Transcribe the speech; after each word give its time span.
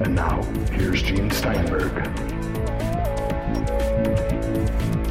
And 0.00 0.14
now, 0.14 0.42
here's 0.72 1.02
Gene 1.02 1.30
Steinberg. 1.30 1.92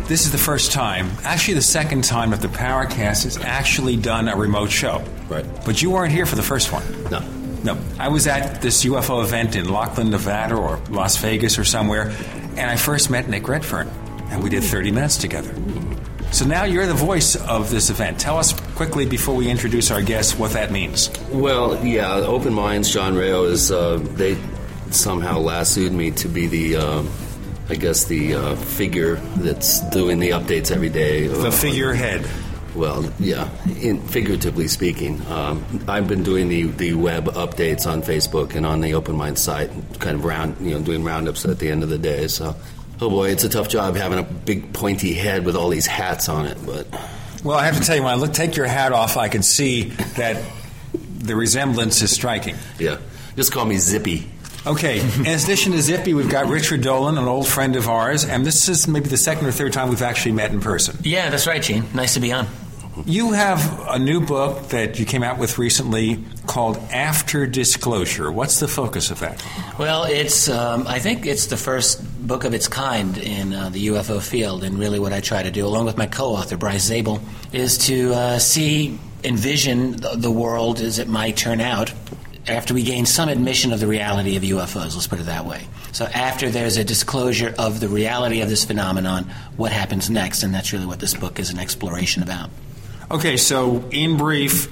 This 0.07 0.25
is 0.25 0.31
the 0.31 0.39
first 0.39 0.71
time, 0.71 1.11
actually 1.23 1.53
the 1.53 1.61
second 1.61 2.03
time 2.03 2.31
that 2.31 2.41
the 2.41 2.47
Paracast 2.47 3.25
has 3.25 3.37
actually 3.37 3.97
done 3.97 4.27
a 4.27 4.35
remote 4.35 4.71
show. 4.71 5.03
Right. 5.27 5.45
But 5.63 5.83
you 5.83 5.91
weren't 5.91 6.11
here 6.11 6.25
for 6.25 6.35
the 6.35 6.41
first 6.41 6.71
one. 6.71 6.83
No. 7.11 7.19
No. 7.63 7.77
I 7.99 8.07
was 8.07 8.25
at 8.25 8.63
this 8.63 8.83
UFO 8.83 9.23
event 9.23 9.55
in 9.55 9.69
Laughlin, 9.69 10.09
Nevada, 10.09 10.55
or 10.55 10.77
Las 10.89 11.17
Vegas 11.17 11.59
or 11.59 11.63
somewhere, 11.63 12.09
and 12.57 12.61
I 12.71 12.75
first 12.75 13.11
met 13.11 13.29
Nick 13.29 13.47
Redfern, 13.47 13.87
and 14.31 14.41
we 14.41 14.49
did 14.49 14.63
30 14.63 14.89
minutes 14.89 15.17
together. 15.17 15.53
So 16.31 16.45
now 16.45 16.63
you're 16.63 16.87
the 16.87 16.95
voice 16.95 17.35
of 17.35 17.69
this 17.69 17.91
event. 17.91 18.19
Tell 18.19 18.39
us 18.39 18.59
quickly 18.75 19.05
before 19.05 19.35
we 19.35 19.49
introduce 19.49 19.91
our 19.91 20.01
guests 20.01 20.35
what 20.39 20.53
that 20.53 20.71
means. 20.71 21.11
Well, 21.29 21.85
yeah, 21.85 22.15
Open 22.15 22.55
Minds, 22.55 22.91
John 22.91 23.15
Rayo 23.15 23.43
is, 23.43 23.71
uh, 23.71 23.97
they 24.13 24.35
somehow 24.93 25.39
lassoed 25.39 25.91
me 25.91 26.11
to 26.11 26.27
be 26.27 26.47
the, 26.47 26.77
uh, 26.77 27.03
I 27.69 27.75
guess, 27.75 28.05
the 28.05 28.35
uh, 28.35 28.55
figure 28.55 29.15
that's 29.37 29.81
doing 29.89 30.19
the 30.19 30.29
updates 30.31 30.71
every 30.71 30.89
day. 30.89 31.27
The 31.27 31.51
figurehead. 31.51 32.27
Well, 32.75 33.11
yeah, 33.19 33.49
in, 33.81 34.01
figuratively 34.07 34.67
speaking. 34.67 35.25
Um, 35.27 35.65
I've 35.87 36.07
been 36.07 36.21
doing 36.23 36.49
the, 36.49 36.63
the 36.63 36.93
web 36.93 37.25
updates 37.25 37.87
on 37.91 38.03
Facebook 38.03 38.55
and 38.55 38.65
on 38.65 38.81
the 38.81 38.93
Open 38.93 39.15
Mind 39.15 39.39
site, 39.39 39.71
kind 39.99 40.15
of 40.15 40.23
round, 40.23 40.57
you 40.61 40.75
know, 40.75 40.81
doing 40.81 41.03
roundups 41.03 41.45
at 41.45 41.57
the 41.59 41.69
end 41.69 41.81
of 41.83 41.89
the 41.89 41.97
day. 41.97 42.27
So, 42.27 42.55
oh 43.01 43.09
boy, 43.09 43.29
it's 43.31 43.43
a 43.43 43.49
tough 43.49 43.69
job 43.69 43.95
having 43.95 44.19
a 44.19 44.23
big 44.23 44.71
pointy 44.71 45.13
head 45.13 45.45
with 45.45 45.55
all 45.55 45.69
these 45.69 45.87
hats 45.87 46.29
on 46.29 46.45
it. 46.45 46.57
But 46.63 46.87
Well, 47.43 47.57
I 47.57 47.65
have 47.65 47.77
to 47.79 47.83
tell 47.83 47.95
you, 47.95 48.03
when 48.03 48.13
I 48.13 48.15
look, 48.15 48.33
take 48.33 48.55
your 48.55 48.67
hat 48.67 48.91
off, 48.93 49.17
I 49.17 49.29
can 49.29 49.41
see 49.41 49.85
that 50.17 50.41
the 51.17 51.35
resemblance 51.35 52.01
is 52.03 52.11
striking. 52.11 52.55
yeah, 52.77 52.99
just 53.35 53.51
call 53.51 53.65
me 53.65 53.77
Zippy. 53.77 54.29
Okay, 54.67 54.99
in 54.99 55.25
addition 55.25 55.71
to 55.71 55.81
Zippy, 55.81 56.13
we've 56.13 56.29
got 56.29 56.47
Richard 56.47 56.81
Dolan, 56.81 57.17
an 57.17 57.25
old 57.25 57.47
friend 57.47 57.75
of 57.77 57.87
ours, 57.87 58.25
and 58.25 58.45
this 58.45 58.67
is 58.67 58.87
maybe 58.87 59.07
the 59.07 59.17
second 59.17 59.47
or 59.47 59.51
third 59.51 59.71
time 59.71 59.89
we've 59.89 60.01
actually 60.01 60.33
met 60.33 60.51
in 60.51 60.59
person. 60.59 60.97
Yeah, 61.01 61.29
that's 61.29 61.47
right, 61.47 61.61
Gene. 61.61 61.85
Nice 61.93 62.15
to 62.15 62.19
be 62.19 62.33
on. 62.33 62.47
You 63.05 63.31
have 63.31 63.87
a 63.87 63.97
new 63.97 64.19
book 64.19 64.69
that 64.69 64.99
you 64.99 65.05
came 65.05 65.23
out 65.23 65.37
with 65.37 65.57
recently 65.57 66.21
called 66.45 66.77
After 66.91 67.47
Disclosure. 67.47 68.29
What's 68.29 68.59
the 68.59 68.67
focus 68.67 69.09
of 69.09 69.21
that? 69.21 69.41
Well, 69.77 70.03
it's 70.03 70.49
um, 70.49 70.85
I 70.85 70.99
think 70.99 71.25
it's 71.25 71.45
the 71.45 71.55
first 71.55 72.03
book 72.27 72.43
of 72.43 72.53
its 72.53 72.67
kind 72.67 73.17
in 73.17 73.53
uh, 73.53 73.69
the 73.69 73.87
UFO 73.87 74.21
field, 74.21 74.65
and 74.65 74.77
really 74.77 74.99
what 74.99 75.13
I 75.13 75.21
try 75.21 75.41
to 75.41 75.51
do, 75.51 75.65
along 75.65 75.85
with 75.85 75.97
my 75.97 76.07
co-author 76.07 76.57
Bryce 76.57 76.83
Zabel, 76.83 77.21
is 77.53 77.77
to 77.87 78.13
uh, 78.13 78.39
see, 78.39 78.99
envision 79.23 79.91
the, 79.93 80.15
the 80.17 80.31
world 80.31 80.81
as 80.81 80.99
it 80.99 81.07
might 81.07 81.37
turn 81.37 81.61
out 81.61 81.93
after 82.47 82.73
we 82.73 82.83
gain 82.83 83.05
some 83.05 83.29
admission 83.29 83.73
of 83.73 83.79
the 83.79 83.87
reality 83.87 84.35
of 84.35 84.43
UFOs. 84.43 84.95
Let's 84.95 85.07
put 85.07 85.19
it 85.19 85.25
that 85.25 85.45
way. 85.45 85.67
So 85.91 86.05
after 86.05 86.49
there's 86.49 86.77
a 86.77 86.83
disclosure 86.83 87.53
of 87.57 87.79
the 87.79 87.87
reality 87.87 88.41
of 88.41 88.49
this 88.49 88.65
phenomenon, 88.65 89.25
what 89.57 89.71
happens 89.71 90.09
next? 90.09 90.43
And 90.43 90.53
that's 90.53 90.73
really 90.73 90.85
what 90.85 90.99
this 90.99 91.13
book 91.13 91.39
is 91.39 91.49
an 91.49 91.59
exploration 91.59 92.23
about. 92.23 92.49
Okay, 93.11 93.37
so 93.37 93.83
in 93.91 94.17
brief, 94.17 94.67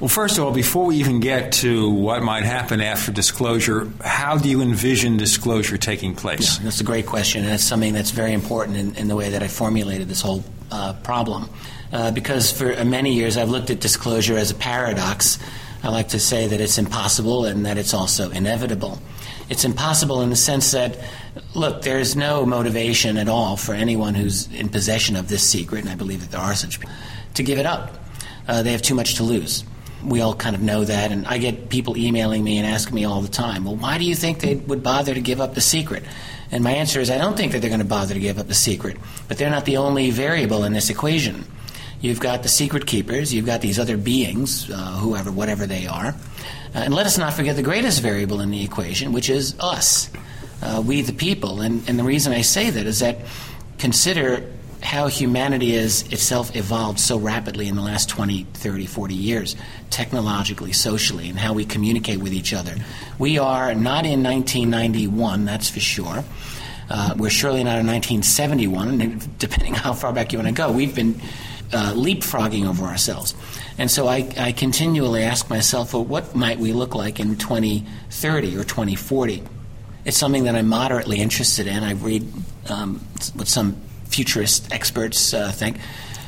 well, 0.00 0.08
first 0.08 0.38
of 0.38 0.44
all, 0.44 0.52
before 0.52 0.86
we 0.86 0.96
even 0.96 1.20
get 1.20 1.52
to 1.52 1.90
what 1.90 2.22
might 2.22 2.44
happen 2.44 2.80
after 2.80 3.12
disclosure, 3.12 3.90
how 4.02 4.38
do 4.38 4.48
you 4.48 4.62
envision 4.62 5.16
disclosure 5.16 5.76
taking 5.76 6.14
place? 6.14 6.58
That's 6.58 6.80
a 6.80 6.84
great 6.84 7.06
question, 7.06 7.44
and 7.44 7.52
it's 7.52 7.64
something 7.64 7.92
that's 7.92 8.10
very 8.10 8.32
important 8.32 8.78
in, 8.78 8.94
in 8.96 9.08
the 9.08 9.16
way 9.16 9.30
that 9.30 9.42
I 9.42 9.48
formulated 9.48 10.08
this 10.08 10.22
whole 10.22 10.42
uh, 10.70 10.94
problem. 11.02 11.50
Uh, 11.92 12.10
because 12.12 12.52
for 12.52 12.84
many 12.84 13.14
years 13.14 13.36
I've 13.36 13.50
looked 13.50 13.70
at 13.70 13.80
disclosure 13.80 14.36
as 14.36 14.50
a 14.50 14.54
paradox. 14.54 15.38
I 15.82 15.88
like 15.88 16.08
to 16.08 16.20
say 16.20 16.46
that 16.46 16.60
it's 16.60 16.78
impossible 16.78 17.46
and 17.46 17.64
that 17.64 17.78
it's 17.78 17.94
also 17.94 18.30
inevitable. 18.30 19.00
It's 19.48 19.64
impossible 19.64 20.20
in 20.22 20.30
the 20.30 20.36
sense 20.36 20.70
that, 20.72 20.98
look, 21.54 21.82
there's 21.82 22.14
no 22.14 22.44
motivation 22.44 23.16
at 23.16 23.28
all 23.28 23.56
for 23.56 23.74
anyone 23.74 24.14
who's 24.14 24.52
in 24.52 24.68
possession 24.68 25.16
of 25.16 25.28
this 25.28 25.42
secret, 25.42 25.80
and 25.80 25.88
I 25.88 25.96
believe 25.96 26.20
that 26.20 26.30
there 26.30 26.40
are 26.40 26.54
such 26.54 26.80
people, 26.80 26.94
to 27.34 27.42
give 27.42 27.58
it 27.58 27.66
up. 27.66 27.98
Uh, 28.46 28.62
they 28.62 28.72
have 28.72 28.82
too 28.82 28.94
much 28.94 29.14
to 29.14 29.22
lose. 29.22 29.64
We 30.04 30.20
all 30.20 30.34
kind 30.34 30.54
of 30.54 30.62
know 30.62 30.84
that, 30.84 31.12
and 31.12 31.26
I 31.26 31.38
get 31.38 31.68
people 31.68 31.96
emailing 31.96 32.44
me 32.44 32.58
and 32.58 32.66
asking 32.66 32.94
me 32.94 33.04
all 33.04 33.22
the 33.22 33.28
time, 33.28 33.64
well, 33.64 33.76
why 33.76 33.98
do 33.98 34.04
you 34.04 34.14
think 34.14 34.40
they 34.40 34.56
would 34.56 34.82
bother 34.82 35.14
to 35.14 35.20
give 35.20 35.40
up 35.40 35.54
the 35.54 35.60
secret? 35.60 36.04
And 36.52 36.62
my 36.62 36.72
answer 36.72 37.00
is, 37.00 37.10
I 37.10 37.18
don't 37.18 37.36
think 37.36 37.52
that 37.52 37.60
they're 37.60 37.70
going 37.70 37.80
to 37.80 37.86
bother 37.86 38.14
to 38.14 38.20
give 38.20 38.38
up 38.38 38.48
the 38.48 38.54
secret, 38.54 38.96
but 39.28 39.38
they're 39.38 39.50
not 39.50 39.64
the 39.64 39.78
only 39.78 40.10
variable 40.10 40.64
in 40.64 40.72
this 40.72 40.90
equation. 40.90 41.44
You've 42.00 42.20
got 42.20 42.42
the 42.42 42.48
secret 42.48 42.86
keepers, 42.86 43.32
you've 43.32 43.46
got 43.46 43.60
these 43.60 43.78
other 43.78 43.96
beings, 43.96 44.70
uh, 44.70 44.74
whoever, 44.74 45.30
whatever 45.30 45.66
they 45.66 45.86
are. 45.86 46.08
Uh, 46.08 46.14
and 46.74 46.94
let 46.94 47.06
us 47.06 47.18
not 47.18 47.34
forget 47.34 47.56
the 47.56 47.62
greatest 47.62 48.00
variable 48.00 48.40
in 48.40 48.50
the 48.50 48.64
equation, 48.64 49.12
which 49.12 49.28
is 49.28 49.54
us, 49.60 50.10
uh, 50.62 50.82
we 50.84 51.02
the 51.02 51.12
people. 51.12 51.60
And, 51.60 51.86
and 51.88 51.98
the 51.98 52.04
reason 52.04 52.32
I 52.32 52.40
say 52.40 52.70
that 52.70 52.86
is 52.86 53.00
that 53.00 53.18
consider 53.78 54.50
how 54.82 55.08
humanity 55.08 55.72
has 55.72 56.02
itself 56.10 56.56
evolved 56.56 56.98
so 56.98 57.18
rapidly 57.18 57.68
in 57.68 57.76
the 57.76 57.82
last 57.82 58.08
20, 58.08 58.44
30, 58.54 58.86
40 58.86 59.14
years, 59.14 59.56
technologically, 59.90 60.72
socially, 60.72 61.28
and 61.28 61.38
how 61.38 61.52
we 61.52 61.66
communicate 61.66 62.18
with 62.18 62.32
each 62.32 62.54
other. 62.54 62.76
We 63.18 63.38
are 63.38 63.74
not 63.74 64.06
in 64.06 64.22
1991, 64.22 65.44
that's 65.44 65.68
for 65.68 65.80
sure. 65.80 66.24
Uh, 66.88 67.14
we're 67.16 67.30
surely 67.30 67.62
not 67.62 67.78
in 67.78 67.86
1971, 67.86 69.00
and 69.00 69.38
depending 69.38 69.74
how 69.74 69.92
far 69.92 70.12
back 70.12 70.32
you 70.32 70.38
want 70.38 70.48
to 70.48 70.54
go. 70.54 70.72
We've 70.72 70.94
been 70.94 71.20
uh, 71.72 71.92
leapfrogging 71.94 72.66
over 72.68 72.84
ourselves. 72.84 73.34
And 73.78 73.90
so 73.90 74.08
I, 74.08 74.28
I 74.38 74.52
continually 74.52 75.22
ask 75.22 75.48
myself, 75.48 75.94
well, 75.94 76.04
what 76.04 76.34
might 76.34 76.58
we 76.58 76.72
look 76.72 76.94
like 76.94 77.20
in 77.20 77.36
2030 77.36 78.56
or 78.56 78.64
2040? 78.64 79.42
It's 80.04 80.16
something 80.16 80.44
that 80.44 80.54
I'm 80.54 80.68
moderately 80.68 81.20
interested 81.20 81.66
in. 81.66 81.82
I 81.82 81.92
read 81.92 82.26
um, 82.68 83.00
what 83.34 83.48
some 83.48 83.76
futurist 84.06 84.72
experts 84.72 85.32
uh, 85.32 85.52
think. 85.52 85.78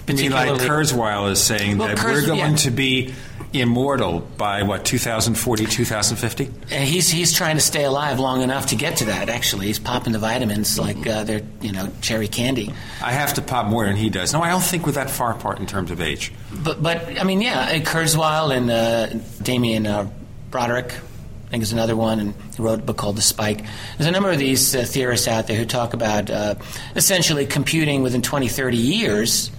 I 0.09 0.13
mean, 0.15 0.33
like 0.33 0.51
Kurzweil 0.61 1.31
is 1.31 1.43
saying 1.43 1.79
Well, 1.79 1.89
that 1.89 1.97
Kurz- 1.97 2.23
we're 2.23 2.27
going 2.27 2.39
yeah. 2.53 2.57
to 2.57 2.71
be 2.71 3.15
immortal 3.53 4.21
by 4.39 4.63
what 4.63 4.85
2040, 4.85 5.67
2050. 5.67 6.47
Uh, 6.47 6.77
He's 6.81 7.11
he's 7.11 7.33
trying 7.33 7.57
to 7.57 7.61
stay 7.63 7.85
alive 7.85 8.19
long 8.19 8.43
enough 8.43 8.67
to 8.67 8.77
get 8.77 8.97
to 8.99 9.05
that. 9.07 9.29
Actually, 9.29 9.67
he's 9.67 9.79
popping 9.79 10.13
the 10.13 10.19
vitamins 10.19 10.79
like 10.79 11.07
uh, 11.07 11.25
they're 11.25 11.43
you 11.61 11.73
know 11.73 11.91
cherry 12.01 12.29
candy. 12.29 12.73
I 13.03 13.13
have 13.13 13.35
to 13.35 13.43
pop 13.43 13.67
more 13.67 13.85
than 13.85 13.97
he 13.97 14.11
does. 14.11 14.33
No, 14.33 14.43
I 14.43 14.51
don't 14.51 14.63
think 14.63 14.87
we're 14.87 14.93
that 14.93 15.11
far 15.11 15.33
apart 15.33 15.59
in 15.59 15.67
terms 15.67 15.91
of 15.91 16.01
age. 16.01 16.33
But 16.65 16.83
but 16.83 17.21
I 17.21 17.25
mean, 17.25 17.41
yeah, 17.41 17.61
uh, 17.61 17.81
Kurzweil 17.81 18.57
and 18.57 18.71
uh, 18.71 19.07
Damien 19.43 19.87
uh, 19.87 20.11
Broderick. 20.51 20.93
I 20.95 21.51
think 21.57 21.65
is 21.65 21.73
another 21.75 21.95
one, 21.97 22.19
and 22.19 22.35
he 22.57 22.63
wrote 22.63 22.79
a 22.79 22.83
book 22.83 22.97
called 22.97 23.19
The 23.19 23.21
Spike. 23.23 23.63
There's 23.99 24.09
a 24.09 24.11
number 24.11 24.31
of 24.31 24.39
these 24.39 24.75
uh, 24.75 24.85
theorists 24.87 25.29
out 25.29 25.49
there 25.49 25.57
who 25.59 25.67
talk 25.67 25.93
about 25.93 26.31
uh, 26.31 26.55
essentially 26.97 27.45
computing 27.45 28.03
within 28.03 28.23
20, 28.23 28.49
30 28.49 28.79
years, 28.79 29.51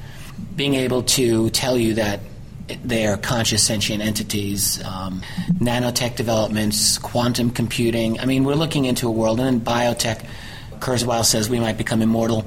being 0.55 0.73
able 0.73 1.03
to 1.03 1.51
tell 1.51 1.77
you 1.77 1.93
that 1.93 2.21
they 2.67 3.05
are 3.07 3.17
conscious 3.17 3.65
sentient 3.65 4.01
entities, 4.01 4.83
um, 4.83 5.21
nanotech 5.59 6.15
developments, 6.15 6.97
quantum 6.97 7.49
computing. 7.49 8.19
I 8.19 8.25
mean, 8.25 8.43
we're 8.43 8.55
looking 8.55 8.85
into 8.85 9.07
a 9.07 9.11
world, 9.11 9.39
and 9.39 9.61
then 9.61 9.65
biotech. 9.65 10.25
Kurzweil 10.79 11.23
says 11.23 11.49
we 11.49 11.59
might 11.59 11.77
become 11.77 12.01
immortal. 12.01 12.45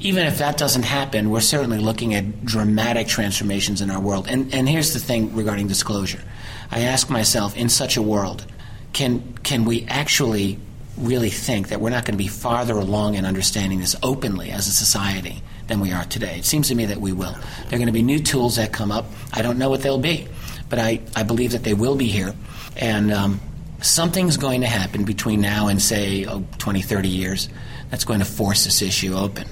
Even 0.00 0.26
if 0.26 0.38
that 0.38 0.56
doesn't 0.56 0.84
happen, 0.84 1.30
we're 1.30 1.40
certainly 1.40 1.78
looking 1.78 2.14
at 2.14 2.44
dramatic 2.44 3.08
transformations 3.08 3.80
in 3.80 3.90
our 3.90 4.00
world. 4.00 4.26
And, 4.28 4.54
and 4.54 4.68
here's 4.68 4.92
the 4.94 5.00
thing 5.00 5.34
regarding 5.34 5.66
disclosure 5.68 6.22
I 6.70 6.80
ask 6.80 7.10
myself, 7.10 7.56
in 7.56 7.68
such 7.68 7.96
a 7.96 8.02
world, 8.02 8.46
can, 8.92 9.36
can 9.38 9.64
we 9.64 9.86
actually 9.86 10.58
really 10.98 11.30
think 11.30 11.68
that 11.68 11.80
we're 11.80 11.90
not 11.90 12.04
going 12.04 12.14
to 12.14 12.22
be 12.22 12.28
farther 12.28 12.74
along 12.74 13.14
in 13.14 13.24
understanding 13.24 13.80
this 13.80 13.96
openly 14.02 14.50
as 14.50 14.66
a 14.66 14.72
society 14.72 15.42
than 15.68 15.80
we 15.80 15.92
are 15.92 16.04
today? 16.04 16.38
It 16.38 16.44
seems 16.44 16.68
to 16.68 16.74
me 16.74 16.86
that 16.86 17.00
we 17.00 17.12
will. 17.12 17.32
There 17.32 17.74
are 17.74 17.78
going 17.78 17.86
to 17.86 17.92
be 17.92 18.02
new 18.02 18.18
tools 18.18 18.56
that 18.56 18.72
come 18.72 18.90
up. 18.90 19.06
I 19.32 19.42
don't 19.42 19.58
know 19.58 19.70
what 19.70 19.82
they'll 19.82 19.98
be, 19.98 20.26
but 20.68 20.78
I, 20.78 21.00
I 21.14 21.22
believe 21.22 21.52
that 21.52 21.62
they 21.64 21.74
will 21.74 21.94
be 21.96 22.08
here. 22.08 22.34
And 22.76 23.12
um, 23.12 23.40
something's 23.82 24.36
going 24.36 24.62
to 24.62 24.66
happen 24.66 25.04
between 25.04 25.40
now 25.40 25.68
and, 25.68 25.80
say, 25.80 26.24
oh, 26.26 26.44
20, 26.58 26.82
30 26.82 27.08
years 27.08 27.48
that's 27.90 28.04
going 28.04 28.18
to 28.18 28.24
force 28.24 28.64
this 28.64 28.82
issue 28.82 29.14
open. 29.14 29.46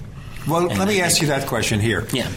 Well, 0.49 0.69
And 0.69 0.79
let 0.79 0.89
me 0.89 1.01
I 1.01 1.05
ask 1.07 1.15
think- 1.15 1.23
you 1.23 1.29
that 1.29 1.47
question 1.47 1.81
here. 1.81 2.07
Yeah. 2.13 2.31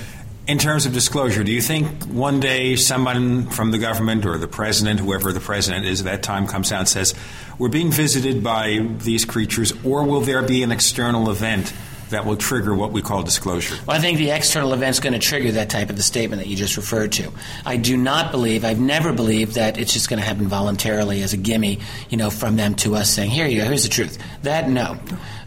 In 0.48 0.58
terms 0.58 0.88
of 0.88 0.94
disclosure, 0.94 1.44
do 1.44 1.52
you 1.52 1.62
think 1.62 2.06
one 2.06 2.40
day 2.40 2.76
someone 2.76 3.52
from 3.52 3.70
the 3.70 3.78
government 3.78 4.26
or 4.26 4.40
the 4.40 4.48
president, 4.48 5.00
whoever 5.00 5.32
the 5.32 5.40
president 5.40 5.86
is 5.86 6.00
at 6.02 6.06
that 6.06 6.24
time, 6.24 6.48
comes 6.48 6.72
out 6.72 6.80
and 6.80 6.90
says, 6.90 7.14
We're 7.60 7.70
being 7.70 7.92
visited 7.92 8.44
by 8.44 8.80
these 8.98 9.26
creatures, 9.26 9.74
or 9.86 10.06
will 10.06 10.22
there 10.22 10.42
be 10.42 10.64
an 10.64 10.72
external 10.72 11.30
event 11.30 11.72
that 12.10 12.26
will 12.26 12.36
trigger 12.36 12.76
what 12.76 12.92
we 12.92 13.02
call 13.02 13.24
disclosure? 13.24 13.76
Well, 13.88 13.96
I 13.96 14.00
think 14.00 14.18
the 14.18 14.32
external 14.32 14.74
event 14.74 14.92
is 14.92 15.00
going 15.00 15.14
to 15.14 15.20
trigger 15.20 15.52
that 15.54 15.70
type 15.70 15.90
of 15.90 15.98
a 15.98 16.02
statement 16.02 16.42
that 16.42 16.48
you 16.48 16.56
just 16.56 16.78
referred 16.78 17.12
to. 17.14 17.32
I 17.66 17.78
do 17.78 17.98
not 17.98 18.32
believe, 18.32 18.66
I've 18.66 18.80
never 18.80 19.14
believed 19.14 19.56
that 19.56 19.78
it's 19.78 19.94
just 19.94 20.10
going 20.10 20.20
to 20.20 20.26
happen 20.26 20.48
voluntarily 20.48 21.22
as 21.22 21.34
a 21.34 21.38
gimme, 21.38 21.80
you 22.10 22.18
know, 22.18 22.30
from 22.30 22.56
them 22.56 22.76
to 22.76 22.96
us 22.96 23.10
saying, 23.10 23.30
here 23.32 23.48
you 23.48 23.60
go, 23.60 23.66
here's 23.66 23.84
the 23.84 23.90
truth. 23.90 24.18
That, 24.44 24.70
no. 24.70 24.98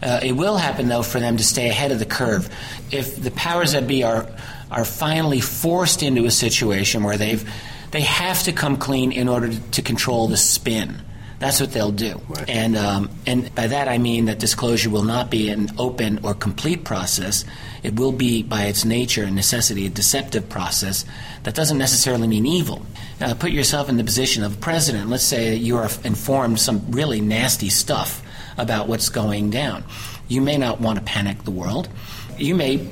Uh, 0.01 0.19
it 0.23 0.33
will 0.33 0.57
happen, 0.57 0.87
though, 0.87 1.03
for 1.03 1.19
them 1.19 1.37
to 1.37 1.43
stay 1.43 1.69
ahead 1.69 1.91
of 1.91 1.99
the 1.99 2.05
curve. 2.05 2.49
If 2.91 3.21
the 3.21 3.31
powers 3.31 3.73
that 3.73 3.87
be 3.87 4.03
are, 4.03 4.27
are 4.71 4.85
finally 4.85 5.41
forced 5.41 6.03
into 6.03 6.25
a 6.25 6.31
situation 6.31 7.03
where 7.03 7.17
they've 7.17 7.47
they 7.93 8.01
have 8.01 8.41
to 8.43 8.51
come 8.51 8.77
clean 8.77 9.11
in 9.11 9.29
order 9.29 9.53
to 9.53 9.81
control 9.83 10.27
the 10.27 10.35
spin. 10.35 10.99
That's 11.39 11.59
what 11.59 11.71
they'll 11.73 11.91
do. 11.91 12.21
Right. 12.29 12.49
And, 12.49 12.77
um, 12.77 13.09
and 13.25 13.53
by 13.53 13.67
that 13.67 13.87
I 13.87 13.97
mean 13.97 14.25
that 14.25 14.39
disclosure 14.39 14.89
will 14.89 15.03
not 15.03 15.29
be 15.29 15.49
an 15.49 15.69
open 15.77 16.19
or 16.23 16.33
complete 16.33 16.83
process. 16.83 17.43
It 17.83 17.95
will 17.95 18.13
be, 18.13 18.43
by 18.43 18.63
its 18.63 18.85
nature 18.85 19.23
and 19.23 19.35
necessity, 19.35 19.85
a 19.85 19.89
deceptive 19.89 20.47
process. 20.47 21.05
That 21.43 21.55
doesn't 21.55 21.77
necessarily 21.77 22.27
mean 22.27 22.45
evil. 22.45 22.85
Uh, 23.19 23.33
put 23.33 23.51
yourself 23.51 23.89
in 23.89 23.97
the 23.97 24.03
position 24.03 24.43
of 24.43 24.53
a 24.53 24.57
president. 24.57 25.09
Let's 25.09 25.23
say 25.23 25.55
you 25.55 25.77
are 25.77 25.89
informed 26.03 26.59
some 26.59 26.91
really 26.91 27.19
nasty 27.19 27.69
stuff 27.69 28.21
about 28.57 28.87
what's 28.87 29.09
going 29.09 29.49
down. 29.49 29.83
You 30.27 30.41
may 30.41 30.57
not 30.57 30.79
want 30.79 30.97
to 30.99 31.03
panic 31.03 31.43
the 31.43 31.51
world. 31.51 31.89
You 32.37 32.55
may 32.55 32.89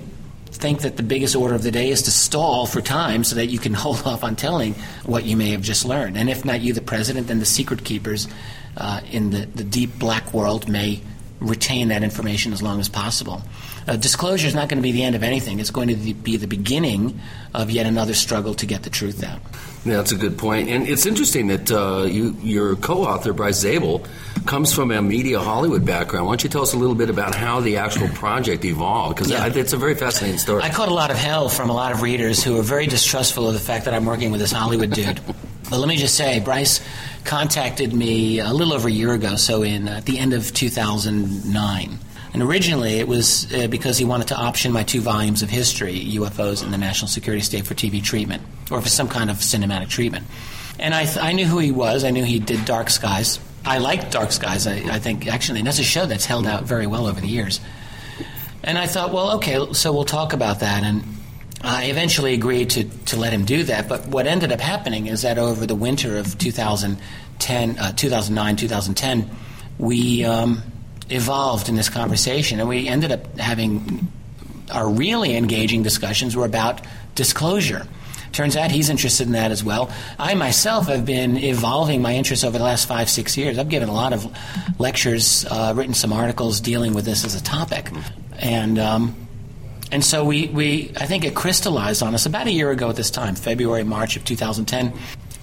think 0.62 0.82
that 0.82 0.96
the 0.96 1.04
biggest 1.04 1.36
order 1.36 1.56
of 1.56 1.64
the 1.64 1.72
day 1.72 1.90
is 1.90 2.04
to 2.04 2.12
stall 2.12 2.68
for 2.68 2.82
time 2.82 3.24
so 3.24 3.36
that 3.36 3.48
you 3.48 3.60
can 3.60 3.74
hold 3.84 4.06
off 4.06 4.24
on 4.24 4.36
telling 4.36 4.76
what 5.06 5.26
you 5.26 5.36
may 5.36 5.50
have 5.50 5.62
just 5.62 5.84
learned. 5.84 6.16
And 6.18 6.30
if 6.30 6.46
not 6.46 6.62
you, 6.62 6.72
the 6.72 6.82
president, 6.82 7.28
then 7.28 7.40
the 7.40 7.46
secret 7.46 7.84
keepers 7.84 8.28
uh, 8.78 9.02
in 9.12 9.32
the, 9.32 9.48
the 9.48 9.64
deep 9.64 9.98
black 10.00 10.34
world 10.34 10.70
may 10.70 11.02
retain 11.40 11.88
that 11.88 12.04
information 12.04 12.54
as 12.54 12.62
long 12.62 12.80
as 12.80 12.88
possible. 12.88 13.42
Uh, 13.88 13.96
disclosure 13.98 14.48
is 14.48 14.54
not 14.54 14.70
going 14.70 14.78
to 14.78 14.84
be 14.84 14.92
the 14.92 15.04
end 15.04 15.16
of 15.16 15.24
anything. 15.24 15.60
It's 15.60 15.72
going 15.72 15.88
to 15.88 16.14
be 16.14 16.38
the 16.38 16.48
beginning 16.48 17.20
of 17.54 17.72
yet 17.72 17.88
another 17.88 18.14
struggle 18.14 18.54
to 18.54 18.66
get 18.68 18.84
the 18.84 18.92
truth 18.92 19.24
out. 19.24 19.42
Yeah, 19.84 19.98
that's 19.98 20.12
a 20.12 20.16
good 20.16 20.38
point. 20.38 20.70
And 20.70 20.88
it's 20.88 21.08
interesting 21.08 21.48
that 21.48 21.72
uh, 21.72 22.04
you, 22.04 22.36
your 22.44 22.76
co-author, 22.76 23.34
Bryce 23.34 23.56
Zabel, 23.56 24.06
comes 24.46 24.74
from 24.74 24.92
a 24.92 25.02
media 25.02 25.40
Hollywood 25.40 25.86
background. 25.86 26.28
Why 26.28 26.34
don't 26.34 26.44
you 26.44 26.50
tell 26.52 26.62
us 26.62 26.74
a 26.74 26.78
little 26.78 26.94
bit 26.96 27.10
about 27.10 27.34
how 27.34 27.62
the 27.62 27.78
actual 27.78 28.08
project 28.10 28.64
evolved? 28.64 29.16
Because 29.16 29.32
Yeah. 29.32 29.48
it's 29.48 29.74
a 29.74 29.78
very 29.78 29.96
fascinating 29.96 30.38
story. 30.38 30.62
I 30.62 30.70
caught 30.70 30.90
a 30.90 30.94
lot 30.94 31.10
of 31.10 31.18
hell 31.18 31.50
from 31.50 31.70
a 31.70 31.74
lot 31.74 31.92
of 31.92 32.02
readers 32.04 32.44
who 32.44 32.60
are 32.60 32.64
very 32.64 32.86
distrustful 32.86 33.48
of 33.48 33.54
the 33.56 33.60
fact 33.60 33.86
that 33.86 33.94
I'm 33.96 34.06
working 34.06 34.30
with 34.32 34.40
this 34.40 34.52
Hollywood 34.52 34.92
dude. 34.92 35.20
but 35.70 35.80
let 35.80 35.88
me 35.88 35.98
just 35.98 36.16
say, 36.16 36.40
Bryce 36.40 36.80
contacted 37.24 37.92
me 37.94 38.40
a 38.40 38.54
little 38.54 38.74
over 38.74 38.88
a 38.88 38.92
year 38.92 39.14
ago, 39.14 39.36
so 39.36 39.64
in 39.64 39.88
uh, 39.88 39.94
at 39.98 40.06
the 40.06 40.20
end 40.20 40.34
of 40.34 40.54
2009. 40.54 42.00
And 42.34 42.42
originally, 42.42 43.00
it 43.00 43.08
was 43.08 43.52
uh, 43.54 43.68
because 43.68 43.98
he 43.98 44.06
wanted 44.06 44.30
to 44.30 44.36
option 44.36 44.72
my 44.72 44.84
two 44.84 45.02
volumes 45.02 45.42
of 45.42 45.50
history, 45.50 46.00
UFOs 46.14 46.64
and 46.64 46.74
the 46.74 46.78
National 46.78 47.10
Security 47.10 47.44
State 47.44 47.66
for 47.66 47.74
TV 47.74 48.02
treatment, 48.02 48.42
or 48.72 48.82
for 48.82 48.90
some 48.90 49.10
kind 49.10 49.30
of 49.30 49.38
cinematic 49.38 49.90
treatment. 49.90 50.26
And 50.80 50.94
I, 50.94 51.04
th- 51.04 51.18
I 51.18 51.34
knew 51.34 51.46
who 51.46 51.60
he 51.60 51.72
was. 51.72 52.04
I 52.04 52.12
knew 52.12 52.24
he 52.24 52.40
did 52.40 52.64
Dark 52.64 52.90
Skies. 52.90 53.40
I 53.66 53.80
liked 53.80 54.12
Dark 54.12 54.32
Skies. 54.32 54.66
I, 54.66 54.78
I 54.96 55.00
think 55.00 55.28
actually, 55.28 55.60
and 55.60 55.68
that's 55.68 55.80
a 55.80 55.84
show 55.84 56.06
that's 56.06 56.26
held 56.26 56.48
out 56.48 56.64
very 56.64 56.88
well 56.88 57.06
over 57.06 57.20
the 57.20 57.28
years. 57.28 57.60
And 58.64 58.78
I 58.78 58.88
thought, 58.88 59.12
well, 59.12 59.38
okay, 59.38 59.74
so 59.74 59.92
we'll 59.92 60.06
talk 60.06 60.34
about 60.34 60.62
that. 60.62 60.84
And 60.84 61.04
I 61.64 61.86
eventually 61.86 62.34
agreed 62.34 62.72
to, 62.72 62.84
to 62.84 63.18
let 63.18 63.34
him 63.34 63.46
do 63.46 63.64
that. 63.64 63.90
But 63.90 64.08
what 64.08 64.26
ended 64.26 64.52
up 64.52 64.60
happening 64.60 65.08
is 65.08 65.24
that 65.24 65.38
over 65.38 65.66
the 65.66 65.76
winter 65.76 66.18
of 66.18 66.38
2010, 66.38 67.80
uh, 67.80 67.92
2009, 67.92 68.56
2010, 68.56 69.30
we 69.78 70.24
um, 70.24 70.64
evolved 71.12 71.70
in 71.70 71.76
this 71.76 71.90
conversation, 71.90 72.60
and 72.60 72.70
we 72.70 72.88
ended 72.88 73.12
up 73.12 73.38
having 73.38 74.12
our 74.72 74.90
really 74.90 75.36
engaging 75.36 75.84
discussions 75.84 76.36
were 76.36 76.46
about 76.46 76.82
disclosure. 77.16 77.86
Turns 78.32 78.56
out 78.56 78.72
he's 78.72 78.90
interested 78.90 79.28
in 79.28 79.34
that 79.34 79.52
as 79.52 79.64
well. 79.64 79.92
I 80.18 80.36
myself 80.36 80.88
have 80.88 81.06
been 81.06 81.38
evolving 81.38 82.02
my 82.02 82.16
interest 82.16 82.46
over 82.46 82.58
the 82.58 82.64
last 82.64 82.88
five, 82.88 83.10
six 83.10 83.36
years. 83.36 83.58
I've 83.58 83.68
given 83.68 83.90
a 83.90 83.94
lot 83.94 84.14
of 84.14 84.26
lectures, 84.80 85.46
uh, 85.50 85.74
written 85.76 85.94
some 85.94 86.14
articles 86.14 86.62
dealing 86.62 86.94
with 86.94 87.04
this 87.04 87.26
as 87.26 87.36
a 87.36 87.44
topic. 87.44 87.92
And, 88.40 88.80
um, 88.80 89.28
and 89.92 90.04
so 90.04 90.24
we, 90.24 90.48
we, 90.48 90.94
I 90.96 91.08
think 91.08 91.26
it 91.26 91.36
crystallized 91.36 92.02
on 92.02 92.14
us 92.14 92.26
about 92.26 92.48
a 92.48 92.52
year 92.52 92.72
ago 92.72 92.90
at 92.90 92.96
this 92.96 93.12
time, 93.12 93.36
February, 93.36 93.84
March 93.84 94.16
of 94.16 94.24
2010, 94.24 94.94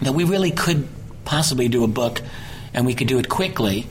that 0.01 0.13
we 0.13 0.25
really 0.25 0.51
could 0.51 0.89
possibly 1.27 1.69
do 1.69 1.85
a 1.85 1.89
book 1.89 2.23
and 2.73 2.87
we 2.87 2.95
could 2.95 3.09
do 3.09 3.19
it 3.19 3.29
quickly. 3.29 3.87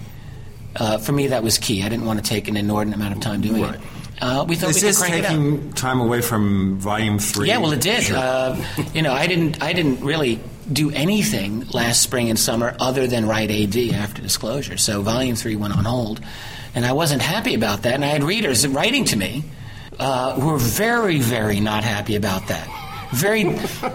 Uh, 0.79 0.97
for 0.97 1.11
me, 1.11 1.27
that 1.27 1.43
was 1.43 1.57
key. 1.57 1.83
I 1.83 1.89
didn't 1.89 2.05
want 2.05 2.23
to 2.23 2.29
take 2.29 2.47
an 2.47 2.55
inordinate 2.57 2.97
amount 2.99 3.15
of 3.15 3.19
time 3.21 3.41
doing 3.41 3.61
Right. 3.63 3.75
it. 3.75 3.81
Uh, 4.19 4.45
we 4.47 4.55
thought 4.55 4.71
Is 4.71 4.77
we 4.77 4.81
could 4.81 4.89
this 4.89 4.97
crank 4.99 5.25
taking 5.25 5.73
time 5.73 5.99
away 5.99 6.21
from 6.21 6.79
volume 6.79 7.19
three? 7.19 7.47
Yeah, 7.49 7.57
well, 7.59 7.71
it 7.71 7.81
did. 7.81 8.03
Sure. 8.03 8.17
Uh, 8.17 8.63
you 8.93 9.01
know, 9.03 9.13
I 9.13 9.27
didn't. 9.27 9.61
I 9.61 9.73
didn't 9.73 10.01
really 10.01 10.39
do 10.71 10.89
anything 10.91 11.67
last 11.71 12.01
spring 12.01 12.29
and 12.29 12.37
summer 12.39 12.75
other 12.79 13.05
than 13.07 13.27
write 13.27 13.51
AD 13.51 13.77
after 13.93 14.21
disclosure. 14.21 14.77
So 14.77 15.01
Volume 15.03 15.35
Three 15.35 15.55
went 15.55 15.77
on 15.77 15.85
hold, 15.85 16.19
and 16.73 16.83
I 16.85 16.93
wasn't 16.93 17.21
happy 17.21 17.53
about 17.53 17.83
that. 17.83 17.93
And 17.93 18.03
I 18.03 18.07
had 18.07 18.23
readers 18.23 18.67
writing 18.67 19.05
to 19.05 19.15
me 19.17 19.43
uh, 19.99 20.33
who 20.33 20.47
were 20.47 20.57
very, 20.57 21.19
very 21.19 21.59
not 21.59 21.83
happy 21.83 22.15
about 22.15 22.47
that. 22.47 22.67
Very 23.13 23.43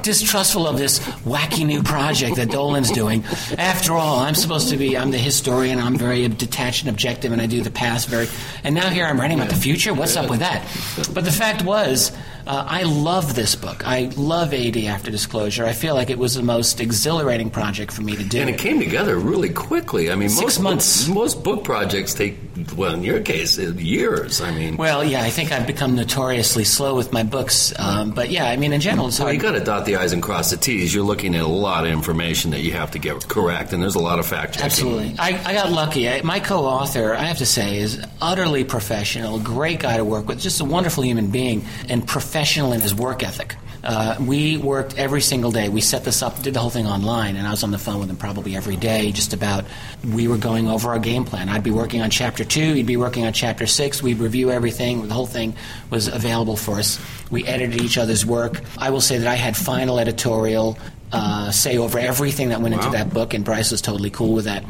distrustful 0.02 0.66
of 0.66 0.78
this 0.78 0.98
wacky 1.24 1.66
new 1.66 1.82
project 1.82 2.36
that 2.36 2.50
Dolan's 2.50 2.90
doing. 2.90 3.24
After 3.58 3.92
all, 3.92 4.20
I'm 4.20 4.34
supposed 4.34 4.68
to 4.70 4.76
be, 4.76 4.96
I'm 4.96 5.10
the 5.10 5.18
historian, 5.18 5.78
I'm 5.78 5.96
very 5.96 6.26
detached 6.28 6.82
and 6.82 6.90
objective, 6.90 7.32
and 7.32 7.40
I 7.40 7.46
do 7.46 7.60
the 7.62 7.70
past 7.70 8.08
very. 8.08 8.26
And 8.64 8.74
now 8.74 8.88
here 8.88 9.04
I'm 9.04 9.20
writing 9.20 9.38
about 9.38 9.50
the 9.50 9.56
future? 9.56 9.92
What's 9.94 10.16
up 10.16 10.30
with 10.30 10.40
that? 10.40 10.66
But 11.14 11.24
the 11.24 11.32
fact 11.32 11.62
was, 11.64 12.10
uh, 12.46 12.64
I 12.68 12.82
love 12.82 13.36
this 13.36 13.54
book. 13.54 13.86
I 13.86 14.10
love 14.16 14.52
AD 14.52 14.76
After 14.78 15.10
Disclosure. 15.12 15.64
I 15.64 15.72
feel 15.72 15.94
like 15.94 16.10
it 16.10 16.18
was 16.18 16.34
the 16.34 16.42
most 16.42 16.80
exhilarating 16.80 17.50
project 17.50 17.92
for 17.92 18.02
me 18.02 18.16
to 18.16 18.24
do. 18.24 18.40
and 18.40 18.50
it 18.50 18.58
came 18.58 18.80
together 18.80 19.16
really 19.18 19.50
quickly. 19.50 20.10
I 20.10 20.16
mean, 20.16 20.28
Six 20.28 20.58
most 20.58 20.60
months. 20.60 21.08
most 21.08 21.44
book 21.44 21.62
projects 21.62 22.14
take, 22.14 22.36
well, 22.76 22.94
in 22.94 23.04
your 23.04 23.20
case, 23.20 23.58
uh, 23.60 23.72
years. 23.74 24.40
I 24.40 24.50
mean, 24.52 24.76
well, 24.76 25.04
yeah, 25.04 25.22
I 25.22 25.30
think 25.30 25.52
I've 25.52 25.66
become 25.68 25.94
notoriously 25.94 26.64
slow 26.64 26.96
with 26.96 27.12
my 27.12 27.22
books. 27.22 27.72
Um, 27.78 28.10
but 28.10 28.30
yeah, 28.30 28.46
I 28.46 28.56
mean, 28.56 28.72
in 28.72 28.80
general, 28.80 29.01
it's 29.08 29.18
Well, 29.18 29.26
hard. 29.28 29.36
you 29.36 29.42
got 29.42 29.52
to 29.52 29.60
dot 29.64 29.84
the 29.86 29.96
i's 29.96 30.12
and 30.12 30.22
cross 30.22 30.50
the 30.50 30.56
t's. 30.56 30.94
You're 30.94 31.04
looking 31.04 31.34
at 31.34 31.42
a 31.42 31.46
lot 31.46 31.84
of 31.86 31.92
information 31.92 32.50
that 32.52 32.60
you 32.60 32.72
have 32.72 32.90
to 32.92 32.98
get 32.98 33.28
correct, 33.28 33.72
and 33.72 33.82
there's 33.82 33.94
a 33.94 33.98
lot 34.02 34.18
of 34.18 34.26
fact 34.26 34.54
checking. 34.54 34.66
Absolutely. 34.66 35.16
I, 35.18 35.40
I 35.44 35.54
got 35.54 35.70
lucky. 35.70 36.08
I, 36.08 36.22
my 36.22 36.40
co 36.40 36.64
author, 36.64 37.14
I 37.14 37.22
have 37.24 37.38
to 37.38 37.46
say, 37.46 37.78
is 37.78 38.04
utterly 38.20 38.64
professional, 38.64 39.38
great 39.40 39.80
guy 39.80 39.96
to 39.96 40.04
work 40.04 40.26
with, 40.28 40.40
just 40.40 40.60
a 40.60 40.64
wonderful 40.64 41.04
human 41.04 41.30
being, 41.30 41.64
and 41.88 42.06
professional 42.06 42.72
in 42.72 42.80
his 42.80 42.94
work 42.94 43.22
ethic. 43.22 43.56
Uh, 43.84 44.16
we 44.20 44.56
worked 44.56 44.96
every 44.98 45.20
single 45.20 45.50
day. 45.50 45.68
We 45.68 45.80
set 45.80 46.04
this 46.04 46.22
up, 46.22 46.40
did 46.42 46.54
the 46.54 46.60
whole 46.60 46.70
thing 46.70 46.86
online, 46.86 47.36
and 47.36 47.46
I 47.46 47.50
was 47.50 47.64
on 47.64 47.70
the 47.70 47.78
phone 47.78 47.98
with 47.98 48.08
him 48.08 48.16
probably 48.16 48.54
every 48.54 48.76
day, 48.76 49.10
just 49.12 49.32
about. 49.32 49.64
We 50.04 50.28
were 50.28 50.38
going 50.38 50.68
over 50.68 50.90
our 50.90 50.98
game 50.98 51.24
plan. 51.24 51.48
I'd 51.48 51.64
be 51.64 51.70
working 51.70 52.00
on 52.00 52.10
chapter 52.10 52.44
two, 52.44 52.74
he'd 52.74 52.86
be 52.86 52.96
working 52.96 53.24
on 53.24 53.32
chapter 53.32 53.66
six. 53.66 54.02
We'd 54.02 54.18
review 54.18 54.50
everything. 54.50 55.08
The 55.08 55.14
whole 55.14 55.26
thing 55.26 55.54
was 55.90 56.08
available 56.08 56.56
for 56.56 56.78
us. 56.78 57.00
We 57.30 57.44
edited 57.46 57.80
each 57.80 57.98
other's 57.98 58.24
work. 58.24 58.60
I 58.78 58.90
will 58.90 59.00
say 59.00 59.18
that 59.18 59.28
I 59.28 59.34
had 59.34 59.56
final 59.56 59.98
editorial 59.98 60.78
uh, 61.12 61.50
say 61.50 61.76
over 61.76 61.98
everything 61.98 62.48
that 62.48 62.60
went 62.60 62.74
into 62.74 62.90
that 62.90 63.12
book, 63.12 63.34
and 63.34 63.44
Bryce 63.44 63.70
was 63.70 63.82
totally 63.82 64.10
cool 64.10 64.32
with 64.32 64.46
that. 64.46 64.64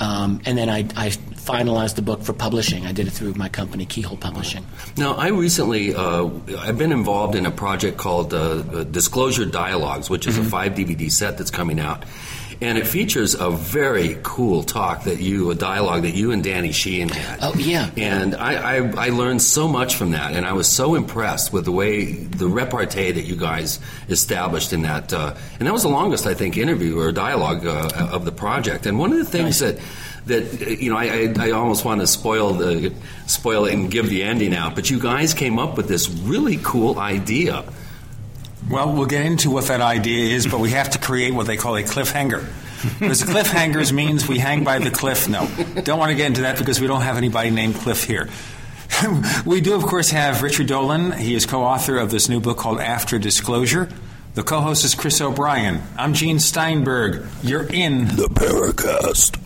Um, 0.00 0.40
and 0.46 0.56
then 0.56 0.70
I, 0.70 0.78
I 0.96 1.10
finalized 1.10 1.96
the 1.96 2.02
book 2.02 2.22
for 2.22 2.32
publishing. 2.32 2.86
I 2.86 2.92
did 2.92 3.06
it 3.06 3.10
through 3.10 3.34
my 3.34 3.48
company, 3.48 3.84
Keyhole 3.84 4.16
Publishing. 4.16 4.64
Now, 4.96 5.14
I 5.14 5.28
recently, 5.28 5.94
uh, 5.94 6.28
I've 6.58 6.78
been 6.78 6.92
involved 6.92 7.34
in 7.34 7.44
a 7.44 7.50
project 7.50 7.98
called 7.98 8.32
uh, 8.32 8.38
uh, 8.38 8.84
Disclosure 8.84 9.44
Dialogues, 9.44 10.08
which 10.08 10.26
is 10.26 10.38
a 10.38 10.44
five 10.44 10.72
DVD 10.72 11.10
set 11.10 11.36
that's 11.36 11.50
coming 11.50 11.78
out. 11.78 12.04
And 12.62 12.76
it 12.76 12.86
features 12.86 13.34
a 13.34 13.50
very 13.50 14.18
cool 14.22 14.62
talk 14.62 15.04
that 15.04 15.18
you, 15.18 15.50
a 15.50 15.54
dialogue 15.54 16.02
that 16.02 16.14
you 16.14 16.30
and 16.30 16.44
Danny 16.44 16.72
Sheehan 16.72 17.08
had. 17.08 17.38
Oh, 17.40 17.54
yeah. 17.54 17.90
And 17.96 18.34
I, 18.34 18.76
I, 18.76 19.06
I 19.06 19.08
learned 19.08 19.40
so 19.40 19.66
much 19.66 19.96
from 19.96 20.10
that, 20.10 20.34
and 20.34 20.44
I 20.44 20.52
was 20.52 20.68
so 20.68 20.94
impressed 20.94 21.54
with 21.54 21.64
the 21.64 21.72
way 21.72 22.12
the 22.12 22.48
repartee 22.48 23.12
that 23.12 23.22
you 23.22 23.34
guys 23.34 23.80
established 24.10 24.74
in 24.74 24.82
that. 24.82 25.10
Uh, 25.10 25.34
and 25.58 25.66
that 25.66 25.72
was 25.72 25.82
the 25.84 25.88
longest, 25.88 26.26
I 26.26 26.34
think, 26.34 26.58
interview 26.58 26.98
or 26.98 27.12
dialogue 27.12 27.66
uh, 27.66 28.10
of 28.12 28.26
the 28.26 28.32
project. 28.32 28.84
And 28.84 28.98
one 28.98 29.12
of 29.12 29.18
the 29.18 29.24
things 29.24 29.60
that 29.60 29.78
that 30.26 30.62
uh, 30.62 30.70
you 30.70 30.90
know, 30.90 30.96
I, 30.96 31.32
I, 31.38 31.48
I 31.48 31.50
almost 31.52 31.84
want 31.84 32.00
to 32.00 32.06
spoil 32.06 32.52
the 32.54 32.92
spoil 33.26 33.66
it 33.66 33.74
and 33.74 33.90
give 33.90 34.08
the 34.08 34.22
ending 34.22 34.54
out, 34.54 34.74
but 34.74 34.90
you 34.90 35.00
guys 35.00 35.34
came 35.34 35.58
up 35.58 35.76
with 35.76 35.88
this 35.88 36.08
really 36.08 36.58
cool 36.62 36.98
idea. 36.98 37.64
Well, 38.68 38.92
we'll 38.92 39.06
get 39.06 39.24
into 39.24 39.50
what 39.50 39.66
that 39.66 39.80
idea 39.80 40.34
is, 40.34 40.46
but 40.46 40.60
we 40.60 40.70
have 40.70 40.90
to 40.90 40.98
create 40.98 41.32
what 41.34 41.46
they 41.46 41.56
call 41.56 41.76
a 41.76 41.82
cliffhanger. 41.82 42.46
Because 42.98 43.22
cliffhangers 43.22 43.92
means 43.92 44.26
we 44.26 44.38
hang 44.38 44.64
by 44.64 44.78
the 44.78 44.90
cliff. 44.90 45.28
No, 45.28 45.48
don't 45.82 45.98
want 45.98 46.10
to 46.10 46.16
get 46.16 46.26
into 46.26 46.42
that 46.42 46.58
because 46.58 46.80
we 46.80 46.86
don't 46.86 47.02
have 47.02 47.16
anybody 47.16 47.50
named 47.50 47.74
Cliff 47.74 48.04
here. 48.04 48.28
we 49.46 49.60
do, 49.60 49.74
of 49.74 49.82
course, 49.82 50.10
have 50.10 50.42
Richard 50.42 50.66
Dolan. 50.66 51.12
He 51.12 51.34
is 51.34 51.46
co-author 51.46 51.98
of 51.98 52.10
this 52.10 52.28
new 52.28 52.40
book 52.40 52.58
called 52.58 52.80
After 52.80 53.18
Disclosure. 53.18 53.88
The 54.34 54.42
co-host 54.42 54.84
is 54.84 54.94
Chris 54.94 55.20
O'Brien. 55.20 55.82
I'm 55.98 56.14
Gene 56.14 56.38
Steinberg. 56.38 57.26
You're 57.42 57.66
in 57.66 58.06
The 58.06 58.28
Paracast. 58.28 59.36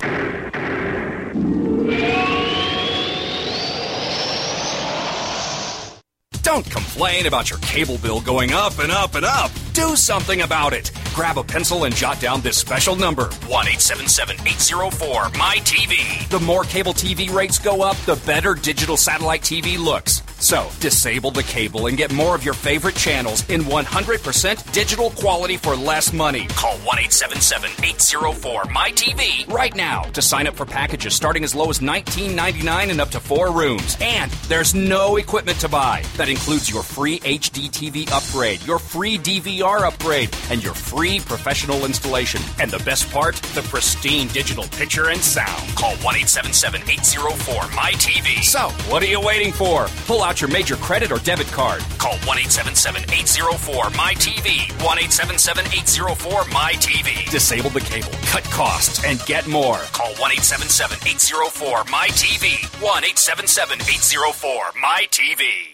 Don't 6.44 6.70
complain 6.70 7.24
about 7.24 7.48
your 7.48 7.58
cable 7.60 7.96
bill 7.96 8.20
going 8.20 8.52
up 8.52 8.78
and 8.78 8.92
up 8.92 9.14
and 9.14 9.24
up. 9.24 9.50
Do 9.72 9.96
something 9.96 10.42
about 10.42 10.74
it. 10.74 10.90
Grab 11.14 11.38
a 11.38 11.44
pencil 11.44 11.84
and 11.84 11.94
jot 11.94 12.18
down 12.18 12.40
this 12.40 12.56
special 12.58 12.96
number 12.96 13.26
1 13.26 13.68
877 13.68 14.34
804 14.40 15.22
MyTV. 15.26 16.28
The 16.28 16.40
more 16.40 16.64
cable 16.64 16.92
TV 16.92 17.32
rates 17.32 17.56
go 17.56 17.82
up, 17.82 17.96
the 17.98 18.16
better 18.26 18.54
digital 18.54 18.96
satellite 18.96 19.42
TV 19.42 19.78
looks. 19.78 20.22
So, 20.40 20.68
disable 20.80 21.30
the 21.30 21.44
cable 21.44 21.86
and 21.86 21.96
get 21.96 22.12
more 22.12 22.34
of 22.34 22.44
your 22.44 22.52
favorite 22.52 22.96
channels 22.96 23.48
in 23.48 23.62
100% 23.62 24.72
digital 24.72 25.10
quality 25.10 25.56
for 25.56 25.76
less 25.76 26.12
money. 26.12 26.46
Call 26.48 26.76
1 26.78 26.98
877 26.98 27.70
804 27.82 28.64
MyTV 28.64 29.50
right 29.50 29.74
now 29.74 30.02
to 30.02 30.20
sign 30.20 30.48
up 30.48 30.54
for 30.54 30.66
packages 30.66 31.14
starting 31.14 31.44
as 31.44 31.54
low 31.54 31.70
as 31.70 31.78
$19.99 31.78 32.90
and 32.90 33.00
up 33.00 33.10
to 33.10 33.20
four 33.20 33.52
rooms. 33.52 33.96
And 34.00 34.30
there's 34.48 34.74
no 34.74 35.16
equipment 35.16 35.60
to 35.60 35.68
buy. 35.68 36.02
That 36.16 36.28
includes 36.28 36.68
your 36.68 36.82
free 36.82 37.20
HD 37.20 37.70
TV 37.70 38.10
upgrade, 38.10 38.60
your 38.66 38.80
free 38.80 39.16
DVR 39.16 39.82
upgrade, 39.86 40.36
and 40.50 40.62
your 40.62 40.74
free 40.74 41.03
professional 41.04 41.84
installation. 41.84 42.40
And 42.58 42.70
the 42.70 42.82
best 42.84 43.10
part, 43.10 43.34
the 43.54 43.62
pristine 43.62 44.28
digital 44.28 44.64
picture 44.64 45.10
and 45.10 45.20
sound. 45.20 45.62
Call 45.76 45.94
1 45.96 46.16
877 46.16 46.82
804 46.88 47.54
MyTV. 47.76 48.42
So, 48.42 48.70
what 48.90 49.02
are 49.02 49.06
you 49.06 49.20
waiting 49.20 49.52
for? 49.52 49.86
Pull 50.06 50.22
out 50.22 50.40
your 50.40 50.50
major 50.50 50.76
credit 50.76 51.12
or 51.12 51.18
debit 51.18 51.48
card. 51.48 51.80
Call 51.98 52.16
1 52.24 52.38
877 52.38 53.02
804 53.12 53.84
MyTV. 53.90 54.72
1 54.82 54.98
877 54.98 55.66
804 55.66 56.42
MyTV. 56.44 57.30
Disable 57.30 57.70
the 57.70 57.80
cable, 57.80 58.12
cut 58.32 58.44
costs, 58.44 59.04
and 59.04 59.20
get 59.26 59.46
more. 59.46 59.78
Call 59.92 60.14
1 60.16 60.32
877 60.32 60.98
804 61.06 61.84
MyTV. 61.84 62.64
1 62.80 63.04
877 63.04 63.80
804 63.82 64.72
MyTV. 64.80 65.73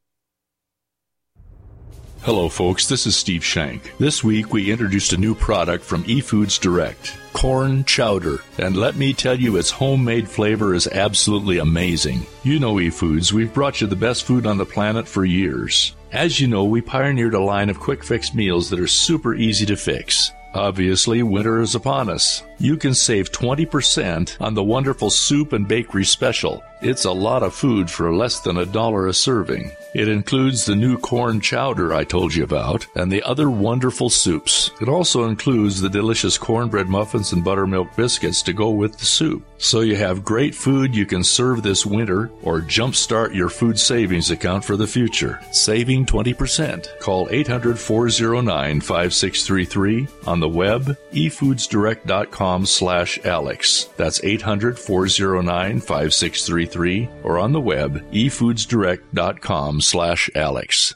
Hello, 2.23 2.49
folks. 2.49 2.85
This 2.85 3.07
is 3.07 3.15
Steve 3.15 3.43
Shank. 3.43 3.97
This 3.97 4.23
week 4.23 4.53
we 4.53 4.71
introduced 4.71 5.11
a 5.11 5.17
new 5.17 5.33
product 5.33 5.83
from 5.83 6.03
eFoods 6.03 6.61
Direct 6.61 7.17
corn 7.33 7.83
chowder. 7.85 8.41
And 8.59 8.77
let 8.77 8.95
me 8.95 9.11
tell 9.11 9.39
you, 9.39 9.57
its 9.57 9.71
homemade 9.71 10.29
flavor 10.29 10.75
is 10.75 10.85
absolutely 10.85 11.57
amazing. 11.57 12.27
You 12.43 12.59
know 12.59 12.75
eFoods, 12.75 13.31
we've 13.31 13.51
brought 13.51 13.81
you 13.81 13.87
the 13.87 13.95
best 13.95 14.25
food 14.25 14.45
on 14.45 14.59
the 14.59 14.65
planet 14.67 15.07
for 15.07 15.25
years. 15.25 15.95
As 16.11 16.39
you 16.39 16.47
know, 16.47 16.63
we 16.63 16.79
pioneered 16.79 17.33
a 17.33 17.39
line 17.39 17.69
of 17.71 17.79
quick 17.79 18.03
fix 18.03 18.35
meals 18.35 18.69
that 18.69 18.79
are 18.79 18.85
super 18.85 19.33
easy 19.33 19.65
to 19.65 19.75
fix. 19.75 20.31
Obviously, 20.53 21.23
winter 21.23 21.59
is 21.61 21.73
upon 21.73 22.07
us. 22.07 22.43
You 22.61 22.77
can 22.77 22.93
save 22.93 23.31
20% 23.31 24.39
on 24.39 24.53
the 24.53 24.63
wonderful 24.63 25.09
soup 25.09 25.51
and 25.51 25.67
bakery 25.67 26.05
special. 26.05 26.63
It's 26.79 27.05
a 27.05 27.11
lot 27.11 27.41
of 27.41 27.55
food 27.55 27.89
for 27.89 28.13
less 28.13 28.39
than 28.39 28.57
a 28.57 28.67
dollar 28.67 29.07
a 29.07 29.13
serving. 29.13 29.71
It 29.93 30.07
includes 30.07 30.65
the 30.65 30.75
new 30.75 30.97
corn 30.97 31.41
chowder 31.41 31.93
I 31.93 32.03
told 32.03 32.33
you 32.33 32.43
about 32.43 32.85
and 32.95 33.11
the 33.11 33.23
other 33.23 33.49
wonderful 33.49 34.09
soups. 34.09 34.71
It 34.79 34.87
also 34.87 35.25
includes 35.25 35.81
the 35.81 35.89
delicious 35.89 36.37
cornbread 36.37 36.87
muffins 36.87 37.33
and 37.33 37.43
buttermilk 37.43 37.95
biscuits 37.95 38.41
to 38.43 38.53
go 38.53 38.69
with 38.69 38.97
the 38.97 39.05
soup. 39.05 39.43
So 39.57 39.81
you 39.81 39.95
have 39.95 40.23
great 40.23 40.55
food 40.55 40.95
you 40.95 41.05
can 41.05 41.23
serve 41.23 41.61
this 41.61 41.85
winter 41.85 42.31
or 42.41 42.61
jumpstart 42.61 43.35
your 43.35 43.49
food 43.49 43.77
savings 43.77 44.31
account 44.31 44.63
for 44.65 44.77
the 44.77 44.87
future. 44.87 45.39
Saving 45.51 46.05
20%. 46.05 46.99
Call 46.99 47.27
800 47.29 47.77
409 47.77 48.81
5633 48.81 50.07
on 50.25 50.39
the 50.39 50.49
web, 50.49 50.97
efoodsdirect.com 51.11 52.50
slash 52.65 53.19
Alex. 53.25 53.89
That's 53.97 54.23
800 54.23 54.77
409 54.77 55.79
5633 55.79 57.09
or 57.23 57.37
on 57.39 57.51
the 57.51 57.61
web, 57.61 58.03
efoodsdirect.com 58.11 59.81
slash 59.81 60.29
Alex. 60.35 60.95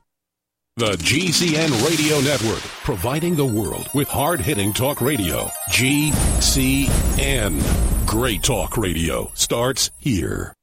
The 0.81 0.93
GCN 0.93 1.87
Radio 1.87 2.19
Network, 2.21 2.63
providing 2.83 3.35
the 3.35 3.45
world 3.45 3.87
with 3.93 4.07
hard 4.07 4.41
hitting 4.41 4.73
talk 4.73 4.99
radio. 4.99 5.43
GCN. 5.69 6.87
Great 8.07 8.41
talk 8.41 8.77
radio 8.77 9.29
starts 9.35 9.91
here. 9.99 10.55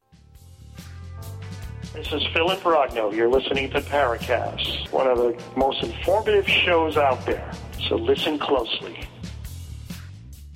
This 1.95 2.13
is 2.13 2.27
Philip 2.33 2.59
Rogno. 2.63 3.15
You're 3.15 3.29
listening 3.29 3.71
to 3.71 3.81
Paracast, 3.81 4.91
one 4.91 5.07
of 5.07 5.19
the 5.19 5.41
most 5.57 5.85
informative 5.85 6.49
shows 6.49 6.97
out 6.97 7.25
there. 7.25 7.53
So 7.89 7.95
listen 7.95 8.41
closely. 8.41 8.99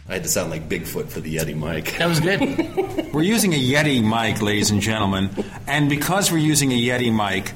I 0.08 0.14
had 0.14 0.24
to 0.24 0.28
sound 0.28 0.50
like 0.50 0.68
Bigfoot 0.68 1.08
for 1.08 1.20
the 1.20 1.36
Yeti 1.36 1.56
mic. 1.56 1.96
That 1.98 2.08
was 2.08 2.18
good. 2.18 3.12
We're 3.14 3.22
using 3.22 3.54
a 3.54 3.64
Yeti 3.64 4.02
mic, 4.02 4.42
ladies 4.42 4.72
and 4.72 4.80
gentlemen, 4.80 5.30
and 5.68 5.88
because 5.88 6.32
we're 6.32 6.38
using 6.38 6.72
a 6.72 6.76
Yeti 6.76 7.14
mic, 7.14 7.52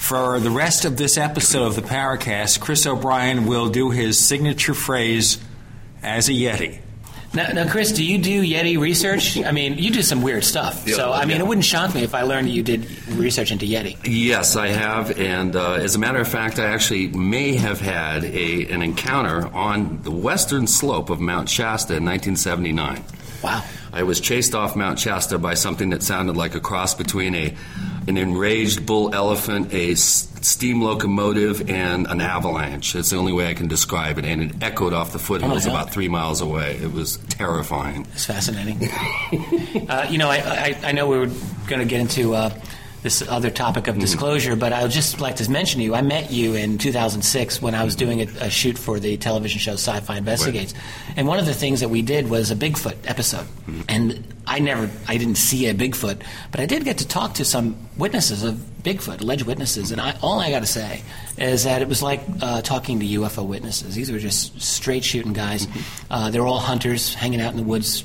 for 0.00 0.40
the 0.40 0.50
rest 0.50 0.86
of 0.86 0.96
this 0.96 1.18
episode 1.18 1.66
of 1.66 1.76
the 1.76 1.82
Paracast, 1.82 2.58
Chris 2.58 2.86
O'Brien 2.86 3.44
will 3.44 3.68
do 3.68 3.90
his 3.90 4.18
signature 4.18 4.72
phrase 4.72 5.38
as 6.02 6.30
a 6.30 6.32
Yeti. 6.32 6.80
Now, 7.34 7.52
now, 7.52 7.70
Chris, 7.70 7.92
do 7.92 8.02
you 8.02 8.16
do 8.16 8.42
Yeti 8.42 8.80
research? 8.80 9.36
I 9.36 9.52
mean, 9.52 9.76
you 9.76 9.90
do 9.90 10.00
some 10.00 10.22
weird 10.22 10.42
stuff. 10.42 10.84
Yeah, 10.88 10.96
so, 10.96 11.12
I 11.12 11.26
mean, 11.26 11.36
yeah. 11.36 11.42
it 11.42 11.46
wouldn't 11.46 11.66
shock 11.66 11.94
me 11.94 12.02
if 12.02 12.14
I 12.14 12.22
learned 12.22 12.48
you 12.48 12.62
did 12.62 12.90
research 13.08 13.52
into 13.52 13.66
Yeti. 13.66 13.98
Yes, 14.04 14.56
I 14.56 14.68
have, 14.68 15.16
and 15.20 15.54
uh, 15.54 15.74
as 15.74 15.94
a 15.94 15.98
matter 15.98 16.18
of 16.18 16.26
fact, 16.26 16.58
I 16.58 16.68
actually 16.68 17.08
may 17.08 17.54
have 17.56 17.80
had 17.80 18.24
a, 18.24 18.68
an 18.72 18.80
encounter 18.80 19.46
on 19.48 20.02
the 20.02 20.10
western 20.10 20.66
slope 20.66 21.10
of 21.10 21.20
Mount 21.20 21.50
Shasta 21.50 21.94
in 21.94 22.06
1979. 22.06 23.04
Wow. 23.44 23.62
I 23.92 24.04
was 24.04 24.18
chased 24.18 24.54
off 24.54 24.76
Mount 24.76 24.98
Shasta 24.98 25.38
by 25.38 25.54
something 25.54 25.90
that 25.90 26.02
sounded 26.02 26.38
like 26.38 26.54
a 26.54 26.60
cross 26.60 26.94
between 26.94 27.34
a 27.34 27.54
an 28.06 28.16
enraged 28.16 28.86
bull 28.86 29.14
elephant, 29.14 29.72
a 29.72 29.94
steam 29.94 30.82
locomotive, 30.82 31.68
and 31.70 32.06
an 32.06 32.20
avalanche. 32.20 32.92
That's 32.92 33.10
the 33.10 33.16
only 33.16 33.32
way 33.32 33.48
I 33.48 33.54
can 33.54 33.68
describe 33.68 34.18
it. 34.18 34.24
And 34.24 34.42
it 34.42 34.62
echoed 34.62 34.92
off 34.92 35.12
the 35.12 35.18
foothills 35.18 35.66
God. 35.66 35.70
about 35.70 35.92
three 35.92 36.08
miles 36.08 36.40
away. 36.40 36.76
It 36.76 36.92
was 36.92 37.18
terrifying. 37.28 38.06
It's 38.12 38.26
fascinating. 38.26 38.88
uh, 39.88 40.06
you 40.08 40.18
know, 40.18 40.30
I, 40.30 40.38
I, 40.38 40.78
I 40.84 40.92
know 40.92 41.08
we 41.08 41.18
were 41.18 41.30
going 41.66 41.80
to 41.80 41.84
get 41.84 42.00
into 42.00 42.34
uh, 42.34 42.50
this 43.02 43.22
other 43.28 43.50
topic 43.50 43.88
of 43.88 43.98
disclosure, 43.98 44.56
but 44.56 44.72
I 44.72 44.82
would 44.82 44.90
just 44.90 45.20
like 45.20 45.36
to 45.36 45.50
mention 45.50 45.78
to 45.78 45.84
you, 45.84 45.94
I 45.94 46.02
met 46.02 46.30
you 46.30 46.54
in 46.54 46.76
2006 46.78 47.62
when 47.62 47.74
I 47.74 47.84
was 47.84 47.96
doing 47.96 48.20
a, 48.20 48.24
a 48.44 48.50
shoot 48.50 48.76
for 48.76 49.00
the 49.00 49.16
television 49.16 49.58
show 49.58 49.72
Sci-Fi 49.72 50.18
Investigates, 50.18 50.74
and 51.16 51.26
one 51.26 51.38
of 51.38 51.46
the 51.46 51.54
things 51.54 51.80
that 51.80 51.88
we 51.88 52.02
did 52.02 52.28
was 52.28 52.50
a 52.50 52.56
Bigfoot 52.56 52.96
episode, 53.06 53.46
and 53.88 54.34
I 54.46 54.58
never, 54.58 54.90
I 55.08 55.16
didn't 55.16 55.36
see 55.36 55.66
a 55.68 55.74
Bigfoot, 55.74 56.22
but 56.50 56.60
I 56.60 56.66
did 56.66 56.84
get 56.84 56.98
to 56.98 57.08
talk 57.08 57.34
to 57.34 57.44
some 57.44 57.76
witnesses 57.96 58.42
of 58.42 58.54
Bigfoot, 58.82 59.20
alleged 59.20 59.46
witnesses, 59.46 59.92
and 59.92 60.00
I, 60.00 60.16
all 60.22 60.38
I 60.38 60.50
got 60.50 60.60
to 60.60 60.66
say 60.66 61.02
is 61.38 61.64
that 61.64 61.80
it 61.80 61.88
was 61.88 62.02
like 62.02 62.20
uh, 62.42 62.60
talking 62.60 63.00
to 63.00 63.06
UFO 63.06 63.46
witnesses. 63.46 63.94
These 63.94 64.12
were 64.12 64.18
just 64.18 64.60
straight 64.60 65.04
shooting 65.04 65.32
guys. 65.32 65.66
Uh, 66.10 66.30
they 66.30 66.38
were 66.40 66.46
all 66.46 66.58
hunters, 66.58 67.14
hanging 67.14 67.40
out 67.40 67.50
in 67.50 67.56
the 67.56 67.62
woods 67.62 68.04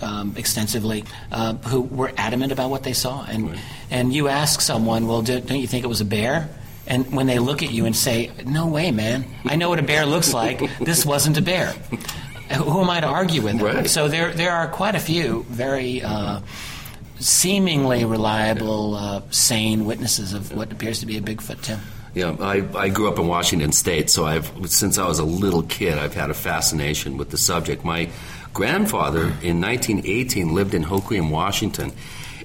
um, 0.00 0.34
extensively, 0.36 1.04
uh, 1.32 1.54
who 1.54 1.80
were 1.82 2.12
adamant 2.16 2.52
about 2.52 2.70
what 2.70 2.82
they 2.82 2.92
saw. 2.92 3.24
And 3.24 3.58
and 3.90 4.12
you 4.12 4.28
ask 4.28 4.60
someone, 4.60 5.06
well, 5.06 5.22
do, 5.22 5.40
don't 5.40 5.60
you 5.60 5.66
think 5.66 5.84
it 5.84 5.88
was 5.88 6.00
a 6.00 6.04
bear? 6.04 6.48
And 6.86 7.12
when 7.12 7.26
they 7.26 7.38
look 7.38 7.62
at 7.62 7.70
you 7.72 7.84
and 7.84 7.96
say, 7.96 8.30
"No 8.44 8.66
way, 8.66 8.92
man! 8.92 9.24
I 9.44 9.56
know 9.56 9.68
what 9.68 9.78
a 9.78 9.82
bear 9.82 10.06
looks 10.06 10.32
like. 10.32 10.60
This 10.78 11.04
wasn't 11.04 11.36
a 11.36 11.42
bear." 11.42 11.72
Who 12.52 12.80
am 12.80 12.90
I 12.90 13.00
to 13.00 13.06
argue 13.08 13.42
with? 13.42 13.60
Right. 13.60 13.90
So 13.90 14.06
there 14.06 14.32
there 14.32 14.52
are 14.52 14.68
quite 14.68 14.94
a 14.94 15.00
few 15.00 15.44
very. 15.48 16.02
Uh, 16.02 16.40
Seemingly 17.18 18.04
reliable, 18.04 18.94
uh, 18.94 19.22
sane 19.30 19.86
witnesses 19.86 20.34
of 20.34 20.54
what 20.54 20.70
appears 20.70 21.00
to 21.00 21.06
be 21.06 21.16
a 21.16 21.22
Bigfoot, 21.22 21.62
Tim. 21.62 21.80
Yeah, 22.12 22.36
I, 22.40 22.62
I 22.76 22.88
grew 22.90 23.08
up 23.08 23.18
in 23.18 23.26
Washington 23.26 23.72
State, 23.72 24.10
so 24.10 24.26
I've 24.26 24.52
since 24.66 24.98
I 24.98 25.08
was 25.08 25.18
a 25.18 25.24
little 25.24 25.62
kid, 25.62 25.96
I've 25.96 26.12
had 26.12 26.28
a 26.28 26.34
fascination 26.34 27.16
with 27.16 27.30
the 27.30 27.38
subject. 27.38 27.86
My 27.86 28.10
grandfather 28.56 29.24
in 29.42 29.60
1918 29.60 30.54
lived 30.54 30.72
in 30.72 30.82
Hoquiam, 30.82 31.30
Washington, 31.30 31.92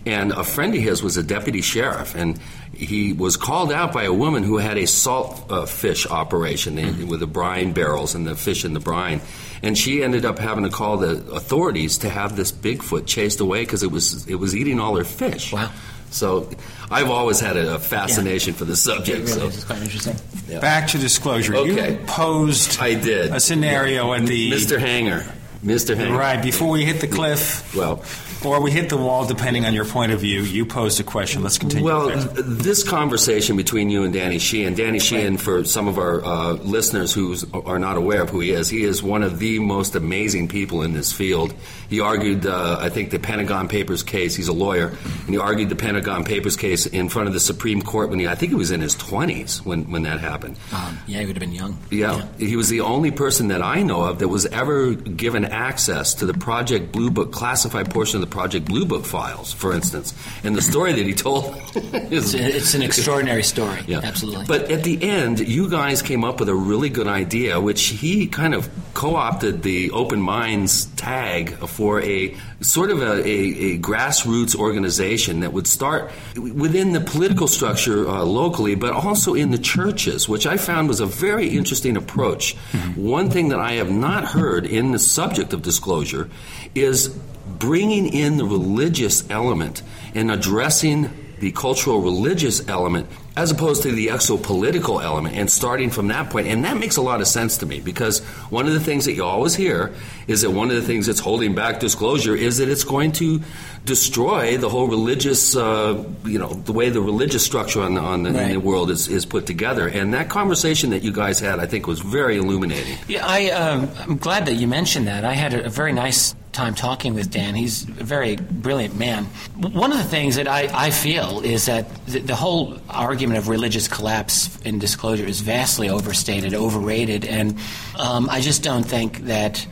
and 0.06 0.34
a 0.34 0.44
friend 0.44 0.76
of 0.76 0.82
his 0.82 1.02
was 1.02 1.16
a 1.16 1.24
deputy 1.24 1.62
sheriff, 1.62 2.16
and 2.16 2.38
he 2.74 3.14
was 3.14 3.38
called 3.38 3.72
out 3.72 3.94
by 3.94 4.04
a 4.04 4.12
woman 4.12 4.44
who 4.44 4.58
had 4.58 4.78
a 4.78 4.86
salt 4.88 5.50
uh, 5.50 5.66
fish 5.66 6.06
operation 6.06 6.78
in- 6.78 7.08
with 7.08 7.22
the 7.22 7.28
brine 7.28 7.72
barrels 7.72 8.14
and 8.14 8.28
the 8.28 8.36
fish 8.36 8.66
in 8.66 8.74
the 8.74 8.80
brine. 8.82 9.22
And 9.64 9.78
she 9.78 10.04
ended 10.04 10.26
up 10.26 10.38
having 10.38 10.66
to 10.66 10.70
call 10.70 10.98
the 10.98 11.24
authorities 11.32 12.00
to 12.00 12.10
have 12.10 12.36
this 12.36 12.52
Bigfoot 12.52 13.06
chased 13.08 13.40
away 13.40 13.62
because 13.62 13.82
it 13.84 13.92
was 13.92 14.28
it 14.28 14.36
was 14.36 14.54
eating 14.54 14.80
all 14.82 14.98
her 14.98 15.06
fish. 15.06 15.54
Wow. 15.54 15.72
So 16.10 16.50
I've 16.90 17.10
always 17.10 17.40
had 17.40 17.56
a, 17.56 17.76
a 17.76 17.80
fascination 17.80 18.54
for 18.54 18.66
the 18.66 18.76
subject. 18.76 19.20
It 19.20 19.22
really 19.22 19.32
so. 19.40 19.48
is. 19.48 19.56
It's 19.56 19.64
quite 19.64 19.82
interesting. 19.82 20.60
Back 20.60 20.90
to 20.90 20.98
disclosure. 20.98 21.56
Okay. 21.56 21.94
You 21.94 22.06
posed 22.06 22.82
I 22.82 22.96
did. 22.96 23.32
a 23.32 23.40
scenario 23.40 24.12
at 24.14 24.26
the 24.26 24.52
Mr. 24.52 24.78
Hanger. 24.78 25.24
Mr. 25.64 25.96
Hanger. 25.96 26.18
right 26.18 26.42
before 26.42 26.70
we 26.70 26.84
hit 26.86 27.02
the 27.02 27.08
cliff, 27.08 27.74
Well, 27.76 28.04
or 28.46 28.62
we 28.62 28.72
hit 28.72 28.90
the 28.90 28.98
wall, 28.98 29.26
depending 29.26 29.66
on 29.66 29.74
your 29.74 29.86
point 29.86 30.12
of 30.12 30.20
view. 30.20 30.42
You 30.42 30.66
posed 30.66 31.00
a 31.00 31.04
question. 31.04 31.44
Let's 31.44 31.58
continue. 31.58 31.86
well, 31.86 32.08
there. 32.08 32.44
this 32.44 32.88
conversation 32.88 33.58
between 33.58 33.90
you 33.90 34.04
and 34.04 34.14
Danny 34.14 34.40
Sheehan, 34.40 34.74
Danny 34.74 35.00
Sheehan, 35.00 35.38
for 35.38 35.64
some 35.64 35.88
of 35.88 35.98
our 35.98 36.24
uh, 36.24 36.54
listeners 36.54 37.14
who 37.14 37.36
are 37.54 37.80
not 37.80 37.98
aware 37.98 38.22
of 38.22 38.30
who 38.30 38.40
he 38.40 38.52
is, 38.52 38.70
he 38.70 38.84
is 38.84 39.04
one 39.04 39.24
of 39.24 39.40
the 39.40 39.60
most 39.60 39.96
amazing 39.96 40.48
people 40.48 40.82
in 40.82 40.94
this 40.94 41.12
field. 41.12 41.54
He 41.90 42.00
argued, 42.00 42.46
uh, 42.46 42.78
I 42.80 42.90
think, 42.90 43.12
the 43.12 43.20
Pentagon 43.20 43.68
Papers 43.68 44.04
case. 44.04 44.36
He's 44.36 44.48
a 44.48 44.54
lawyer, 44.54 44.88
and 44.88 45.30
he 45.30 45.38
argued 45.38 45.70
the 45.70 45.76
Pentagon 45.76 46.24
Papers 46.24 46.56
case 46.56 46.86
in 46.86 47.10
front 47.10 47.28
of 47.28 47.34
the 47.34 47.40
Supreme 47.40 47.82
Court 47.82 48.10
when 48.10 48.20
he, 48.20 48.28
I 48.28 48.36
think 48.36 48.52
he 48.52 48.56
was 48.56 48.72
in 48.72 48.82
his 48.82 48.96
20s 48.96 49.66
when, 49.66 49.92
when 49.92 50.04
that 50.04 50.20
happened. 50.20 50.58
Um, 50.74 50.98
yeah, 51.06 51.20
he 51.20 51.26
would 51.26 51.36
have 51.36 51.42
been 51.42 51.52
young. 51.52 51.78
Yeah. 51.90 52.26
he 52.38 52.56
was 52.56 52.70
the 52.70 52.82
only 52.82 53.12
person 53.12 53.50
that 53.50 53.62
I 53.62 53.84
know 53.84 54.02
of 54.04 54.20
that 54.20 54.28
was 54.28 54.46
ever 54.48 54.94
given 54.94 55.46
access 55.46 56.14
to 56.16 56.26
the 56.26 56.34
Project 56.34 56.92
Blue 56.92 57.12
Book 57.12 57.32
classified 57.32 57.92
portion 57.92 58.22
of 58.22 58.30
the 58.30 58.31
Project 58.32 58.66
Blue 58.66 58.86
Book 58.86 59.06
files, 59.06 59.54
for 59.54 59.74
instance. 59.74 60.14
And 60.44 60.56
the 60.56 60.62
story 60.62 60.94
that 60.94 61.06
he 61.06 61.14
told 61.14 61.56
is 61.76 62.34
It's, 62.34 62.56
it's 62.56 62.74
an 62.74 62.82
extraordinary 62.82 63.44
story. 63.44 63.82
yeah. 63.88 64.00
Absolutely. 64.04 64.46
But 64.48 64.72
at 64.72 64.84
the 64.84 65.02
end, 65.04 65.40
you 65.40 65.70
guys 65.70 66.02
came 66.02 66.24
up 66.24 66.40
with 66.40 66.50
a 66.50 66.56
really 66.56 66.90
good 66.90 67.08
idea, 67.08 67.60
which 67.62 67.84
he 67.84 68.26
kind 68.28 68.54
of 68.56 68.70
co-opted 68.94 69.62
the 69.64 69.92
Open 69.92 70.20
Minds 70.22 70.86
tag 70.96 71.52
for 71.68 72.02
a 72.02 72.36
sort 72.62 72.90
of 72.92 73.02
a, 73.02 73.12
a, 73.28 73.74
a 73.76 73.80
grassroots 73.80 74.56
organization 74.56 75.40
that 75.42 75.52
would 75.54 75.68
start 75.68 76.12
within 76.36 76.94
the 76.94 77.00
political 77.02 77.48
structure 77.48 78.08
uh, 78.08 78.24
locally, 78.24 78.76
but 78.76 78.94
also 78.94 79.34
in 79.34 79.52
the 79.52 79.58
churches, 79.58 80.30
which 80.30 80.46
I 80.46 80.58
found 80.58 80.88
was 80.88 81.00
a 81.00 81.06
very 81.06 81.50
interesting 81.50 81.98
approach. 81.98 82.56
One 82.96 83.30
thing 83.30 83.50
that 83.50 83.60
I 83.60 83.74
have 83.74 83.90
not 83.92 84.26
heard 84.26 84.66
in 84.66 84.92
the 84.92 85.00
subject 85.00 85.54
of 85.54 85.62
disclosure 85.64 86.30
is 86.76 87.18
bringing 87.62 88.12
in 88.12 88.38
the 88.38 88.44
religious 88.44 89.30
element 89.30 89.84
and 90.16 90.32
addressing 90.32 91.10
the 91.40 91.52
cultural 91.52 92.02
religious 92.02 92.68
element 92.68 93.08
as 93.36 93.50
opposed 93.50 93.84
to 93.84 93.92
the 93.92 94.08
exopolitical 94.08 95.02
element 95.02 95.36
and 95.36 95.50
starting 95.50 95.90
from 95.90 96.10
that 96.10 96.30
point. 96.30 96.48
And 96.48 96.66
that 96.66 96.78
makes 96.78 96.98
a 96.98 97.02
lot 97.02 97.22
of 97.22 97.28
sense 97.28 97.58
to 97.60 97.66
me 97.66 97.80
because 97.80 98.20
one 98.50 98.68
of 98.68 98.74
the 98.74 98.80
things 98.80 99.06
that 99.06 99.14
you 99.14 99.24
always 99.24 99.56
hear 99.56 99.94
is 100.28 100.42
that 100.42 100.52
one 100.52 100.70
of 100.70 100.76
the 100.76 100.82
things 100.82 101.06
that's 101.06 101.20
holding 101.20 101.56
back 101.56 101.80
disclosure 101.80 102.36
is 102.36 102.58
that 102.58 102.68
it's 102.68 102.84
going 102.84 103.14
to 103.14 103.42
destroy 103.86 104.58
the 104.58 104.70
whole 104.70 104.88
religious 104.88 105.56
uh, 105.56 106.04
you 106.26 106.38
know 106.38 106.50
the 106.50 106.74
way 106.74 106.90
the 106.90 107.02
religious 107.02 107.44
structure 107.44 107.82
on 107.82 107.96
the, 107.96 108.02
on 108.02 108.24
the, 108.24 108.30
in 108.30 108.50
the 108.50 108.58
world 108.58 108.92
is, 108.92 109.08
is 109.08 109.26
put 109.26 109.48
together. 109.48 109.88
And 109.88 110.14
that 110.14 110.30
conversation 110.30 110.90
that 110.92 111.02
you 111.02 111.12
guys 111.12 111.40
had 111.40 111.60
I 111.60 111.66
think 111.66 111.88
was 111.88 112.02
very 112.02 112.38
illuminating. 112.38 112.98
Yeah, 113.08 113.26
I, 113.26 113.50
um, 113.50 113.90
I'm 114.00 114.18
glad 114.18 114.46
that 114.46 114.56
you 114.56 114.68
mentioned 114.68 115.08
that. 115.08 115.26
I 115.26 115.34
had 115.34 115.54
a, 115.54 115.66
a 115.66 115.70
very 115.70 115.94
nice 115.94 116.36
time 116.52 116.76
talking 116.76 117.14
with 117.14 117.32
Dan. 117.32 117.56
He's 117.56 117.88
a 117.88 118.04
very 118.04 118.36
brilliant 118.36 118.98
man. 118.98 119.26
One 119.56 119.92
of 119.92 119.98
the 119.98 120.04
things 120.04 120.36
that 120.36 120.48
I, 120.48 120.70
I 120.74 120.90
feel 120.90 121.40
is 121.42 121.66
that 121.66 122.06
the, 122.08 122.20
the 122.20 122.36
whole 122.36 122.78
argument 122.90 123.38
of 123.38 123.48
religious 123.48 123.88
collapse 123.88 124.60
in 124.62 124.80
disclosure 124.80 125.26
is 125.26 125.42
vastly 125.42 125.90
overstated, 125.90 126.54
overrated, 126.54 127.26
and 127.26 127.58
um, 127.98 128.30
I 128.30 128.42
just 128.42 128.64
don't 128.64 128.84
think 128.84 129.20
that, 129.26 129.66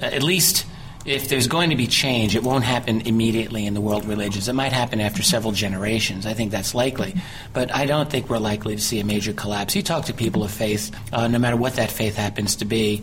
uh, 0.00 0.06
at 0.06 0.22
least 0.22 0.66
if 1.04 1.28
there's 1.28 1.48
going 1.48 1.70
to 1.70 1.76
be 1.76 1.86
change, 1.86 2.36
it 2.36 2.42
won't 2.42 2.64
happen 2.64 3.00
immediately 3.02 3.66
in 3.66 3.74
the 3.74 3.80
world 3.80 4.04
religions. 4.04 4.48
It 4.48 4.52
might 4.52 4.72
happen 4.72 5.00
after 5.00 5.22
several 5.22 5.52
generations. 5.52 6.26
I 6.26 6.34
think 6.34 6.52
that's 6.52 6.74
likely. 6.74 7.14
But 7.52 7.74
I 7.74 7.86
don't 7.86 8.08
think 8.08 8.30
we're 8.30 8.38
likely 8.38 8.76
to 8.76 8.82
see 8.82 9.00
a 9.00 9.04
major 9.04 9.32
collapse. 9.32 9.74
You 9.74 9.82
talk 9.82 10.04
to 10.06 10.14
people 10.14 10.44
of 10.44 10.50
faith, 10.50 10.94
uh, 11.12 11.26
no 11.28 11.38
matter 11.38 11.56
what 11.56 11.74
that 11.74 11.90
faith 11.90 12.16
happens 12.16 12.56
to 12.56 12.64
be, 12.64 13.02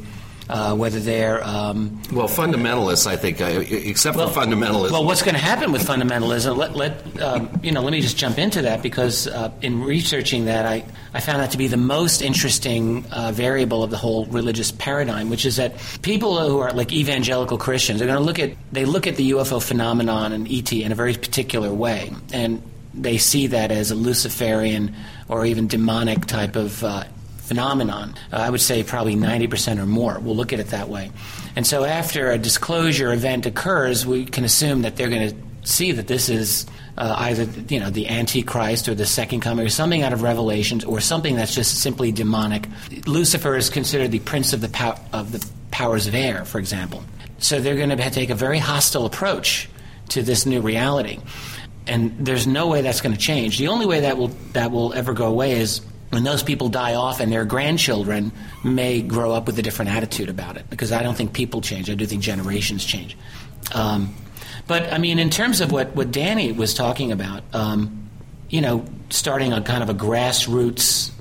uh, 0.50 0.76
whether 0.76 1.00
they're. 1.00 1.44
Um, 1.44 2.02
well 2.12 2.28
fundamentalists 2.28 3.06
I 3.06 3.16
think 3.16 3.40
uh, 3.40 3.64
except 3.70 4.18
for 4.18 4.26
fundamentalists 4.28 4.92
well, 4.92 5.06
what's 5.06 5.22
going 5.22 5.36
to 5.36 5.42
happen 5.42 5.72
with 5.72 5.88
fundamentalism? 5.88 6.58
Let, 6.58 6.76
let 6.76 7.22
um, 7.22 7.60
you 7.64 7.72
know. 7.72 7.82
Let 7.82 7.92
me 7.92 8.02
just 8.02 8.18
jump 8.18 8.38
into 8.38 8.64
that 8.64 8.82
because 8.82 9.28
uh, 9.28 9.52
in 9.62 9.84
researching 9.84 10.46
that, 10.46 10.66
I, 10.66 10.84
I 11.14 11.20
found 11.20 11.40
that 11.40 11.52
to 11.52 11.58
be 11.58 11.68
the 11.68 11.78
most 11.78 12.22
interesting 12.22 13.06
uh, 13.12 13.32
variable 13.32 13.84
of 13.84 13.92
the 13.92 13.98
whole 13.98 14.26
religious 14.26 14.72
paradigm, 14.72 15.30
which 15.30 15.46
is 15.46 15.58
that 15.58 15.74
people 16.02 16.40
who 16.48 16.60
are 16.60 16.72
like 16.74 16.92
evangelical 16.92 17.58
Christians 17.58 18.02
are 18.02 18.06
going 18.06 18.18
to 18.18 18.24
look 18.24 18.40
at 18.40 18.52
they 18.72 18.86
look 18.86 19.08
at 19.08 19.16
the 19.16 19.32
UFO 19.32 19.62
phenomenon 19.62 20.34
and 20.34 20.52
ET 20.52 20.72
in 20.72 20.92
a 20.92 20.96
very 20.96 21.14
particular 21.14 21.72
way, 21.72 22.12
and 22.34 22.62
they 22.94 23.18
see 23.18 23.48
that 23.48 23.72
as 23.72 23.92
a 23.92 23.96
Luciferian 23.96 24.96
or 25.28 25.46
even 25.46 25.68
demonic 25.68 26.26
type 26.26 26.56
of. 26.56 26.84
Uh, 26.84 27.04
phenomenon. 27.50 28.14
Uh, 28.32 28.38
I 28.38 28.50
would 28.50 28.62
say 28.62 28.84
probably 28.84 29.16
90% 29.16 29.80
or 29.80 29.86
more 29.88 30.20
We'll 30.20 30.36
look 30.36 30.54
at 30.54 30.60
it 30.60 30.68
that 30.68 30.88
way. 30.88 31.12
And 31.56 31.66
so 31.66 31.84
after 31.84 32.32
a 32.32 32.38
disclosure 32.38 33.12
event 33.12 33.46
occurs, 33.46 34.06
we 34.06 34.26
can 34.26 34.46
assume 34.46 34.84
that 34.84 34.96
they're 34.96 35.10
going 35.10 35.30
to 35.32 35.36
see 35.64 35.92
that 35.92 36.08
this 36.08 36.30
is 36.30 36.66
uh, 36.98 37.16
either 37.18 37.44
you 37.74 37.80
know 37.80 37.90
the 37.90 38.08
Antichrist 38.08 38.88
or 38.88 38.96
the 38.96 39.06
Second 39.06 39.42
Coming 39.42 39.66
or 39.66 39.70
something 39.70 40.04
out 40.04 40.14
of 40.14 40.22
Revelations 40.22 40.86
or 40.86 41.00
something 41.00 41.36
that's 41.36 41.56
just 41.56 41.82
simply 41.82 42.12
demonic. 42.12 42.68
Lucifer 43.08 43.56
is 43.56 43.70
considered 43.70 44.12
the 44.12 44.20
prince 44.20 44.54
of 44.54 44.62
the 44.62 44.70
pow- 44.70 45.00
of 45.12 45.32
the 45.32 45.46
powers 45.72 46.08
of 46.08 46.16
air, 46.16 46.46
for 46.46 46.60
example. 46.60 47.04
So 47.40 47.60
they're 47.60 47.78
going 47.78 47.90
to 47.90 48.10
take 48.10 48.30
a 48.30 48.36
very 48.36 48.60
hostile 48.60 49.06
approach 49.06 49.70
to 50.10 50.22
this 50.22 50.46
new 50.46 50.62
reality, 50.62 51.20
and 51.88 52.16
there's 52.20 52.46
no 52.46 52.68
way 52.68 52.82
that's 52.82 53.02
going 53.02 53.16
to 53.16 53.22
change. 53.22 53.58
The 53.58 53.70
only 53.70 53.86
way 53.86 54.02
that 54.02 54.18
will 54.18 54.32
that 54.54 54.72
will 54.72 54.94
ever 54.94 55.14
go 55.14 55.28
away 55.28 55.54
is 55.54 55.82
when 56.10 56.24
those 56.24 56.42
people 56.44 56.70
die 56.70 56.96
off 56.96 57.20
and 57.20 57.32
their 57.32 57.46
grandchildren 57.46 58.32
may 58.64 59.02
grow 59.02 59.32
up 59.32 59.46
with 59.46 59.60
a 59.60 59.62
different 59.62 59.92
attitude 59.92 60.30
about 60.30 60.58
it 60.58 60.70
because 60.70 60.92
I 60.92 61.04
don't 61.04 61.16
think 61.16 61.34
people 61.34 61.62
change. 61.62 61.90
I 61.90 61.94
do 61.94 62.06
think 62.06 62.22
generations 62.22 62.84
change. 62.84 63.16
Um, 63.74 64.16
but 64.68 64.92
I 64.92 64.98
mean, 64.98 65.20
in 65.20 65.30
terms 65.30 65.62
of 65.62 65.72
what, 65.72 65.96
what 65.96 66.12
Danny 66.12 66.52
was 66.52 66.74
talking 66.74 67.12
about, 67.12 67.44
um, 67.54 68.10
you 68.50 68.62
know, 68.62 68.86
starting 69.10 69.54
a 69.54 69.62
kind 69.62 69.84
of 69.84 69.90
a 69.90 69.94
grassroots 69.94 71.12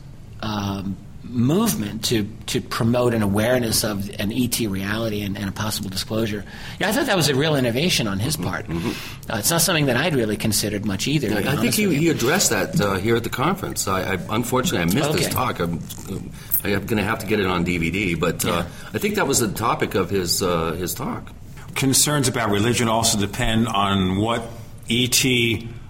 um, 0.41 0.97
movement 1.29 2.05
to, 2.07 2.29
to 2.47 2.61
promote 2.61 3.15
an 3.15 3.23
awareness 3.23 3.85
of 3.85 4.09
an 4.19 4.33
ET 4.33 4.59
reality 4.61 5.23
and, 5.23 5.37
and 5.37 5.49
a 5.49 5.53
possible 5.53 5.91
disclosure. 5.91 6.45
Yeah, 6.79 6.89
I 6.89 6.93
thought 6.93 7.07
that 7.07 7.17
was 7.17 7.29
a 7.29 7.35
real 7.35 7.57
innovation 7.57 8.07
on 8.09 8.19
his 8.19 8.37
part. 8.37 8.67
Uh, 8.69 8.93
it's 9.31 9.51
not 9.51 9.61
something 9.61 9.87
that 9.87 9.97
I'd 9.97 10.15
really 10.15 10.37
considered 10.37 10.85
much 10.85 11.07
either. 11.07 11.29
to 11.29 11.43
be 11.43 11.49
I 11.49 11.57
think 11.57 11.75
he, 11.75 11.95
he 11.95 12.09
addressed 12.09 12.51
that 12.51 12.81
uh, 12.81 12.95
here 12.95 13.17
at 13.17 13.25
the 13.25 13.31
conference. 13.31 13.87
I, 13.87 14.15
I 14.15 14.19
unfortunately 14.31 14.81
I 14.81 14.85
missed 14.85 15.19
his 15.19 15.29
talk. 15.29 15.61
I'm, 15.61 15.81
I'm 16.65 16.87
going 16.87 16.97
to 16.97 17.05
have 17.05 17.21
to 17.21 17.27
get 17.27 17.41
it 17.41 17.47
on 17.47 17.65
DVD, 17.65 18.19
but 18.19 18.45
uh, 18.45 18.65
I 18.93 18.99
think 18.99 19.17
that 19.17 19.27
was 19.27 19.41
the 19.41 19.53
topic 19.53 19.95
of 19.95 20.11
his 20.11 20.43
uh, 20.43 20.73
his 20.73 20.95
talk. 20.95 21.33
Concerns 21.75 22.29
about 22.29 22.51
religion 22.51 22.89
also 22.89 23.19
depend 23.19 23.69
on 23.69 24.17
what 24.17 24.43
ET 24.91 25.25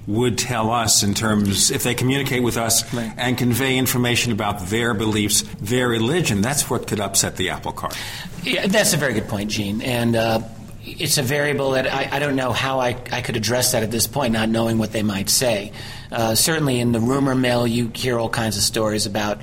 would 0.08 0.38
tell 0.38 0.70
us 0.70 1.02
in 1.02 1.12
terms 1.12 1.70
if 1.70 1.82
they 1.82 1.94
communicate 1.94 2.42
with 2.42 2.56
us 2.56 2.82
Right. 2.94 3.12
and 3.18 3.36
convey 3.36 3.76
information 3.76 4.32
about 4.32 4.58
their 4.68 4.94
beliefs, 4.94 5.42
their 5.60 5.86
religion. 5.86 6.40
That's 6.40 6.70
what 6.70 6.86
could 6.86 6.98
upset 6.98 7.36
the 7.36 7.50
apple 7.50 7.72
cart. 7.72 7.94
Yeah, 8.42 8.66
that's 8.66 8.94
a 8.94 8.96
very 8.96 9.12
good 9.12 9.28
point, 9.28 9.50
Gene. 9.50 9.82
And 9.82 10.16
uh, 10.16 10.40
it's 10.82 11.18
a 11.18 11.22
variable 11.22 11.72
that 11.72 11.86
I, 11.92 12.08
I 12.16 12.18
don't 12.20 12.36
know 12.36 12.52
how 12.52 12.80
I, 12.80 12.96
I 13.12 13.20
could 13.20 13.36
address 13.36 13.72
that 13.72 13.82
at 13.82 13.90
this 13.90 14.06
point, 14.06 14.32
not 14.32 14.48
knowing 14.48 14.78
what 14.78 14.92
they 14.92 15.02
might 15.02 15.28
say. 15.28 15.72
Uh, 16.10 16.34
certainly, 16.34 16.80
in 16.80 16.92
the 16.92 17.00
rumor 17.00 17.34
mill, 17.34 17.66
you 17.66 17.90
hear 17.94 18.18
all 18.18 18.30
kinds 18.30 18.56
of 18.56 18.62
stories 18.62 19.04
about 19.04 19.38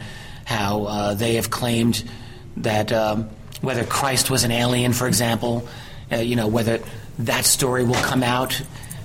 how 0.46 0.86
uh, 0.86 1.14
they 1.14 1.36
have 1.36 1.52
claimed 1.52 2.04
that 2.58 2.92
um, 2.92 3.30
whether 3.62 3.84
Christ 3.84 4.32
was 4.32 4.44
an 4.44 4.52
alien, 4.52 4.94
for 4.94 5.08
example, 5.08 5.68
uh, 6.12 6.16
you 6.18 6.36
know, 6.36 6.48
whether 6.48 6.80
that 7.20 7.46
story 7.46 7.84
will 7.84 7.94
come 8.02 8.24
out 8.24 8.60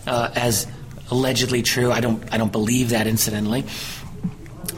uh, 0.07 0.31
as 0.35 0.67
allegedly 1.11 1.63
true. 1.63 1.91
I 1.93 2.01
don't, 2.01 2.23
I 2.33 2.39
don't 2.39 2.53
believe 2.53 2.91
that, 2.91 3.07
incidentally 3.07 3.65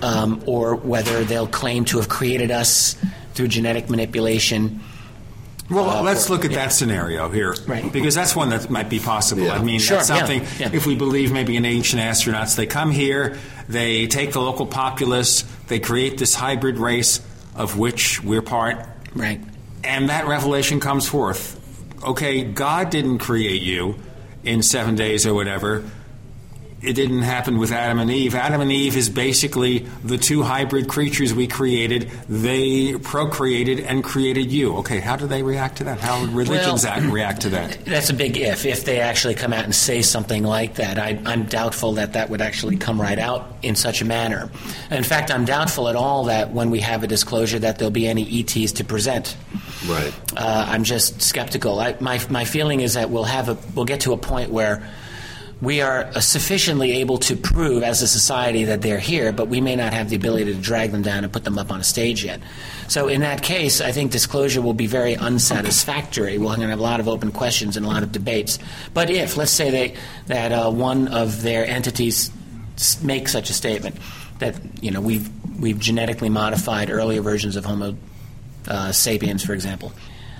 um, 0.00 0.42
or 0.46 0.74
whether 0.74 1.22
they'll 1.24 1.46
claim 1.46 1.84
to 1.86 1.98
have 1.98 2.08
created 2.08 2.50
us 2.50 2.96
through 3.34 3.48
genetic 3.48 3.88
manipulation. 3.88 4.80
Well, 5.70 5.88
Uh, 5.88 6.02
let's 6.02 6.28
or- 6.28 6.32
look 6.34 6.44
at 6.44 6.50
yeah. 6.50 6.56
that 6.58 6.72
scenario 6.72 7.28
here, 7.28 7.54
Right. 7.66 7.90
Because 7.92 8.14
that's 8.14 8.34
one 8.34 8.50
that 8.50 8.68
might 8.68 8.88
be 8.90 8.98
possible. 8.98 9.44
Yeah. 9.44 9.54
I 9.54 9.62
mean, 9.62 9.78
Sure, 9.80 9.98
that's 9.98 10.08
something. 10.08 10.44
yeah. 10.58 10.70
If 10.72 10.86
we 10.86 10.96
believe 10.96 11.30
maybe 11.32 11.56
in 11.56 11.64
ancient 11.64 12.02
astronauts, 12.02 12.56
they 12.56 12.66
come 12.66 12.90
here, 12.90 13.38
they 13.68 14.06
take 14.08 14.32
the 14.32 14.40
local 14.40 14.66
populace, 14.66 15.44
they 15.68 15.78
create 15.78 16.18
this 16.18 16.34
hybrid 16.34 16.78
race 16.78 17.20
of 17.54 17.78
which 17.78 18.22
we're 18.24 18.42
part, 18.42 18.84
Right. 19.14 19.40
and 19.84 20.08
that 20.08 20.26
revelation 20.26 20.80
comes 20.80 21.06
forth. 21.06 21.58
Okay, 22.04 22.42
God 22.42 22.90
didn't 22.90 23.18
create 23.18 23.62
you 23.62 23.94
in 24.42 24.62
seven 24.62 24.96
days 24.96 25.26
or 25.26 25.32
whatever. 25.34 25.84
It 26.82 26.94
didn't 26.94 27.22
happen 27.22 27.58
with 27.58 27.70
Adam 27.70 28.00
and 28.00 28.10
Eve. 28.10 28.34
Adam 28.34 28.60
and 28.60 28.72
Eve 28.72 28.96
is 28.96 29.08
basically 29.08 29.86
the 30.02 30.18
two 30.18 30.42
hybrid 30.42 30.88
creatures 30.88 31.32
we 31.32 31.46
created. 31.46 32.10
They 32.28 32.94
procreated 32.98 33.78
and 33.80 34.02
created 34.02 34.50
you. 34.50 34.78
Okay, 34.78 34.98
how 34.98 35.14
do 35.14 35.28
they 35.28 35.44
react 35.44 35.76
to 35.78 35.84
that? 35.84 36.00
How 36.00 36.20
would 36.20 36.30
religions 36.30 36.84
Well- 36.84 36.94
act, 36.94 37.04
react 37.04 37.42
to 37.42 37.50
that? 37.50 37.78
That's 37.84 38.10
a 38.10 38.14
big 38.14 38.36
if. 38.36 38.66
If 38.66 38.84
they 38.84 39.00
actually 39.00 39.34
come 39.34 39.52
out 39.52 39.62
and 39.64 39.72
say 39.74 40.02
something 40.02 40.42
like 40.42 40.74
that, 40.74 40.98
I, 40.98 41.20
I'm 41.24 41.44
doubtful 41.44 41.94
that 41.94 42.14
that 42.14 42.30
would 42.30 42.40
actually 42.40 42.76
come 42.78 43.00
right 43.00 43.18
out 43.18 43.54
in 43.62 43.76
such 43.76 44.02
a 44.02 44.04
manner. 44.04 44.50
In 44.90 45.04
fact, 45.04 45.30
I'm 45.30 45.44
doubtful 45.44 45.88
at 45.88 45.94
all 45.94 46.24
that 46.24 46.50
when 46.50 46.70
we 46.70 46.80
have 46.80 47.04
a 47.04 47.06
disclosure 47.06 47.60
that 47.60 47.78
there'll 47.78 47.92
be 47.92 48.08
any 48.08 48.40
ETs 48.40 48.72
to 48.72 48.84
present. 48.84 49.36
Right. 49.86 50.12
Uh, 50.36 50.66
I'm 50.68 50.82
just 50.82 51.22
skeptical. 51.22 51.78
I, 51.78 51.96
my 52.00 52.20
my 52.28 52.44
feeling 52.44 52.80
is 52.80 52.94
that 52.94 53.08
we'll 53.10 53.22
have 53.24 53.48
a 53.48 53.56
we'll 53.76 53.84
get 53.84 54.00
to 54.00 54.12
a 54.12 54.16
point 54.16 54.50
where 54.50 54.88
we 55.62 55.80
are 55.80 56.12
sufficiently 56.20 56.90
able 57.00 57.18
to 57.18 57.36
prove 57.36 57.84
as 57.84 58.02
a 58.02 58.08
society 58.08 58.64
that 58.64 58.82
they're 58.82 58.98
here, 58.98 59.32
but 59.32 59.46
we 59.46 59.60
may 59.60 59.76
not 59.76 59.92
have 59.92 60.10
the 60.10 60.16
ability 60.16 60.46
to 60.46 60.54
drag 60.54 60.90
them 60.90 61.02
down 61.02 61.22
and 61.22 61.32
put 61.32 61.44
them 61.44 61.56
up 61.56 61.70
on 61.70 61.78
a 61.78 61.84
stage 61.84 62.24
yet. 62.24 62.40
So 62.88 63.06
in 63.06 63.20
that 63.20 63.44
case, 63.44 63.80
I 63.80 63.92
think 63.92 64.10
disclosure 64.10 64.60
will 64.60 64.74
be 64.74 64.88
very 64.88 65.14
unsatisfactory. 65.14 66.36
We're 66.36 66.56
going 66.56 66.62
to 66.62 66.66
have 66.66 66.80
a 66.80 66.82
lot 66.82 66.98
of 66.98 67.06
open 67.06 67.30
questions 67.30 67.76
and 67.76 67.86
a 67.86 67.88
lot 67.88 68.02
of 68.02 68.10
debates. 68.10 68.58
But 68.92 69.08
if, 69.08 69.36
let's 69.36 69.52
say 69.52 69.70
they, 69.70 69.96
that 70.26 70.50
uh, 70.50 70.70
one 70.72 71.06
of 71.06 71.42
their 71.42 71.64
entities 71.64 72.32
make 73.00 73.28
such 73.28 73.48
a 73.48 73.52
statement 73.52 73.96
that 74.40 74.56
you 74.82 74.90
know 74.90 75.00
we've 75.00 75.30
we've 75.60 75.78
genetically 75.78 76.28
modified 76.28 76.90
earlier 76.90 77.22
versions 77.22 77.54
of 77.54 77.64
Homo 77.64 77.96
uh, 78.66 78.90
sapiens, 78.90 79.44
for 79.44 79.52
example. 79.52 79.92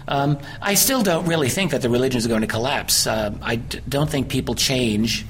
Um, 0.09 0.38
I 0.61 0.75
still 0.75 1.03
don't 1.03 1.27
really 1.27 1.49
think 1.49 1.71
that 1.71 1.83
the 1.83 1.88
religions 1.91 2.25
are 2.27 2.29
going 2.29 2.41
to 2.43 2.47
collapse. 2.47 3.07
Uh, 3.07 3.35
I 3.43 3.57
d- 3.57 3.81
don't 3.88 4.11
think 4.11 4.29
people 4.29 4.55
change 4.55 5.25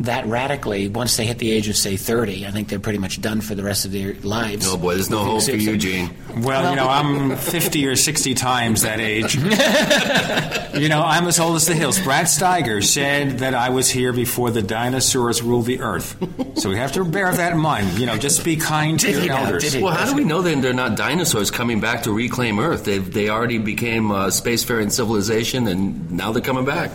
that 0.00 0.26
radically 0.26 0.88
once 0.88 1.16
they 1.16 1.26
hit 1.26 1.38
the 1.38 1.50
age 1.52 1.68
of, 1.68 1.76
say, 1.76 1.96
30. 1.96 2.46
I 2.46 2.50
think 2.50 2.68
they're 2.68 2.80
pretty 2.80 2.98
much 2.98 3.20
done 3.20 3.40
for 3.40 3.54
the 3.54 3.62
rest 3.62 3.84
of 3.84 3.92
their 3.92 4.14
lives. 4.14 4.66
Oh 4.68 4.76
boy, 4.76 4.94
there's 4.94 5.10
no 5.10 5.18
hope 5.18 5.42
for 5.42 5.52
you, 5.52 5.76
Gene. 5.76 6.10
Well, 6.38 6.70
you 6.70 6.76
know, 6.76 6.88
I'm 6.88 7.36
50 7.36 7.86
or 7.86 7.96
60 7.96 8.34
times 8.34 8.82
that 8.82 9.00
age. 9.00 9.34
you 10.80 10.88
know, 10.88 11.02
I'm 11.02 11.26
as 11.26 11.38
old 11.38 11.56
as 11.56 11.66
the 11.66 11.74
hills. 11.74 12.00
Brad 12.00 12.26
Steiger 12.26 12.82
said 12.82 13.38
that 13.40 13.54
I 13.54 13.68
was 13.68 13.90
here 13.90 14.12
before 14.12 14.50
the 14.50 14.62
dinosaurs 14.62 15.42
ruled 15.42 15.66
the 15.66 15.80
earth. 15.80 16.16
So 16.58 16.70
we 16.70 16.76
have 16.76 16.92
to 16.92 17.04
bear 17.04 17.32
that 17.32 17.52
in 17.52 17.58
mind. 17.58 17.98
You 17.98 18.06
know, 18.06 18.16
just 18.16 18.44
be 18.44 18.56
kind 18.56 18.98
to 19.00 19.10
your 19.10 19.36
elders. 19.36 19.72
Did? 19.72 19.82
Well, 19.82 19.94
how 19.94 20.10
do 20.10 20.16
we 20.16 20.24
know 20.24 20.42
then 20.42 20.60
they're 20.60 20.72
not 20.72 20.96
dinosaurs 20.96 21.50
coming 21.50 21.80
back 21.80 22.04
to 22.04 22.12
reclaim 22.12 22.58
Earth? 22.58 22.84
They 22.84 22.98
they 22.98 23.28
already 23.28 23.58
became 23.58 24.10
a 24.10 24.28
spacefaring 24.28 24.90
civilization, 24.90 25.66
and 25.68 26.10
now 26.10 26.32
they're 26.32 26.42
coming 26.42 26.64
back. 26.64 26.90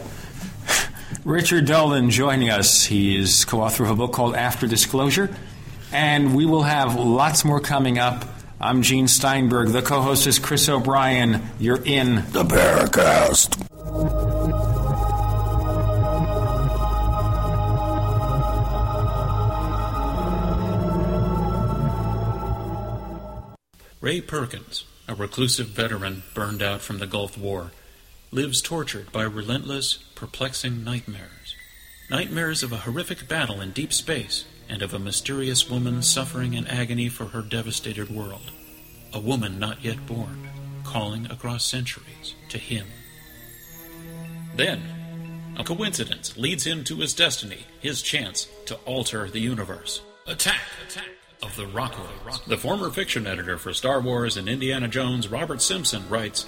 Richard 1.23 1.65
Dolan 1.65 2.09
joining 2.09 2.49
us. 2.49 2.85
He 2.85 3.17
is 3.17 3.45
co 3.45 3.61
author 3.61 3.83
of 3.83 3.89
a 3.89 3.95
book 3.95 4.13
called 4.13 4.35
After 4.35 4.67
Disclosure. 4.67 5.35
And 5.91 6.35
we 6.35 6.45
will 6.45 6.63
have 6.63 6.95
lots 6.95 7.45
more 7.45 7.59
coming 7.59 7.97
up. 7.97 8.25
I'm 8.59 8.81
Gene 8.81 9.07
Steinberg. 9.07 9.69
The 9.69 9.81
co 9.81 10.01
host 10.01 10.27
is 10.27 10.39
Chris 10.39 10.67
O'Brien. 10.67 11.43
You're 11.59 11.81
in 11.83 12.15
The 12.31 12.43
Paracast. 12.43 13.63
Ray 23.99 24.21
Perkins, 24.21 24.85
a 25.07 25.15
reclusive 25.15 25.67
veteran 25.67 26.23
burned 26.33 26.61
out 26.61 26.81
from 26.81 26.99
the 26.99 27.07
Gulf 27.07 27.37
War, 27.37 27.71
lives 28.31 28.61
tortured 28.61 29.11
by 29.11 29.23
relentless, 29.23 29.99
perplexing 30.17 30.83
nightmares. 30.83 31.55
Nightmares 32.09 32.63
of 32.63 32.71
a 32.71 32.77
horrific 32.77 33.27
battle 33.27 33.61
in 33.61 33.69
deep 33.69 33.93
space 33.93 34.45
and 34.67 34.81
of 34.81 34.91
a 34.91 34.99
mysterious 34.99 35.69
woman 35.69 36.01
suffering 36.01 36.55
in 36.55 36.65
agony 36.65 37.07
for 37.07 37.25
her 37.25 37.43
devastated 37.43 38.09
world. 38.09 38.51
A 39.13 39.19
woman 39.19 39.59
not 39.59 39.85
yet 39.85 40.07
born, 40.07 40.49
calling 40.83 41.29
across 41.29 41.63
centuries 41.63 42.33
to 42.49 42.57
him. 42.57 42.87
Then, 44.55 44.81
a 45.55 45.63
coincidence 45.63 46.35
leads 46.35 46.65
him 46.65 46.83
to 46.85 46.95
his 46.95 47.13
destiny, 47.13 47.67
his 47.79 48.01
chance 48.01 48.47
to 48.65 48.75
alter 48.85 49.29
the 49.29 49.39
universe. 49.39 50.01
Attack! 50.25 50.61
Attack! 50.87 51.09
Of 51.43 51.55
the 51.55 51.65
Rockoids. 51.65 52.43
The 52.45 52.57
former 52.57 52.89
fiction 52.89 53.27
editor 53.27 53.59
for 53.59 53.71
Star 53.71 54.01
Wars 54.01 54.35
and 54.35 54.49
Indiana 54.49 54.87
Jones, 54.87 55.27
Robert 55.27 55.61
Simpson, 55.61 56.09
writes 56.09 56.47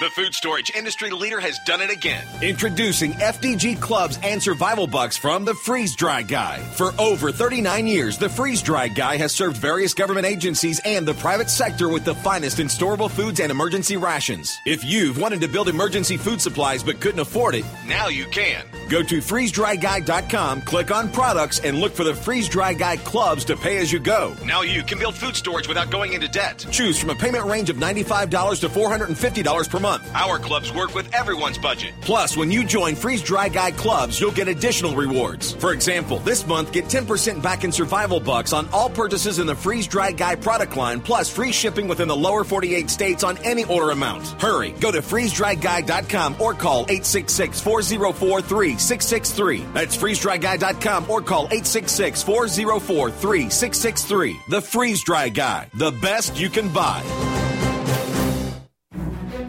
The 0.00 0.10
food 0.10 0.34
storage 0.34 0.72
industry 0.74 1.10
leader 1.10 1.38
has 1.38 1.56
done 1.60 1.80
it 1.80 1.88
again. 1.88 2.26
Introducing 2.42 3.12
FDG 3.12 3.80
clubs 3.80 4.18
and 4.24 4.42
survival 4.42 4.88
bucks 4.88 5.16
from 5.16 5.44
the 5.44 5.54
Freeze 5.54 5.94
Dry 5.94 6.22
Guy. 6.22 6.58
For 6.58 6.92
over 6.98 7.30
39 7.30 7.86
years, 7.86 8.18
the 8.18 8.28
Freeze 8.28 8.60
Dry 8.60 8.88
Guy 8.88 9.16
has 9.18 9.32
served 9.32 9.56
various 9.56 9.94
government 9.94 10.26
agencies 10.26 10.80
and 10.84 11.06
the 11.06 11.14
private 11.14 11.48
sector 11.48 11.88
with 11.88 12.04
the 12.04 12.14
finest 12.16 12.58
in 12.58 12.66
storable 12.66 13.08
foods 13.08 13.38
and 13.38 13.52
emergency 13.52 13.96
rations. 13.96 14.58
If 14.66 14.82
you've 14.82 15.16
wanted 15.20 15.40
to 15.42 15.48
build 15.48 15.68
emergency 15.68 16.16
food 16.16 16.40
supplies 16.40 16.82
but 16.82 16.98
couldn't 17.00 17.20
afford 17.20 17.54
it, 17.54 17.64
Now 17.86 18.08
you 18.08 18.26
can. 18.26 18.66
go 18.90 19.00
to 19.04 19.18
freezedryguy.com, 19.18 20.62
click 20.62 20.90
on 20.90 21.08
products, 21.12 21.60
and 21.60 21.78
look 21.78 21.94
for 21.94 22.02
the 22.02 22.14
Freeze 22.16 22.48
Dry 22.48 22.74
Guy 22.74 22.96
clubs 22.96 23.44
to 23.44 23.56
pay 23.56 23.76
as 23.78 23.92
you 23.92 24.00
go. 24.00 24.34
Now 24.44 24.62
you 24.62 24.82
can 24.82 24.98
build 24.98 25.14
food 25.14 25.36
storage 25.36 25.68
without 25.68 25.90
going 25.90 26.14
into 26.14 26.26
debt. 26.26 26.66
Choose 26.72 26.98
from 26.98 27.10
a 27.10 27.14
payment 27.14 27.44
range 27.44 27.70
of 27.70 27.76
$95 27.76 28.58
to 28.60 28.68
$450 28.68 29.68
per 29.70 29.78
month. 29.78 29.83
Our 29.84 30.38
clubs 30.38 30.72
work 30.72 30.94
with 30.94 31.12
everyone's 31.14 31.58
budget. 31.58 31.92
Plus, 32.00 32.38
when 32.38 32.50
you 32.50 32.64
join 32.64 32.94
Freeze 32.94 33.22
Dry 33.22 33.50
Guy 33.50 33.70
clubs, 33.70 34.18
you'll 34.18 34.32
get 34.32 34.48
additional 34.48 34.96
rewards. 34.96 35.52
For 35.52 35.74
example, 35.74 36.20
this 36.20 36.46
month, 36.46 36.72
get 36.72 36.86
10% 36.86 37.42
back 37.42 37.64
in 37.64 37.70
survival 37.70 38.18
bucks 38.18 38.54
on 38.54 38.66
all 38.72 38.88
purchases 38.88 39.38
in 39.38 39.46
the 39.46 39.54
Freeze 39.54 39.86
Dry 39.86 40.10
Guy 40.10 40.36
product 40.36 40.74
line, 40.76 41.00
plus 41.00 41.28
free 41.28 41.52
shipping 41.52 41.86
within 41.86 42.08
the 42.08 42.16
lower 42.16 42.44
48 42.44 42.88
states 42.88 43.24
on 43.24 43.36
any 43.44 43.64
order 43.64 43.90
amount. 43.90 44.26
Hurry, 44.40 44.70
go 44.80 44.90
to 44.90 45.02
freezedryguy.com 45.02 46.40
or 46.40 46.54
call 46.54 46.84
866 46.84 47.60
404 47.60 48.40
3663. 48.40 49.66
That's 49.74 49.96
freezedryguy.com 49.96 51.10
or 51.10 51.20
call 51.20 51.44
866 51.44 52.22
404 52.22 53.10
3663. 53.10 54.40
The 54.48 54.62
Freeze 54.62 55.04
Dry 55.04 55.28
Guy, 55.28 55.68
the 55.74 55.90
best 55.90 56.40
you 56.40 56.48
can 56.48 56.72
buy. 56.72 57.33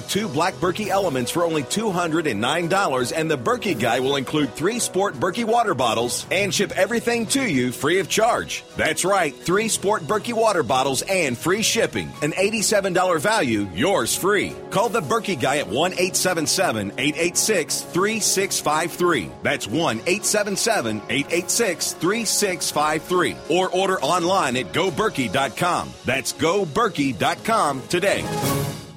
two 0.00 0.28
black 0.28 0.54
Berkey 0.54 0.88
elements 0.88 1.30
for 1.30 1.44
only 1.44 1.62
$209, 1.62 3.12
and 3.14 3.30
the 3.30 3.38
Berkey 3.38 3.78
guy 3.78 4.00
will 4.00 4.16
include 4.16 4.54
three 4.54 4.78
sport 4.78 5.14
Berkey 5.14 5.44
water 5.44 5.74
bottles 5.74 6.26
and 6.30 6.54
ship 6.54 6.72
everything 6.76 7.26
to 7.26 7.42
you 7.42 7.72
free 7.72 8.00
of 8.00 8.08
charge. 8.08 8.64
That's 8.76 9.04
right, 9.04 9.34
three 9.34 9.68
sport 9.68 10.02
Berkey 10.02 10.32
water 10.32 10.62
bottles 10.62 11.02
and 11.02 11.36
free 11.36 11.62
shipping. 11.62 12.10
An 12.22 12.32
$87 12.32 13.20
value, 13.20 13.68
yours 13.74 14.16
free. 14.16 14.54
Call 14.70 14.88
the 14.88 15.00
Berkey 15.02 15.40
guy 15.40 15.58
at 15.58 15.68
1 15.68 15.92
877 15.92 16.92
886 16.98 17.82
3653. 17.82 19.30
That's 19.42 19.66
1 19.66 19.96
877 20.00 20.96
886 21.08 21.92
3653. 21.92 23.36
Or 23.50 23.68
order 23.70 24.00
online 24.00 24.56
at 24.56 24.72
goberkey.com. 24.72 25.92
That's 26.04 26.32
goberkey.com 26.32 27.82
today. 27.88 28.87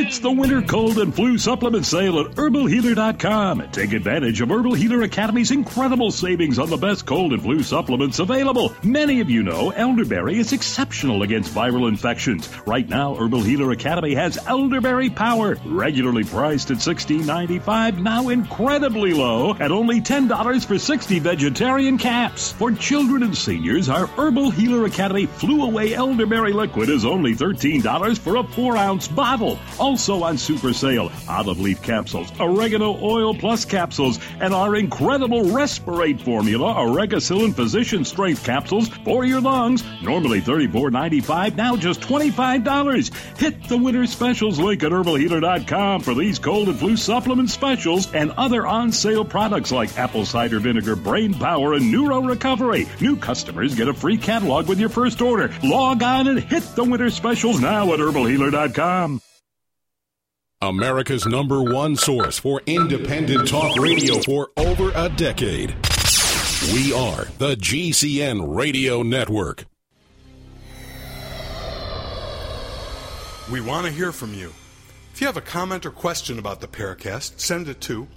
It's 0.00 0.20
the 0.20 0.30
winter 0.30 0.62
cold 0.62 0.98
and 0.98 1.12
flu 1.12 1.38
supplement 1.38 1.84
sale 1.84 2.20
at 2.20 2.26
herbalhealer.com. 2.36 3.70
Take 3.72 3.92
advantage 3.92 4.40
of 4.40 4.48
Herbal 4.48 4.74
Healer 4.74 5.02
Academy's 5.02 5.50
incredible 5.50 6.12
savings 6.12 6.60
on 6.60 6.70
the 6.70 6.76
best 6.76 7.04
cold 7.04 7.32
and 7.32 7.42
flu 7.42 7.64
supplements 7.64 8.20
available. 8.20 8.72
Many 8.84 9.18
of 9.18 9.28
you 9.28 9.42
know 9.42 9.70
elderberry 9.70 10.38
is 10.38 10.52
exceptional 10.52 11.24
against 11.24 11.52
viral 11.52 11.88
infections. 11.88 12.48
Right 12.64 12.88
now, 12.88 13.16
Herbal 13.16 13.42
Healer 13.42 13.72
Academy 13.72 14.14
has 14.14 14.38
elderberry 14.46 15.10
power, 15.10 15.56
regularly 15.64 16.22
priced 16.22 16.70
at 16.70 16.76
$16.95, 16.76 17.98
now 18.00 18.28
incredibly 18.28 19.12
low 19.14 19.54
at 19.54 19.72
only 19.72 20.00
$10 20.00 20.64
for 20.64 20.78
60 20.78 21.18
vegetarian 21.18 21.98
caps. 21.98 22.52
For 22.52 22.70
children 22.70 23.24
and 23.24 23.36
seniors, 23.36 23.88
our 23.88 24.06
Herbal 24.06 24.52
Healer 24.52 24.84
Academy 24.84 25.26
Flew 25.26 25.64
Away 25.64 25.94
Elderberry 25.94 26.52
Liquid 26.52 26.88
is 26.88 27.04
only 27.04 27.34
$13 27.34 28.16
for 28.16 28.36
a 28.36 28.44
4 28.44 28.76
ounce 28.76 29.08
bottle. 29.08 29.58
Also 29.88 30.22
on 30.22 30.36
super 30.36 30.74
sale, 30.74 31.10
olive 31.30 31.58
leaf 31.60 31.80
capsules, 31.80 32.30
oregano 32.38 33.02
oil 33.02 33.32
plus 33.32 33.64
capsules, 33.64 34.18
and 34.38 34.52
our 34.52 34.76
incredible 34.76 35.44
Respirate 35.44 36.20
formula, 36.20 36.74
Oregacillin 36.74 37.54
Physician 37.54 38.04
Strength 38.04 38.44
capsules 38.44 38.88
for 38.88 39.24
your 39.24 39.40
lungs. 39.40 39.82
Normally 40.02 40.42
$34.95, 40.42 41.56
now 41.56 41.74
just 41.74 42.02
$25. 42.02 43.38
Hit 43.38 43.66
the 43.66 43.78
winter 43.78 44.06
specials 44.06 44.58
link 44.58 44.82
at 44.82 44.92
herbalhealer.com 44.92 46.02
for 46.02 46.12
these 46.12 46.38
cold 46.38 46.68
and 46.68 46.78
flu 46.78 46.94
supplement 46.94 47.48
specials 47.48 48.12
and 48.12 48.30
other 48.32 48.66
on 48.66 48.92
sale 48.92 49.24
products 49.24 49.72
like 49.72 49.96
apple 49.96 50.26
cider 50.26 50.60
vinegar, 50.60 50.96
brain 50.96 51.32
power, 51.32 51.72
and 51.72 51.90
neuro 51.90 52.20
recovery. 52.20 52.86
New 53.00 53.16
customers 53.16 53.74
get 53.74 53.88
a 53.88 53.94
free 53.94 54.18
catalog 54.18 54.68
with 54.68 54.78
your 54.78 54.90
first 54.90 55.22
order. 55.22 55.50
Log 55.64 56.02
on 56.02 56.28
and 56.28 56.38
hit 56.38 56.62
the 56.76 56.84
winter 56.84 57.08
specials 57.08 57.58
now 57.58 57.90
at 57.94 58.00
herbalhealer.com. 58.00 59.22
America's 60.60 61.24
number 61.24 61.62
one 61.62 61.94
source 61.94 62.36
for 62.36 62.60
independent 62.66 63.46
talk 63.46 63.76
radio 63.76 64.18
for 64.22 64.50
over 64.56 64.90
a 64.96 65.08
decade. 65.08 65.70
We 66.72 66.92
are 66.92 67.26
the 67.38 67.54
GCN 67.54 68.56
Radio 68.56 69.04
Network. 69.04 69.66
We 73.52 73.60
want 73.60 73.86
to 73.86 73.92
hear 73.92 74.10
from 74.10 74.34
you. 74.34 74.52
If 75.12 75.20
you 75.20 75.28
have 75.28 75.36
a 75.36 75.40
comment 75.40 75.86
or 75.86 75.92
question 75.92 76.40
about 76.40 76.60
the 76.60 76.66
Paracast, 76.66 77.38
send 77.38 77.68
it 77.68 77.80
to 77.82 78.08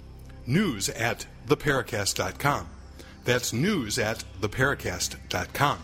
news 0.44 0.88
at 0.88 1.24
theparacast.com. 1.46 2.66
That's 3.24 3.52
news 3.52 4.00
at 4.00 4.24
theparacast.com. 4.40 5.78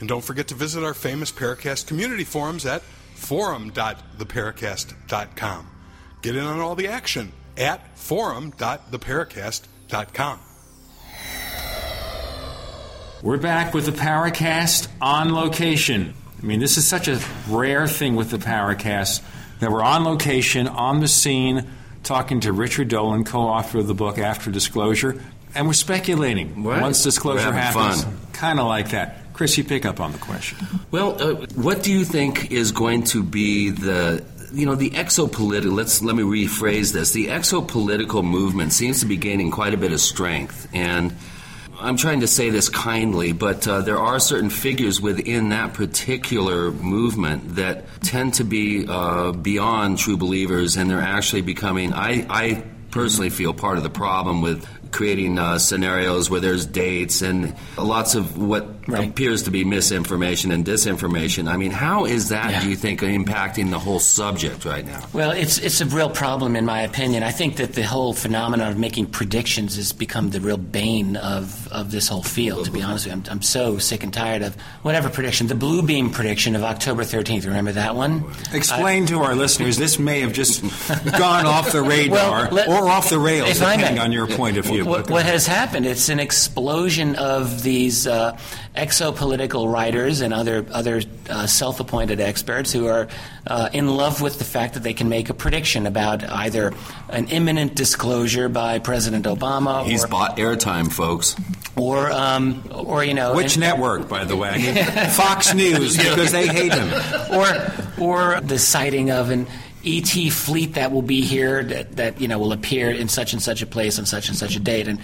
And 0.00 0.08
don't 0.08 0.24
forget 0.24 0.48
to 0.48 0.54
visit 0.54 0.82
our 0.82 0.94
famous 0.94 1.30
Paracast 1.30 1.86
community 1.86 2.24
forums 2.24 2.64
at 2.64 2.80
forum.theparacast.com. 2.80 5.66
Get 6.22 6.36
in 6.36 6.44
on 6.44 6.60
all 6.60 6.74
the 6.74 6.88
action 6.88 7.32
at 7.56 7.96
forum.theparacast.com. 7.96 10.38
We're 13.22 13.36
back 13.38 13.72
with 13.74 13.84
the 13.86 13.92
Paracast 13.92 14.88
on 15.00 15.32
location. 15.34 16.14
I 16.42 16.46
mean, 16.46 16.58
this 16.60 16.76
is 16.78 16.86
such 16.86 17.06
a 17.08 17.20
rare 17.48 17.86
thing 17.86 18.16
with 18.16 18.30
the 18.30 18.38
Paracast 18.38 19.20
that 19.60 19.70
we're 19.70 19.82
on 19.82 20.04
location, 20.04 20.68
on 20.68 21.00
the 21.00 21.08
scene, 21.08 21.66
talking 22.02 22.40
to 22.40 22.52
Richard 22.52 22.88
Dolan, 22.88 23.24
co 23.24 23.40
author 23.40 23.78
of 23.80 23.86
the 23.86 23.94
book 23.94 24.18
After 24.18 24.50
Disclosure, 24.50 25.20
and 25.54 25.66
we're 25.66 25.74
speculating 25.74 26.64
Right. 26.64 26.80
once 26.80 27.02
disclosure 27.02 27.52
happens. 27.52 28.06
Kind 28.32 28.58
of 28.58 28.66
like 28.66 28.88
that. 28.90 29.34
Chris, 29.34 29.58
you 29.58 29.64
pick 29.64 29.84
up 29.84 30.00
on 30.00 30.12
the 30.12 30.18
question. 30.18 30.56
Well, 30.90 31.20
uh, 31.22 31.34
what 31.56 31.82
do 31.82 31.92
you 31.92 32.04
think 32.06 32.50
is 32.52 32.72
going 32.72 33.02
to 33.04 33.22
be 33.22 33.68
the 33.70 34.24
you 34.52 34.66
know 34.66 34.74
the 34.74 34.90
exopolitical? 34.90 35.72
Let's 35.72 36.02
let 36.02 36.16
me 36.16 36.22
rephrase 36.22 36.92
this. 36.92 37.12
The 37.12 37.28
exopolitical 37.28 38.24
movement 38.24 38.72
seems 38.72 39.00
to 39.00 39.06
be 39.06 39.16
gaining 39.16 39.50
quite 39.50 39.74
a 39.74 39.76
bit 39.76 39.92
of 39.92 40.00
strength, 40.00 40.68
and 40.72 41.14
I'm 41.80 41.96
trying 41.96 42.20
to 42.20 42.26
say 42.26 42.50
this 42.50 42.68
kindly, 42.68 43.32
but 43.32 43.66
uh, 43.66 43.80
there 43.80 43.98
are 43.98 44.20
certain 44.20 44.50
figures 44.50 45.00
within 45.00 45.48
that 45.48 45.72
particular 45.72 46.70
movement 46.70 47.56
that 47.56 47.86
tend 48.02 48.34
to 48.34 48.44
be 48.44 48.86
uh, 48.86 49.32
beyond 49.32 49.98
true 49.98 50.18
believers, 50.18 50.76
and 50.76 50.90
they're 50.90 51.00
actually 51.00 51.40
becoming. 51.40 51.94
I, 51.94 52.26
I 52.28 52.64
personally 52.90 53.30
feel 53.30 53.54
part 53.54 53.78
of 53.78 53.82
the 53.82 53.90
problem 53.90 54.42
with 54.42 54.66
creating 54.90 55.38
uh, 55.38 55.58
scenarios 55.58 56.28
where 56.30 56.40
there's 56.40 56.66
dates 56.66 57.22
and 57.22 57.54
lots 57.78 58.14
of 58.14 58.36
what 58.38 58.66
appears 58.88 59.44
to 59.44 59.50
be 59.50 59.64
misinformation 59.64 60.50
and 60.50 60.64
disinformation. 60.64 61.48
I 61.48 61.56
mean, 61.56 61.70
how 61.70 62.06
is 62.06 62.30
that, 62.30 62.62
do 62.62 62.68
you 62.70 62.76
think, 62.76 63.00
impacting 63.00 63.70
the 63.70 63.78
whole 63.78 64.00
subject 64.00 64.64
right 64.64 64.84
now? 64.84 65.04
Well, 65.12 65.30
it's 65.30 65.58
it's 65.58 65.80
a 65.80 65.86
real 65.86 66.10
problem 66.10 66.56
in 66.56 66.64
my 66.64 66.82
opinion. 66.82 67.22
I 67.22 67.30
think 67.30 67.56
that 67.56 67.74
the 67.74 67.82
whole 67.84 68.12
phenomenon 68.14 68.68
of 68.72 68.78
making 68.78 69.06
predictions 69.06 69.76
has 69.76 69.92
become 69.92 70.30
the 70.30 70.40
real 70.40 70.56
bane 70.56 71.16
of, 71.16 71.68
of 71.68 71.90
this 71.90 72.08
whole 72.08 72.22
field. 72.22 72.64
To 72.64 72.70
be 72.72 72.82
honest 72.82 73.06
with 73.06 73.14
you, 73.14 73.22
I'm, 73.30 73.36
I'm 73.38 73.42
so 73.42 73.78
sick 73.78 74.02
and 74.02 74.12
tired 74.12 74.42
of 74.42 74.54
whatever 74.82 75.08
prediction. 75.08 75.46
The 75.46 75.54
blue 75.54 75.82
beam 75.82 76.10
prediction 76.10 76.56
of 76.56 76.62
October 76.64 77.02
13th. 77.04 77.44
Remember 77.46 77.72
that 77.72 77.94
one? 77.94 78.24
Explain 78.52 79.06
to 79.06 79.20
our 79.20 79.34
listeners, 79.34 79.76
this 79.76 79.98
may 79.98 80.20
have 80.20 80.32
just 80.32 80.62
gone 81.18 81.46
off 81.46 81.70
the 81.72 81.82
radar 81.94 82.48
Well, 82.48 82.50
let- 82.52 82.68
or 82.68 82.88
off 82.88 83.08
the 83.10 83.18
rails, 83.18 83.48
if 83.50 83.62
I 83.62 83.76
may. 83.76 83.82
depending 83.82 84.02
on 84.02 84.12
your 84.12 84.26
point 84.26 84.56
of 84.56 84.64
view. 84.64 84.79
What, 84.82 85.10
what 85.10 85.24
has 85.26 85.46
happened? 85.46 85.86
It's 85.86 86.08
an 86.08 86.20
explosion 86.20 87.16
of 87.16 87.62
these 87.62 88.06
uh, 88.06 88.38
exopolitical 88.76 89.72
writers 89.72 90.20
and 90.20 90.32
other 90.34 90.64
other 90.70 91.02
uh, 91.28 91.46
self-appointed 91.46 92.20
experts 92.20 92.72
who 92.72 92.86
are 92.86 93.08
uh, 93.46 93.68
in 93.72 93.88
love 93.96 94.20
with 94.20 94.38
the 94.38 94.44
fact 94.44 94.74
that 94.74 94.82
they 94.82 94.92
can 94.94 95.08
make 95.08 95.28
a 95.30 95.34
prediction 95.34 95.86
about 95.86 96.22
either 96.28 96.72
an 97.08 97.26
imminent 97.28 97.74
disclosure 97.74 98.48
by 98.48 98.78
President 98.78 99.24
Obama 99.26 99.84
He's 99.84 100.04
or, 100.04 100.08
bought 100.08 100.36
airtime, 100.36 100.90
folks. 100.92 101.34
or 101.76 102.10
um, 102.10 102.62
or 102.72 103.04
you 103.04 103.14
know 103.14 103.34
Which 103.34 103.54
and- 103.54 103.60
network, 103.60 104.08
by 104.08 104.24
the 104.24 104.36
way? 104.36 104.82
Fox 105.14 105.54
News, 105.54 105.96
because 105.96 106.32
they 106.32 106.46
hate 106.46 106.72
him. 106.74 106.90
or 107.32 107.46
or 107.98 108.40
the 108.40 108.58
sighting 108.58 109.10
of 109.10 109.30
an 109.30 109.46
ET 109.84 110.32
fleet 110.32 110.74
that 110.74 110.92
will 110.92 111.02
be 111.02 111.22
here 111.22 111.62
that, 111.64 111.96
that 111.96 112.20
you 112.20 112.28
know 112.28 112.38
will 112.38 112.52
appear 112.52 112.90
in 112.90 113.08
such 113.08 113.32
and 113.32 113.42
such 113.42 113.62
a 113.62 113.66
place 113.66 113.98
on 113.98 114.06
such 114.06 114.28
and 114.28 114.36
such 114.36 114.56
a 114.56 114.60
date 114.60 114.88
and 114.88 114.98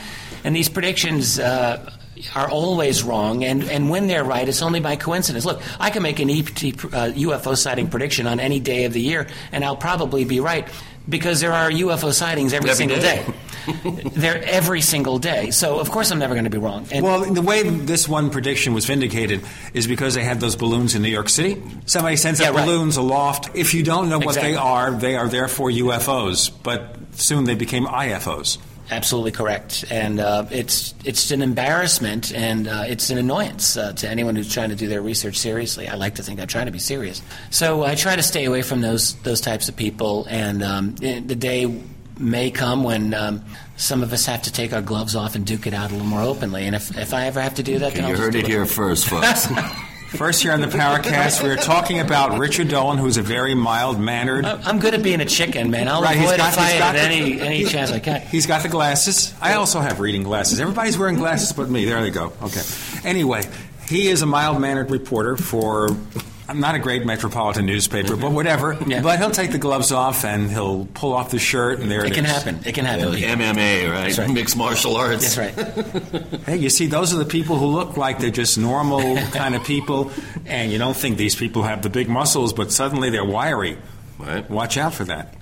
and 0.44 0.54
these 0.54 0.68
predictions 0.68 1.38
uh, 1.38 1.90
are 2.34 2.48
always 2.48 3.02
wrong 3.02 3.44
and, 3.44 3.64
and 3.64 3.88
when 3.90 4.06
they're 4.06 4.24
right 4.24 4.48
it's 4.48 4.62
only 4.62 4.80
by 4.80 4.96
coincidence 4.96 5.44
look 5.44 5.62
I 5.80 5.90
can 5.90 6.02
make 6.02 6.18
an 6.18 6.28
ET 6.28 6.48
uh, 6.48 7.12
UFO 7.12 7.56
sighting 7.56 7.88
prediction 7.88 8.26
on 8.26 8.38
any 8.38 8.60
day 8.60 8.84
of 8.84 8.92
the 8.92 9.00
year 9.00 9.28
and 9.52 9.64
I'll 9.64 9.76
probably 9.76 10.24
be 10.24 10.40
right 10.40 10.68
because 11.08 11.40
there 11.40 11.52
are 11.52 11.70
UFO 11.70 12.12
sightings 12.12 12.52
every, 12.52 12.70
Every 12.70 12.76
single 12.76 13.00
day. 13.00 13.24
day. 13.26 13.34
they're 14.12 14.42
every 14.44 14.80
single 14.80 15.18
day 15.18 15.50
so 15.50 15.78
of 15.78 15.90
course 15.90 16.10
I'm 16.10 16.18
never 16.18 16.34
going 16.34 16.44
to 16.44 16.50
be 16.50 16.58
wrong 16.58 16.86
and 16.92 17.04
well, 17.04 17.20
the 17.32 17.42
way 17.42 17.62
this 17.62 18.08
one 18.08 18.30
prediction 18.30 18.74
was 18.74 18.86
vindicated 18.86 19.42
is 19.74 19.86
because 19.86 20.14
they 20.14 20.24
had 20.24 20.40
those 20.40 20.56
balloons 20.56 20.94
in 20.94 21.02
New 21.02 21.08
York 21.08 21.28
City. 21.28 21.62
Somebody 21.86 22.16
sends 22.16 22.40
Yeah, 22.40 22.50
up 22.50 22.56
right. 22.56 22.64
balloons 22.66 22.96
aloft. 22.96 23.50
If 23.54 23.74
you 23.74 23.82
don't 23.82 24.08
know 24.08 24.18
what 24.18 24.36
Exactly. 24.36 24.52
they 24.52 24.56
are, 24.58 24.90
they 24.92 25.16
are 25.16 25.28
therefore 25.28 25.70
UFOs. 25.70 26.50
But 26.62 26.96
soon 27.12 27.44
they 27.44 27.54
became 27.54 27.86
IFOs. 27.86 28.58
absolutely 28.90 29.32
correct, 29.32 29.84
and 29.90 30.20
uh, 30.20 30.46
it's 30.50 30.94
it's 31.04 31.30
an 31.32 31.42
embarrassment 31.42 32.32
and 32.32 32.68
uh, 32.68 32.84
it's 32.86 33.10
an 33.10 33.18
annoyance 33.18 33.76
uh, 33.76 33.92
to 33.94 34.08
anyone 34.08 34.36
who's 34.36 34.52
trying 34.52 34.68
to 34.70 34.76
do 34.76 34.86
their 34.86 35.02
research 35.02 35.36
seriously. 35.38 35.88
I 35.88 35.94
like 35.96 36.14
to 36.16 36.22
think 36.22 36.38
I'm 36.40 36.46
trying 36.46 36.66
to 36.66 36.72
be 36.72 36.78
serious, 36.78 37.20
so 37.50 37.82
I 37.84 37.94
try 37.96 38.14
to 38.16 38.22
stay 38.22 38.44
away 38.44 38.62
from 38.62 38.80
those 38.82 39.14
those 39.22 39.40
types 39.40 39.68
of 39.68 39.74
people. 39.76 40.26
And 40.28 40.62
um, 40.62 40.94
the 40.96 41.34
day 41.34 41.66
may 42.18 42.50
come 42.50 42.82
when 42.84 43.12
um, 43.14 43.44
some 43.76 44.02
of 44.02 44.12
us 44.12 44.26
have 44.26 44.42
to 44.42 44.52
take 44.52 44.72
our 44.72 44.82
gloves 44.82 45.14
off 45.14 45.34
and 45.34 45.44
duke 45.46 45.66
it 45.66 45.74
out 45.74 45.90
a 45.90 45.92
little 45.92 46.06
more 46.08 46.22
openly. 46.22 46.66
And 46.66 46.74
if, 46.74 46.96
if 46.96 47.12
I 47.14 47.26
ever 47.26 47.40
have 47.40 47.54
to 47.56 47.62
do 47.62 47.78
that, 47.80 47.88
Okay, 47.88 47.96
then 47.96 48.04
I'll 48.04 48.10
you 48.10 48.16
just 48.16 48.24
heard 48.24 48.32
do 48.32 48.38
it 48.40 48.46
here 48.46 48.66
first, 48.66 49.06
folks. 49.08 49.46
First 50.10 50.40
here 50.42 50.52
on 50.52 50.60
the 50.60 50.68
Paracast, 50.68 51.42
we 51.42 51.50
are 51.50 51.56
talking 51.56 51.98
about 52.00 52.38
Richard 52.38 52.68
Dolan, 52.68 52.96
who's 52.96 53.16
a 53.16 53.22
very 53.22 53.54
mild 53.54 54.00
mannered. 54.00 54.46
I'm 54.46 54.78
good 54.78 54.94
at 54.94 55.02
being 55.02 55.20
a 55.20 55.24
chicken, 55.24 55.70
man. 55.70 55.88
I'll 55.88 56.00
Right, 56.00 56.16
he's 56.16 56.26
avoid 56.26 56.36
got- 56.38 56.52
a 56.52 56.56
fight 56.56 56.72
he's 56.72 56.80
at 56.80 56.94
any 56.96 57.40
any 57.40 57.64
chance 57.64 57.90
I 57.90 57.98
can. 57.98 58.20
He's 58.22 58.46
got 58.46 58.62
the 58.62 58.68
glasses. 58.68 59.34
I 59.42 59.54
also 59.54 59.80
have 59.80 59.98
reading 60.00 60.22
glasses. 60.22 60.60
Everybody's 60.60 60.96
wearing 60.96 61.16
glasses 61.16 61.52
but 61.52 61.68
me. 61.68 61.84
There 61.86 62.00
they 62.00 62.10
go. 62.10 62.32
Okay. 62.40 62.62
Anyway, 63.04 63.42
he 63.88 64.06
is 64.08 64.22
a 64.22 64.26
mild 64.26 64.60
mannered 64.60 64.90
reporter 64.92 65.36
for. 65.36 65.88
I'm 66.48 66.60
not 66.60 66.74
a 66.74 66.78
great 66.78 67.04
metropolitan 67.04 67.66
newspaper, 67.66 68.16
but 68.16 68.30
whatever. 68.32 68.74
But 69.06 69.18
he'll 69.18 69.30
take 69.30 69.50
the 69.52 69.58
gloves 69.58 69.90
off 69.92 70.24
and 70.24 70.50
he'll 70.50 70.86
pull 70.94 71.12
off 71.12 71.30
the 71.30 71.38
shirt, 71.38 71.80
and 71.80 71.90
there 71.90 72.04
it 72.04 72.12
It 72.12 72.14
can 72.14 72.24
is. 72.24 72.30
happen. 72.30 72.60
It 72.64 72.72
can 72.74 72.84
happen. 72.84 73.12
Yeah, 73.18 73.34
MMA, 73.34 73.90
right? 73.90 74.04
That's 74.06 74.18
right. 74.18 74.30
Mixed 74.30 74.56
martial 74.56 74.96
arts. 74.96 75.34
That's 75.34 75.56
right. 75.56 76.36
Hey, 76.46 76.56
you 76.58 76.70
see, 76.70 76.86
those 76.86 77.12
are 77.12 77.16
the 77.18 77.24
people 77.24 77.56
who 77.58 77.66
look 77.66 77.96
like 77.96 78.20
they're 78.20 78.30
just 78.30 78.56
normal 78.58 79.16
kind 79.32 79.54
of 79.56 79.64
people, 79.64 80.12
and 80.46 80.70
you 80.70 80.78
don't 80.78 80.96
think 80.96 81.16
these 81.18 81.34
people 81.34 81.64
have 81.64 81.82
the 81.82 81.90
big 81.90 82.08
muscles, 82.08 82.52
but 82.52 82.70
suddenly 82.70 83.10
they're 83.10 83.24
wiry. 83.24 83.78
Right. 84.18 84.48
Watch 84.50 84.78
out 84.78 84.94
for 84.94 85.04
that. 85.04 85.34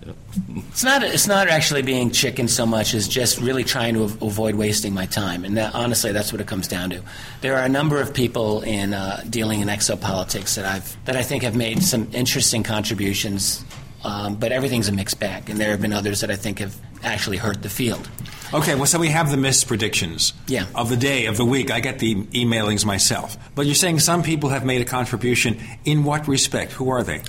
It's 0.69 0.83
not. 0.83 1.03
It's 1.05 1.29
not 1.29 1.49
actually 1.49 1.83
being 1.83 2.11
chicken 2.11 2.49
so 2.49 2.67
much 2.67 2.93
as 2.95 3.07
just 3.07 3.41
really 3.41 3.63
trying 3.63 3.95
to 3.95 4.03
av- 4.05 4.21
avoid 4.23 4.57
wasting 4.57 4.93
my 4.93 5.07
time. 5.07 5.45
And 5.45 5.57
that, 5.57 5.75
honestly, 5.75 6.11
that's 6.11 6.33
what 6.33 6.41
it 6.41 6.49
comes 6.49 6.67
down 6.67 6.91
to. 6.91 7.01
There 7.41 7.57
are 7.57 7.63
a 7.65 7.69
number 7.69 8.01
of 8.01 8.13
people 8.13 8.63
in 8.63 8.93
uh, 8.93 9.23
dealing 9.31 9.61
in 9.61 9.69
exopolitics 9.69 10.57
that 10.57 10.65
I've 10.65 10.97
that 11.05 11.17
I 11.17 11.23
think 11.23 11.45
have 11.45 11.55
made 11.55 11.83
some 11.85 12.09
interesting 12.13 12.63
contributions. 12.65 13.65
Um, 14.03 14.35
but 14.35 14.53
everything's 14.53 14.89
a 14.89 14.93
mixed 14.93 15.19
bag, 15.19 15.49
and 15.49 15.59
there 15.59 15.71
have 15.71 15.81
been 15.81 15.95
others 15.95 16.21
that 16.21 16.31
I 16.31 16.37
think 16.37 16.59
have 16.59 16.77
actually 17.03 17.39
hurt 17.39 17.63
the 17.63 17.71
field. 17.71 18.07
Okay, 18.53 18.75
well, 18.75 18.85
so 18.85 18.99
we 18.99 19.09
have 19.09 19.31
the 19.31 19.39
missed 19.39 19.67
predictions 19.67 20.35
Yeah. 20.47 20.67
of 20.75 20.91
the 20.91 20.97
day, 20.97 21.25
of 21.25 21.39
the 21.39 21.45
week. 21.47 21.71
I 21.71 21.81
get 21.81 22.01
the 22.01 22.17
emailings 22.17 22.85
myself. 22.85 23.39
But 23.55 23.65
you're 23.65 23.75
saying 23.75 24.01
some 24.01 24.23
people 24.23 24.51
have 24.51 24.63
made 24.63 24.83
a 24.83 24.85
contribution. 24.85 25.59
In 25.87 26.05
what 26.05 26.29
respect? 26.29 26.73
Who 26.73 26.91
are 26.91 27.03
they? 27.03 27.23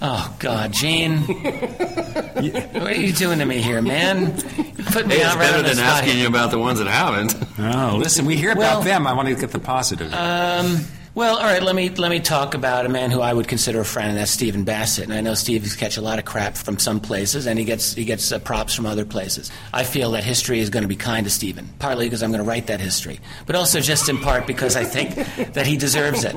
Oh 0.00 0.36
God, 0.38 0.72
Gene, 0.72 1.18
what 1.22 2.86
are 2.86 2.94
you 2.94 3.12
doing 3.12 3.40
to 3.40 3.44
me 3.44 3.60
here, 3.60 3.82
man? 3.82 4.32
Put 4.36 5.06
me 5.08 5.16
Hey, 5.16 5.22
it's 5.22 5.24
out 5.24 5.36
right 5.36 5.38
better 5.38 5.56
on 5.58 5.62
the 5.64 5.68
than 5.70 5.76
spot 5.78 5.88
asking 5.88 6.12
here. 6.12 6.22
you 6.22 6.28
about 6.28 6.52
the 6.52 6.58
ones 6.58 6.78
that 6.78 6.86
haven't. 6.86 7.34
Oh, 7.58 7.96
listen, 7.96 8.24
we 8.24 8.36
hear 8.36 8.54
Well- 8.54 8.78
about 8.78 8.84
them. 8.84 9.06
I 9.08 9.12
want 9.12 9.26
to 9.28 9.34
get 9.34 9.50
the 9.50 9.58
positive. 9.58 10.12
Um, 10.14 10.84
well, 11.18 11.36
all 11.36 11.42
right. 11.42 11.64
Let 11.64 11.74
me 11.74 11.88
let 11.88 12.12
me 12.12 12.20
talk 12.20 12.54
about 12.54 12.86
a 12.86 12.88
man 12.88 13.10
who 13.10 13.20
I 13.20 13.32
would 13.32 13.48
consider 13.48 13.80
a 13.80 13.84
friend, 13.84 14.10
and 14.10 14.18
that's 14.18 14.30
Stephen 14.30 14.62
Bassett. 14.62 15.02
And 15.02 15.12
I 15.12 15.20
know 15.20 15.34
Steve 15.34 15.68
catch 15.76 15.96
a 15.96 16.00
lot 16.00 16.20
of 16.20 16.24
crap 16.24 16.56
from 16.56 16.78
some 16.78 17.00
places, 17.00 17.48
and 17.48 17.58
he 17.58 17.64
gets 17.64 17.92
he 17.92 18.04
gets 18.04 18.30
uh, 18.30 18.38
props 18.38 18.72
from 18.72 18.86
other 18.86 19.04
places. 19.04 19.50
I 19.74 19.82
feel 19.82 20.12
that 20.12 20.22
history 20.22 20.60
is 20.60 20.70
going 20.70 20.82
to 20.84 20.88
be 20.88 20.94
kind 20.94 21.24
to 21.24 21.30
Stephen, 21.30 21.70
partly 21.80 22.06
because 22.06 22.22
I'm 22.22 22.30
going 22.30 22.44
to 22.44 22.48
write 22.48 22.68
that 22.68 22.78
history, 22.78 23.18
but 23.46 23.56
also 23.56 23.80
just 23.80 24.08
in 24.08 24.18
part 24.18 24.46
because 24.46 24.76
I 24.76 24.84
think 24.84 25.16
that 25.54 25.66
he 25.66 25.76
deserves 25.76 26.22
it, 26.22 26.36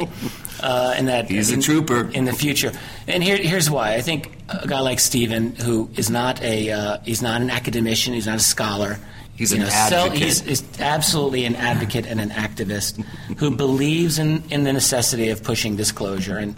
uh, 0.63 0.95
and 0.97 1.07
that 1.09 1.29
He's 1.29 1.51
a 1.51 1.61
trooper. 1.61 2.09
in 2.09 2.25
the 2.25 2.33
future. 2.33 2.71
And 3.07 3.21
here, 3.21 3.37
here's 3.37 3.69
why. 3.69 3.93
I 3.93 4.01
think 4.01 4.35
a 4.49 4.67
guy 4.67 4.79
like 4.79 4.99
Stephen, 4.99 5.55
who 5.57 5.91
is 5.95 6.09
not 6.09 6.41
a 6.41 6.71
uh, 6.71 6.97
he's 7.05 7.21
not 7.21 7.41
an 7.41 7.51
academician, 7.51 8.15
he's 8.15 8.25
not 8.25 8.37
a 8.37 8.39
scholar. 8.39 8.97
He's 9.41 9.53
an 9.53 9.61
know, 9.61 9.69
advocate. 9.69 10.19
he's, 10.19 10.45
is 10.45 10.63
absolutely 10.79 11.45
an 11.45 11.55
advocate 11.55 12.05
and 12.05 12.21
an 12.21 12.29
activist 12.29 13.03
who 13.37 13.49
believes 13.49 14.19
in, 14.19 14.43
in 14.51 14.65
the 14.65 14.71
necessity 14.71 15.29
of 15.29 15.41
pushing 15.41 15.75
disclosure. 15.75 16.37
And 16.37 16.55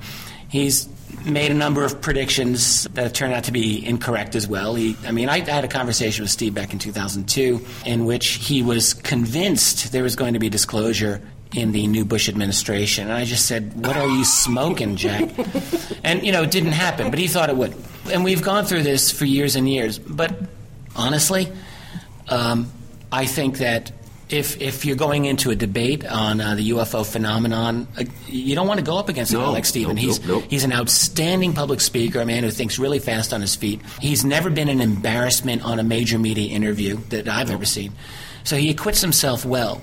he's 0.50 0.89
made 1.24 1.50
a 1.50 1.54
number 1.54 1.86
of 1.86 2.02
predictions 2.02 2.84
that 2.89 3.04
have 3.04 3.13
turned 3.13 3.34
out 3.34 3.46
to 3.46 3.54
be 3.54 3.86
incorrect 3.86 4.36
as 4.36 4.50
well. 4.50 4.76
He, 4.76 4.98
I 5.06 5.13
mean, 5.13 5.30
I 5.30 5.39
had 5.50 5.63
a 5.63 5.69
conversation 5.69 6.24
with 6.24 6.32
Steve 6.32 6.54
back 6.54 6.74
in 6.74 6.80
2002 6.80 7.65
in 7.86 8.04
which 8.04 8.28
he 8.28 8.62
was 8.62 8.93
convinced 8.93 9.93
there 9.93 10.04
was 10.04 10.17
going 10.17 10.34
to 10.34 10.39
be 10.39 10.50
disclosure 10.50 11.22
in 11.54 11.72
the 11.72 11.88
new 11.88 12.04
Bush 12.04 12.28
administration. 12.28 13.06
And 13.06 13.13
I 13.13 13.24
just 13.24 13.46
said, 13.46 13.86
What 13.86 13.96
are 13.96 14.08
you 14.08 14.26
smoking, 14.26 14.98
Jack? 14.98 15.30
And, 16.06 16.26
you 16.26 16.34
know, 16.34 16.43
it 16.43 16.52
didn't 16.52 16.74
happen, 16.74 17.10
but 17.12 17.17
he 17.17 17.30
thought 17.30 17.50
it 17.50 17.56
would. 17.56 17.74
And 18.12 18.26
we've 18.26 18.41
gone 18.41 18.65
through 18.65 18.84
this 18.84 19.10
for 19.10 19.24
years 19.24 19.56
and 19.56 19.69
years. 19.69 19.98
But 19.98 20.36
honestly, 20.98 21.50
um, 22.30 22.72
I 23.12 23.26
think 23.26 23.58
that 23.60 23.92
if 24.30 24.60
if 24.62 24.86
you're 24.86 24.96
going 24.96 25.26
into 25.26 25.52
a 25.52 25.56
debate 25.56 26.06
on 26.06 26.42
uh, 26.42 26.56
the 26.56 26.72
UFO 26.72 27.06
phenomenon, 27.06 27.88
uh, 27.98 28.04
you 28.28 28.56
don't 28.56 28.68
want 28.68 28.80
to 28.80 28.86
go 28.86 28.98
up 28.98 29.10
against 29.10 29.32
a 29.34 29.36
guy 29.36 29.42
No, 29.44 29.52
like 29.52 29.66
Stephen. 29.66 29.96
nope, 29.96 30.04
he's 30.06 30.20
nope, 30.22 30.42
nope. 30.42 30.44
he's 30.50 30.64
an 30.64 30.74
outstanding 30.74 31.54
public 31.54 31.82
speaker, 31.82 32.20
a 32.22 32.26
man 32.26 32.44
who 32.44 32.50
thinks 32.50 32.80
really 32.80 33.00
fast 33.00 33.34
on 33.34 33.42
his 33.42 33.56
feet. 33.56 33.82
He's 34.00 34.26
never 34.26 34.50
been 34.50 34.70
an 34.70 34.82
embarrassment 34.82 35.64
on 35.64 35.78
a 35.80 35.84
major 35.84 36.18
media 36.18 36.50
interview 36.56 36.98
that 37.10 37.28
I've 37.28 37.52
ever 37.52 37.66
seen. 37.66 37.92
So 38.44 38.56
he 38.58 38.70
acquits 38.72 39.02
himself 39.02 39.46
well, 39.46 39.82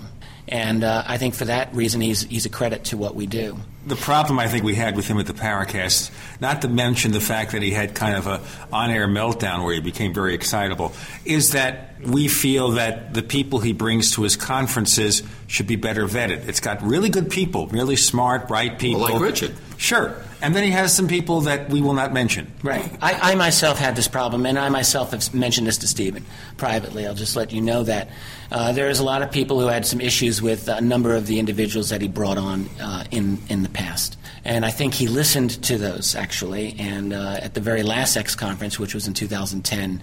and 0.49 0.85
uh, 0.85 1.03
I 1.07 1.19
think 1.19 1.35
for 1.35 1.45
that 1.47 1.75
reason 1.75 2.01
he's 2.01 2.23
he's 2.23 2.47
a 2.47 2.51
credit 2.51 2.85
to 2.85 2.97
what 2.97 3.15
we 3.15 3.27
do. 3.27 3.57
the 3.87 3.97
problem 3.97 4.39
I 4.39 4.47
think 4.49 4.65
we 4.65 4.75
had 4.75 4.95
with 4.97 5.07
him 5.07 5.19
at 5.19 5.27
the 5.27 5.33
Paracast, 5.33 6.11
not 6.41 6.63
to 6.63 6.69
mention 6.69 7.13
the 7.13 7.21
fact 7.21 7.53
that 7.53 7.63
he 7.63 7.71
had 7.71 7.95
kind 7.95 8.17
of 8.17 8.27
a 8.27 8.41
on-air 8.73 9.09
meltdown 9.09 9.65
where 9.65 9.75
he 9.75 9.81
became 9.81 10.13
very 10.13 10.35
excitable, 10.35 10.93
is 11.25 11.53
that 11.53 12.01
we 12.03 12.29
feel 12.29 12.73
that 12.73 13.15
the 13.15 13.23
people 13.23 13.61
he 13.61 13.73
brings 13.73 14.13
to 14.13 14.23
his 14.23 14.37
conferences 14.37 15.23
should 15.47 15.67
be 15.67 15.77
better 15.77 16.07
vetted. 16.07 16.49
It's 16.49 16.61
got 16.61 16.83
really 16.83 17.09
good 17.09 17.31
people, 17.31 17.67
really 17.69 17.97
smart, 17.97 18.49
bright 18.49 18.79
people. 18.79 19.01
like 19.01 19.21
Richard. 19.21 19.55
Sure. 19.77 20.15
And 20.43 20.55
then 20.55 20.65
he 20.65 20.71
has 20.71 20.95
some 20.95 21.07
people 21.07 21.43
that 21.43 21.69
we 21.69 21.83
will 21.83 21.93
not 21.93 22.13
mention. 22.13 22.51
Right. 22.63 22.91
I, 23.03 23.33
I 23.33 23.35
myself 23.35 23.79
had 23.79 23.95
this 23.95 24.09
problem, 24.09 24.47
and 24.47 24.59
I 24.59 24.69
myself 24.71 25.11
have 25.11 25.35
mentioned 25.35 25.67
this 25.67 25.79
to 25.79 25.87
Stephen 25.87 26.25
privately. 26.57 27.07
I'll 27.07 27.15
just 27.15 27.37
let 27.37 27.53
you 27.53 27.61
know 27.61 27.83
that 27.83 28.09
uh, 28.51 28.73
there's 28.73 29.01
a 29.01 29.05
lot 29.05 29.23
of 29.23 29.31
people 29.31 29.61
who 29.61 29.67
had 29.67 29.85
some 29.85 30.01
issues 30.01 30.41
with 30.41 30.69
a 30.69 30.81
number 30.81 31.15
of 31.15 31.27
the 31.27 31.39
individuals 31.39 31.91
that 31.91 32.01
he 32.01 32.09
brought 32.09 32.39
on 32.39 32.69
uh, 32.81 33.05
in 33.11 33.39
in 33.49 33.63
the 33.63 33.69
past, 33.69 34.17
and 34.45 34.65
I 34.65 34.71
think 34.71 34.95
he 34.95 35.09
listened 35.09 35.63
to 35.65 35.77
those 35.77 36.15
actually. 36.15 36.75
And 36.79 37.13
uh, 37.13 37.39
at 37.43 37.55
the 37.55 37.61
very 37.61 37.83
last 37.83 38.17
X 38.17 38.35
conference, 38.35 38.79
which 38.79 38.95
was 38.95 39.07
in 39.07 39.15
2010. 39.15 40.03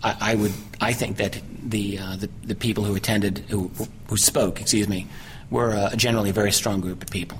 I, 0.00 0.16
I 0.20 0.34
would. 0.36 0.52
I 0.80 0.92
think 0.92 1.16
that 1.16 1.40
the, 1.60 1.98
uh, 1.98 2.14
the 2.14 2.30
the 2.44 2.54
people 2.54 2.84
who 2.84 2.94
attended, 2.94 3.38
who 3.48 3.68
who 4.06 4.16
spoke, 4.16 4.60
excuse 4.60 4.86
me, 4.86 5.08
were 5.50 5.74
uh, 5.74 5.96
generally 5.96 6.30
a 6.30 6.32
very 6.32 6.52
strong 6.52 6.80
group 6.80 7.02
of 7.02 7.10
people. 7.10 7.38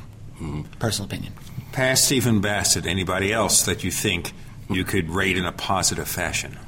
Personal 0.81 1.07
opinion. 1.07 1.33
Past 1.79 2.07
Stephen 2.07 2.41
Bassett, 2.41 2.87
anybody 2.87 3.33
else 3.33 3.63
that 3.63 3.85
you 3.85 3.93
think 3.93 4.33
you 4.69 4.83
could 4.83 5.09
rate 5.11 5.37
in 5.37 5.45
a 5.45 5.53
positive 5.53 6.09
fashion? 6.09 6.59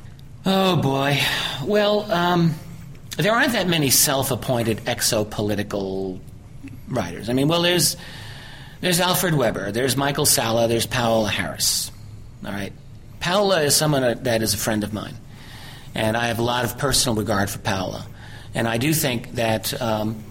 Oh 0.46 0.77
boy. 0.77 1.18
Well, 1.64 2.09
um, 2.12 2.55
there 3.16 3.33
aren't 3.33 3.55
that 3.55 3.66
many 3.66 3.90
self-appointed 3.90 4.85
exopolitical 4.85 6.20
writers. 6.87 7.29
I 7.29 7.33
mean, 7.33 7.49
well, 7.49 7.62
there's 7.62 7.96
there's 8.83 9.01
Alfred 9.01 9.35
Webre, 9.35 9.73
there's 9.73 9.96
Michael 9.96 10.27
Salla, 10.27 10.68
there's 10.68 10.87
Paola 10.87 11.29
Harris. 11.29 11.90
All 12.46 12.53
right, 12.53 12.73
Paola 13.18 13.62
is 13.62 13.75
someone 13.75 14.23
that 14.23 14.42
is 14.42 14.55
a 14.55 14.59
friend 14.59 14.85
of 14.85 14.92
mine, 14.92 15.16
and 15.92 16.16
I 16.16 16.29
have 16.29 16.38
a 16.38 16.44
lot 16.44 16.64
of 16.64 16.79
personal 16.79 17.16
regard 17.16 17.51
for 17.51 17.59
Paola, 17.59 18.07
and 18.55 18.68
I 18.68 18.79
do 18.79 18.94
think 18.94 19.33
that. 19.33 19.83
Um, 19.83 20.23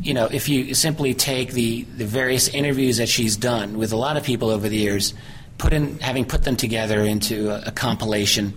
you 0.00 0.14
know, 0.14 0.26
if 0.26 0.48
you 0.48 0.74
simply 0.74 1.14
take 1.14 1.52
the, 1.52 1.82
the 1.82 2.04
various 2.04 2.48
interviews 2.48 2.96
that 2.96 3.08
she's 3.08 3.36
done 3.36 3.78
with 3.78 3.92
a 3.92 3.96
lot 3.96 4.16
of 4.16 4.24
people 4.24 4.50
over 4.50 4.68
the 4.68 4.76
years, 4.76 5.14
put 5.58 5.72
in, 5.72 5.98
having 6.00 6.24
put 6.24 6.42
them 6.42 6.56
together 6.56 7.00
into 7.00 7.50
a, 7.50 7.68
a 7.68 7.70
compilation, 7.70 8.54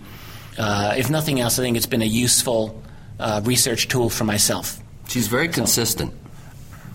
uh, 0.58 0.94
if 0.96 1.10
nothing 1.10 1.40
else, 1.40 1.58
I 1.58 1.62
think 1.62 1.76
it's 1.76 1.86
been 1.86 2.02
a 2.02 2.06
useful 2.06 2.82
uh, 3.18 3.40
research 3.44 3.88
tool 3.88 4.10
for 4.10 4.24
myself. 4.24 4.80
She's 5.08 5.28
very 5.28 5.48
consistent. 5.48 6.12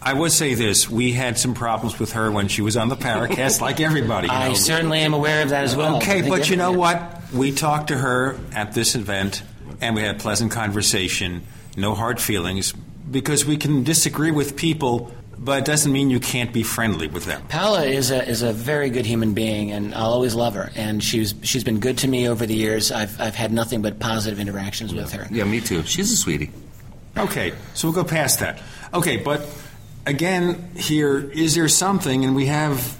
I 0.04 0.14
would 0.14 0.32
say 0.32 0.56
this: 0.56 0.90
we 0.90 1.12
had 1.12 1.38
some 1.38 1.54
problems 1.54 2.00
with 2.00 2.14
her 2.14 2.32
when 2.32 2.48
she 2.48 2.64
was 2.64 2.76
on 2.76 2.90
the 2.90 2.96
Paracast, 2.96 3.62
like 3.62 3.80
everybody. 3.80 4.28
You 4.28 4.34
I 4.34 4.48
know. 4.50 4.54
certainly 4.56 5.00
am 5.00 5.14
aware 5.14 5.44
of 5.44 5.50
that 5.50 5.64
as 5.64 5.76
well. 5.76 5.98
Okay, 5.98 6.28
but 6.28 6.50
you 6.50 6.56
know 6.56 6.72
what? 6.72 7.22
We 7.32 7.52
talked 7.52 7.90
to 7.90 7.98
her 7.98 8.38
at 8.52 8.74
this 8.74 8.96
event, 8.96 9.44
and 9.80 9.96
we 9.96 10.02
had 10.02 10.20
pleasant 10.20 10.52
conversation, 10.52 11.44
no 11.78 11.94
hard 11.94 12.20
feelings, 12.20 12.74
because 13.12 13.46
we 13.46 13.58
can 13.58 13.84
disagree 13.84 14.32
with 14.32 14.56
people, 14.56 15.12
but 15.38 15.60
it 15.60 15.66
doesn't 15.66 15.92
mean 15.92 16.10
you 16.10 16.20
can't 16.20 16.54
be 16.54 16.64
friendly 16.64 17.08
with 17.08 17.26
them. 17.26 17.44
Paola 17.50 17.84
is 17.86 18.12
a 18.12 18.28
is 18.28 18.42
a 18.42 18.54
very 18.54 18.90
good 18.90 19.06
human 19.06 19.34
being, 19.34 19.72
and 19.72 19.94
I'll 19.94 20.12
always 20.12 20.36
love 20.36 20.56
her. 20.56 20.72
And 20.76 21.04
she's 21.04 21.36
she's 21.44 21.64
been 21.64 21.80
good 21.80 22.00
to 22.00 22.08
me 22.08 22.28
over 22.30 22.46
the 22.46 22.56
years. 22.56 22.92
I've 22.92 23.20
I've 23.20 23.36
had 23.36 23.52
nothing 23.52 23.82
but 23.82 24.00
positive 24.00 24.40
interactions 24.40 24.94
with 24.94 25.12
her. 25.14 25.28
Yeah, 25.30 25.44
me 25.44 25.62
too. 25.62 25.84
She's 25.84 26.12
a 26.12 26.18
sweetie. 26.18 26.52
Okay, 27.18 27.54
so 27.74 27.88
we'll 27.88 27.96
go 27.96 28.08
past 28.08 28.40
that. 28.40 28.62
Okay, 28.94 29.18
but 29.18 29.46
again, 30.06 30.72
here, 30.76 31.20
is 31.20 31.56
there 31.56 31.68
something, 31.68 32.24
and 32.24 32.36
we 32.36 32.46
have 32.46 32.98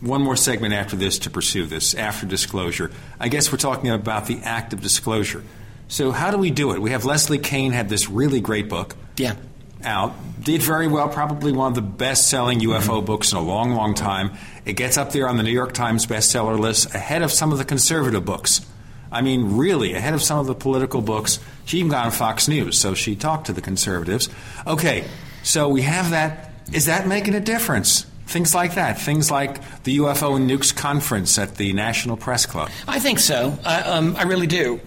one 0.00 0.20
more 0.20 0.36
segment 0.36 0.74
after 0.74 0.96
this 0.96 1.18
to 1.20 1.30
pursue 1.30 1.64
this, 1.64 1.94
after 1.94 2.26
disclosure. 2.26 2.90
I 3.18 3.28
guess 3.28 3.50
we're 3.50 3.58
talking 3.58 3.90
about 3.90 4.26
the 4.26 4.40
act 4.42 4.72
of 4.74 4.82
disclosure. 4.82 5.42
So 5.88 6.12
how 6.12 6.30
do 6.30 6.38
we 6.38 6.50
do 6.50 6.72
it? 6.72 6.80
We 6.80 6.90
have 6.90 7.04
Leslie 7.04 7.38
Kean 7.38 7.72
had 7.72 7.88
this 7.88 8.08
really 8.08 8.40
great 8.40 8.68
book. 8.68 8.96
Yeah. 9.16 9.36
Out 9.84 10.14
did 10.44 10.62
very 10.62 10.86
well, 10.86 11.08
probably 11.08 11.52
one 11.52 11.68
of 11.68 11.74
the 11.74 11.82
best-selling 11.82 12.60
UFO 12.60 12.80
mm-hmm. 12.80 13.06
books 13.06 13.32
in 13.32 13.38
a 13.38 13.42
long, 13.42 13.72
long 13.72 13.94
time. 13.94 14.32
It 14.64 14.74
gets 14.74 14.98
up 14.98 15.12
there 15.12 15.28
on 15.28 15.36
the 15.36 15.42
New 15.42 15.50
York 15.50 15.72
Times 15.72 16.06
bestseller 16.06 16.58
list 16.58 16.94
ahead 16.94 17.22
of 17.22 17.32
some 17.32 17.50
of 17.50 17.58
the 17.58 17.64
conservative 17.64 18.24
books. 18.24 18.60
I 19.10 19.22
mean, 19.22 19.56
really, 19.56 19.94
ahead 19.94 20.12
of 20.12 20.22
some 20.22 20.38
of 20.38 20.46
the 20.46 20.54
political 20.54 21.00
books. 21.00 21.38
She 21.64 21.78
even 21.78 21.90
got 21.90 22.06
on 22.06 22.12
Fox 22.12 22.48
News, 22.48 22.78
so 22.78 22.94
she 22.94 23.16
talked 23.16 23.46
to 23.46 23.52
the 23.52 23.60
conservatives. 23.60 24.28
Okay, 24.66 25.04
so 25.42 25.68
we 25.68 25.82
have 25.82 26.10
that. 26.10 26.52
Is 26.72 26.86
that 26.86 27.06
making 27.06 27.34
a 27.34 27.40
difference? 27.40 28.06
Things 28.26 28.54
like 28.54 28.74
that. 28.74 28.98
Things 28.98 29.30
like 29.30 29.82
the 29.84 29.98
UFO 29.98 30.36
and 30.36 30.50
Nukes 30.50 30.74
conference 30.74 31.38
at 31.38 31.56
the 31.56 31.72
National 31.72 32.16
Press 32.16 32.46
Club. 32.46 32.70
I 32.88 32.98
think 32.98 33.18
so. 33.18 33.56
I, 33.64 33.82
um, 33.82 34.16
I 34.16 34.24
really 34.24 34.46
do. 34.46 34.80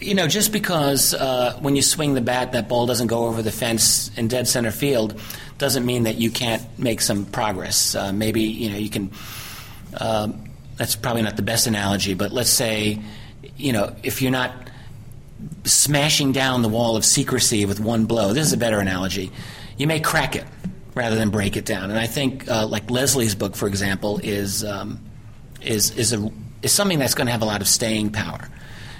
You 0.00 0.14
know, 0.14 0.28
just 0.28 0.52
because 0.52 1.12
uh, 1.12 1.58
when 1.60 1.76
you 1.76 1.82
swing 1.82 2.14
the 2.14 2.20
bat, 2.20 2.52
that 2.52 2.68
ball 2.68 2.86
doesn't 2.86 3.08
go 3.08 3.26
over 3.26 3.42
the 3.42 3.52
fence 3.52 4.10
in 4.16 4.28
dead 4.28 4.48
center 4.48 4.70
field, 4.70 5.20
doesn't 5.58 5.84
mean 5.84 6.04
that 6.04 6.16
you 6.16 6.30
can't 6.30 6.62
make 6.78 7.00
some 7.00 7.26
progress. 7.26 7.94
Uh, 7.94 8.12
maybe 8.12 8.42
you 8.42 8.70
know 8.70 8.78
you 8.78 8.88
can. 8.88 9.10
Uh, 9.94 10.28
that's 10.76 10.96
probably 10.96 11.22
not 11.22 11.36
the 11.36 11.42
best 11.42 11.66
analogy, 11.66 12.14
but 12.14 12.32
let's 12.32 12.50
say, 12.50 12.98
you 13.56 13.72
know, 13.72 13.94
if 14.02 14.22
you're 14.22 14.32
not 14.32 14.52
smashing 15.64 16.32
down 16.32 16.62
the 16.62 16.68
wall 16.68 16.96
of 16.96 17.04
secrecy 17.04 17.66
with 17.66 17.78
one 17.78 18.06
blow, 18.06 18.32
this 18.32 18.46
is 18.46 18.52
a 18.52 18.56
better 18.56 18.80
analogy. 18.80 19.30
You 19.76 19.86
may 19.86 20.00
crack 20.00 20.34
it 20.34 20.44
rather 20.94 21.16
than 21.16 21.30
break 21.30 21.56
it 21.56 21.64
down. 21.64 21.90
And 21.90 21.98
I 21.98 22.06
think, 22.06 22.48
uh, 22.48 22.66
like 22.66 22.90
Leslie's 22.90 23.34
book, 23.34 23.54
for 23.54 23.66
example, 23.66 24.18
is 24.22 24.64
um, 24.64 24.98
is 25.60 25.90
is 25.96 26.12
a 26.12 26.32
is 26.62 26.72
something 26.72 26.98
that's 26.98 27.14
going 27.14 27.26
to 27.26 27.32
have 27.32 27.42
a 27.42 27.46
lot 27.46 27.60
of 27.60 27.68
staying 27.68 28.10
power. 28.10 28.48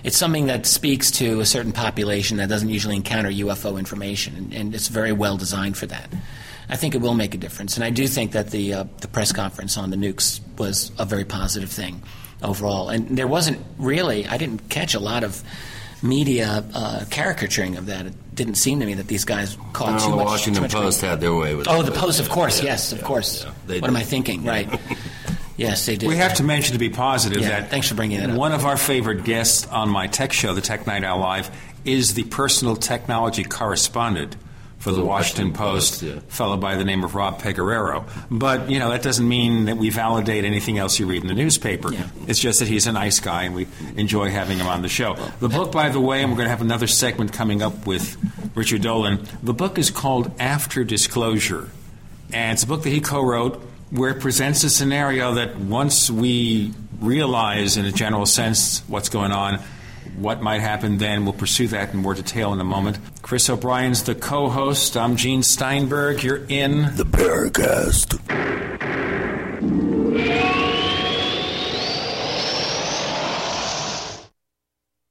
It's 0.04 0.16
something 0.16 0.46
that 0.46 0.66
speaks 0.66 1.10
to 1.12 1.40
a 1.40 1.46
certain 1.46 1.72
population 1.72 2.38
that 2.38 2.48
doesn't 2.48 2.68
usually 2.68 2.96
encounter 2.96 3.30
UFO 3.30 3.78
information, 3.78 4.36
and, 4.36 4.52
and 4.52 4.74
it's 4.74 4.88
very 4.88 5.12
well 5.12 5.36
designed 5.36 5.76
for 5.76 5.86
that. 5.86 6.12
I 6.68 6.76
think 6.76 6.94
it 6.94 7.00
will 7.00 7.14
make 7.14 7.34
a 7.34 7.38
difference, 7.38 7.76
and 7.76 7.84
I 7.84 7.90
do 7.90 8.06
think 8.06 8.32
that 8.32 8.50
the 8.50 8.74
uh, 8.74 8.84
the 9.00 9.08
press 9.08 9.32
conference 9.32 9.76
on 9.76 9.90
the 9.90 9.96
nukes 9.96 10.40
was 10.58 10.90
a 10.98 11.04
very 11.04 11.24
positive 11.24 11.70
thing 11.70 12.02
overall. 12.42 12.88
And 12.88 13.16
there 13.16 13.26
wasn't 13.26 13.58
really, 13.78 14.26
I 14.26 14.36
didn't 14.36 14.68
catch 14.68 14.94
a 14.94 15.00
lot 15.00 15.24
of 15.24 15.42
media 16.02 16.64
uh, 16.74 17.04
caricaturing 17.10 17.76
of 17.76 17.86
that. 17.86 18.06
It 18.06 18.34
didn't 18.34 18.56
seem 18.56 18.80
to 18.80 18.86
me 18.86 18.94
that 18.94 19.06
these 19.06 19.24
guys 19.24 19.56
caught 19.72 20.00
no, 20.00 20.06
too 20.10 20.16
much. 20.16 20.26
Washington 20.26 20.68
Post 20.68 21.00
had 21.00 21.20
their 21.20 21.34
way 21.34 21.54
with 21.54 21.68
Oh, 21.68 21.82
the 21.82 21.92
Post, 21.92 22.20
of 22.20 22.28
course, 22.28 22.58
yeah, 22.60 22.70
yes, 22.70 22.92
of 22.92 23.02
course. 23.02 23.44
Yeah, 23.44 23.50
what 23.50 23.68
did. 23.68 23.84
am 23.84 23.96
I 23.96 24.02
thinking? 24.02 24.44
Right. 24.44 24.68
yes, 25.56 25.86
they 25.86 25.96
did. 25.96 26.08
We 26.08 26.16
have 26.16 26.34
to 26.34 26.42
mention 26.42 26.72
to 26.72 26.78
be 26.78 26.90
positive 26.90 27.42
that 27.42 27.70
thanks 27.70 27.88
for 27.88 27.94
bringing 27.94 28.20
that 28.20 28.30
up. 28.30 28.36
One 28.36 28.52
of 28.52 28.64
our 28.64 28.76
favorite 28.76 29.24
guests 29.24 29.66
on 29.66 29.88
my 29.88 30.06
tech 30.06 30.32
show, 30.32 30.54
the 30.54 30.60
Tech 30.60 30.86
Night 30.86 31.04
Owl 31.04 31.20
Live, 31.20 31.50
is 31.84 32.14
the 32.14 32.24
personal 32.24 32.76
technology 32.76 33.44
correspondent 33.44 34.36
for 34.82 34.90
the, 34.90 34.96
the 34.96 35.04
Washington, 35.04 35.52
Washington, 35.52 35.64
Post, 35.64 36.00
Post 36.00 36.02
yeah. 36.02 36.20
fellow 36.26 36.56
by 36.56 36.74
the 36.74 36.84
name 36.84 37.04
of 37.04 37.14
Rob 37.14 37.40
Pegoraro. 37.40 38.04
But, 38.32 38.68
you 38.68 38.80
know, 38.80 38.90
that 38.90 39.02
doesn't 39.02 39.28
mean 39.28 39.66
that 39.66 39.76
we 39.76 39.90
validate 39.90 40.44
anything 40.44 40.76
else 40.76 40.98
you 40.98 41.06
read 41.06 41.22
in 41.22 41.28
the 41.28 41.34
newspaper. 41.34 41.92
Yeah. 41.92 42.08
It's 42.26 42.40
just 42.40 42.58
that 42.58 42.66
he's 42.66 42.88
a 42.88 42.92
nice 42.92 43.20
guy 43.20 43.44
and 43.44 43.54
we 43.54 43.68
enjoy 43.96 44.30
having 44.30 44.58
him 44.58 44.66
on 44.66 44.82
the 44.82 44.88
show. 44.88 45.14
The 45.38 45.48
book, 45.48 45.70
by 45.70 45.88
the 45.90 46.00
way, 46.00 46.22
and 46.22 46.32
we're 46.32 46.36
going 46.36 46.46
to 46.46 46.50
have 46.50 46.62
another 46.62 46.88
segment 46.88 47.32
coming 47.32 47.62
up 47.62 47.86
with 47.86 48.16
Richard 48.56 48.82
Dolan, 48.82 49.24
the 49.40 49.54
book 49.54 49.78
is 49.78 49.90
called 49.92 50.32
After 50.40 50.82
Disclosure. 50.82 51.70
And 52.32 52.54
it's 52.54 52.64
a 52.64 52.66
book 52.66 52.82
that 52.82 52.90
he 52.90 53.00
co 53.00 53.22
wrote 53.22 53.62
where 53.92 54.10
it 54.10 54.20
presents 54.20 54.64
a 54.64 54.70
scenario 54.70 55.34
that 55.34 55.56
once 55.56 56.10
we 56.10 56.72
realize 57.00 57.76
in 57.76 57.84
a 57.84 57.92
general 57.92 58.24
sense 58.24 58.80
what's 58.88 59.10
going 59.10 59.32
on, 59.32 59.60
what 60.16 60.40
might 60.40 60.60
happen 60.60 60.96
then. 60.98 61.24
We'll 61.24 61.34
pursue 61.34 61.68
that 61.68 61.92
in 61.92 62.00
more 62.00 62.14
detail 62.14 62.52
in 62.54 62.60
a 62.60 62.64
moment. 62.64 62.98
Chris 63.20 63.50
O'Brien's 63.50 64.02
the 64.02 64.14
co 64.14 64.48
host. 64.48 64.96
I'm 64.96 65.16
Gene 65.16 65.42
Steinberg. 65.42 66.22
You're 66.22 66.44
in 66.48 66.96
the 66.96 67.04
Paracast. 67.04 68.18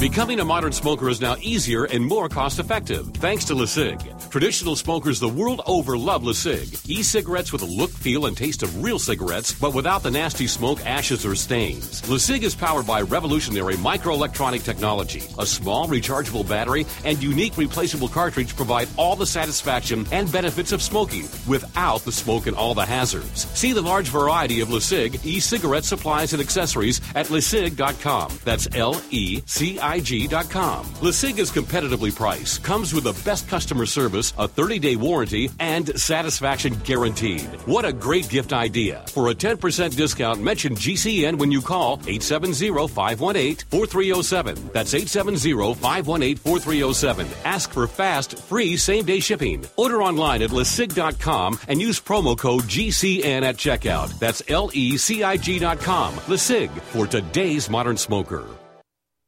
Becoming 0.00 0.40
a 0.40 0.44
modern 0.44 0.72
smoker 0.72 1.08
is 1.08 1.20
now 1.20 1.36
easier 1.40 1.84
and 1.84 2.04
more 2.04 2.28
cost 2.28 2.58
effective 2.58 3.06
thanks 3.14 3.44
to 3.44 3.54
LeCig. 3.54 4.30
Traditional 4.30 4.74
smokers 4.74 5.20
the 5.20 5.28
world 5.28 5.60
over 5.64 5.96
love 5.96 6.22
LeCig. 6.22 6.88
E 6.88 7.04
cigarettes 7.04 7.52
with 7.52 7.62
a 7.62 7.66
look, 7.66 7.90
feel, 7.90 8.26
and 8.26 8.36
taste 8.36 8.64
of 8.64 8.82
real 8.82 8.98
cigarettes, 8.98 9.52
but 9.52 9.74
without 9.74 10.02
the 10.02 10.10
nasty 10.10 10.48
smoke, 10.48 10.84
ashes, 10.84 11.24
or 11.24 11.36
stains. 11.36 12.02
LeCig 12.02 12.42
is 12.42 12.54
powered 12.54 12.86
by 12.86 13.02
revolutionary 13.02 13.74
microelectronic 13.74 14.64
technology. 14.64 15.22
A 15.38 15.46
small 15.46 15.86
rechargeable 15.86 16.48
battery 16.48 16.84
and 17.04 17.22
unique 17.22 17.56
replaceable 17.56 18.08
cartridge 18.08 18.56
provide 18.56 18.88
all 18.96 19.14
the 19.14 19.26
satisfaction 19.26 20.04
and 20.10 20.32
benefits 20.32 20.72
of 20.72 20.82
smoking 20.82 21.28
without 21.46 22.00
the 22.00 22.12
smoke 22.12 22.48
and 22.48 22.56
all 22.56 22.74
the 22.74 22.84
hazards. 22.84 23.46
See 23.56 23.72
the 23.72 23.82
large 23.82 24.08
variety 24.08 24.60
of 24.60 24.68
LeCig 24.68 25.24
e 25.24 25.38
cigarette 25.38 25.84
supplies 25.84 26.32
and 26.32 26.42
accessories 26.42 27.00
at 27.14 27.26
LeCig.com. 27.26 28.32
That's 28.44 28.66
L 28.74 28.94
C 28.94 29.78
I 29.82 30.02
LESIG.com. 30.02 30.84
LeCig 31.00 31.38
is 31.38 31.50
competitively 31.50 32.14
priced, 32.14 32.62
comes 32.62 32.94
with 32.94 33.04
the 33.04 33.18
best 33.24 33.48
customer 33.48 33.86
service, 33.86 34.32
a 34.38 34.48
30 34.48 34.78
day 34.78 34.96
warranty, 34.96 35.50
and 35.58 35.98
satisfaction 36.00 36.74
guaranteed. 36.84 37.46
What 37.66 37.84
a 37.84 37.92
great 37.92 38.28
gift 38.28 38.52
idea. 38.52 39.04
For 39.08 39.30
a 39.30 39.34
10% 39.34 39.96
discount, 39.96 40.42
mention 40.42 40.74
GCN 40.74 41.38
when 41.38 41.50
you 41.50 41.60
call 41.60 41.94
870 42.06 42.88
518 42.88 43.56
4307. 43.70 44.70
That's 44.72 44.94
870 44.94 45.74
518 45.74 46.36
4307. 46.36 47.26
Ask 47.44 47.72
for 47.72 47.86
fast, 47.86 48.38
free 48.38 48.76
same 48.76 49.04
day 49.04 49.20
shipping. 49.20 49.64
Order 49.76 50.02
online 50.02 50.42
at 50.42 50.50
LeCig.com 50.50 51.58
and 51.68 51.80
use 51.80 52.00
promo 52.00 52.36
code 52.36 52.64
GCN 52.64 53.42
at 53.42 53.56
checkout. 53.56 54.18
That's 54.18 54.42
L 54.48 54.70
E 54.72 54.96
C 54.96 55.22
I 55.22 55.36
G.com. 55.36 56.14
LeCig 56.14 56.70
for 56.92 57.06
today's 57.06 57.68
modern 57.70 57.96
smoker. 57.96 58.46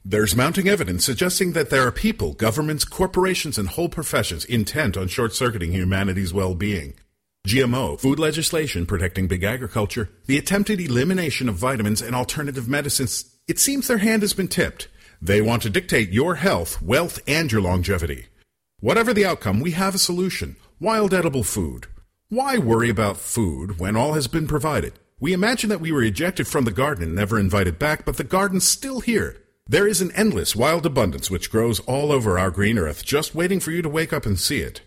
There's 0.07 0.37
mounting 0.37 0.69
evidence 0.69 1.03
suggesting 1.03 1.53
that 1.53 1.71
there 1.71 1.87
are 1.87 1.91
people, 1.91 2.35
governments, 2.35 2.85
corporations, 2.85 3.57
and 3.57 3.67
whole 3.67 3.89
professions 3.89 4.45
intent 4.45 4.99
on 4.99 5.09
short 5.09 5.35
circuiting 5.35 5.73
humanity's 5.73 6.31
well 6.31 6.55
being. 6.55 6.93
GMO, 7.49 7.99
food 7.99 8.19
legislation 8.19 8.85
protecting 8.85 9.29
big 9.29 9.45
agriculture, 9.45 10.11
the 10.27 10.37
attempted 10.37 10.79
elimination 10.79 11.49
of 11.49 11.55
vitamins 11.55 12.03
and 12.03 12.15
alternative 12.15 12.69
medicines, 12.69 13.35
it 13.49 13.59
seems 13.59 13.89
their 13.89 13.97
hand 13.97 14.21
has 14.21 14.35
been 14.35 14.47
tipped. 14.49 14.89
They 15.23 15.41
want 15.41 15.63
to 15.63 15.71
dictate 15.71 16.11
your 16.11 16.35
health, 16.35 16.83
wealth, 16.83 17.19
and 17.27 17.51
your 17.51 17.63
longevity. 17.63 18.27
Whatever 18.81 19.15
the 19.15 19.25
outcome, 19.25 19.61
we 19.61 19.71
have 19.71 19.95
a 19.95 19.99
solution 19.99 20.57
wild 20.79 21.15
edible 21.15 21.45
food. 21.45 21.87
Why 22.29 22.59
worry 22.59 22.91
about 22.91 23.17
food 23.17 23.79
when 23.79 23.97
all 23.97 24.13
has 24.13 24.27
been 24.27 24.47
provided? 24.47 24.93
We 25.19 25.33
imagine 25.33 25.71
that 25.71 25.81
we 25.81 25.93
were 25.93 26.03
ejected 26.03 26.47
from 26.47 26.67
the 26.67 26.73
garden 26.73 27.05
and 27.05 27.15
never 27.15 27.39
invited 27.39 27.79
back, 27.79 28.05
but 28.05 28.19
the 28.19 28.25
garden's 28.25 28.69
still 28.69 29.01
here. 29.01 29.39
There 29.67 29.87
is 29.87 30.03
an 30.03 30.13
endless 30.13 30.55
wild 30.55 30.85
abundance 30.85 31.31
which 31.31 31.51
grows 31.51 31.81
all 31.81 32.13
over 32.13 32.39
our 32.39 32.51
green 32.51 32.79
earth, 32.79 33.03
just 33.03 33.35
waiting 33.35 33.61
for 33.61 33.71
you 33.71 33.81
to 33.81 33.89
wake 33.89 34.13
up 34.13 34.27
and 34.27 34.39
see 34.39 34.59
it. 34.59 34.83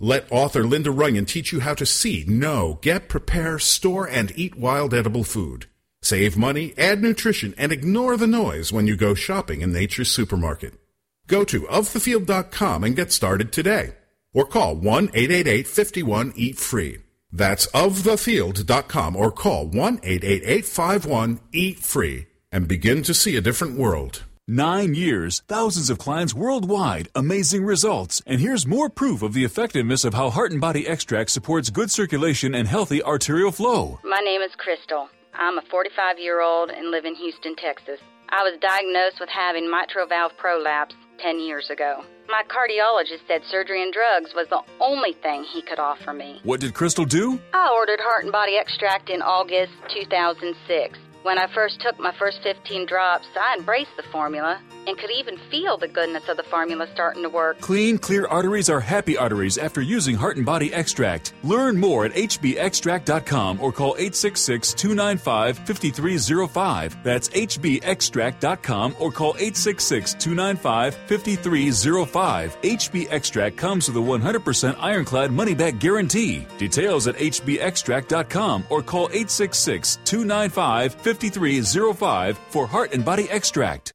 Let 0.00 0.32
author 0.32 0.64
Linda 0.64 0.90
Runyon 0.90 1.26
teach 1.26 1.52
you 1.52 1.60
how 1.60 1.74
to 1.74 1.84
see, 1.84 2.24
know, 2.26 2.78
get, 2.80 3.10
prepare, 3.10 3.58
store, 3.58 4.08
and 4.08 4.32
eat 4.34 4.54
wild 4.54 4.94
edible 4.94 5.22
food. 5.22 5.66
Save 6.00 6.38
money, 6.38 6.72
add 6.78 7.02
nutrition, 7.02 7.54
and 7.58 7.72
ignore 7.72 8.16
the 8.16 8.26
noise 8.26 8.72
when 8.72 8.86
you 8.86 8.96
go 8.96 9.12
shopping 9.12 9.60
in 9.60 9.70
Nature's 9.70 10.10
Supermarket. 10.10 10.80
Go 11.26 11.44
to 11.44 11.64
ofthefield.com 11.64 12.84
and 12.84 12.96
get 12.96 13.12
started 13.12 13.52
today. 13.52 13.96
Or 14.32 14.46
call 14.46 14.76
1-888-51-EAT-FREE. 14.76 17.00
That's 17.30 17.66
ofthefield.com 17.66 19.14
or 19.14 19.30
call 19.30 19.68
1-888-51-EAT-FREE 19.68 22.28
and 22.52 22.68
begin 22.68 23.02
to 23.02 23.14
see 23.14 23.36
a 23.36 23.40
different 23.40 23.76
world. 23.78 24.22
Nine 24.46 24.94
years, 24.94 25.42
thousands 25.48 25.88
of 25.88 25.98
clients 25.98 26.34
worldwide, 26.34 27.08
amazing 27.14 27.64
results. 27.64 28.20
And 28.26 28.40
here's 28.40 28.66
more 28.66 28.90
proof 28.90 29.22
of 29.22 29.32
the 29.32 29.44
effectiveness 29.44 30.04
of 30.04 30.14
how 30.14 30.30
Heart 30.30 30.52
and 30.52 30.60
Body 30.60 30.86
Extract 30.86 31.30
supports 31.30 31.70
good 31.70 31.90
circulation 31.90 32.54
and 32.54 32.68
healthy 32.68 33.02
arterial 33.02 33.52
flow. 33.52 33.98
My 34.04 34.20
name 34.20 34.42
is 34.42 34.50
Crystal. 34.58 35.08
I'm 35.32 35.58
a 35.58 35.62
45 35.70 36.18
year 36.18 36.42
old 36.42 36.70
and 36.70 36.90
live 36.90 37.04
in 37.04 37.14
Houston, 37.14 37.56
Texas. 37.56 38.00
I 38.28 38.42
was 38.42 38.58
diagnosed 38.60 39.20
with 39.20 39.28
having 39.28 39.70
mitral 39.70 40.06
valve 40.06 40.32
prolapse 40.36 40.94
10 41.20 41.38
years 41.38 41.70
ago. 41.70 42.02
My 42.28 42.42
cardiologist 42.48 43.26
said 43.28 43.42
surgery 43.50 43.82
and 43.82 43.92
drugs 43.92 44.34
was 44.34 44.48
the 44.48 44.62
only 44.80 45.12
thing 45.22 45.44
he 45.44 45.62
could 45.62 45.78
offer 45.78 46.12
me. 46.12 46.40
What 46.42 46.60
did 46.60 46.74
Crystal 46.74 47.04
do? 47.04 47.38
I 47.54 47.72
ordered 47.72 48.00
Heart 48.00 48.24
and 48.24 48.32
Body 48.32 48.56
Extract 48.56 49.08
in 49.08 49.22
August 49.22 49.72
2006. 49.94 50.98
When 51.22 51.38
I 51.38 51.46
first 51.54 51.80
took 51.80 52.00
my 52.00 52.12
first 52.18 52.40
15 52.42 52.86
drops, 52.86 53.28
I 53.40 53.56
embraced 53.56 53.96
the 53.96 54.02
formula 54.10 54.60
and 54.86 54.98
could 54.98 55.10
even 55.10 55.36
feel 55.50 55.76
the 55.76 55.88
goodness 55.88 56.28
of 56.28 56.36
the 56.36 56.42
formula 56.42 56.86
starting 56.92 57.22
to 57.22 57.28
work. 57.28 57.60
Clean, 57.60 57.98
clear 57.98 58.26
arteries 58.26 58.68
are 58.68 58.80
happy 58.80 59.16
arteries 59.16 59.58
after 59.58 59.80
using 59.80 60.16
Heart 60.16 60.36
and 60.36 60.46
Body 60.46 60.72
Extract. 60.72 61.32
Learn 61.42 61.78
more 61.78 62.04
at 62.04 62.12
hbextract.com 62.12 63.60
or 63.60 63.72
call 63.72 63.94
866 63.98 64.74
295 64.74 65.58
5305. 65.58 67.02
That's 67.02 67.28
hbextract.com 67.28 68.96
or 68.98 69.12
call 69.12 69.34
866 69.38 70.14
295 70.14 70.94
5305. 70.94 72.60
HB 72.62 73.06
Extract 73.10 73.56
comes 73.56 73.88
with 73.88 73.96
a 73.96 74.00
100% 74.00 74.76
ironclad 74.78 75.32
money 75.32 75.54
back 75.54 75.78
guarantee. 75.78 76.46
Details 76.58 77.06
at 77.06 77.16
hbextract.com 77.16 78.64
or 78.70 78.82
call 78.82 79.06
866 79.06 79.98
295 80.04 80.94
5305 80.94 82.38
for 82.38 82.66
Heart 82.66 82.92
and 82.92 83.04
Body 83.04 83.28
Extract. 83.30 83.92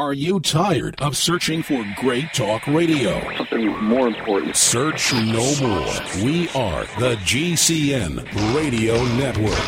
Are 0.00 0.14
you 0.14 0.40
tired 0.40 0.98
of 1.02 1.14
searching 1.14 1.62
for 1.62 1.84
great 1.96 2.32
talk 2.32 2.66
radio? 2.66 3.20
Something 3.36 3.68
more 3.84 4.08
important. 4.08 4.56
Search 4.56 5.12
no 5.12 5.54
more. 5.60 6.24
We 6.24 6.48
are 6.54 6.86
the 6.98 7.16
GCN 7.26 8.56
Radio 8.56 8.94
Network. 9.16 9.60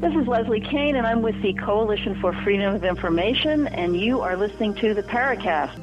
This 0.00 0.20
is 0.20 0.26
Leslie 0.26 0.60
Kean, 0.60 0.96
and 0.96 1.06
I'm 1.06 1.22
with 1.22 1.40
the 1.40 1.54
Coalition 1.54 2.20
for 2.20 2.32
Freedom 2.42 2.74
of 2.74 2.82
Information, 2.82 3.68
and 3.68 3.96
you 3.96 4.22
are 4.22 4.36
listening 4.36 4.74
to 4.80 4.92
the 4.92 5.04
Paracast. 5.04 5.76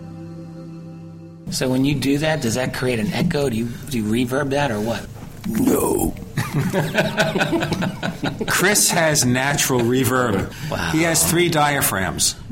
So 1.53 1.70
when 1.70 1.86
you 1.86 1.95
do 1.95 2.18
that, 2.18 2.41
does 2.41 2.55
that 2.55 2.74
create 2.74 2.99
an 2.99 3.07
echo? 3.14 3.49
Do 3.49 3.55
you, 3.55 3.70
do 3.89 3.99
you 3.99 4.03
reverb 4.03 4.49
that 4.49 4.70
or 4.70 4.82
what? 4.82 5.07
No. 5.47 6.14
Chris 8.47 8.91
has 8.91 9.26
natural 9.26 9.80
reverb. 9.82 10.54
Wow. 10.70 10.91
He 10.91 11.01
has 11.04 11.30
three 11.30 11.49
diaphragms. 11.49 12.36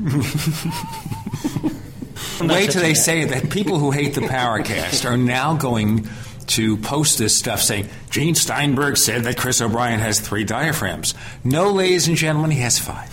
Wait 2.40 2.70
till 2.70 2.82
they 2.82 2.94
say 2.94 3.24
that 3.24 3.50
people 3.50 3.78
who 3.78 3.92
hate 3.92 4.14
the 4.14 4.22
Paracast 4.22 5.08
are 5.08 5.16
now 5.16 5.54
going 5.54 6.08
to 6.48 6.76
post 6.78 7.18
this 7.18 7.36
stuff 7.36 7.62
saying 7.62 7.88
Gene 8.10 8.34
Steinberg 8.34 8.96
said 8.96 9.22
that 9.24 9.36
Chris 9.36 9.60
O'Brien 9.60 10.00
has 10.00 10.18
three 10.18 10.42
diaphragms. 10.44 11.14
No, 11.44 11.70
ladies 11.70 12.08
and 12.08 12.16
gentlemen, 12.16 12.50
he 12.50 12.60
has 12.60 12.78
five. 12.78 13.10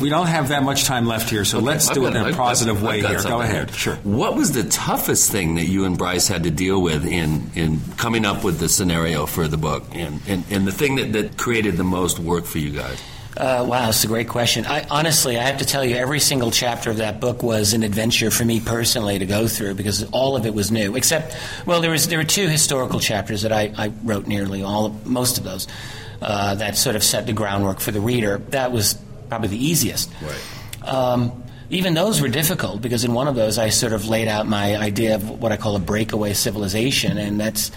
We 0.00 0.08
don't 0.08 0.26
have 0.26 0.48
that 0.48 0.62
much 0.62 0.84
time 0.84 1.06
left 1.06 1.30
here, 1.30 1.44
so 1.44 1.58
let's 1.58 1.88
I've 1.88 1.94
do 1.94 2.02
got- 2.02 2.14
it 2.14 2.16
in 2.16 2.22
a 2.22 2.26
I've- 2.28 2.36
positive 2.36 2.76
I've 2.78 2.82
way 2.82 3.00
got 3.00 3.08
here. 3.10 3.18
Go 3.18 3.22
something 3.28 3.50
ahead. 3.50 3.74
Sure. 3.74 3.96
What 4.02 4.36
was 4.36 4.52
the 4.52 4.64
toughest 4.64 5.30
thing 5.30 5.54
that 5.56 5.66
you 5.66 5.84
and 5.84 5.96
Bryce 5.98 6.28
had 6.28 6.44
to 6.44 6.50
deal 6.50 6.80
with 6.82 7.06
in, 7.06 7.50
in 7.54 7.80
coming 7.96 8.24
up 8.24 8.44
with 8.44 8.58
the 8.58 8.68
scenario 8.68 9.26
for 9.26 9.48
the 9.48 9.56
book, 9.56 9.84
and, 9.92 10.20
and, 10.28 10.44
and 10.50 10.66
the 10.66 10.72
thing 10.72 10.96
that, 10.96 11.12
that 11.12 11.36
created 11.36 11.76
the 11.76 11.84
most 11.84 12.18
work 12.18 12.44
for 12.44 12.58
you 12.58 12.70
guys? 12.70 13.00
Uh, 13.36 13.66
wow, 13.68 13.88
it's 13.88 14.04
a 14.04 14.06
great 14.06 14.28
question. 14.28 14.64
I, 14.64 14.86
honestly, 14.88 15.36
I 15.36 15.42
have 15.42 15.58
to 15.58 15.64
tell 15.64 15.84
you, 15.84 15.96
every 15.96 16.20
single 16.20 16.52
chapter 16.52 16.90
of 16.90 16.98
that 16.98 17.18
book 17.18 17.42
was 17.42 17.72
an 17.72 17.82
adventure 17.82 18.30
for 18.30 18.44
me 18.44 18.60
personally 18.60 19.18
to 19.18 19.26
go 19.26 19.48
through 19.48 19.74
because 19.74 20.04
all 20.12 20.36
of 20.36 20.46
it 20.46 20.54
was 20.54 20.70
new. 20.70 20.94
Except, 20.94 21.36
well, 21.66 21.80
there 21.80 21.90
was 21.90 22.06
there 22.06 22.18
were 22.18 22.24
two 22.24 22.46
historical 22.46 23.00
chapters 23.00 23.42
that 23.42 23.50
I, 23.52 23.72
I 23.76 23.88
wrote 24.04 24.28
nearly 24.28 24.62
all, 24.62 24.86
of, 24.86 25.04
most 25.06 25.38
of 25.38 25.42
those, 25.42 25.66
uh, 26.22 26.54
that 26.54 26.76
sort 26.76 26.94
of 26.94 27.02
set 27.02 27.26
the 27.26 27.32
groundwork 27.32 27.80
for 27.80 27.90
the 27.90 28.00
reader. 28.00 28.38
That 28.50 28.70
was 28.70 28.94
probably 29.28 29.48
the 29.48 29.64
easiest. 29.64 30.10
Right. 30.22 30.88
Um, 30.88 31.42
even 31.70 31.94
those 31.94 32.20
were 32.20 32.28
difficult 32.28 32.82
because 32.82 33.04
in 33.04 33.14
one 33.14 33.26
of 33.26 33.34
those 33.34 33.58
I 33.58 33.70
sort 33.70 33.92
of 33.92 34.06
laid 34.06 34.28
out 34.28 34.46
my 34.46 34.76
idea 34.76 35.14
of 35.14 35.40
what 35.40 35.50
I 35.50 35.56
call 35.56 35.76
a 35.76 35.80
breakaway 35.80 36.34
civilization, 36.34 37.16
and 37.18 37.40
that's 37.40 37.70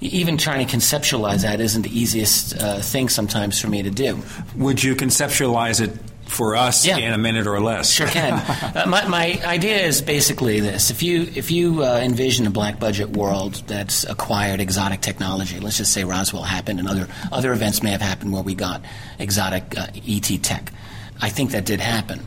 even 0.00 0.36
trying 0.36 0.66
to 0.66 0.76
conceptualize 0.76 1.42
that 1.42 1.60
isn't 1.60 1.82
the 1.82 1.98
easiest 1.98 2.56
uh, 2.56 2.80
thing 2.80 3.08
sometimes 3.08 3.60
for 3.60 3.68
me 3.68 3.82
to 3.82 3.90
do. 3.90 4.18
Would 4.56 4.82
you 4.82 4.96
conceptualize 4.96 5.80
it 5.80 5.96
for 6.30 6.56
us 6.56 6.86
Yeah. 6.86 6.96
in 6.98 7.12
a 7.12 7.18
minute 7.18 7.46
or 7.46 7.60
less? 7.60 7.90
Sure 7.92 8.06
can. 8.06 8.32
uh, 8.76 8.84
my, 8.86 9.06
my 9.08 9.40
idea 9.44 9.82
is 9.82 10.00
basically 10.00 10.60
this: 10.60 10.90
if 10.90 11.02
you 11.02 11.22
if 11.34 11.50
you 11.50 11.82
uh, 11.82 12.00
envision 12.02 12.46
a 12.46 12.50
black 12.50 12.78
budget 12.80 13.10
world 13.10 13.54
that's 13.66 14.04
acquired 14.04 14.60
exotic 14.60 15.00
technology, 15.00 15.60
let's 15.60 15.76
just 15.78 15.92
say 15.92 16.04
Roswell 16.04 16.42
happened, 16.44 16.78
and 16.78 16.88
other 16.88 17.08
other 17.32 17.52
events 17.52 17.82
may 17.82 17.90
have 17.90 18.00
happened 18.00 18.32
where 18.32 18.42
we 18.42 18.54
got 18.54 18.82
exotic 19.18 19.76
uh, 19.76 19.88
ET 20.08 20.24
tech. 20.42 20.72
I 21.20 21.28
think 21.28 21.50
that 21.50 21.66
did 21.66 21.80
happen. 21.80 22.20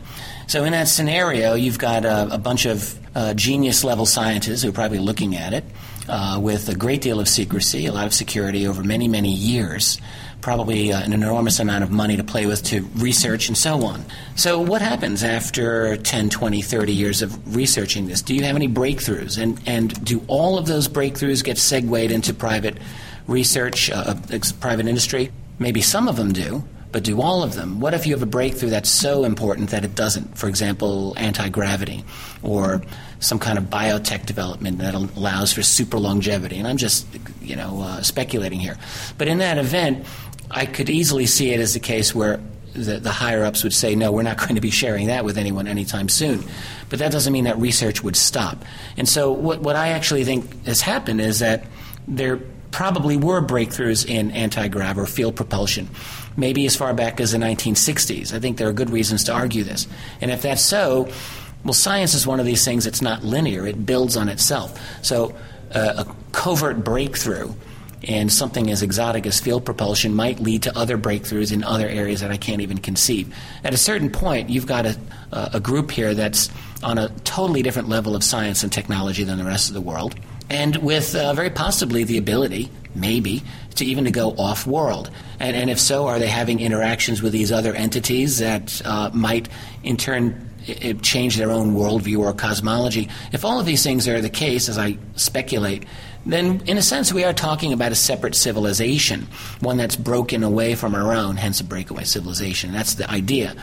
So 0.46 0.64
in 0.64 0.72
that 0.72 0.88
scenario, 0.88 1.54
you've 1.54 1.78
got 1.78 2.04
a, 2.04 2.34
a 2.34 2.38
bunch 2.38 2.66
of 2.66 2.98
uh, 3.16 3.32
genius 3.34 3.82
level 3.82 4.04
scientists 4.06 4.62
who 4.62 4.68
are 4.68 4.72
probably 4.72 4.98
looking 4.98 5.34
at 5.36 5.52
it 5.54 5.64
uh, 6.08 6.38
with 6.40 6.68
a 6.68 6.74
great 6.74 7.00
deal 7.00 7.18
of 7.18 7.28
secrecy, 7.28 7.86
a 7.86 7.92
lot 7.92 8.06
of 8.06 8.12
security 8.14 8.66
over 8.68 8.84
many 8.84 9.08
many 9.08 9.32
years 9.32 9.98
probably 10.44 10.92
uh, 10.92 11.02
an 11.02 11.14
enormous 11.14 11.58
amount 11.58 11.82
of 11.82 11.90
money 11.90 12.18
to 12.18 12.22
play 12.22 12.44
with 12.44 12.62
to 12.62 12.82
research 12.96 13.48
and 13.48 13.56
so 13.56 13.82
on. 13.82 14.04
So, 14.36 14.60
what 14.60 14.82
happens 14.82 15.24
after 15.24 15.96
10, 15.96 16.28
20, 16.28 16.60
30 16.60 16.92
years 16.92 17.22
of 17.22 17.56
researching 17.56 18.08
this? 18.08 18.20
Do 18.20 18.34
you 18.34 18.44
have 18.44 18.54
any 18.54 18.68
breakthroughs? 18.68 19.42
And, 19.42 19.58
and 19.66 20.04
do 20.04 20.22
all 20.28 20.58
of 20.58 20.66
those 20.66 20.86
breakthroughs 20.86 21.42
get 21.42 21.56
segued 21.56 22.12
into 22.12 22.34
private 22.34 22.76
research, 23.26 23.90
uh, 23.90 24.16
ex- 24.30 24.52
private 24.52 24.86
industry? 24.86 25.32
Maybe 25.58 25.80
some 25.80 26.08
of 26.08 26.16
them 26.16 26.34
do. 26.34 26.62
But 26.92 27.02
do 27.02 27.20
all 27.20 27.42
of 27.42 27.54
them? 27.54 27.80
What 27.80 27.92
if 27.92 28.06
you 28.06 28.14
have 28.14 28.22
a 28.22 28.26
breakthrough 28.26 28.70
that's 28.70 28.88
so 28.88 29.24
important 29.24 29.70
that 29.70 29.84
it 29.84 29.96
doesn't? 29.96 30.38
For 30.38 30.48
example, 30.48 31.14
anti 31.16 31.48
gravity 31.48 32.04
or 32.40 32.82
some 33.18 33.38
kind 33.38 33.58
of 33.58 33.64
biotech 33.64 34.26
development 34.26 34.78
that 34.78 34.94
allows 34.94 35.52
for 35.52 35.62
super 35.62 35.98
longevity. 35.98 36.58
And 36.58 36.68
I'm 36.68 36.76
just, 36.76 37.06
you 37.40 37.56
know, 37.56 37.80
uh, 37.82 38.02
speculating 38.02 38.60
here. 38.60 38.76
But 39.18 39.28
in 39.28 39.38
that 39.38 39.58
event, 39.58 40.06
I 40.50 40.66
could 40.66 40.90
easily 40.90 41.26
see 41.26 41.50
it 41.50 41.60
as 41.60 41.74
a 41.74 41.80
case 41.80 42.14
where 42.14 42.40
the, 42.74 42.98
the 42.98 43.10
higher 43.10 43.44
ups 43.44 43.62
would 43.62 43.72
say, 43.72 43.94
no, 43.94 44.12
we're 44.12 44.22
not 44.22 44.38
going 44.40 44.56
to 44.56 44.60
be 44.60 44.70
sharing 44.70 45.06
that 45.06 45.24
with 45.24 45.38
anyone 45.38 45.66
anytime 45.66 46.08
soon. 46.08 46.44
But 46.88 46.98
that 46.98 47.12
doesn't 47.12 47.32
mean 47.32 47.44
that 47.44 47.58
research 47.58 48.02
would 48.02 48.16
stop. 48.16 48.64
And 48.96 49.08
so, 49.08 49.32
what, 49.32 49.60
what 49.60 49.76
I 49.76 49.88
actually 49.88 50.24
think 50.24 50.66
has 50.66 50.80
happened 50.80 51.20
is 51.20 51.38
that 51.38 51.64
there 52.06 52.40
probably 52.70 53.16
were 53.16 53.40
breakthroughs 53.40 54.04
in 54.04 54.32
anti 54.32 54.68
grav 54.68 54.98
or 54.98 55.06
field 55.06 55.36
propulsion, 55.36 55.88
maybe 56.36 56.66
as 56.66 56.76
far 56.76 56.92
back 56.92 57.20
as 57.20 57.32
the 57.32 57.38
1960s. 57.38 58.34
I 58.34 58.40
think 58.40 58.58
there 58.58 58.68
are 58.68 58.72
good 58.72 58.90
reasons 58.90 59.24
to 59.24 59.32
argue 59.32 59.64
this. 59.64 59.86
And 60.20 60.30
if 60.30 60.42
that's 60.42 60.62
so, 60.62 61.08
well, 61.64 61.72
science 61.72 62.14
is 62.14 62.26
one 62.26 62.40
of 62.40 62.46
these 62.46 62.64
things 62.64 62.84
that's 62.84 63.00
not 63.00 63.24
linear, 63.24 63.66
it 63.66 63.86
builds 63.86 64.16
on 64.16 64.28
itself. 64.28 64.78
So, 65.02 65.34
uh, 65.72 66.04
a 66.06 66.16
covert 66.32 66.84
breakthrough 66.84 67.52
and 68.08 68.32
something 68.32 68.70
as 68.70 68.82
exotic 68.82 69.26
as 69.26 69.40
field 69.40 69.64
propulsion 69.64 70.14
might 70.14 70.40
lead 70.40 70.62
to 70.62 70.78
other 70.78 70.98
breakthroughs 70.98 71.52
in 71.52 71.64
other 71.64 71.88
areas 71.88 72.20
that 72.20 72.30
I 72.30 72.36
can't 72.36 72.60
even 72.60 72.78
conceive. 72.78 73.34
At 73.62 73.74
a 73.74 73.76
certain 73.76 74.10
point, 74.10 74.50
you've 74.50 74.66
got 74.66 74.86
a, 74.86 74.96
a 75.32 75.60
group 75.60 75.90
here 75.90 76.14
that's 76.14 76.50
on 76.82 76.98
a 76.98 77.08
totally 77.24 77.62
different 77.62 77.88
level 77.88 78.14
of 78.14 78.22
science 78.22 78.62
and 78.62 78.72
technology 78.72 79.24
than 79.24 79.38
the 79.38 79.44
rest 79.44 79.68
of 79.68 79.74
the 79.74 79.80
world, 79.80 80.14
and 80.50 80.76
with 80.76 81.14
uh, 81.14 81.32
very 81.32 81.50
possibly 81.50 82.04
the 82.04 82.18
ability, 82.18 82.70
maybe, 82.94 83.42
to 83.76 83.84
even 83.84 84.04
to 84.04 84.10
go 84.10 84.30
off 84.32 84.66
world. 84.66 85.10
And, 85.40 85.56
and 85.56 85.70
if 85.70 85.80
so, 85.80 86.06
are 86.06 86.18
they 86.18 86.28
having 86.28 86.60
interactions 86.60 87.22
with 87.22 87.32
these 87.32 87.50
other 87.50 87.74
entities 87.74 88.38
that 88.38 88.82
uh, 88.84 89.10
might, 89.12 89.48
in 89.82 89.96
turn, 89.96 90.50
change 91.02 91.36
their 91.36 91.50
own 91.50 91.74
worldview 91.74 92.18
or 92.18 92.32
cosmology? 92.32 93.08
If 93.32 93.44
all 93.44 93.58
of 93.58 93.66
these 93.66 93.82
things 93.82 94.06
are 94.06 94.20
the 94.20 94.30
case, 94.30 94.68
as 94.68 94.78
I 94.78 94.98
speculate, 95.16 95.84
then 96.26 96.62
in 96.66 96.78
a 96.78 96.82
sense 96.82 97.12
we 97.12 97.24
are 97.24 97.32
talking 97.32 97.72
about 97.72 97.92
a 97.92 97.94
separate 97.94 98.34
civilization, 98.34 99.28
one 99.60 99.76
that's 99.76 99.96
broken 99.96 100.42
away 100.42 100.74
from 100.74 100.94
our 100.94 101.12
own, 101.12 101.36
hence 101.36 101.60
a 101.60 101.64
breakaway 101.64 102.04
civilization. 102.04 102.72
That's 102.72 102.94
the 102.94 103.10
idea. 103.10 103.54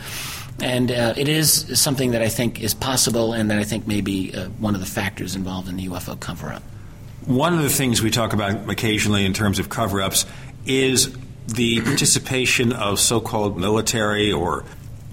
And 0.60 0.90
uh, 0.90 1.14
it 1.16 1.28
is 1.28 1.80
something 1.80 2.12
that 2.12 2.22
I 2.22 2.28
think 2.28 2.60
is 2.60 2.74
possible 2.74 3.32
and 3.32 3.50
that 3.50 3.58
I 3.58 3.64
think 3.64 3.86
may 3.86 4.00
be 4.00 4.32
uh, 4.34 4.46
one 4.58 4.74
of 4.74 4.80
the 4.80 4.86
factors 4.86 5.34
involved 5.34 5.68
in 5.68 5.76
the 5.76 5.88
UFO 5.88 6.18
cover 6.18 6.52
up. 6.52 6.62
One 7.26 7.54
of 7.54 7.62
the 7.62 7.70
things 7.70 8.02
we 8.02 8.10
talk 8.10 8.32
about 8.32 8.68
occasionally 8.68 9.24
in 9.24 9.32
terms 9.32 9.58
of 9.58 9.68
cover 9.68 10.02
ups 10.02 10.26
is 10.66 11.16
the 11.46 11.80
participation 11.80 12.72
of 12.72 13.00
so 13.00 13.20
called 13.20 13.58
military 13.58 14.32
or 14.32 14.64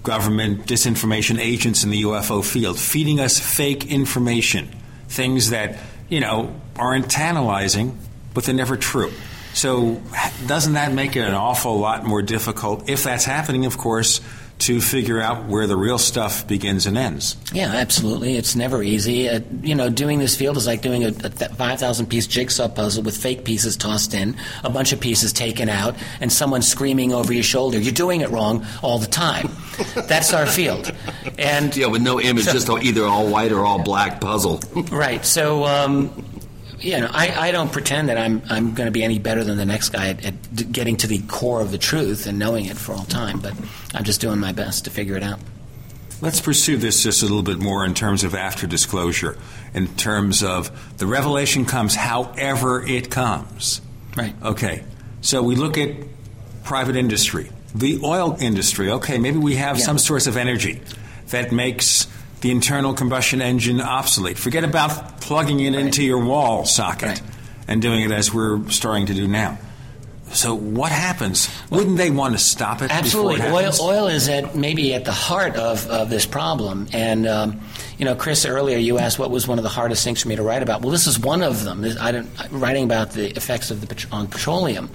government 0.02 0.66
disinformation 0.66 1.38
agents 1.38 1.84
in 1.84 1.90
the 1.90 2.02
UFO 2.02 2.44
field, 2.44 2.78
feeding 2.78 3.20
us 3.20 3.38
fake 3.38 3.90
information, 3.90 4.68
things 5.08 5.50
that, 5.50 5.78
you 6.08 6.20
know, 6.20 6.54
aren't 6.80 7.10
tantalizing, 7.10 7.98
but 8.34 8.44
they're 8.44 8.54
never 8.54 8.76
true. 8.76 9.12
So, 9.52 10.00
doesn't 10.46 10.74
that 10.74 10.92
make 10.92 11.16
it 11.16 11.22
an 11.22 11.34
awful 11.34 11.78
lot 11.78 12.04
more 12.04 12.22
difficult, 12.22 12.88
if 12.88 13.02
that's 13.02 13.24
happening, 13.24 13.66
of 13.66 13.76
course, 13.78 14.20
to 14.60 14.80
figure 14.80 15.18
out 15.20 15.46
where 15.46 15.66
the 15.66 15.76
real 15.76 15.96
stuff 15.96 16.46
begins 16.46 16.84
and 16.84 16.98
ends. 16.98 17.34
Yeah, 17.52 17.68
absolutely. 17.72 18.36
It's 18.36 18.54
never 18.54 18.82
easy. 18.82 19.26
Uh, 19.26 19.40
you 19.62 19.74
know, 19.74 19.88
doing 19.88 20.18
this 20.18 20.36
field 20.36 20.58
is 20.58 20.66
like 20.66 20.82
doing 20.82 21.02
a, 21.02 21.08
a 21.08 21.30
5,000 21.30 22.06
piece 22.06 22.26
jigsaw 22.26 22.68
puzzle 22.68 23.02
with 23.02 23.16
fake 23.16 23.44
pieces 23.46 23.76
tossed 23.78 24.12
in, 24.12 24.36
a 24.62 24.68
bunch 24.68 24.92
of 24.92 25.00
pieces 25.00 25.32
taken 25.32 25.70
out, 25.70 25.96
and 26.20 26.30
someone 26.30 26.60
screaming 26.60 27.14
over 27.14 27.32
your 27.32 27.42
shoulder, 27.42 27.78
you're 27.78 27.94
doing 27.94 28.20
it 28.20 28.28
wrong 28.28 28.66
all 28.82 28.98
the 28.98 29.06
time. 29.06 29.48
That's 29.94 30.34
our 30.34 30.44
field. 30.46 30.92
And 31.38 31.74
Yeah, 31.74 31.86
with 31.86 32.02
no 32.02 32.20
image, 32.20 32.44
so- 32.44 32.52
just 32.52 32.68
either 32.68 33.04
all 33.04 33.28
white 33.28 33.52
or 33.52 33.64
all 33.64 33.82
black 33.82 34.20
puzzle. 34.20 34.60
Right. 34.92 35.24
So, 35.24 35.64
um, 35.64 36.26
you 36.80 36.98
know, 37.00 37.08
I, 37.10 37.48
I 37.48 37.50
don't 37.52 37.70
pretend 37.72 38.08
that 38.08 38.18
I'm 38.18 38.42
I'm 38.48 38.74
going 38.74 38.86
to 38.86 38.90
be 38.92 39.02
any 39.02 39.18
better 39.18 39.44
than 39.44 39.56
the 39.56 39.64
next 39.64 39.90
guy 39.90 40.08
at, 40.08 40.24
at 40.24 40.72
getting 40.72 40.96
to 40.98 41.06
the 41.06 41.18
core 41.20 41.60
of 41.60 41.70
the 41.70 41.78
truth 41.78 42.26
and 42.26 42.38
knowing 42.38 42.66
it 42.66 42.76
for 42.76 42.92
all 42.92 43.04
time. 43.04 43.40
But 43.40 43.54
I'm 43.94 44.04
just 44.04 44.20
doing 44.20 44.38
my 44.40 44.52
best 44.52 44.84
to 44.84 44.90
figure 44.90 45.16
it 45.16 45.22
out. 45.22 45.38
Let's 46.22 46.40
pursue 46.40 46.76
this 46.76 47.02
just 47.02 47.22
a 47.22 47.24
little 47.26 47.42
bit 47.42 47.58
more 47.58 47.84
in 47.84 47.94
terms 47.94 48.24
of 48.24 48.34
after 48.34 48.66
disclosure, 48.66 49.38
in 49.72 49.86
terms 49.96 50.42
of 50.42 50.98
the 50.98 51.06
revelation 51.06 51.64
comes 51.64 51.94
however 51.94 52.82
it 52.86 53.10
comes. 53.10 53.80
Right. 54.16 54.34
Okay. 54.42 54.84
So 55.22 55.42
we 55.42 55.54
look 55.56 55.78
at 55.78 55.90
private 56.64 56.96
industry, 56.96 57.50
the 57.74 58.00
oil 58.04 58.36
industry. 58.38 58.90
Okay, 58.90 59.18
maybe 59.18 59.38
we 59.38 59.56
have 59.56 59.78
Yeah. 59.78 59.84
some 59.84 59.98
source 59.98 60.26
of 60.26 60.36
energy 60.36 60.80
that 61.28 61.52
makes 61.52 62.06
the 62.40 62.50
internal 62.50 62.94
combustion 62.94 63.42
engine 63.42 63.80
obsolete. 63.80 64.38
Forget 64.38 64.64
about 64.64 65.20
plugging 65.20 65.60
it 65.60 65.74
into 65.74 66.02
your 66.02 66.24
wall 66.24 66.64
socket 66.64 67.20
and 67.68 67.82
doing 67.82 68.02
it 68.02 68.10
as 68.10 68.32
we're 68.32 68.68
starting 68.70 69.06
to 69.06 69.14
do 69.14 69.28
now. 69.28 69.58
So 70.32 70.54
what 70.54 70.92
happens? 70.92 71.48
Wouldn't 71.70 71.96
they 71.96 72.10
want 72.10 72.34
to 72.34 72.38
stop 72.38 72.82
it? 72.82 72.90
Absolutely, 72.90 73.40
it 73.40 73.52
oil, 73.52 73.72
oil 73.80 74.06
is 74.06 74.28
at 74.28 74.54
maybe 74.54 74.94
at 74.94 75.04
the 75.04 75.12
heart 75.12 75.56
of, 75.56 75.88
of 75.88 76.08
this 76.08 76.24
problem. 76.24 76.86
And 76.92 77.26
um, 77.26 77.60
you 77.98 78.04
know, 78.04 78.14
Chris, 78.14 78.46
earlier 78.46 78.78
you 78.78 78.98
asked 78.98 79.18
what 79.18 79.30
was 79.30 79.48
one 79.48 79.58
of 79.58 79.64
the 79.64 79.70
hardest 79.70 80.04
things 80.04 80.22
for 80.22 80.28
me 80.28 80.36
to 80.36 80.42
write 80.42 80.62
about. 80.62 80.82
Well, 80.82 80.92
this 80.92 81.08
is 81.08 81.18
one 81.18 81.42
of 81.42 81.64
them. 81.64 81.82
This, 81.82 81.98
I 81.98 82.12
don't, 82.12 82.28
I'm 82.38 82.60
writing 82.60 82.84
about 82.84 83.10
the 83.10 83.36
effects 83.36 83.72
of 83.72 83.86
the 83.86 84.06
on 84.12 84.28
petroleum 84.28 84.88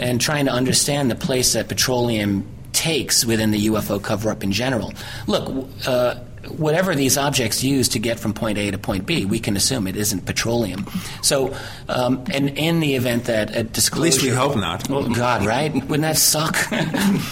and 0.00 0.20
trying 0.20 0.46
to 0.46 0.52
understand 0.52 1.10
the 1.12 1.14
place 1.14 1.52
that 1.52 1.68
petroleum 1.68 2.46
takes 2.72 3.24
within 3.24 3.52
the 3.52 3.66
UFO 3.68 4.02
cover-up 4.02 4.42
in 4.42 4.52
general. 4.52 4.92
Look. 5.26 5.68
Uh, 5.86 6.16
Whatever 6.48 6.94
these 6.94 7.16
objects 7.16 7.62
use 7.62 7.88
to 7.90 7.98
get 7.98 8.18
from 8.18 8.34
point 8.34 8.58
A 8.58 8.70
to 8.70 8.78
point 8.78 9.06
B, 9.06 9.24
we 9.24 9.38
can 9.38 9.56
assume 9.56 9.86
it 9.86 9.96
isn't 9.96 10.26
petroleum. 10.26 10.86
So, 11.22 11.56
um, 11.88 12.24
and 12.32 12.50
in 12.50 12.80
the 12.80 12.94
event 12.94 13.24
that 13.24 13.54
a 13.54 13.62
disclosure, 13.64 14.02
at 14.02 14.12
least 14.12 14.22
we 14.22 14.28
hope 14.30 14.56
not. 14.56 14.88
Well, 14.88 15.08
God, 15.08 15.44
right? 15.44 15.72
Wouldn't 15.72 16.02
that 16.02 16.16
suck? 16.16 16.56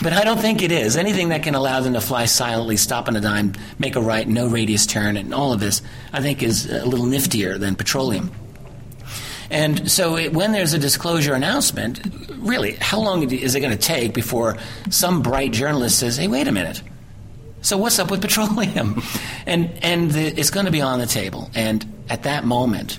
but 0.02 0.12
I 0.12 0.24
don't 0.24 0.40
think 0.40 0.62
it 0.62 0.72
is. 0.72 0.96
Anything 0.96 1.30
that 1.30 1.42
can 1.42 1.54
allow 1.54 1.80
them 1.80 1.94
to 1.94 2.00
fly 2.00 2.26
silently, 2.26 2.76
stop 2.76 3.08
on 3.08 3.16
a 3.16 3.20
dime, 3.20 3.52
make 3.78 3.96
a 3.96 4.00
right, 4.00 4.26
no 4.26 4.48
radius 4.48 4.86
turn, 4.86 5.16
and 5.16 5.34
all 5.34 5.52
of 5.52 5.60
this, 5.60 5.82
I 6.12 6.20
think 6.20 6.42
is 6.42 6.70
a 6.70 6.84
little 6.84 7.06
niftier 7.06 7.58
than 7.58 7.74
petroleum. 7.76 8.30
And 9.50 9.90
so, 9.90 10.16
it, 10.16 10.32
when 10.32 10.52
there's 10.52 10.72
a 10.72 10.78
disclosure 10.78 11.34
announcement, 11.34 12.00
really, 12.38 12.72
how 12.72 13.00
long 13.00 13.30
is 13.30 13.54
it 13.54 13.60
going 13.60 13.76
to 13.76 13.78
take 13.78 14.14
before 14.14 14.56
some 14.90 15.22
bright 15.22 15.52
journalist 15.52 15.98
says, 15.98 16.16
"Hey, 16.16 16.28
wait 16.28 16.48
a 16.48 16.52
minute"? 16.52 16.82
So 17.64 17.78
what's 17.78 17.98
up 17.98 18.10
with 18.10 18.20
petroleum? 18.20 19.02
And 19.46 19.70
and 19.82 20.10
the, 20.10 20.26
it's 20.40 20.48
going 20.48 20.64
to 20.64 20.72
be 20.72 20.80
on 20.80 21.00
the 21.00 21.06
table. 21.06 21.50
And 21.54 21.84
at 22.08 22.22
that 22.22 22.44
moment, 22.44 22.98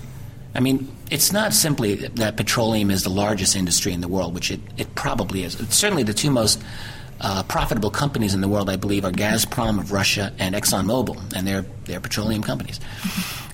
I 0.54 0.60
mean, 0.60 0.88
it's 1.10 1.32
not 1.32 1.52
simply 1.52 1.96
that 1.96 2.36
petroleum 2.36 2.92
is 2.92 3.02
the 3.02 3.10
largest 3.10 3.56
industry 3.56 3.92
in 3.92 4.00
the 4.00 4.06
world, 4.06 4.32
which 4.32 4.52
it, 4.52 4.60
it 4.76 4.94
probably 4.94 5.42
is. 5.42 5.60
It's 5.60 5.74
certainly 5.74 6.04
the 6.04 6.14
two 6.14 6.30
most 6.30 6.62
uh, 7.20 7.42
profitable 7.42 7.90
companies 7.90 8.32
in 8.32 8.42
the 8.42 8.48
world, 8.48 8.70
I 8.70 8.76
believe, 8.76 9.04
are 9.04 9.10
Gazprom 9.10 9.80
of 9.80 9.90
Russia 9.90 10.32
and 10.38 10.54
ExxonMobil, 10.54 11.34
and 11.34 11.46
they're 11.46 11.66
they're 11.84 12.00
petroleum 12.00 12.42
companies. 12.42 12.80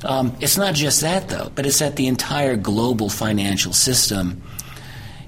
Um, 0.04 0.36
it's 0.40 0.56
not 0.56 0.74
just 0.74 1.00
that 1.02 1.28
though, 1.28 1.52
but 1.54 1.64
it's 1.64 1.78
that 1.78 1.94
the 1.94 2.08
entire 2.08 2.56
global 2.56 3.08
financial 3.08 3.72
system 3.72 4.42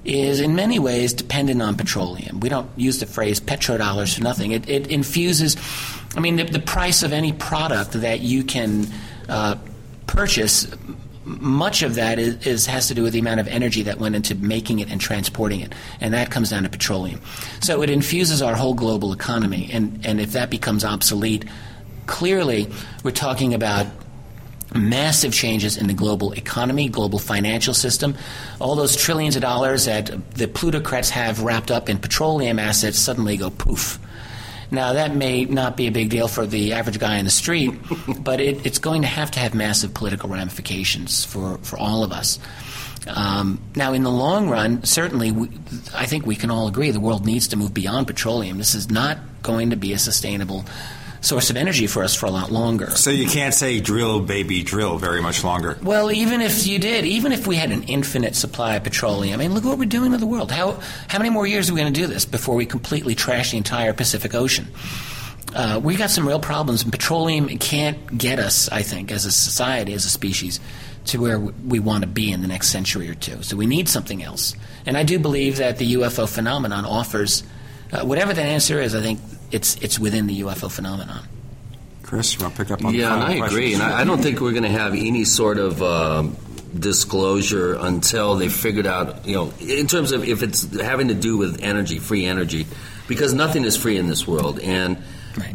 is 0.05 0.39
in 0.39 0.55
many 0.55 0.79
ways 0.79 1.13
dependent 1.13 1.61
on 1.61 1.75
petroleum. 1.75 2.39
We 2.39 2.47
don't 2.47 2.69
use 2.77 2.99
the 2.99 3.07
phrase 3.07 3.39
petrodollars 3.39 4.15
for 4.15 4.23
nothing. 4.23 4.51
It, 4.51 4.69
it 4.69 4.87
infuses, 4.87 5.57
I 6.15 6.19
mean, 6.19 6.35
the, 6.35 6.43
the 6.43 6.59
price 6.59 7.01
of 7.01 7.11
any 7.11 7.33
product 7.33 7.93
that 7.93 8.21
you 8.21 8.43
can 8.43 8.87
uh, 9.27 9.55
purchase, 10.05 10.67
much 11.25 11.81
of 11.81 11.95
that 11.95 12.19
is, 12.19 12.45
is 12.45 12.65
has 12.67 12.87
to 12.89 12.93
do 12.93 13.01
with 13.01 13.13
the 13.13 13.19
amount 13.19 13.39
of 13.39 13.47
energy 13.47 13.81
that 13.83 13.97
went 13.97 14.15
into 14.15 14.35
making 14.35 14.79
it 14.79 14.91
and 14.91 15.01
transporting 15.01 15.61
it, 15.61 15.73
and 15.99 16.13
that 16.13 16.29
comes 16.29 16.51
down 16.51 16.63
to 16.63 16.69
petroleum. 16.69 17.19
So 17.61 17.81
it 17.81 17.89
infuses 17.89 18.43
our 18.43 18.55
whole 18.55 18.75
global 18.75 19.11
economy, 19.11 19.69
and, 19.73 20.05
and 20.05 20.21
if 20.21 20.33
that 20.33 20.51
becomes 20.51 20.85
obsolete, 20.85 21.45
clearly 22.05 22.67
we're 23.03 23.09
talking 23.09 23.55
about 23.55 23.87
massive 24.75 25.33
changes 25.33 25.77
in 25.77 25.87
the 25.87 25.93
global 25.93 26.33
economy, 26.33 26.89
global 26.89 27.19
financial 27.19 27.73
system. 27.73 28.15
All 28.59 28.75
those 28.75 28.95
trillions 28.95 29.35
of 29.35 29.41
dollars 29.41 29.85
that 29.85 30.11
the 30.31 30.47
plutocrats 30.47 31.09
have 31.09 31.41
wrapped 31.41 31.71
up 31.71 31.89
in 31.89 31.97
petroleum 31.97 32.59
assets 32.59 32.99
suddenly 32.99 33.37
go 33.37 33.49
poof. 33.49 33.99
Now, 34.71 34.93
that 34.93 35.15
may 35.15 35.45
not 35.45 35.77
be 35.77 35.87
a 35.87 35.91
big 35.91 36.09
deal 36.09 36.27
for 36.27 36.45
the 36.45 36.73
average 36.73 36.99
guy 36.99 37.17
in 37.17 37.25
the 37.25 37.31
street, 37.31 37.73
but 38.19 38.41
it, 38.41 38.65
it's 38.65 38.79
going 38.79 39.03
to 39.03 39.07
have 39.07 39.31
to 39.31 39.39
have 39.39 39.53
massive 39.53 39.93
political 39.93 40.29
ramifications 40.29 41.23
for, 41.23 41.57
for 41.59 41.77
all 41.77 42.03
of 42.03 42.11
us. 42.11 42.39
Um, 43.07 43.61
now, 43.75 43.93
in 43.93 44.03
the 44.03 44.11
long 44.11 44.49
run, 44.49 44.83
certainly, 44.83 45.31
we, 45.31 45.49
I 45.93 46.07
think 46.07 46.25
we 46.25 46.35
can 46.35 46.49
all 46.49 46.67
agree 46.67 46.89
the 46.89 46.99
world 46.99 47.25
needs 47.25 47.47
to 47.49 47.57
move 47.57 47.73
beyond 47.73 48.07
petroleum. 48.07 48.57
This 48.57 48.73
is 48.73 48.89
not 48.89 49.19
going 49.43 49.69
to 49.69 49.75
be 49.75 49.93
a 49.93 49.99
sustainable 49.99 50.65
source 51.25 51.49
of 51.49 51.57
energy 51.57 51.87
for 51.87 52.03
us 52.03 52.13
for 52.13 52.27
a 52.27 52.31
lot 52.31 52.51
longer. 52.51 52.91
So 52.91 53.09
you 53.09 53.27
can't 53.27 53.53
say 53.53 53.79
drill, 53.79 54.19
baby, 54.19 54.63
drill 54.63 54.97
very 54.97 55.21
much 55.21 55.43
longer. 55.43 55.77
Well, 55.81 56.11
even 56.11 56.41
if 56.41 56.67
you 56.67 56.77
did, 56.77 57.05
even 57.05 57.31
if 57.31 57.47
we 57.47 57.55
had 57.55 57.71
an 57.71 57.83
infinite 57.83 58.35
supply 58.35 58.75
of 58.75 58.83
petroleum, 58.83 59.39
I 59.39 59.43
mean, 59.43 59.53
look 59.53 59.63
what 59.63 59.79
we're 59.79 59.85
doing 59.85 60.11
to 60.11 60.17
the 60.17 60.27
world. 60.27 60.51
How 60.51 60.79
how 61.07 61.17
many 61.17 61.31
more 61.31 61.47
years 61.47 61.69
are 61.69 61.73
we 61.73 61.81
going 61.81 61.93
to 61.93 61.99
do 61.99 62.07
this 62.07 62.25
before 62.25 62.55
we 62.55 62.65
completely 62.65 63.15
trash 63.15 63.51
the 63.51 63.57
entire 63.57 63.93
Pacific 63.93 64.35
Ocean? 64.35 64.67
Uh, 65.53 65.79
we 65.81 65.95
got 65.95 66.09
some 66.09 66.27
real 66.27 66.39
problems, 66.39 66.83
and 66.83 66.91
petroleum 66.91 67.47
can't 67.47 68.17
get 68.17 68.39
us, 68.39 68.67
I 68.69 68.81
think, 68.81 69.11
as 69.11 69.25
a 69.25 69.31
society, 69.31 69.93
as 69.93 70.05
a 70.05 70.09
species, 70.09 70.59
to 71.05 71.21
where 71.21 71.39
we 71.39 71.79
want 71.79 72.01
to 72.01 72.07
be 72.07 72.31
in 72.31 72.41
the 72.41 72.47
next 72.47 72.69
century 72.69 73.09
or 73.09 73.13
two. 73.15 73.41
So 73.41 73.55
we 73.55 73.65
need 73.65 73.87
something 73.87 74.21
else. 74.21 74.53
And 74.85 74.97
I 74.97 75.03
do 75.03 75.17
believe 75.17 75.57
that 75.57 75.77
the 75.77 75.93
UFO 75.93 76.27
phenomenon 76.27 76.83
offers, 76.83 77.43
uh, 77.93 78.03
whatever 78.03 78.33
the 78.33 78.41
answer 78.41 78.81
is, 78.81 78.93
I 78.93 79.01
think 79.01 79.19
it's 79.51 79.75
it's 79.77 79.99
within 79.99 80.27
the 80.27 80.41
UFO 80.41 80.71
phenomenon. 80.71 81.27
Chris, 82.03 82.35
you 82.35 82.41
want 82.43 82.55
to 82.55 82.63
pick 82.63 82.71
up 82.71 82.85
on 82.85 82.91
that. 82.93 82.97
Yeah, 82.99 83.13
and 83.15 83.23
final 83.23 83.43
I 83.43 83.47
agree. 83.47 83.73
And 83.73 83.81
I, 83.81 84.01
I 84.01 84.03
don't 84.03 84.21
think 84.21 84.39
we're 84.39 84.51
going 84.51 84.63
to 84.63 84.69
have 84.69 84.93
any 84.93 85.23
sort 85.25 85.57
of 85.57 85.81
um, 85.81 86.37
disclosure 86.77 87.75
until 87.79 88.35
they 88.35 88.47
figured 88.49 88.85
out, 88.87 89.25
you 89.27 89.33
know, 89.35 89.53
in 89.59 89.87
terms 89.87 90.11
of 90.11 90.23
if 90.23 90.43
it's 90.43 90.79
having 90.79 91.07
to 91.09 91.13
do 91.15 91.37
with 91.37 91.61
energy, 91.63 91.99
free 91.99 92.25
energy, 92.25 92.67
because 93.07 93.33
nothing 93.33 93.63
is 93.65 93.75
free 93.75 93.97
in 93.97 94.07
this 94.07 94.27
world, 94.27 94.59
and 94.59 94.97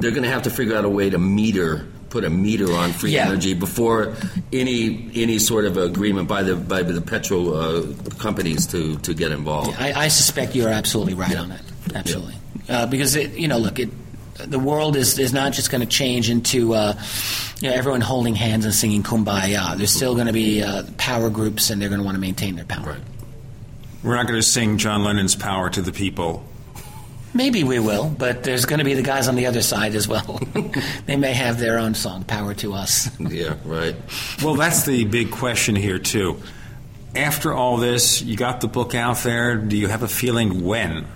they're 0.00 0.10
going 0.10 0.24
to 0.24 0.28
have 0.28 0.42
to 0.42 0.50
figure 0.50 0.76
out 0.76 0.84
a 0.84 0.88
way 0.88 1.08
to 1.10 1.18
meter. 1.18 1.86
Put 2.10 2.24
a 2.24 2.30
meter 2.30 2.72
on 2.72 2.90
free 2.90 3.12
Yeah. 3.12 3.26
energy 3.28 3.54
before 3.54 4.16
any 4.52 5.08
any 5.14 5.38
sort 5.38 5.64
of 5.64 5.76
agreement 5.76 6.26
by 6.26 6.42
the 6.42 6.56
by 6.56 6.82
the 6.82 7.00
petro 7.00 7.52
uh, 7.54 7.86
companies 8.18 8.66
to, 8.66 8.96
to 8.98 9.14
get 9.14 9.30
involved. 9.30 9.76
I, 9.78 9.92
I 9.92 10.08
suspect 10.08 10.56
you're 10.56 10.70
absolutely 10.70 11.14
right 11.14 11.36
on 11.36 11.50
that. 11.50 11.62
Absolutely, 11.94 12.34
uh, 12.70 12.86
because 12.86 13.16
it, 13.16 13.32
you 13.32 13.48
know, 13.48 13.58
look, 13.58 13.78
it, 13.78 13.90
the 14.36 14.58
world 14.58 14.96
is 14.96 15.18
is 15.18 15.32
not 15.32 15.52
just 15.52 15.70
going 15.70 15.80
to 15.80 15.86
change 15.86 16.30
into 16.30 16.72
uh, 16.74 16.94
you 17.60 17.68
know, 17.68 17.74
everyone 17.74 18.00
holding 18.00 18.34
hands 18.34 18.64
and 18.64 18.74
singing 18.74 19.02
"Kumbaya." 19.02 19.76
There's 19.76 19.92
still 19.92 20.14
going 20.14 20.28
to 20.28 20.32
be 20.32 20.62
uh, 20.62 20.84
power 20.96 21.30
groups, 21.30 21.70
and 21.70 21.82
they're 21.82 21.88
going 21.88 22.00
to 22.00 22.04
want 22.04 22.14
to 22.14 22.20
maintain 22.20 22.56
their 22.56 22.64
power. 22.64 22.96
We're 24.02 24.16
not 24.16 24.26
going 24.26 24.38
to 24.38 24.46
sing 24.46 24.78
John 24.78 25.04
Lennon's 25.04 25.36
"Power 25.36 25.68
to 25.70 25.82
the 25.82 25.92
People." 25.92 26.44
Maybe 27.32 27.62
we 27.62 27.78
will, 27.78 28.08
but 28.08 28.42
there's 28.42 28.64
going 28.64 28.80
to 28.80 28.84
be 28.84 28.94
the 28.94 29.02
guys 29.02 29.28
on 29.28 29.36
the 29.36 29.46
other 29.46 29.62
side 29.62 29.94
as 29.94 30.08
well. 30.08 30.40
they 31.06 31.14
may 31.16 31.32
have 31.32 31.60
their 31.60 31.78
own 31.78 31.94
song, 31.94 32.24
"Power 32.24 32.54
to 32.54 32.72
Us." 32.72 33.10
Yeah, 33.20 33.56
right. 33.64 33.96
Well, 34.42 34.54
that's 34.54 34.84
the 34.84 35.04
big 35.04 35.30
question 35.30 35.76
here 35.76 35.98
too. 35.98 36.40
After 37.14 37.52
all 37.52 37.76
this, 37.76 38.22
you 38.22 38.36
got 38.36 38.60
the 38.60 38.68
book 38.68 38.94
out 38.94 39.18
there. 39.18 39.56
Do 39.56 39.76
you 39.76 39.88
have 39.88 40.04
a 40.04 40.08
feeling 40.08 40.64
when 40.64 41.06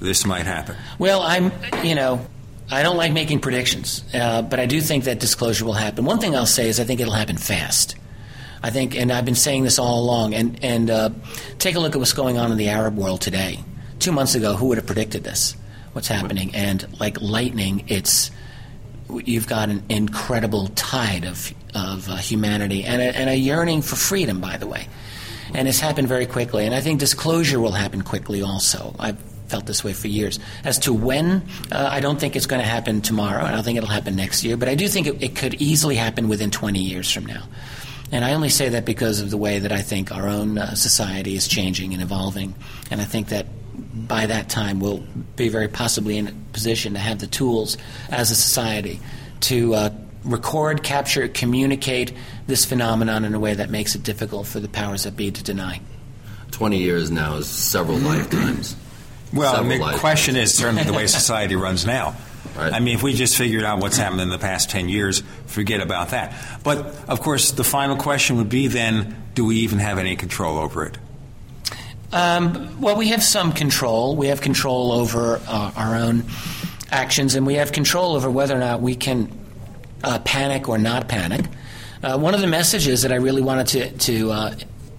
this 0.00 0.26
might 0.26 0.46
happen? 0.46 0.76
Well, 0.98 1.22
I'm, 1.22 1.52
you 1.84 1.94
know, 1.94 2.24
I 2.70 2.82
don't 2.82 2.96
like 2.96 3.12
making 3.12 3.40
predictions, 3.40 4.04
uh, 4.14 4.42
but 4.42 4.60
I 4.60 4.66
do 4.66 4.80
think 4.80 5.04
that 5.04 5.20
disclosure 5.20 5.64
will 5.64 5.72
happen. 5.72 6.04
One 6.04 6.18
thing 6.18 6.36
I'll 6.36 6.46
say 6.46 6.68
is 6.68 6.80
I 6.80 6.84
think 6.84 7.00
it'll 7.00 7.14
happen 7.14 7.36
fast. 7.36 7.96
I 8.62 8.70
think, 8.70 8.96
and 8.96 9.10
I've 9.10 9.24
been 9.24 9.34
saying 9.34 9.64
this 9.64 9.78
all 9.78 10.00
along, 10.02 10.34
and, 10.34 10.62
and 10.62 10.90
uh, 10.90 11.10
take 11.58 11.76
a 11.76 11.80
look 11.80 11.94
at 11.94 11.98
what's 11.98 12.12
going 12.12 12.38
on 12.38 12.52
in 12.52 12.58
the 12.58 12.68
Arab 12.68 12.96
world 12.96 13.20
today. 13.20 13.58
Two 13.98 14.12
months 14.12 14.34
ago, 14.34 14.54
who 14.54 14.66
would 14.66 14.78
have 14.78 14.86
predicted 14.86 15.24
this? 15.24 15.56
What's 15.92 16.08
happening? 16.08 16.54
And 16.54 16.86
like 17.00 17.20
lightning, 17.20 17.84
it's 17.88 18.30
you've 19.24 19.48
got 19.48 19.68
an 19.68 19.82
incredible 19.88 20.68
tide 20.68 21.24
of, 21.24 21.52
of 21.74 22.08
uh, 22.08 22.16
humanity 22.16 22.84
and 22.84 23.02
a, 23.02 23.16
and 23.16 23.28
a 23.28 23.34
yearning 23.34 23.82
for 23.82 23.96
freedom, 23.96 24.40
by 24.40 24.56
the 24.56 24.66
way. 24.66 24.86
And 25.52 25.66
it's 25.66 25.80
happened 25.80 26.06
very 26.06 26.26
quickly. 26.26 26.64
And 26.64 26.74
I 26.74 26.80
think 26.80 27.00
disclosure 27.00 27.58
will 27.58 27.72
happen 27.72 28.02
quickly 28.02 28.42
also. 28.42 28.94
I've 28.98 29.18
felt 29.50 29.66
this 29.66 29.84
way 29.84 29.92
for 29.92 30.08
years. 30.08 30.38
As 30.64 30.78
to 30.80 30.92
when, 30.92 31.42
uh, 31.70 31.88
I 31.90 32.00
don't 32.00 32.18
think 32.18 32.36
it's 32.36 32.46
going 32.46 32.62
to 32.62 32.68
happen 32.68 33.00
tomorrow. 33.02 33.40
And 33.40 33.48
I 33.48 33.52
don't 33.52 33.64
think 33.64 33.76
it'll 33.76 33.90
happen 33.90 34.16
next 34.16 34.44
year. 34.44 34.56
But 34.56 34.68
I 34.68 34.74
do 34.74 34.88
think 34.88 35.06
it, 35.06 35.22
it 35.22 35.36
could 35.36 35.54
easily 35.54 35.96
happen 35.96 36.28
within 36.28 36.50
20 36.50 36.78
years 36.78 37.12
from 37.12 37.26
now. 37.26 37.44
And 38.12 38.24
I 38.24 38.32
only 38.32 38.48
say 38.48 38.70
that 38.70 38.84
because 38.84 39.20
of 39.20 39.30
the 39.30 39.36
way 39.36 39.58
that 39.58 39.72
I 39.72 39.82
think 39.82 40.10
our 40.10 40.28
own 40.28 40.58
uh, 40.58 40.74
society 40.74 41.36
is 41.36 41.46
changing 41.46 41.92
and 41.92 42.02
evolving. 42.02 42.54
And 42.90 43.00
I 43.00 43.04
think 43.04 43.28
that 43.28 43.46
by 44.08 44.26
that 44.26 44.48
time 44.48 44.80
we'll 44.80 45.04
be 45.36 45.48
very 45.48 45.68
possibly 45.68 46.16
in 46.16 46.28
a 46.28 46.32
position 46.52 46.94
to 46.94 46.98
have 46.98 47.20
the 47.20 47.26
tools 47.26 47.76
as 48.10 48.30
a 48.30 48.34
society 48.34 49.00
to 49.40 49.74
uh, 49.74 49.90
record, 50.24 50.82
capture, 50.82 51.28
communicate 51.28 52.12
this 52.46 52.64
phenomenon 52.64 53.24
in 53.24 53.34
a 53.34 53.40
way 53.40 53.54
that 53.54 53.70
makes 53.70 53.94
it 53.94 54.02
difficult 54.02 54.46
for 54.46 54.60
the 54.60 54.68
powers 54.68 55.04
that 55.04 55.16
be 55.16 55.30
to 55.30 55.42
deny. 55.42 55.80
20 56.50 56.78
years 56.78 57.10
now 57.10 57.36
is 57.36 57.48
several 57.48 57.98
lifetimes. 57.98 58.76
Well, 59.32 59.62
the 59.64 59.96
question 59.98 60.36
is 60.36 60.52
certainly 60.52 60.82
the 60.82 60.92
way 60.92 61.06
society 61.06 61.56
runs 61.56 61.86
now. 61.86 62.16
Right. 62.56 62.72
I 62.72 62.80
mean, 62.80 62.96
if 62.96 63.02
we 63.02 63.14
just 63.14 63.36
figured 63.36 63.62
out 63.62 63.80
what's 63.80 63.96
happened 63.96 64.20
in 64.22 64.28
the 64.28 64.38
past 64.38 64.70
10 64.70 64.88
years, 64.88 65.22
forget 65.46 65.80
about 65.80 66.10
that. 66.10 66.34
But, 66.64 66.78
of 67.08 67.20
course, 67.20 67.52
the 67.52 67.62
final 67.62 67.96
question 67.96 68.36
would 68.38 68.48
be 68.48 68.66
then 68.66 69.22
do 69.34 69.44
we 69.44 69.56
even 69.58 69.78
have 69.78 69.98
any 69.98 70.16
control 70.16 70.58
over 70.58 70.84
it? 70.84 70.98
Um, 72.12 72.80
well, 72.80 72.96
we 72.96 73.08
have 73.08 73.22
some 73.22 73.52
control. 73.52 74.16
We 74.16 74.28
have 74.28 74.40
control 74.40 74.90
over 74.92 75.40
uh, 75.46 75.72
our 75.76 75.94
own 75.94 76.24
actions, 76.90 77.36
and 77.36 77.46
we 77.46 77.54
have 77.54 77.72
control 77.72 78.16
over 78.16 78.28
whether 78.30 78.56
or 78.56 78.60
not 78.60 78.80
we 78.80 78.96
can 78.96 79.30
uh, 80.02 80.18
panic 80.18 80.68
or 80.68 80.76
not 80.76 81.08
panic. 81.08 81.46
Uh, 82.02 82.18
one 82.18 82.34
of 82.34 82.40
the 82.40 82.46
messages 82.46 83.02
that 83.02 83.12
I 83.12 83.16
really 83.16 83.42
wanted 83.42 83.66
to, 83.68 83.90
to 83.98 84.32
uh, 84.32 84.54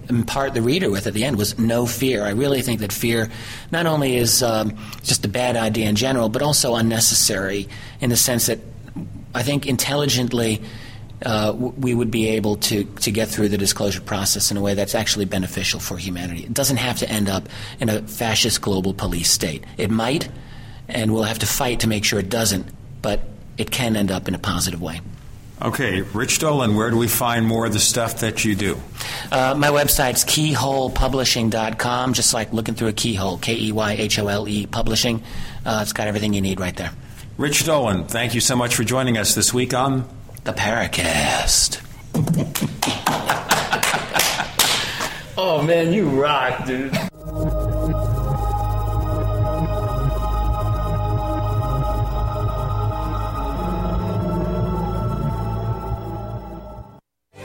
impart 0.09 0.53
the 0.53 0.61
reader 0.61 0.89
with 0.89 1.07
at 1.07 1.13
the 1.13 1.23
end 1.23 1.37
was 1.37 1.57
no 1.57 1.85
fear. 1.85 2.23
I 2.23 2.31
really 2.31 2.61
think 2.61 2.79
that 2.81 2.91
fear 2.91 3.29
not 3.71 3.85
only 3.85 4.15
is 4.15 4.43
um, 4.43 4.77
just 5.03 5.25
a 5.25 5.27
bad 5.27 5.55
idea 5.55 5.87
in 5.87 5.95
general, 5.95 6.29
but 6.29 6.41
also 6.41 6.75
unnecessary 6.75 7.67
in 7.99 8.09
the 8.09 8.17
sense 8.17 8.47
that 8.47 8.59
I 9.33 9.43
think 9.43 9.65
intelligently 9.65 10.61
uh, 11.25 11.53
we 11.55 11.93
would 11.93 12.11
be 12.11 12.29
able 12.29 12.55
to, 12.57 12.83
to 12.83 13.11
get 13.11 13.27
through 13.27 13.49
the 13.49 13.57
disclosure 13.57 14.01
process 14.01 14.51
in 14.51 14.57
a 14.57 14.61
way 14.61 14.73
that's 14.73 14.95
actually 14.95 15.25
beneficial 15.25 15.79
for 15.79 15.97
humanity. 15.97 16.43
It 16.43 16.53
doesn't 16.53 16.77
have 16.77 16.97
to 16.99 17.09
end 17.09 17.29
up 17.29 17.47
in 17.79 17.89
a 17.89 18.01
fascist 18.01 18.61
global 18.61 18.93
police 18.93 19.29
state. 19.29 19.63
It 19.77 19.91
might, 19.91 20.29
and 20.87 21.13
we'll 21.13 21.23
have 21.23 21.39
to 21.39 21.45
fight 21.45 21.81
to 21.81 21.87
make 21.87 22.03
sure 22.05 22.19
it 22.19 22.29
doesn't, 22.29 22.65
but 23.01 23.21
it 23.57 23.69
can 23.69 23.95
end 23.95 24.11
up 24.11 24.27
in 24.27 24.35
a 24.35 24.39
positive 24.39 24.81
way. 24.81 25.01
Okay, 25.61 26.01
Rich 26.01 26.39
Dolan, 26.39 26.75
where 26.75 26.89
do 26.89 26.97
we 26.97 27.07
find 27.07 27.45
more 27.45 27.67
of 27.67 27.73
the 27.73 27.79
stuff 27.79 28.21
that 28.21 28.43
you 28.43 28.55
do? 28.55 28.81
Uh, 29.31 29.53
my 29.55 29.67
website's 29.67 30.25
keyholepublishing.com, 30.25 32.13
just 32.13 32.33
like 32.33 32.51
looking 32.51 32.73
through 32.73 32.87
a 32.87 32.93
keyhole, 32.93 33.37
K 33.37 33.55
E 33.55 33.71
Y 33.71 33.91
H 33.93 34.17
O 34.17 34.27
L 34.27 34.47
E 34.47 34.65
publishing. 34.65 35.21
Uh, 35.63 35.81
it's 35.83 35.93
got 35.93 36.07
everything 36.07 36.33
you 36.33 36.41
need 36.41 36.59
right 36.59 36.75
there. 36.75 36.91
Rich 37.37 37.65
Dolan, 37.65 38.05
thank 38.05 38.33
you 38.33 38.41
so 38.41 38.55
much 38.55 38.75
for 38.75 38.83
joining 38.83 39.19
us 39.19 39.35
this 39.35 39.53
week 39.53 39.75
on 39.75 40.09
The 40.45 40.53
Paracast. 40.53 41.79
oh 45.37 45.61
man, 45.61 45.93
you 45.93 46.09
rock, 46.09 46.65
dude. 46.65 46.97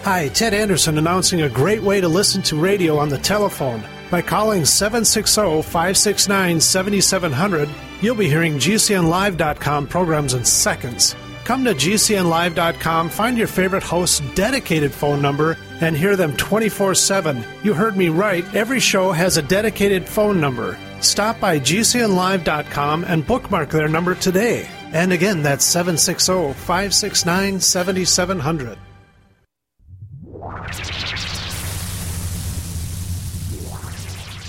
Hi, 0.07 0.29
Ted 0.29 0.55
Anderson 0.55 0.99
announcing 0.99 1.43
a 1.43 1.49
great 1.49 1.83
way 1.83 2.01
to 2.01 2.07
listen 2.07 2.41
to 2.43 2.55
radio 2.55 2.97
on 2.97 3.09
the 3.09 3.19
telephone. 3.19 3.83
By 4.09 4.23
calling 4.23 4.65
760 4.65 5.63
569 5.63 6.61
7700, 6.61 7.69
you'll 8.01 8.15
be 8.15 8.29
hearing 8.29 8.55
GCNLive.com 8.55 9.89
programs 9.89 10.35
in 10.35 10.45
seconds. 10.45 11.17
Come 11.43 11.65
to 11.65 11.75
GCNLive.com, 11.75 13.09
find 13.09 13.37
your 13.37 13.49
favorite 13.49 13.83
host's 13.83 14.21
dedicated 14.37 14.93
phone 14.93 15.21
number, 15.21 15.59
and 15.81 15.97
hear 15.97 16.15
them 16.15 16.37
24 16.37 16.95
7. 16.95 17.45
You 17.65 17.75
heard 17.75 17.97
me 17.97 18.09
right, 18.09 18.45
every 18.55 18.79
show 18.79 19.11
has 19.11 19.37
a 19.37 19.43
dedicated 19.43 20.07
phone 20.09 20.41
number. 20.41 20.79
Stop 21.01 21.41
by 21.41 21.59
GCNLive.com 21.59 23.03
and 23.03 23.27
bookmark 23.27 23.71
their 23.71 23.89
number 23.89 24.15
today. 24.15 24.69
And 24.93 25.13
again, 25.13 25.43
that's 25.43 25.65
760 25.65 26.53
569 26.53 27.59
7700. 27.59 28.79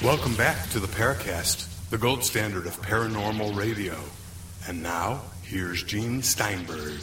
Welcome 0.08 0.36
back 0.36 0.70
to 0.70 0.80
the 0.80 0.88
Paracast, 0.88 1.90
the 1.90 1.98
gold 1.98 2.24
standard 2.24 2.66
of 2.66 2.82
paranormal 2.82 3.58
radio. 3.58 3.94
And 4.66 4.82
now, 4.82 5.20
here's 5.44 5.84
Gene 5.84 6.24
Steinberg. 6.24 7.02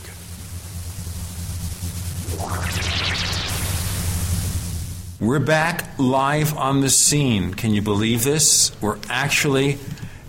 We're 5.21 5.39
back 5.39 5.99
live 5.99 6.57
on 6.57 6.81
the 6.81 6.89
scene. 6.89 7.53
Can 7.53 7.75
you 7.75 7.83
believe 7.83 8.25
this? 8.25 8.73
We're 8.81 8.97
actually 9.11 9.79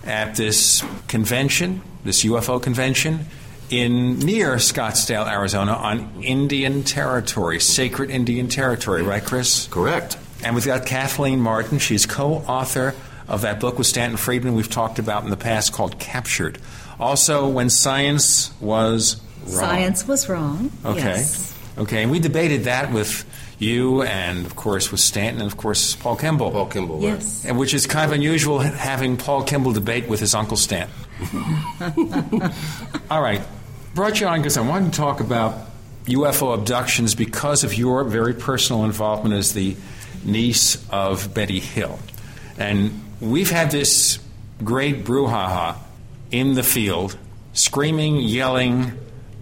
at 0.04 0.36
this 0.36 0.84
convention, 1.08 1.82
this 2.04 2.26
UFO 2.26 2.62
convention, 2.62 3.28
in 3.70 4.20
near 4.20 4.56
Scottsdale, 4.56 5.32
Arizona, 5.32 5.72
on 5.72 6.22
Indian 6.22 6.84
territory, 6.84 7.62
sacred 7.62 8.10
Indian 8.10 8.50
territory, 8.50 9.02
right, 9.02 9.24
Chris? 9.24 9.68
Correct. 9.68 10.18
And 10.46 10.54
we've 10.54 10.66
got 10.66 10.86
Kathleen 10.86 11.42
Marden. 11.42 11.80
She's 11.80 12.06
co-author 12.06 12.94
of 13.28 13.42
that 13.42 13.60
book 13.60 13.80
with 13.80 13.88
Stanton 13.88 14.16
Friedman 14.16 14.54
we've 14.54 14.70
talked 14.70 15.00
about 15.00 15.24
in 15.24 15.32
the 15.32 15.38
past 15.38 15.74
called 15.74 15.98
Captured. 15.98 16.60
Also, 17.00 17.50
when 17.50 17.72
science 17.72 18.54
was 18.62 19.20
wrong. 19.48 19.54
Science 19.56 20.08
was 20.08 20.30
wrong. 20.30 20.72
Okay. 20.86 21.00
Yes. 21.00 21.52
Okay, 21.80 22.04
and 22.04 22.12
we 22.12 22.20
debated 22.20 22.66
that 22.66 22.94
with 22.94 23.26
you 23.58 24.04
and, 24.04 24.46
of 24.46 24.56
course, 24.56 24.92
with 24.92 25.00
Stanton 25.00 25.42
and, 25.42 25.52
of 25.52 25.58
course, 25.58 25.96
Paul 25.96 26.16
Kimball. 26.16 26.52
Paul 26.52 26.68
Kimball, 26.68 27.02
Yes. 27.02 27.44
And 27.44 27.58
which 27.58 27.74
is 27.74 27.88
kind 27.88 28.06
of 28.06 28.16
unusual 28.16 28.60
having 28.60 29.18
Paul 29.18 29.44
Kimball 29.44 29.74
debate 29.74 30.08
with 30.08 30.20
his 30.20 30.36
Uncle 30.36 30.58
Stan. 30.58 30.88
All 33.10 33.22
right. 33.22 33.42
Brought 33.94 34.22
you 34.22 34.28
on 34.28 34.40
because 34.40 34.58
I 34.58 34.62
wanted 34.62 34.94
to 34.94 34.98
talk 35.00 35.22
about 35.22 35.70
UFO 36.06 36.54
abductions 36.54 37.16
because 37.16 37.64
of 37.64 37.74
your 37.74 38.04
very 38.04 38.34
personal 38.34 38.86
involvement 38.86 39.34
as 39.34 39.54
the 39.54 39.76
niece 40.26 40.84
of 40.90 41.34
Betty 41.34 41.60
Hill. 41.60 42.00
And 42.58 43.02
we've 43.20 43.50
had 43.50 43.72
this 43.72 44.20
great 44.64 45.04
brouhaha 45.04 45.76
in 46.32 46.54
the 46.54 46.64
field, 46.64 47.18
screaming, 47.54 48.18
yelling 48.18 48.94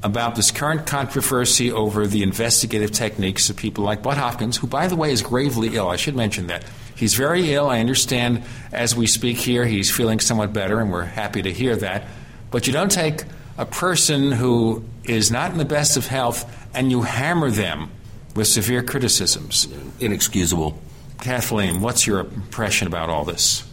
about 0.01 0.35
this 0.35 0.51
current 0.51 0.85
controversy 0.85 1.71
over 1.71 2.05
the 2.05 2.23
investigative 2.23 2.91
techniques 2.91 3.49
of 3.49 3.55
people 3.55 3.83
like 3.83 4.03
Bud 4.03 4.17
Hopkins, 4.17 4.57
who, 4.57 4.67
by 4.67 4.87
the 4.87 4.95
way, 4.95 5.11
is 5.11 5.21
gravely 5.21 5.75
ill. 5.75 5.87
I 5.87 5.95
should 5.95 6.15
mention 6.15 6.47
that. 6.47 6.65
He's 6.95 7.15
very 7.15 7.53
ill. 7.53 7.69
I 7.69 7.79
understand 7.79 8.43
as 8.71 8.95
we 8.95 9.07
speak 9.07 9.37
here, 9.37 9.65
he's 9.65 9.89
feeling 9.89 10.19
somewhat 10.19 10.53
better, 10.53 10.79
and 10.79 10.91
we're 10.91 11.05
happy 11.05 11.41
to 11.41 11.51
hear 11.51 11.75
that. 11.77 12.03
But 12.51 12.67
you 12.67 12.73
don't 12.73 12.91
take 12.91 13.23
a 13.57 13.65
person 13.65 14.31
who 14.31 14.83
is 15.03 15.31
not 15.31 15.51
in 15.51 15.57
the 15.57 15.65
best 15.65 15.97
of 15.97 16.07
health 16.07 16.49
and 16.73 16.91
you 16.91 17.03
hammer 17.03 17.49
them 17.49 17.89
with 18.35 18.47
severe 18.47 18.83
criticisms. 18.83 19.67
Inexcusable. 19.99 20.79
Kathleen, 21.21 21.81
what's 21.81 22.05
your 22.05 22.19
impression 22.19 22.87
about 22.87 23.09
all 23.09 23.23
this? 23.23 23.63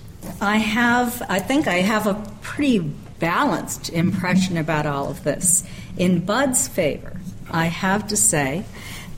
I 0.40 0.58
have, 0.58 1.22
I 1.28 1.40
think 1.40 1.66
I 1.66 1.76
have 1.76 2.06
a 2.06 2.14
pretty 2.42 2.78
balanced 2.78 3.90
impression 3.90 4.56
about 4.56 4.86
all 4.86 5.10
of 5.10 5.24
this. 5.24 5.64
In 5.96 6.24
Bud's 6.24 6.68
favor, 6.68 7.20
I 7.50 7.66
have 7.66 8.08
to 8.08 8.16
say 8.16 8.64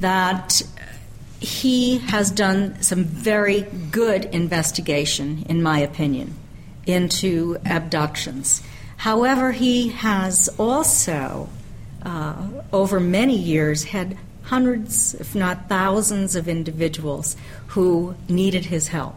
that 0.01 0.63
he 1.41 1.99
has 1.99 2.31
done 2.31 2.81
some 2.83 3.05
very 3.05 3.63
good 3.91 4.25
investigation, 4.27 5.45
in 5.49 5.63
my 5.63 5.81
opinion, 5.81 6.35
into 6.87 7.59
abductions. 7.67 8.63
However, 8.97 9.51
he 9.51 9.89
has 9.89 10.49
also, 10.59 11.49
uh, 12.05 12.37
over 12.73 13.01
many 13.01 13.37
years, 13.37 13.85
had 13.85 14.17
hundreds, 14.53 15.15
if 15.15 15.35
not 15.35 15.67
thousands, 15.67 16.37
of 16.37 16.47
individuals 16.47 17.37
who 17.69 18.15
needed 18.29 18.67
his 18.67 18.89
help. 18.89 19.15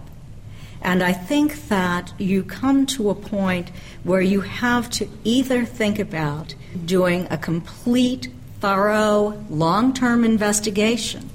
And 0.81 1.03
I 1.03 1.11
think 1.11 1.67
that 1.67 2.13
you 2.17 2.41
come 2.41 2.85
to 2.95 3.09
a 3.09 3.15
point 3.15 3.69
where 4.05 4.21
you 4.21 4.39
have 4.39 4.89
to 4.91 5.09
either 5.25 5.65
think 5.65 5.99
about 5.99 6.55
doing 6.85 7.27
a 7.29 7.37
complete, 7.37 8.29
thorough, 8.61 9.43
long 9.49 9.93
term 9.93 10.23
investigation, 10.23 11.29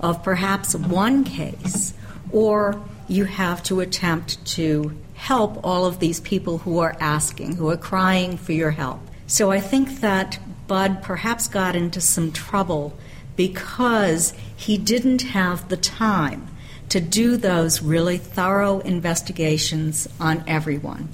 of 0.00 0.22
perhaps 0.22 0.74
one 0.74 1.24
case, 1.24 1.94
or 2.32 2.78
you 3.08 3.24
have 3.24 3.62
to 3.62 3.80
attempt 3.80 4.44
to 4.56 4.92
help 5.14 5.64
all 5.64 5.86
of 5.86 5.98
these 5.98 6.20
people 6.20 6.58
who 6.58 6.78
are 6.78 6.94
asking, 7.00 7.56
who 7.56 7.70
are 7.70 7.78
crying 7.78 8.36
for 8.36 8.52
your 8.52 8.72
help. 8.72 9.00
So 9.26 9.50
I 9.50 9.60
think 9.60 10.00
that 10.00 10.38
Bud 10.66 11.02
perhaps 11.02 11.48
got 11.48 11.74
into 11.74 12.02
some 12.02 12.32
trouble 12.32 12.92
because 13.36 14.32
he 14.56 14.78
didn't 14.78 15.22
have 15.22 15.68
the 15.68 15.76
time 15.76 16.48
to 16.88 17.00
do 17.00 17.36
those 17.36 17.82
really 17.82 18.18
thorough 18.18 18.80
investigations 18.80 20.08
on 20.20 20.42
everyone. 20.46 21.08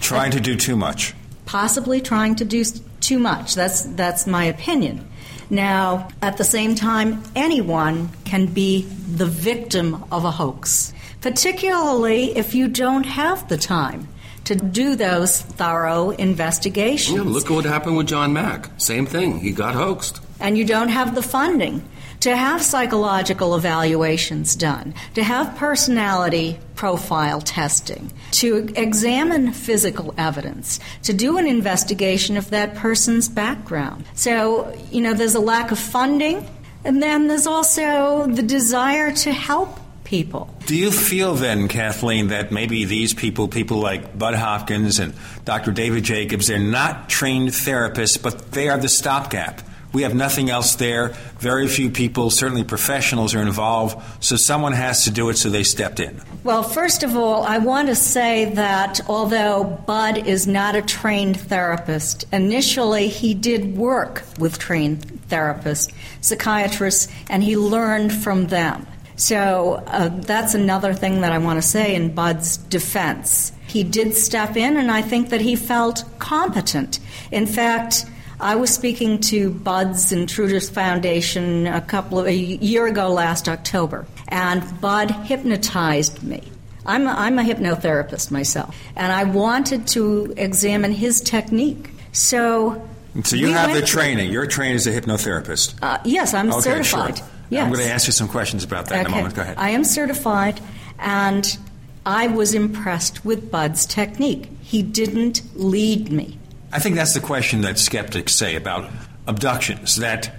Trying 0.00 0.30
to 0.32 0.40
do 0.40 0.56
too 0.56 0.76
much. 0.76 1.14
Possibly 1.46 2.00
trying 2.00 2.36
to 2.36 2.44
do 2.44 2.64
too 3.00 3.18
much. 3.18 3.54
That's, 3.54 3.82
that's 3.82 4.26
my 4.26 4.44
opinion. 4.44 5.08
Now, 5.50 6.08
at 6.20 6.36
the 6.36 6.44
same 6.44 6.74
time, 6.74 7.22
anyone 7.34 8.10
can 8.24 8.46
be 8.46 8.82
the 8.82 9.26
victim 9.26 10.04
of 10.12 10.24
a 10.24 10.30
hoax, 10.30 10.92
particularly 11.20 12.36
if 12.36 12.54
you 12.54 12.68
don't 12.68 13.06
have 13.06 13.48
the 13.48 13.56
time 13.56 14.08
to 14.44 14.54
do 14.54 14.94
those 14.94 15.40
thorough 15.40 16.10
investigations. 16.10 17.16
Yeah, 17.16 17.22
look 17.22 17.46
at 17.46 17.50
what 17.50 17.64
happened 17.64 17.96
with 17.96 18.08
John 18.08 18.32
Mack. 18.32 18.68
Same 18.78 19.06
thing. 19.06 19.40
He 19.40 19.52
got 19.52 19.74
hoaxed. 19.74 20.20
And 20.40 20.56
you 20.56 20.64
don't 20.64 20.88
have 20.88 21.14
the 21.14 21.22
funding 21.22 21.82
to 22.20 22.36
have 22.36 22.62
psychological 22.62 23.54
evaluations 23.54 24.56
done, 24.56 24.94
to 25.14 25.22
have 25.22 25.56
personality 25.56 26.58
profile 26.74 27.40
testing, 27.40 28.12
to 28.32 28.72
examine 28.76 29.52
physical 29.52 30.14
evidence, 30.18 30.80
to 31.04 31.12
do 31.12 31.38
an 31.38 31.46
investigation 31.46 32.36
of 32.36 32.50
that 32.50 32.74
person's 32.74 33.28
background. 33.28 34.04
So, 34.14 34.76
you 34.90 35.00
know, 35.00 35.14
there's 35.14 35.36
a 35.36 35.40
lack 35.40 35.70
of 35.70 35.78
funding, 35.78 36.48
and 36.84 37.02
then 37.02 37.28
there's 37.28 37.46
also 37.46 38.26
the 38.26 38.42
desire 38.42 39.12
to 39.12 39.32
help 39.32 39.78
people. 40.02 40.52
Do 40.66 40.74
you 40.74 40.90
feel 40.90 41.34
then, 41.34 41.68
Kathleen, 41.68 42.28
that 42.28 42.50
maybe 42.50 42.84
these 42.84 43.12
people, 43.12 43.46
people 43.46 43.78
like 43.78 44.18
Bud 44.18 44.34
Hopkins 44.34 44.98
and 44.98 45.14
Dr. 45.44 45.70
David 45.70 46.02
Jacobs, 46.02 46.46
they're 46.46 46.58
not 46.58 47.08
trained 47.08 47.50
therapists, 47.50 48.20
but 48.20 48.52
they 48.52 48.68
are 48.68 48.78
the 48.78 48.88
stopgap? 48.88 49.60
We 49.92 50.02
have 50.02 50.14
nothing 50.14 50.50
else 50.50 50.74
there. 50.74 51.08
Very 51.38 51.66
few 51.66 51.90
people, 51.90 52.30
certainly 52.30 52.64
professionals, 52.64 53.34
are 53.34 53.40
involved. 53.40 53.98
So 54.22 54.36
someone 54.36 54.72
has 54.72 55.04
to 55.04 55.10
do 55.10 55.30
it, 55.30 55.38
so 55.38 55.48
they 55.48 55.62
stepped 55.62 55.98
in. 55.98 56.20
Well, 56.44 56.62
first 56.62 57.02
of 57.02 57.16
all, 57.16 57.42
I 57.44 57.58
want 57.58 57.88
to 57.88 57.94
say 57.94 58.52
that 58.54 59.00
although 59.08 59.64
Bud 59.86 60.26
is 60.26 60.46
not 60.46 60.76
a 60.76 60.82
trained 60.82 61.40
therapist, 61.40 62.26
initially 62.32 63.08
he 63.08 63.34
did 63.34 63.76
work 63.76 64.22
with 64.38 64.58
trained 64.58 65.00
therapists, 65.28 65.92
psychiatrists, 66.20 67.08
and 67.30 67.42
he 67.42 67.56
learned 67.56 68.12
from 68.12 68.46
them. 68.48 68.86
So 69.16 69.82
uh, 69.86 70.08
that's 70.08 70.54
another 70.54 70.94
thing 70.94 71.22
that 71.22 71.32
I 71.32 71.38
want 71.38 71.60
to 71.60 71.68
say 71.68 71.94
in 71.94 72.14
Bud's 72.14 72.56
defense. 72.56 73.52
He 73.66 73.82
did 73.82 74.14
step 74.14 74.56
in, 74.56 74.76
and 74.76 74.90
I 74.90 75.02
think 75.02 75.30
that 75.30 75.40
he 75.40 75.56
felt 75.56 76.04
competent. 76.18 77.00
In 77.32 77.46
fact, 77.46 78.06
I 78.40 78.54
was 78.54 78.72
speaking 78.72 79.18
to 79.22 79.50
Bud's 79.50 80.12
Intruders 80.12 80.70
Foundation 80.70 81.66
a 81.66 81.80
couple 81.80 82.20
of 82.20 82.26
a 82.26 82.34
year 82.34 82.86
ago 82.86 83.08
last 83.08 83.48
October, 83.48 84.06
and 84.28 84.62
Bud 84.80 85.10
hypnotized 85.10 86.22
me. 86.22 86.44
I'm 86.86 87.08
a, 87.08 87.10
I'm 87.10 87.38
a 87.38 87.42
hypnotherapist 87.42 88.30
myself, 88.30 88.76
and 88.94 89.12
I 89.12 89.24
wanted 89.24 89.88
to 89.88 90.32
examine 90.36 90.92
his 90.92 91.20
technique. 91.20 91.90
So, 92.12 92.88
so 93.24 93.34
you 93.34 93.48
have 93.48 93.74
the 93.74 93.82
training. 93.82 94.30
You're 94.30 94.46
trained 94.46 94.76
as 94.76 94.86
a 94.86 94.92
hypnotherapist. 94.92 95.74
Uh, 95.82 95.98
yes, 96.04 96.32
I'm 96.32 96.52
okay, 96.52 96.60
certified. 96.60 97.18
Sure. 97.18 97.26
Yes. 97.50 97.64
I'm 97.64 97.72
going 97.72 97.84
to 97.84 97.92
ask 97.92 98.06
you 98.06 98.12
some 98.12 98.28
questions 98.28 98.62
about 98.62 98.86
that 98.86 99.00
okay. 99.00 99.06
in 99.06 99.06
a 99.06 99.16
moment. 99.16 99.34
Go 99.34 99.42
ahead. 99.42 99.56
I 99.58 99.70
am 99.70 99.82
certified, 99.82 100.60
and 101.00 101.58
I 102.06 102.28
was 102.28 102.54
impressed 102.54 103.24
with 103.24 103.50
Bud's 103.50 103.84
technique. 103.84 104.48
He 104.62 104.82
didn't 104.82 105.42
lead 105.56 106.12
me. 106.12 106.37
I 106.72 106.78
think 106.78 106.96
that's 106.96 107.14
the 107.14 107.20
question 107.20 107.62
that 107.62 107.78
skeptics 107.78 108.34
say 108.34 108.54
about 108.56 108.90
abductions 109.26 109.96
that 109.96 110.34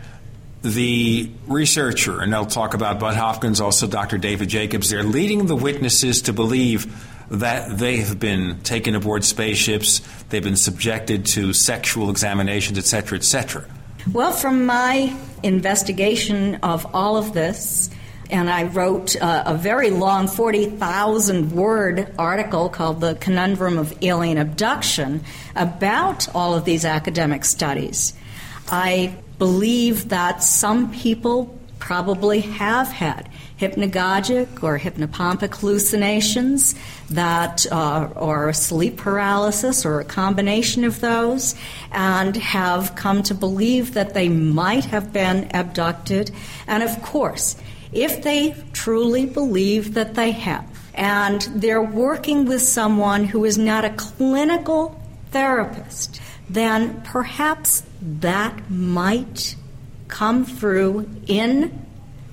the 0.61 1.31
researcher, 1.47 2.21
and 2.21 2.33
they'll 2.33 2.45
talk 2.45 2.73
about 2.73 2.99
Bud 2.99 3.15
Hopkins, 3.15 3.61
also 3.61 3.87
Dr. 3.87 4.17
David 4.17 4.49
Jacobs, 4.49 4.89
they're 4.89 5.03
leading 5.03 5.45
the 5.45 5.55
witnesses 5.55 6.21
to 6.23 6.33
believe 6.33 7.05
that 7.29 7.77
they 7.77 7.97
have 7.97 8.19
been 8.19 8.59
taken 8.61 8.95
aboard 8.95 9.23
spaceships, 9.23 10.01
they've 10.29 10.43
been 10.43 10.55
subjected 10.55 11.25
to 11.27 11.53
sexual 11.53 12.09
examinations, 12.09 12.77
etc., 12.77 13.17
etc. 13.17 13.65
Well, 14.11 14.31
from 14.31 14.65
my 14.65 15.15
investigation 15.43 16.55
of 16.55 16.87
all 16.93 17.17
of 17.17 17.33
this, 17.33 17.89
and 18.29 18.49
I 18.49 18.63
wrote 18.63 19.15
uh, 19.21 19.43
a 19.45 19.55
very 19.55 19.89
long 19.89 20.27
40,000 20.27 21.51
word 21.51 22.13
article 22.17 22.69
called 22.69 23.01
The 23.01 23.15
Conundrum 23.15 23.77
of 23.77 23.97
Alien 24.03 24.37
Abduction 24.37 25.23
about 25.55 26.33
all 26.35 26.53
of 26.53 26.65
these 26.65 26.85
academic 26.85 27.43
studies. 27.45 28.13
I 28.69 29.15
believe 29.39 30.09
that 30.09 30.43
some 30.43 30.91
people 30.91 31.57
probably 31.79 32.41
have 32.41 32.89
had 32.89 33.29
hypnagogic 33.59 34.63
or 34.63 34.79
hypnopompic 34.79 35.55
hallucinations 35.55 36.75
that 37.09 37.65
uh, 37.71 38.09
or 38.15 38.53
sleep 38.53 38.97
paralysis 38.97 39.85
or 39.85 39.99
a 39.99 40.05
combination 40.05 40.83
of 40.83 41.01
those 41.01 41.55
and 41.91 42.37
have 42.37 42.95
come 42.95 43.21
to 43.23 43.33
believe 43.33 43.93
that 43.95 44.13
they 44.13 44.29
might 44.29 44.85
have 44.85 45.11
been 45.11 45.49
abducted 45.53 46.31
and 46.67 46.83
of 46.83 47.01
course 47.01 47.55
if 47.91 48.21
they 48.21 48.55
truly 48.73 49.25
believe 49.25 49.93
that 49.93 50.15
they 50.15 50.31
have 50.31 50.65
and 50.93 51.41
they're 51.55 51.81
working 51.81 52.45
with 52.45 52.61
someone 52.61 53.23
who 53.25 53.45
is 53.45 53.57
not 53.57 53.85
a 53.85 53.89
clinical 53.91 54.99
therapist 55.31 56.19
then 56.49 57.01
perhaps 57.03 57.83
that 58.01 58.69
might 58.69 59.55
come 60.07 60.43
through 60.43 61.07
in 61.27 61.85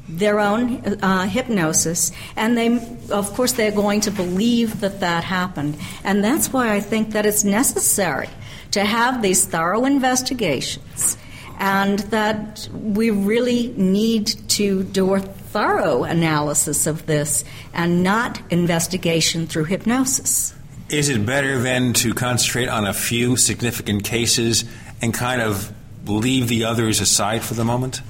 their 0.09 0.38
own 0.38 0.84
uh, 1.02 1.26
hypnosis, 1.26 2.12
and 2.36 2.57
they, 2.57 2.68
of 3.11 3.32
course, 3.34 3.52
they're 3.52 3.72
going 3.72 4.00
to 4.00 4.11
believe 4.11 4.80
that 4.80 5.00
that 5.00 5.24
happened. 5.24 5.76
And 6.04 6.22
that's 6.22 6.52
why 6.52 6.72
I 6.72 6.80
think 6.80 7.11
that 7.11 7.26
it's 7.26 7.42
necessary 7.42 8.28
to 8.70 8.84
have 8.84 9.20
these 9.20 9.44
thorough 9.44 9.84
investigations, 9.84 11.18
and 11.59 11.98
that 12.11 12.68
we 12.72 13.11
really 13.11 13.74
need 13.76 14.26
to 14.50 14.84
do 14.84 15.14
a 15.14 15.20
thorough 15.57 16.04
analysis 16.04 16.86
of 16.86 17.07
this 17.07 17.42
and 17.72 18.02
not 18.02 18.38
investigation 18.52 19.46
through 19.46 19.64
hypnosis. 19.64 20.54
Is 20.90 21.09
it 21.09 21.24
better 21.24 21.59
then 21.59 21.94
to 21.94 22.12
concentrate 22.12 22.68
on 22.68 22.86
a 22.86 22.92
few 22.92 23.38
significant 23.38 24.04
cases 24.04 24.66
and 25.00 25.14
kind 25.14 25.40
of 25.40 25.72
leave 26.04 26.48
the 26.48 26.64
others 26.64 27.00
aside 27.00 27.42
for 27.42 27.54
the 27.54 27.64
moment? 27.64 28.02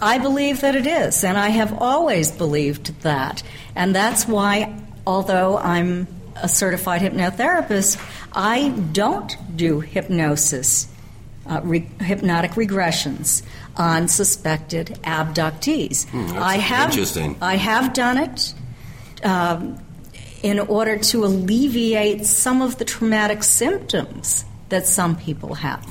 I 0.00 0.18
believe 0.18 0.62
that 0.62 0.74
it 0.74 0.88
is, 0.88 1.22
and 1.22 1.38
I 1.38 1.50
have 1.50 1.80
always 1.80 2.32
believed 2.32 3.00
that. 3.02 3.44
And 3.76 3.94
that's 3.94 4.26
why, 4.26 4.76
although 5.06 5.58
I'm 5.58 6.08
a 6.34 6.48
certified 6.48 7.00
hypnotherapist, 7.00 8.04
I 8.32 8.70
don't 8.70 9.36
do 9.56 9.78
hypnosis, 9.78 10.88
uh, 11.48 11.60
re- 11.62 11.88
hypnotic 12.00 12.52
regressions 12.52 13.44
on 13.76 14.08
suspected 14.08 14.98
abductees. 15.04 16.08
Hmm, 16.08 16.38
I 16.38 16.56
have, 16.56 16.90
interesting. 16.90 17.36
I 17.40 17.56
have 17.56 17.92
done 17.92 18.18
it. 18.18 18.54
Um, 19.24 19.78
in 20.42 20.58
order 20.58 20.98
to 20.98 21.24
alleviate 21.24 22.26
some 22.26 22.62
of 22.62 22.78
the 22.78 22.84
traumatic 22.84 23.42
symptoms 23.42 24.44
that 24.70 24.86
some 24.86 25.16
people 25.16 25.54
have, 25.54 25.86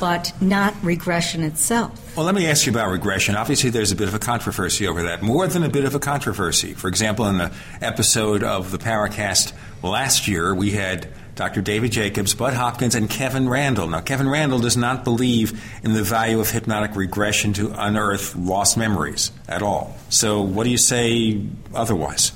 but 0.00 0.32
not 0.40 0.74
regression 0.82 1.42
itself. 1.42 2.16
Well, 2.16 2.24
let 2.24 2.34
me 2.34 2.46
ask 2.46 2.66
you 2.66 2.72
about 2.72 2.90
regression. 2.90 3.36
Obviously, 3.36 3.70
there's 3.70 3.92
a 3.92 3.96
bit 3.96 4.08
of 4.08 4.14
a 4.14 4.18
controversy 4.18 4.86
over 4.86 5.02
that, 5.02 5.22
more 5.22 5.46
than 5.46 5.62
a 5.62 5.68
bit 5.68 5.84
of 5.84 5.94
a 5.94 5.98
controversy. 5.98 6.72
For 6.72 6.88
example, 6.88 7.26
in 7.26 7.38
the 7.38 7.52
episode 7.80 8.42
of 8.42 8.70
the 8.70 8.78
Paracast 8.78 9.52
last 9.82 10.26
year, 10.26 10.54
we 10.54 10.70
had 10.70 11.08
Dr. 11.36 11.60
David 11.60 11.92
Jacobs, 11.92 12.34
Bud 12.34 12.54
Hopkins, 12.54 12.94
and 12.94 13.10
Kevin 13.10 13.46
Randle. 13.46 13.86
Now, 13.88 14.00
Kevin 14.00 14.26
Randle 14.26 14.58
does 14.58 14.76
not 14.76 15.04
believe 15.04 15.62
in 15.84 15.92
the 15.92 16.02
value 16.02 16.40
of 16.40 16.50
hypnotic 16.50 16.96
regression 16.96 17.52
to 17.54 17.74
unearth 17.76 18.34
lost 18.34 18.78
memories 18.78 19.30
at 19.46 19.62
all. 19.62 19.94
So, 20.08 20.40
what 20.40 20.64
do 20.64 20.70
you 20.70 20.78
say 20.78 21.42
otherwise? 21.74 22.32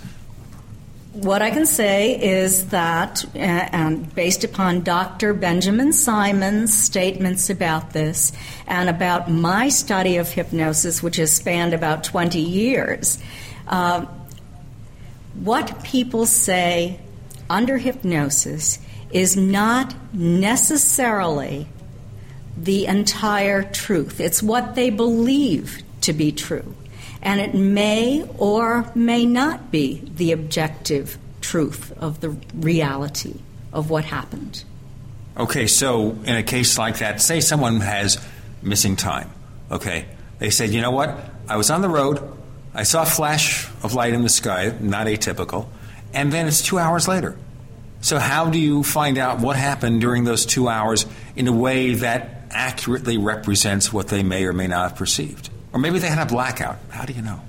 What 1.14 1.40
I 1.40 1.50
can 1.50 1.64
say 1.64 2.22
is 2.22 2.66
that, 2.68 3.24
uh, 3.34 3.38
and 3.38 4.14
based 4.14 4.44
upon 4.44 4.82
Dr. 4.82 5.32
Benjamin 5.32 5.94
Simon's 5.94 6.72
statements 6.76 7.48
about 7.48 7.94
this 7.94 8.32
and 8.66 8.90
about 8.90 9.30
my 9.30 9.70
study 9.70 10.18
of 10.18 10.28
hypnosis, 10.28 11.02
which 11.02 11.16
has 11.16 11.32
spanned 11.32 11.72
about 11.72 12.04
20 12.04 12.38
years, 12.38 13.18
uh, 13.66 14.04
what 15.34 15.82
people 15.82 16.26
say 16.26 17.00
under 17.48 17.78
hypnosis 17.78 18.78
is 19.10 19.36
not 19.36 19.94
necessarily 20.12 21.66
the 22.56 22.86
entire 22.86 23.62
truth. 23.62 24.20
It's 24.20 24.42
what 24.42 24.74
they 24.74 24.90
believe 24.90 25.82
to 26.02 26.12
be 26.12 26.32
true. 26.32 26.74
And 27.22 27.40
it 27.40 27.54
may 27.54 28.28
or 28.38 28.90
may 28.94 29.26
not 29.26 29.70
be 29.70 30.02
the 30.16 30.32
objective 30.32 31.18
truth 31.40 31.92
of 31.98 32.20
the 32.20 32.30
reality 32.54 33.40
of 33.72 33.90
what 33.90 34.04
happened. 34.04 34.64
Okay, 35.36 35.66
so 35.66 36.10
in 36.24 36.36
a 36.36 36.42
case 36.42 36.78
like 36.78 36.98
that, 36.98 37.20
say 37.20 37.40
someone 37.40 37.80
has 37.80 38.18
missing 38.62 38.96
time. 38.96 39.30
Okay, 39.70 40.06
they 40.38 40.50
said, 40.50 40.70
you 40.70 40.80
know 40.80 40.90
what? 40.90 41.18
I 41.48 41.56
was 41.56 41.70
on 41.70 41.82
the 41.82 41.88
road, 41.88 42.20
I 42.74 42.84
saw 42.84 43.02
a 43.02 43.06
flash 43.06 43.68
of 43.82 43.94
light 43.94 44.12
in 44.12 44.22
the 44.22 44.28
sky, 44.28 44.74
not 44.80 45.06
atypical, 45.06 45.68
and 46.12 46.32
then 46.32 46.46
it's 46.46 46.62
two 46.62 46.78
hours 46.78 47.08
later. 47.08 47.36
So, 48.02 48.18
how 48.18 48.48
do 48.48 48.58
you 48.58 48.82
find 48.82 49.18
out 49.18 49.40
what 49.40 49.56
happened 49.56 50.00
during 50.00 50.24
those 50.24 50.46
two 50.46 50.68
hours 50.68 51.04
in 51.36 51.48
a 51.48 51.52
way 51.52 51.94
that 51.94 52.46
accurately 52.50 53.18
represents 53.18 53.92
what 53.92 54.08
they 54.08 54.22
may 54.22 54.44
or 54.44 54.52
may 54.52 54.66
not 54.66 54.90
have 54.90 54.98
perceived? 54.98 55.50
Or 55.72 55.80
maybe 55.80 55.98
they 55.98 56.08
had 56.08 56.18
a 56.18 56.26
blackout. 56.26 56.78
How 56.88 57.04
do 57.04 57.12
you 57.12 57.22
know? 57.22 57.40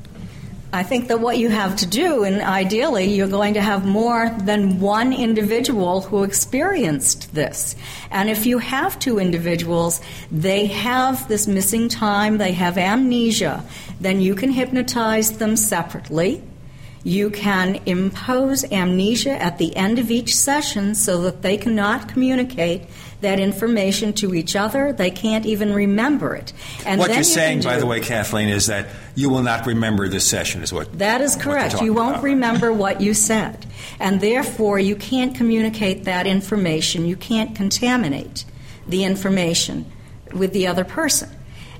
I 0.73 0.83
think 0.83 1.09
that 1.09 1.19
what 1.19 1.37
you 1.37 1.49
have 1.49 1.75
to 1.77 1.85
do, 1.85 2.23
and 2.23 2.41
ideally, 2.41 3.13
you're 3.13 3.27
going 3.27 3.55
to 3.55 3.61
have 3.61 3.85
more 3.85 4.29
than 4.29 4.79
one 4.79 5.11
individual 5.11 5.99
who 5.99 6.23
experienced 6.23 7.33
this. 7.33 7.75
And 8.09 8.29
if 8.29 8.45
you 8.45 8.57
have 8.57 8.97
two 8.97 9.19
individuals, 9.19 9.99
they 10.31 10.67
have 10.67 11.27
this 11.27 11.45
missing 11.45 11.89
time, 11.89 12.37
they 12.37 12.53
have 12.53 12.77
amnesia, 12.77 13.65
then 13.99 14.21
you 14.21 14.33
can 14.33 14.49
hypnotize 14.49 15.37
them 15.37 15.57
separately 15.57 16.41
you 17.03 17.29
can 17.31 17.79
impose 17.85 18.63
amnesia 18.71 19.31
at 19.31 19.57
the 19.57 19.75
end 19.75 19.97
of 19.97 20.11
each 20.11 20.35
session 20.35 20.93
so 20.93 21.21
that 21.23 21.41
they 21.41 21.57
cannot 21.57 22.07
communicate 22.07 22.83
that 23.21 23.39
information 23.39 24.13
to 24.13 24.33
each 24.33 24.55
other. 24.55 24.93
They 24.93 25.11
can't 25.11 25.45
even 25.45 25.73
remember 25.73 26.35
it. 26.35 26.53
And 26.85 26.99
what 26.99 27.09
you're 27.09 27.19
you 27.19 27.23
saying, 27.23 27.61
by 27.61 27.77
the 27.77 27.85
way, 27.85 27.99
Kathleen, 27.99 28.49
is 28.49 28.67
that 28.67 28.87
you 29.15 29.29
will 29.29 29.43
not 29.43 29.65
remember 29.65 30.07
this 30.07 30.27
session, 30.27 30.61
is 30.61 30.73
what 30.73 30.99
that 30.99 31.21
is 31.21 31.35
correct. 31.35 31.81
You 31.81 31.93
won't 31.93 32.15
about. 32.15 32.23
remember 32.23 32.73
what 32.73 33.01
you 33.01 33.13
said, 33.13 33.65
and 33.99 34.21
therefore 34.21 34.79
you 34.79 34.95
can't 34.95 35.35
communicate 35.35 36.05
that 36.05 36.27
information. 36.27 37.05
You 37.05 37.15
can't 37.15 37.55
contaminate 37.55 38.45
the 38.87 39.03
information 39.03 39.85
with 40.33 40.53
the 40.53 40.67
other 40.67 40.83
person, 40.83 41.29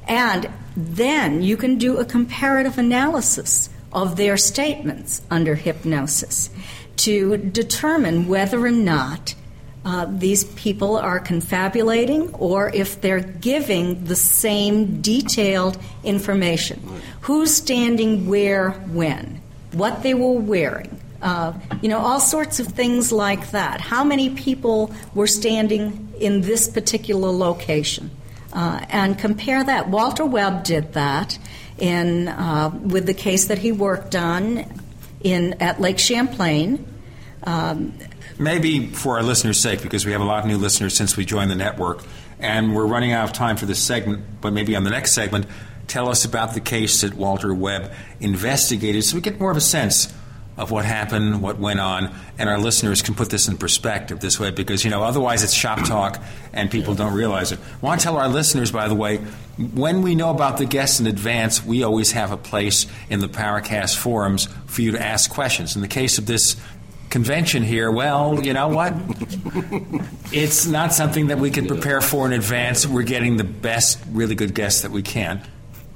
and 0.08 0.50
then 0.76 1.42
you 1.42 1.58
can 1.58 1.78
do 1.78 1.98
a 1.98 2.06
comparative 2.06 2.78
analysis 2.78 3.70
of 3.94 4.16
their 4.16 4.38
statements 4.38 5.22
under 5.30 5.56
hypnosis 5.56 6.50
to 6.98 7.38
determine 7.38 8.28
whether 8.28 8.64
or 8.64 8.72
not 8.72 9.36
uh, 9.84 10.06
these 10.10 10.44
people 10.44 10.96
are 10.98 11.20
confabulating 11.20 12.34
or 12.36 12.70
if 12.70 13.02
they're 13.02 13.20
giving 13.20 14.04
the 14.06 14.16
same 14.16 15.02
detailed 15.02 15.78
information. 16.04 16.80
Who's 17.22 17.54
standing 17.54 18.28
where 18.28 18.72
when, 18.72 19.42
what 19.72 20.04
they 20.04 20.14
were 20.14 20.34
wearing. 20.34 21.00
Uh, 21.22 21.54
you 21.82 21.90
know, 21.90 22.00
all 22.00 22.20
sorts 22.20 22.60
of 22.60 22.68
things 22.68 23.12
like 23.12 23.52
that. 23.52 23.80
How 23.82 24.04
many 24.04 24.32
people 24.32 24.92
were 25.14 25.28
standing 25.28 26.14
in 26.20 26.42
this 26.42 26.68
particular 26.68 27.30
location? 27.30 28.12
Uh, 28.54 28.84
and 28.90 29.18
compare 29.18 29.64
that. 29.64 29.88
Walter 29.88 30.26
Webb 30.26 30.64
did 30.64 30.94
that 30.94 31.40
in 31.82 32.28
uh, 32.28 32.70
with 32.84 33.08
the 33.08 33.14
case 33.14 33.46
that 33.46 33.58
he 33.58 33.72
worked 33.72 34.16
on 34.16 34.64
in 35.22 35.56
at 35.62 35.82
Lake 35.82 36.00
Champlain. 36.00 36.86
Um, 37.44 37.94
Maybe 38.38 38.88
for 38.88 39.18
our 39.18 39.24
listeners' 39.24 39.60
sake, 39.60 39.82
because 39.82 40.06
we 40.06 40.14
have 40.14 40.22
a 40.22 40.26
lot 40.26 40.44
of 40.44 40.46
new 40.46 40.58
listeners 40.58 40.96
since 40.96 41.18
we 41.18 41.26
joined 41.26 41.52
the 41.52 41.56
network, 41.56 42.04
and 42.40 42.76
we're 42.76 42.86
running 42.86 43.12
out 43.12 43.26
of 43.26 43.34
time 43.34 43.58
for 43.58 43.66
this 43.66 43.80
segment, 43.80 44.24
but 44.42 44.54
maybe 44.54 44.76
on 44.76 44.84
the 44.84 44.90
next 44.90 45.14
segment, 45.14 45.48
tell 45.88 46.08
us 46.08 46.24
about 46.24 46.54
the 46.54 46.60
case 46.60 47.02
that 47.02 47.16
Walter 47.16 47.54
Webb 47.54 47.92
investigated 48.20 49.04
so 49.04 49.16
we 49.16 49.22
get 49.22 49.40
more 49.40 49.52
of 49.52 49.58
a 49.58 49.62
sense 49.62 50.14
of 50.62 50.70
what 50.70 50.86
happened, 50.86 51.42
what 51.42 51.58
went 51.58 51.80
on, 51.80 52.14
and 52.38 52.48
our 52.48 52.60
listeners 52.60 53.02
can 53.02 53.16
put 53.16 53.32
this 53.32 53.48
in 53.48 53.58
perspective 53.58 54.20
this 54.20 54.40
way 54.40 54.52
because, 54.52 54.86
you 54.86 54.92
know, 54.92 55.02
otherwise 55.02 55.44
it's 55.44 55.54
shop 55.54 55.84
talk 55.88 56.22
and 56.54 56.70
people 56.70 56.94
don't 56.94 57.14
realize 57.14 57.52
it. 57.52 57.58
I 57.60 57.86
want 57.86 58.00
to 58.00 58.04
tell 58.04 58.18
our 58.18 58.30
listeners, 58.30 58.72
by 58.72 58.88
the 58.88 58.94
way, 58.94 59.18
when 59.58 60.04
we 60.04 60.14
know 60.14 60.30
about 60.30 60.60
the 60.60 60.66
guests 60.66 61.00
in 61.00 61.08
advance, 61.08 61.66
we 61.66 61.82
always 61.82 62.12
have 62.12 62.32
a 62.32 62.38
place 62.38 62.86
in 63.10 63.22
the 63.22 63.28
Paracast 63.28 63.98
forums 63.98 64.48
for 64.68 64.84
you 64.84 64.92
to 64.92 65.02
ask 65.02 65.32
questions. 65.32 65.76
In 65.76 65.82
the 65.82 65.88
case 65.88 66.20
of 66.20 66.28
this 66.28 66.56
convention 67.10 67.64
here, 67.64 67.90
well, 67.90 68.40
you 68.44 68.54
know 68.54 68.68
what? 68.68 68.94
it's 70.32 70.68
not 70.68 70.94
something 70.94 71.28
that 71.28 71.40
we 71.40 71.50
can 71.50 71.66
prepare 71.66 72.02
for 72.02 72.28
in 72.28 72.34
advance. 72.34 72.86
We're 72.86 73.02
getting 73.02 73.38
the 73.38 73.44
best, 73.44 74.00
really 74.12 74.36
good 74.36 74.54
guests 74.54 74.84
that 74.84 74.92
we 74.92 75.02
can. 75.02 75.42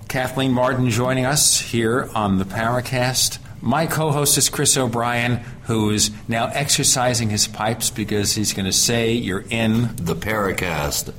Kathleen 0.07 0.53
Marden 0.53 0.89
joining 0.89 1.25
us 1.25 1.59
here 1.59 2.09
on 2.15 2.39
the 2.39 2.45
Paracast. 2.45 3.37
My 3.65 3.87
co 3.87 4.11
host 4.11 4.37
is 4.37 4.47
Chris 4.47 4.77
O'Brien, 4.77 5.37
who 5.63 5.89
is 5.89 6.11
now 6.27 6.45
exercising 6.53 7.31
his 7.31 7.47
pipes 7.47 7.89
because 7.89 8.33
he's 8.33 8.53
going 8.53 8.67
to 8.67 8.71
say 8.71 9.13
you're 9.13 9.43
in 9.49 9.89
the 9.95 10.15
Paracast. 10.15 11.11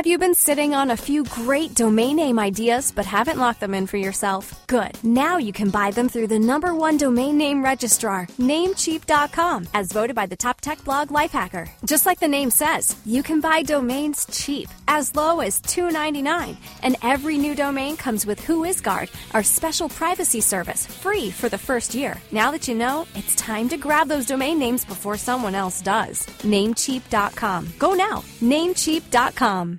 Have 0.00 0.06
you 0.06 0.16
been 0.16 0.34
sitting 0.34 0.74
on 0.74 0.90
a 0.90 0.96
few 0.96 1.24
great 1.24 1.74
domain 1.74 2.16
name 2.16 2.38
ideas 2.38 2.90
but 2.90 3.04
haven't 3.04 3.36
locked 3.36 3.60
them 3.60 3.74
in 3.74 3.86
for 3.86 3.98
yourself? 3.98 4.66
Good. 4.66 4.92
Now 5.04 5.36
you 5.36 5.52
can 5.52 5.68
buy 5.68 5.90
them 5.90 6.08
through 6.08 6.28
the 6.28 6.38
number 6.38 6.74
one 6.74 6.96
domain 6.96 7.36
name 7.36 7.62
registrar, 7.62 8.26
Namecheap.com, 8.38 9.68
as 9.74 9.92
voted 9.92 10.16
by 10.16 10.24
the 10.24 10.38
top 10.38 10.62
tech 10.62 10.82
blog 10.84 11.08
Lifehacker. 11.08 11.68
Just 11.84 12.06
like 12.06 12.18
the 12.18 12.26
name 12.26 12.50
says, 12.50 12.96
you 13.04 13.22
can 13.22 13.42
buy 13.42 13.62
domains 13.62 14.24
cheap, 14.32 14.70
as 14.88 15.14
low 15.14 15.40
as 15.40 15.60
$2.99, 15.60 16.56
and 16.82 16.96
every 17.02 17.36
new 17.36 17.54
domain 17.54 17.94
comes 17.98 18.24
with 18.24 18.40
WhoisGuard, 18.40 19.10
our 19.34 19.42
special 19.42 19.90
privacy 19.90 20.40
service, 20.40 20.86
free 20.86 21.30
for 21.30 21.50
the 21.50 21.58
first 21.58 21.94
year. 21.94 22.16
Now 22.32 22.50
that 22.52 22.68
you 22.68 22.74
know, 22.74 23.06
it's 23.14 23.34
time 23.34 23.68
to 23.68 23.76
grab 23.76 24.08
those 24.08 24.24
domain 24.24 24.58
names 24.58 24.82
before 24.82 25.18
someone 25.18 25.54
else 25.54 25.82
does. 25.82 26.24
Namecheap.com. 26.40 27.74
Go 27.78 27.92
now. 27.92 28.24
Namecheap.com. 28.40 29.78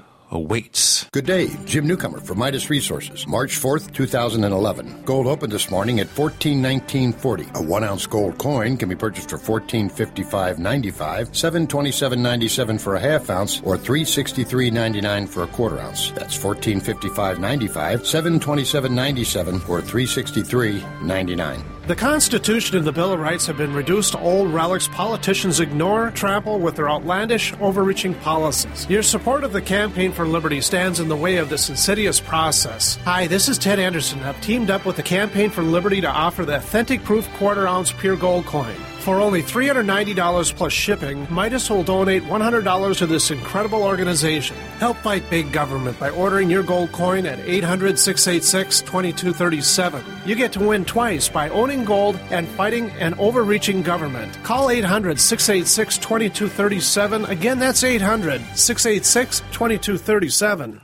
awaits. 0.31 1.07
Good 1.11 1.25
day, 1.25 1.49
Jim 1.65 1.85
Newcomer 1.85 2.21
from 2.21 2.39
Midas 2.39 2.69
Resources. 2.69 3.27
March 3.27 3.59
4th, 3.59 3.93
2011. 3.93 5.03
Gold 5.03 5.27
opened 5.27 5.51
this 5.51 5.69
morning 5.69 5.99
at 5.99 6.07
1419.40. 6.07 7.55
A 7.55 7.61
one 7.61 7.83
ounce 7.83 8.07
gold 8.07 8.37
coin 8.37 8.77
can 8.77 8.89
be 8.89 8.95
purchased 8.95 9.29
for 9.29 9.37
1455.95, 9.37 11.31
727.97 11.31 12.79
for 12.79 12.95
a 12.95 12.99
half 12.99 13.29
ounce, 13.29 13.61
or 13.63 13.77
363.99 13.77 15.27
for 15.27 15.43
a 15.43 15.47
quarter 15.47 15.79
ounce. 15.79 16.11
That's 16.11 16.37
1455.95, 16.37 17.99
727.97, 18.39 19.69
or 19.69 19.81
363.99. 19.81 21.80
The 21.87 21.95
Constitution 21.95 22.77
and 22.77 22.85
the 22.85 22.91
Bill 22.91 23.11
of 23.11 23.19
Rights 23.19 23.47
have 23.47 23.57
been 23.57 23.73
reduced 23.73 24.11
to 24.11 24.19
old 24.19 24.53
relics 24.53 24.87
politicians 24.87 25.59
ignore, 25.59 26.11
trample 26.11 26.59
with 26.59 26.75
their 26.75 26.87
outlandish, 26.87 27.55
overreaching 27.59 28.13
policies. 28.13 28.87
Your 28.87 29.01
support 29.01 29.43
of 29.43 29.51
the 29.51 29.63
Campaign 29.63 30.11
for 30.11 30.27
Liberty 30.27 30.61
stands 30.61 30.99
in 30.99 31.09
the 31.09 31.15
way 31.15 31.37
of 31.37 31.49
this 31.49 31.69
insidious 31.69 32.19
process. 32.19 32.97
Hi, 32.97 33.25
this 33.25 33.49
is 33.49 33.57
Ted 33.57 33.79
Anderson. 33.79 34.21
I've 34.21 34.39
teamed 34.41 34.69
up 34.69 34.85
with 34.85 34.95
the 34.95 35.03
Campaign 35.03 35.49
for 35.49 35.63
Liberty 35.63 36.01
to 36.01 36.09
offer 36.09 36.45
the 36.45 36.57
authentic 36.57 37.03
proof 37.03 37.27
quarter 37.37 37.67
ounce 37.67 37.91
pure 37.91 38.15
gold 38.15 38.45
coin. 38.45 38.75
For 39.01 39.19
only 39.19 39.41
$390 39.41 40.55
plus 40.55 40.71
shipping, 40.71 41.25
Midas 41.33 41.71
will 41.71 41.81
donate 41.81 42.21
$100 42.21 42.97
to 42.99 43.07
this 43.07 43.31
incredible 43.31 43.81
organization. 43.81 44.55
Help 44.77 44.95
fight 44.97 45.27
big 45.27 45.51
government 45.51 45.99
by 45.99 46.11
ordering 46.11 46.51
your 46.51 46.61
gold 46.61 46.91
coin 46.91 47.25
at 47.25 47.39
800 47.39 47.97
686 47.97 48.81
2237. 48.81 50.03
You 50.23 50.35
get 50.35 50.51
to 50.53 50.59
win 50.59 50.85
twice 50.85 51.27
by 51.27 51.49
owning 51.49 51.83
gold 51.83 52.19
and 52.29 52.47
fighting 52.49 52.91
an 52.91 53.15
overreaching 53.15 53.81
government. 53.81 54.37
Call 54.43 54.69
800 54.69 55.19
686 55.19 55.97
2237. 55.97 57.25
Again, 57.25 57.57
that's 57.57 57.83
800 57.83 58.39
686 58.55 59.39
2237. 59.51 60.79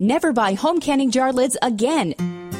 Never 0.00 0.32
buy 0.32 0.54
home 0.54 0.78
canning 0.78 1.10
jar 1.10 1.32
lids 1.32 1.56
again. 1.60 2.14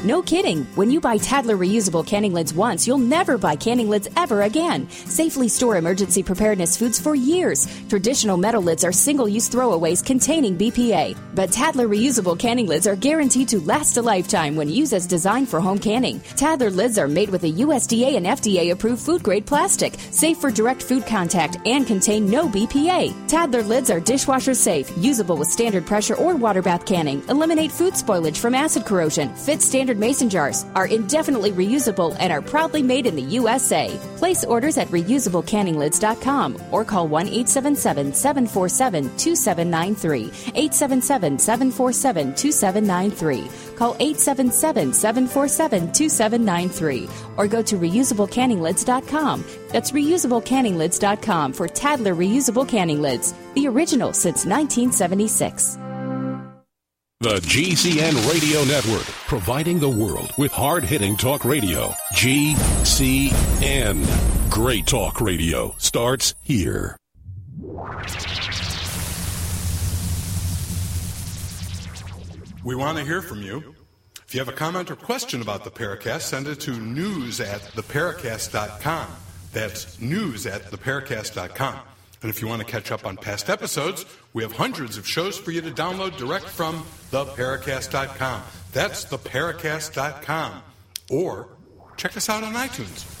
No 0.05 0.21
kidding. 0.21 0.63
When 0.75 0.89
you 0.89 1.01
buy 1.01 1.17
Tattler 1.17 1.57
reusable 1.57 2.07
canning 2.07 2.33
lids 2.33 2.53
once, 2.53 2.87
you'll 2.87 2.99
never 2.99 3.37
buy 3.37 3.57
canning 3.57 3.89
lids 3.89 4.07
ever 4.15 4.43
again. 4.43 4.89
Safely 4.89 5.49
store 5.49 5.75
emergency 5.75 6.23
preparedness 6.23 6.77
foods 6.77 6.97
for 7.01 7.15
years. 7.15 7.67
Traditional 7.89 8.37
metal 8.37 8.61
lids 8.61 8.85
are 8.85 8.93
single 8.93 9.27
use 9.27 9.49
throwaways 9.49 10.01
containing 10.01 10.57
BPA. 10.57 11.17
But 11.35 11.51
Tattler 11.51 11.89
reusable 11.89 12.39
canning 12.39 12.65
lids 12.65 12.87
are 12.87 12.95
guaranteed 12.95 13.49
to 13.49 13.59
last 13.59 13.97
a 13.97 14.01
lifetime 14.01 14.55
when 14.55 14.69
used 14.69 14.93
as 14.93 15.05
designed 15.05 15.49
for 15.49 15.59
home 15.59 15.79
canning. 15.79 16.21
Tattler 16.37 16.69
lids 16.69 16.97
are 16.97 17.09
made 17.09 17.29
with 17.29 17.43
a 17.43 17.51
USDA 17.51 18.15
and 18.15 18.25
FDA 18.25 18.71
approved 18.71 19.01
food 19.01 19.21
grade 19.21 19.45
plastic, 19.45 19.95
safe 20.11 20.37
for 20.37 20.49
direct 20.49 20.81
food 20.81 21.05
contact, 21.05 21.57
and 21.65 21.85
contain 21.85 22.29
no 22.29 22.47
BPA. 22.47 23.13
Tattler 23.27 23.63
lids 23.63 23.89
are 23.89 23.99
dishwasher 23.99 24.53
safe, 24.53 24.89
usable 24.97 25.35
with 25.35 25.49
standard 25.49 25.85
pressure 25.85 26.15
or 26.15 26.37
water 26.37 26.61
bath 26.61 26.85
canning, 26.85 27.21
eliminate 27.29 27.71
food 27.71 27.93
spoilage 27.93 28.37
from 28.37 28.53
acid 28.53 28.85
corrosion, 28.85 29.33
fit 29.35 29.61
standard 29.61 29.97
mason 29.97 30.29
jars, 30.29 30.65
are 30.75 30.87
indefinitely 30.87 31.51
reusable, 31.51 32.15
and 32.19 32.31
are 32.31 32.41
proudly 32.41 32.81
made 32.83 33.05
in 33.05 33.15
the 33.15 33.21
USA. 33.21 33.97
Place 34.17 34.43
orders 34.43 34.77
at 34.77 34.87
reusablecanninglids.com 34.89 36.57
or 36.71 36.83
call 36.83 37.07
1 37.07 37.27
877 37.27 38.13
747 38.13 39.03
2793. 39.17 40.21
877 40.55 41.39
747 41.39 42.35
2793. 42.35 43.75
Call 43.75 43.95
877 43.99 44.93
747 44.93 45.91
2793 45.93 47.09
or 47.37 47.47
go 47.47 47.61
to 47.61 47.77
reusablecanninglids.com. 47.77 49.45
That's 49.69 49.91
reusablecanninglids.com 49.91 51.53
for 51.53 51.67
Tattler 51.67 52.15
reusable 52.15 52.67
canning 52.67 53.01
lids, 53.01 53.33
the 53.55 53.67
original 53.67 54.13
since 54.13 54.45
1976. 54.45 55.88
The 57.21 57.35
GCN 57.41 58.31
Radio 58.31 58.63
Network, 58.63 59.03
providing 59.27 59.77
the 59.77 59.89
world 59.89 60.31
with 60.37 60.53
hard 60.53 60.85
hitting 60.85 61.17
talk 61.17 61.43
radio. 61.43 61.89
GCN. 62.13 63.19
Great 64.49 64.87
talk 64.87 65.19
radio 65.19 65.75
starts 65.79 66.33
here. 66.41 66.95
We 72.63 72.75
want 72.75 72.97
to 72.99 73.03
hear 73.03 73.21
from 73.21 73.41
you. 73.41 73.75
If 74.25 74.33
you 74.33 74.39
have 74.39 74.47
a 74.47 74.53
comment 74.53 74.89
or 74.89 74.95
question 74.95 75.41
about 75.41 75.65
the 75.65 75.71
Paracast, 75.71 76.21
send 76.21 76.47
it 76.47 76.61
to 76.61 76.71
news 76.71 77.41
at 77.41 77.59
theparacast.com. 77.59 79.07
That's 79.51 79.99
news 79.99 80.45
at 80.45 80.71
theparacast.com. 80.71 81.79
And 82.21 82.29
if 82.29 82.41
you 82.41 82.47
want 82.47 82.61
to 82.61 82.67
catch 82.67 82.91
up 82.91 83.05
on 83.05 83.15
past 83.15 83.49
episodes, 83.49 84.05
we 84.33 84.43
have 84.43 84.51
hundreds 84.51 84.97
of 84.97 85.07
shows 85.07 85.37
for 85.37 85.51
you 85.51 85.61
to 85.61 85.71
download 85.71 86.17
direct 86.17 86.45
from 86.45 86.85
theparacast.com. 87.11 88.43
That's 88.73 89.05
theparacast.com. 89.05 90.61
Or 91.09 91.47
check 91.95 92.17
us 92.17 92.29
out 92.29 92.43
on 92.43 92.53
iTunes. 92.53 93.15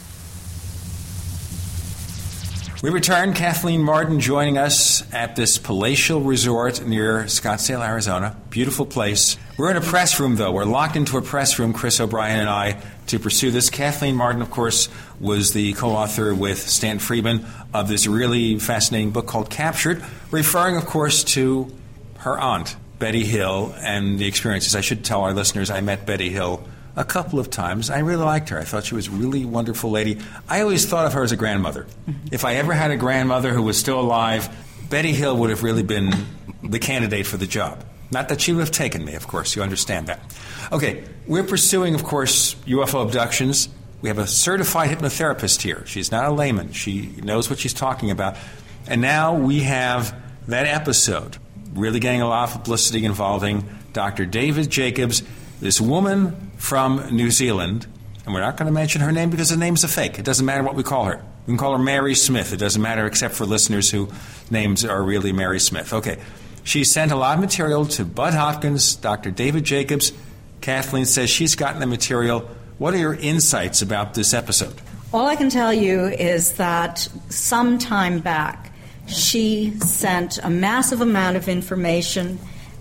We 2.81 2.91
return. 2.91 3.33
Kathleen 3.33 3.81
Marden 3.81 4.21
joining 4.21 4.57
us 4.57 5.03
at 5.13 5.35
this 5.35 5.57
palatial 5.57 6.21
resort 6.21 6.85
near 6.85 7.23
Scottsdale, 7.23 7.85
Arizona. 7.85 8.37
Beautiful 8.49 8.85
place. 8.85 9.35
We're 9.57 9.71
in 9.71 9.75
a 9.75 9.81
press 9.81 10.17
room, 10.17 10.37
though. 10.37 10.53
We're 10.53 10.63
locked 10.63 10.95
into 10.95 11.17
a 11.17 11.21
press 11.21 11.59
room, 11.59 11.73
Chris 11.73 11.99
O'Brien 11.99 12.39
and 12.39 12.47
I, 12.47 12.81
to 13.07 13.19
pursue 13.19 13.51
this. 13.51 13.69
Kathleen 13.69 14.15
Marden, 14.15 14.41
of 14.41 14.49
course, 14.49 14.87
was 15.19 15.53
the 15.53 15.73
co 15.73 15.89
author 15.89 16.33
with 16.33 16.57
Stan 16.57 16.99
Friedman 16.99 17.45
of 17.73 17.87
this 17.87 18.07
really 18.07 18.59
fascinating 18.59 19.11
book 19.11 19.27
called 19.27 19.49
Captured, 19.49 20.03
referring, 20.31 20.77
of 20.77 20.85
course, 20.85 21.23
to 21.25 21.73
her 22.19 22.39
aunt, 22.39 22.75
Betty 22.99 23.25
Hill, 23.25 23.73
and 23.79 24.19
the 24.19 24.27
experiences. 24.27 24.75
I 24.75 24.81
should 24.81 25.03
tell 25.03 25.21
our 25.21 25.33
listeners 25.33 25.69
I 25.69 25.81
met 25.81 26.05
Betty 26.05 26.29
Hill 26.29 26.63
a 26.95 27.03
couple 27.03 27.39
of 27.39 27.49
times. 27.49 27.89
I 27.89 27.99
really 27.99 28.23
liked 28.23 28.49
her. 28.49 28.59
I 28.59 28.63
thought 28.63 28.85
she 28.85 28.95
was 28.95 29.07
a 29.07 29.11
really 29.11 29.45
wonderful 29.45 29.89
lady. 29.89 30.19
I 30.47 30.61
always 30.61 30.85
thought 30.85 31.05
of 31.05 31.13
her 31.13 31.23
as 31.23 31.31
a 31.31 31.37
grandmother. 31.37 31.83
Mm-hmm. 31.83 32.27
If 32.31 32.45
I 32.45 32.55
ever 32.55 32.73
had 32.73 32.91
a 32.91 32.97
grandmother 32.97 33.53
who 33.53 33.63
was 33.63 33.77
still 33.77 33.99
alive, 33.99 34.49
Betty 34.89 35.13
Hill 35.13 35.37
would 35.37 35.49
have 35.49 35.63
really 35.63 35.83
been 35.83 36.13
the 36.63 36.79
candidate 36.79 37.25
for 37.25 37.37
the 37.37 37.47
job. 37.47 37.83
Not 38.11 38.29
that 38.29 38.41
she 38.41 38.53
would 38.53 38.61
have 38.61 38.71
taken 38.71 39.05
me, 39.05 39.15
of 39.15 39.27
course. 39.27 39.55
You 39.55 39.61
understand 39.61 40.07
that. 40.07 40.19
Okay, 40.71 41.03
we're 41.27 41.43
pursuing, 41.43 41.95
of 41.95 42.03
course, 42.03 42.55
UFO 42.65 43.05
abductions. 43.05 43.69
We 44.01 44.09
have 44.09 44.17
a 44.17 44.27
certified 44.27 44.89
hypnotherapist 44.89 45.61
here. 45.61 45.85
She's 45.85 46.11
not 46.11 46.25
a 46.25 46.31
layman, 46.31 46.71
she 46.71 47.13
knows 47.21 47.49
what 47.49 47.59
she's 47.59 47.73
talking 47.73 48.11
about. 48.11 48.37
And 48.87 49.01
now 49.01 49.35
we 49.35 49.61
have 49.61 50.15
that 50.47 50.65
episode 50.65 51.37
really 51.73 51.99
getting 51.99 52.21
a 52.21 52.27
lot 52.27 52.49
of 52.49 52.55
publicity 52.55 53.05
involving 53.05 53.67
Dr. 53.93 54.25
David 54.25 54.69
Jacobs, 54.69 55.21
this 55.59 55.79
woman 55.81 56.51
from 56.57 57.15
New 57.15 57.29
Zealand. 57.31 57.87
And 58.25 58.33
we're 58.33 58.41
not 58.41 58.57
going 58.57 58.67
to 58.67 58.71
mention 58.71 59.01
her 59.01 59.11
name 59.11 59.29
because 59.29 59.49
the 59.49 59.57
name's 59.57 59.83
a 59.83 59.87
fake. 59.87 60.17
It 60.19 60.25
doesn't 60.25 60.45
matter 60.45 60.63
what 60.63 60.75
we 60.75 60.83
call 60.83 61.05
her. 61.05 61.23
We 61.45 61.51
can 61.51 61.57
call 61.57 61.73
her 61.73 61.83
Mary 61.83 62.15
Smith. 62.15 62.53
It 62.53 62.57
doesn't 62.57 62.81
matter 62.81 63.05
except 63.05 63.33
for 63.33 63.45
listeners 63.45 63.89
whose 63.89 64.09
names 64.51 64.85
are 64.85 65.01
really 65.01 65.33
Mary 65.33 65.59
Smith. 65.59 65.93
Okay. 65.93 66.19
She 66.63 66.83
sent 66.83 67.11
a 67.11 67.15
lot 67.15 67.35
of 67.35 67.41
material 67.41 67.85
to 67.87 68.05
Bud 68.05 68.33
Hopkins, 68.33 68.95
Dr. 68.95 69.31
David 69.31 69.63
Jacobs. 69.63 70.11
Kathleen 70.61 71.05
says 71.05 71.29
she's 71.29 71.55
gotten 71.55 71.79
the 71.79 71.87
material. 71.87 72.49
What 72.79 72.93
are 72.93 72.97
your 72.97 73.15
insights 73.15 73.81
about 73.81 74.13
this 74.13 74.33
episode? 74.33 74.73
All 75.11 75.27
I 75.27 75.35
can 75.35 75.49
tell 75.49 75.73
you 75.73 76.05
is 76.05 76.53
that 76.53 77.09
some 77.27 77.77
time 77.77 78.19
back, 78.19 78.71
she 79.05 79.77
sent 79.81 80.37
a 80.37 80.49
massive 80.49 81.01
amount 81.01 81.35
of 81.35 81.49
information, 81.49 82.39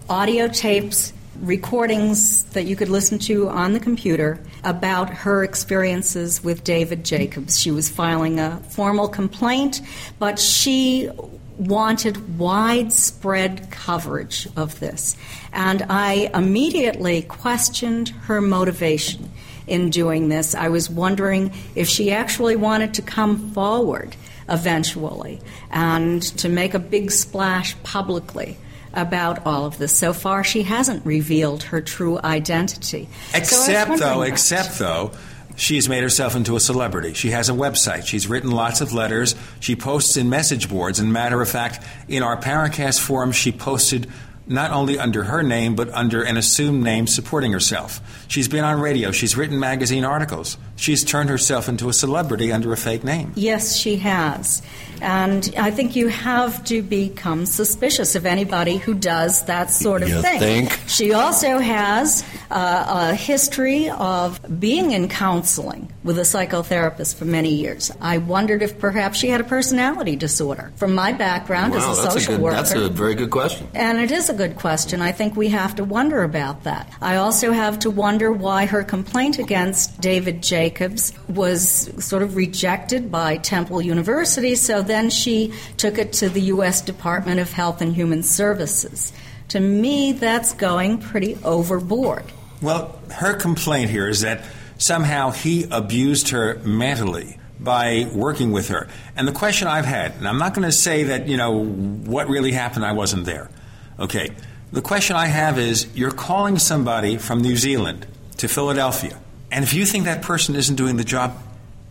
audio 0.08 0.46
tapes, 0.46 1.12
recordings 1.40 2.44
that 2.50 2.62
you 2.62 2.76
could 2.76 2.88
listen 2.88 3.18
to 3.18 3.48
on 3.48 3.72
the 3.72 3.80
computer 3.80 4.38
about 4.62 5.10
her 5.10 5.42
experiences 5.42 6.44
with 6.44 6.62
David 6.62 7.04
Jacobs. 7.04 7.58
She 7.58 7.72
was 7.72 7.88
filing 7.88 8.38
a 8.38 8.58
formal 8.70 9.08
complaint, 9.08 9.80
but 10.20 10.38
she 10.38 11.10
wanted 11.56 12.38
widespread 12.38 13.68
coverage 13.72 14.46
of 14.56 14.78
this. 14.78 15.16
And 15.52 15.84
I 15.88 16.30
immediately 16.32 17.22
questioned 17.22 18.10
her 18.10 18.40
motivation 18.40 19.28
in 19.68 19.90
doing 19.90 20.28
this. 20.28 20.54
I 20.54 20.68
was 20.68 20.90
wondering 20.90 21.52
if 21.74 21.88
she 21.88 22.10
actually 22.10 22.56
wanted 22.56 22.94
to 22.94 23.02
come 23.02 23.50
forward 23.52 24.16
eventually 24.48 25.40
and 25.70 26.22
to 26.22 26.48
make 26.48 26.74
a 26.74 26.78
big 26.78 27.10
splash 27.10 27.80
publicly 27.82 28.56
about 28.94 29.44
all 29.46 29.66
of 29.66 29.78
this. 29.78 29.96
So 29.96 30.12
far, 30.12 30.42
she 30.42 30.62
hasn't 30.62 31.04
revealed 31.04 31.64
her 31.64 31.80
true 31.80 32.18
identity. 32.22 33.08
Except, 33.34 33.90
so 33.90 33.96
though, 33.96 34.22
except, 34.22 34.78
though, 34.78 35.12
she's 35.56 35.88
made 35.88 36.02
herself 36.02 36.34
into 36.34 36.56
a 36.56 36.60
celebrity. 36.60 37.12
She 37.12 37.30
has 37.30 37.48
a 37.48 37.52
website. 37.52 38.06
She's 38.06 38.26
written 38.26 38.50
lots 38.50 38.80
of 38.80 38.92
letters. 38.94 39.34
She 39.60 39.76
posts 39.76 40.16
in 40.16 40.30
message 40.30 40.68
boards. 40.68 40.98
And 40.98 41.12
matter 41.12 41.40
of 41.42 41.48
fact, 41.48 41.84
in 42.08 42.22
our 42.22 42.40
Paracast 42.40 43.00
forum, 43.00 43.32
she 43.32 43.52
posted 43.52 44.08
not 44.46 44.70
only 44.70 44.98
under 44.98 45.24
her 45.24 45.42
name, 45.42 45.76
but 45.76 45.90
under 45.92 46.22
an 46.22 46.38
assumed 46.38 46.82
name 46.82 47.06
supporting 47.06 47.52
herself. 47.52 48.00
She's 48.28 48.46
been 48.48 48.64
on 48.64 48.80
radio. 48.80 49.10
She's 49.10 49.36
written 49.36 49.58
magazine 49.58 50.04
articles. 50.04 50.56
she's 50.76 51.02
turned 51.02 51.28
herself 51.28 51.68
into 51.68 51.88
a 51.88 51.92
celebrity 51.92 52.52
under 52.52 52.72
a 52.72 52.76
fake 52.76 53.02
name. 53.02 53.32
Yes, 53.34 53.74
she 53.76 53.96
has. 53.96 54.62
And 55.00 55.52
I 55.58 55.70
think 55.70 55.96
you 55.96 56.08
have 56.08 56.62
to 56.64 56.82
become 56.82 57.46
suspicious 57.46 58.14
of 58.16 58.26
anybody 58.26 58.76
who 58.78 58.94
does 58.94 59.44
that 59.46 59.70
sort 59.70 60.02
of 60.02 60.08
You 60.08 60.22
thing. 60.22 60.38
think? 60.40 60.78
She 60.88 61.12
also 61.12 61.58
has 61.58 62.24
uh, 62.50 63.10
a 63.10 63.14
history 63.14 63.88
of 63.90 64.40
being 64.60 64.90
in 64.92 65.08
counseling 65.08 65.92
with 66.04 66.18
a 66.18 66.22
psychotherapist 66.22 67.14
for 67.16 67.24
many 67.24 67.54
years. 67.54 67.90
I 68.00 68.18
wondered 68.18 68.62
if 68.62 68.78
perhaps 68.78 69.18
she 69.18 69.28
had 69.28 69.40
a 69.40 69.44
personality 69.44 70.16
disorder. 70.16 70.72
From 70.76 70.94
my 70.94 71.12
background 71.12 71.74
wow, 71.74 71.78
as 71.92 71.98
a 71.98 72.02
that's 72.02 72.14
social 72.14 72.34
a 72.34 72.36
good, 72.36 72.42
worker. 72.44 72.56
That's 72.56 72.72
a 72.72 72.88
very 72.88 73.14
good 73.14 73.30
question. 73.30 73.68
And 73.74 73.98
it 73.98 74.10
is 74.10 74.28
a 74.30 74.34
good 74.34 74.56
question. 74.56 75.00
I 75.00 75.12
think 75.12 75.36
we 75.36 75.48
have 75.48 75.74
to 75.76 75.84
wonder 75.84 76.22
about 76.24 76.64
that. 76.64 76.92
I 77.00 77.16
also 77.16 77.52
have 77.52 77.78
to 77.80 77.90
wonder 77.90 78.17
why 78.32 78.66
her 78.66 78.82
complaint 78.82 79.38
against 79.38 80.00
David 80.00 80.42
Jacobs 80.42 81.12
was 81.28 81.90
sort 82.04 82.22
of 82.22 82.36
rejected 82.36 83.10
by 83.10 83.36
Temple 83.36 83.80
University, 83.80 84.54
so 84.54 84.82
then 84.82 85.10
she 85.10 85.52
took 85.76 85.98
it 85.98 86.12
to 86.14 86.28
the 86.28 86.40
U.S. 86.42 86.80
Department 86.80 87.40
of 87.40 87.52
Health 87.52 87.80
and 87.80 87.94
Human 87.94 88.22
Services. 88.22 89.12
To 89.48 89.60
me, 89.60 90.12
that's 90.12 90.52
going 90.54 90.98
pretty 90.98 91.38
overboard. 91.44 92.24
Well, 92.60 93.00
her 93.12 93.34
complaint 93.34 93.90
here 93.90 94.08
is 94.08 94.20
that 94.22 94.44
somehow 94.78 95.30
he 95.30 95.66
abused 95.70 96.30
her 96.30 96.58
mentally 96.64 97.38
by 97.60 98.08
working 98.14 98.52
with 98.52 98.68
her. 98.68 98.88
And 99.16 99.26
the 99.26 99.32
question 99.32 99.68
I've 99.68 99.84
had, 99.84 100.12
and 100.16 100.28
I'm 100.28 100.38
not 100.38 100.54
going 100.54 100.66
to 100.66 100.72
say 100.72 101.04
that, 101.04 101.28
you 101.28 101.36
know, 101.36 101.64
what 101.64 102.28
really 102.28 102.52
happened, 102.52 102.84
I 102.84 102.92
wasn't 102.92 103.24
there. 103.24 103.50
Okay. 103.98 104.30
The 104.70 104.82
question 104.82 105.16
I 105.16 105.26
have 105.26 105.58
is 105.58 105.86
you're 105.94 106.10
calling 106.10 106.58
somebody 106.58 107.16
from 107.16 107.40
New 107.40 107.56
Zealand 107.56 108.06
to 108.36 108.48
Philadelphia, 108.48 109.18
and 109.50 109.64
if 109.64 109.72
you 109.72 109.86
think 109.86 110.04
that 110.04 110.20
person 110.20 110.54
isn't 110.56 110.76
doing 110.76 110.98
the 110.98 111.04
job, 111.04 111.38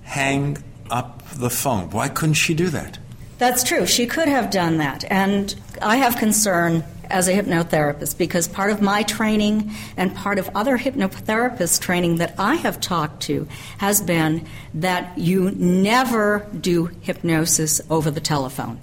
hang 0.04 0.58
up 0.92 1.28
the 1.32 1.50
phone. 1.50 1.90
Why 1.90 2.08
couldn't 2.08 2.36
she 2.36 2.54
do 2.54 2.70
that? 2.70 3.00
That's 3.40 3.64
true. 3.64 3.88
She 3.88 4.06
could 4.06 4.28
have 4.28 4.52
done 4.52 4.78
that. 4.78 5.04
And 5.12 5.54
I 5.82 5.98
have 5.98 6.18
concern 6.18 6.84
as 7.10 7.28
a 7.28 7.34
hypnotherapist 7.34 8.18
because 8.18 8.48
part 8.48 8.70
of 8.72 8.82
my 8.82 9.02
training 9.04 9.72
and 9.96 10.16
part 10.16 10.38
of 10.38 10.50
other 10.56 10.78
hypnotherapist 10.78 11.82
training 11.82 12.18
that 12.18 12.36
I 12.38 12.56
have 12.56 12.80
talked 12.80 13.24
to 13.24 13.48
has 13.80 14.02
been 14.02 14.46
that 14.76 15.18
you 15.18 15.52
never 15.52 16.48
do 16.60 16.92
hypnosis 17.02 17.82
over 17.90 18.12
the 18.12 18.20
telephone. 18.22 18.80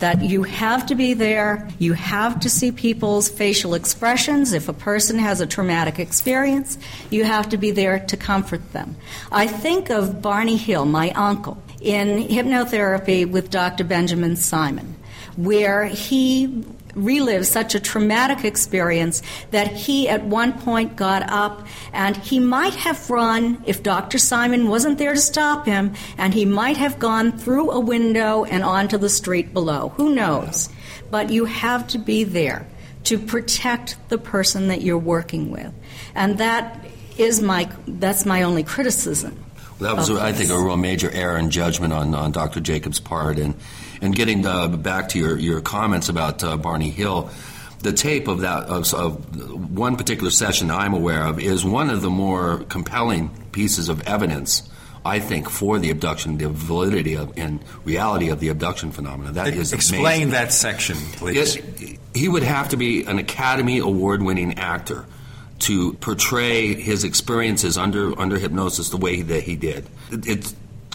That 0.00 0.22
you 0.22 0.42
have 0.42 0.86
to 0.86 0.94
be 0.94 1.14
there, 1.14 1.68
you 1.78 1.92
have 1.92 2.40
to 2.40 2.50
see 2.50 2.72
people's 2.72 3.28
facial 3.28 3.74
expressions. 3.74 4.52
If 4.52 4.68
a 4.68 4.72
person 4.72 5.18
has 5.18 5.40
a 5.40 5.46
traumatic 5.46 5.98
experience, 5.98 6.78
you 7.10 7.24
have 7.24 7.48
to 7.50 7.56
be 7.56 7.70
there 7.70 8.00
to 8.00 8.16
comfort 8.16 8.72
them. 8.72 8.96
I 9.30 9.46
think 9.46 9.90
of 9.90 10.20
Barney 10.20 10.56
Hill, 10.56 10.84
my 10.84 11.10
uncle, 11.10 11.62
in 11.80 12.26
hypnotherapy 12.28 13.30
with 13.30 13.50
Dr. 13.50 13.84
Benjamin 13.84 14.36
Simon, 14.36 14.96
where 15.36 15.84
he 15.84 16.64
relived 16.94 17.46
such 17.46 17.74
a 17.74 17.80
traumatic 17.80 18.44
experience 18.44 19.22
that 19.50 19.68
he 19.68 20.08
at 20.08 20.24
one 20.24 20.52
point 20.52 20.96
got 20.96 21.28
up 21.30 21.66
and 21.92 22.16
he 22.16 22.38
might 22.38 22.74
have 22.74 23.10
run 23.10 23.62
if 23.66 23.82
Dr. 23.82 24.18
Simon 24.18 24.68
wasn't 24.68 24.98
there 24.98 25.14
to 25.14 25.20
stop 25.20 25.66
him, 25.66 25.94
and 26.18 26.34
he 26.34 26.44
might 26.44 26.76
have 26.76 26.98
gone 26.98 27.32
through 27.32 27.70
a 27.70 27.80
window 27.80 28.44
and 28.44 28.62
onto 28.62 28.98
the 28.98 29.08
street 29.08 29.52
below. 29.52 29.90
Who 29.96 30.14
knows? 30.14 30.68
But 31.10 31.30
you 31.30 31.44
have 31.44 31.86
to 31.88 31.98
be 31.98 32.24
there 32.24 32.66
to 33.04 33.18
protect 33.18 33.96
the 34.08 34.18
person 34.18 34.68
that 34.68 34.82
you're 34.82 34.98
working 34.98 35.50
with. 35.50 35.72
And 36.14 36.38
that 36.38 36.84
is 37.18 37.40
my 37.40 37.70
that's 37.86 38.26
my 38.26 38.42
only 38.42 38.62
criticism. 38.62 39.44
That 39.80 39.96
was, 39.96 40.10
I 40.10 40.32
think, 40.32 40.50
a 40.50 40.58
real 40.58 40.76
major 40.76 41.10
error 41.10 41.36
in 41.36 41.50
judgment 41.50 41.92
on, 41.92 42.14
on 42.14 42.30
Dr. 42.30 42.60
Jacobs' 42.60 43.00
part. 43.00 43.38
And, 43.38 43.54
and 44.04 44.14
getting 44.14 44.46
uh, 44.46 44.68
back 44.68 45.08
to 45.10 45.18
your, 45.18 45.38
your 45.38 45.60
comments 45.60 46.08
about 46.10 46.44
uh, 46.44 46.56
Barney 46.58 46.90
Hill, 46.90 47.30
the 47.80 47.92
tape 47.92 48.28
of 48.28 48.40
that 48.40 48.64
of, 48.64 48.92
of 48.94 49.76
one 49.76 49.96
particular 49.96 50.30
session 50.30 50.70
I'm 50.70 50.94
aware 50.94 51.24
of 51.24 51.40
is 51.40 51.64
one 51.64 51.90
of 51.90 52.02
the 52.02 52.10
more 52.10 52.58
compelling 52.68 53.30
pieces 53.52 53.88
of 53.88 54.06
evidence. 54.06 54.68
I 55.06 55.20
think 55.20 55.50
for 55.50 55.78
the 55.78 55.90
abduction, 55.90 56.38
the 56.38 56.48
validity 56.48 57.14
of, 57.14 57.36
and 57.36 57.60
reality 57.84 58.30
of 58.30 58.40
the 58.40 58.48
abduction 58.48 58.90
phenomena. 58.90 59.32
That 59.32 59.48
is 59.48 59.72
Explain 59.74 60.00
amazing. 60.04 60.30
that 60.30 60.52
section, 60.52 60.96
please. 60.96 61.56
It- 61.56 61.98
he 62.14 62.28
would 62.28 62.44
have 62.44 62.68
to 62.68 62.76
be 62.76 63.04
an 63.04 63.18
Academy 63.18 63.78
Award 63.78 64.22
winning 64.22 64.56
actor 64.58 65.04
to 65.60 65.94
portray 65.94 66.74
his 66.74 67.04
experiences 67.04 67.76
under 67.76 68.18
under 68.18 68.38
hypnosis 68.38 68.90
the 68.90 68.96
way 68.96 69.22
that 69.22 69.42
he 69.42 69.56
did. 69.56 69.86
It, 70.12 70.26
it 70.26 70.54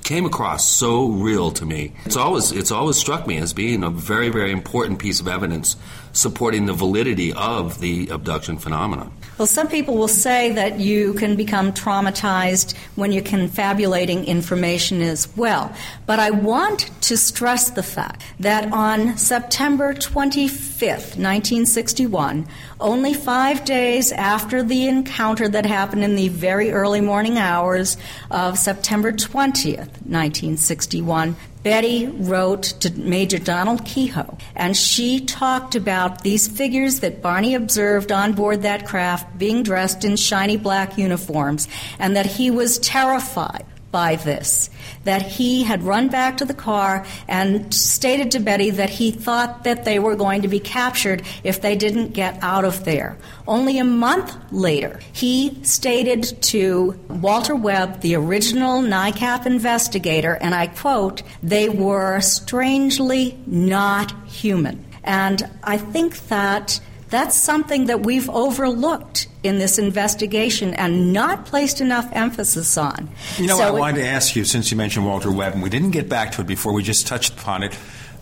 came 0.09 0.25
across 0.25 0.67
so 0.67 1.07
real 1.07 1.51
to 1.51 1.67
me. 1.67 1.93
It's 2.03 2.17
always 2.17 2.51
it's 2.51 2.71
always 2.71 2.97
struck 2.97 3.27
me 3.27 3.37
as 3.37 3.53
being 3.53 3.83
a 3.83 3.91
very 3.91 4.29
very 4.29 4.51
important 4.51 4.97
piece 4.97 5.19
of 5.19 5.27
evidence 5.27 5.75
supporting 6.19 6.65
the 6.65 6.73
validity 6.73 7.31
of 7.33 7.79
the 7.79 8.09
abduction 8.09 8.57
phenomenon. 8.57 9.09
Well, 9.37 9.47
some 9.47 9.69
people 9.69 9.95
will 9.95 10.09
say 10.09 10.51
that 10.51 10.81
you 10.81 11.13
can 11.13 11.37
become 11.37 11.71
traumatized 11.71 12.75
when 12.95 13.13
you're 13.13 13.23
confabulating 13.23 14.25
information 14.25 15.01
as 15.01 15.33
well. 15.37 15.73
But 16.05 16.19
I 16.19 16.31
want 16.31 16.91
to 17.03 17.15
stress 17.15 17.69
the 17.69 17.83
fact 17.83 18.21
that 18.41 18.73
on 18.73 19.17
September 19.17 19.93
25th, 19.93 21.15
1961, 21.15 22.45
only 22.81 23.13
five 23.13 23.63
days 23.63 24.11
after 24.11 24.61
the 24.61 24.87
encounter 24.87 25.47
that 25.47 25.65
happened 25.65 26.03
in 26.03 26.15
the 26.15 26.27
very 26.27 26.71
early 26.71 26.99
morning 26.99 27.37
hours 27.37 27.95
of 28.29 28.57
September 28.57 29.13
20th, 29.13 29.87
1961, 30.03 31.37
Betty 31.61 32.07
wrote 32.07 32.63
to 32.81 32.91
Major 32.91 33.37
Donald 33.37 33.83
Keyhoe, 33.85 34.37
and 34.55 34.77
she 34.77 35.19
talked 35.19 35.75
about 35.75 36.23
these 36.23 36.47
figures 36.47 37.01
that 37.01 37.21
Barney 37.21 37.53
observed 37.55 38.11
on 38.11 38.33
board 38.33 38.61
that 38.61 38.87
craft 38.87 39.37
being 39.37 39.63
dressed 39.63 40.05
in 40.05 40.15
shiny 40.15 40.55
black 40.55 40.97
uniforms, 40.97 41.67
and 41.99 42.15
that 42.15 42.25
he 42.25 42.49
was 42.49 42.79
terrified 42.79 43.65
by 43.91 44.15
this. 44.15 44.69
That 45.03 45.21
he 45.21 45.63
had 45.63 45.83
run 45.83 46.09
back 46.09 46.37
to 46.37 46.45
the 46.45 46.53
car 46.53 47.05
and 47.27 47.73
stated 47.73 48.31
to 48.31 48.39
Betty 48.39 48.69
that 48.71 48.89
he 48.89 49.11
thought 49.11 49.63
that 49.63 49.85
they 49.85 49.99
were 49.99 50.15
going 50.15 50.41
to 50.43 50.47
be 50.47 50.59
captured 50.59 51.23
if 51.43 51.61
they 51.61 51.75
didn't 51.75 52.13
get 52.13 52.37
out 52.41 52.65
of 52.65 52.85
there. 52.85 53.17
Only 53.47 53.79
a 53.79 53.83
month 53.83 54.35
later, 54.51 54.99
he 55.11 55.63
stated 55.63 56.41
to 56.43 56.99
Walter 57.07 57.55
Webb, 57.55 58.01
the 58.01 58.15
original 58.15 58.81
NICAP 58.81 59.45
investigator, 59.45 60.37
and 60.39 60.53
I 60.53 60.67
quote, 60.67 61.23
they 61.41 61.69
were 61.69 62.21
strangely 62.21 63.37
not 63.45 64.13
human. 64.27 64.85
And 65.03 65.49
I 65.63 65.77
think 65.77 66.27
that 66.27 66.79
that's 67.09 67.35
something 67.35 67.85
that 67.87 68.01
we've 68.01 68.29
overlooked 68.29 69.27
in 69.43 69.57
this 69.57 69.79
investigation 69.79 70.73
and 70.73 71.11
not 71.13 71.45
placed 71.45 71.81
enough 71.81 72.07
emphasis 72.11 72.77
on. 72.77 73.09
You 73.37 73.47
know, 73.47 73.57
So 73.57 73.63
I 73.63 73.67
it- 73.69 73.73
wanted 73.79 74.01
to 74.01 74.07
ask 74.07 74.35
you, 74.35 74.45
since 74.45 74.69
you 74.71 74.77
mentioned 74.77 75.05
Walter 75.05 75.31
Webb, 75.31 75.53
and 75.53 75.63
we 75.63 75.69
didn't 75.69 75.91
get 75.91 76.07
back 76.09 76.33
to 76.33 76.41
it 76.41 76.47
before, 76.47 76.73
we 76.73 76.83
just 76.83 77.07
touched 77.07 77.33
upon 77.33 77.63
it, 77.63 77.73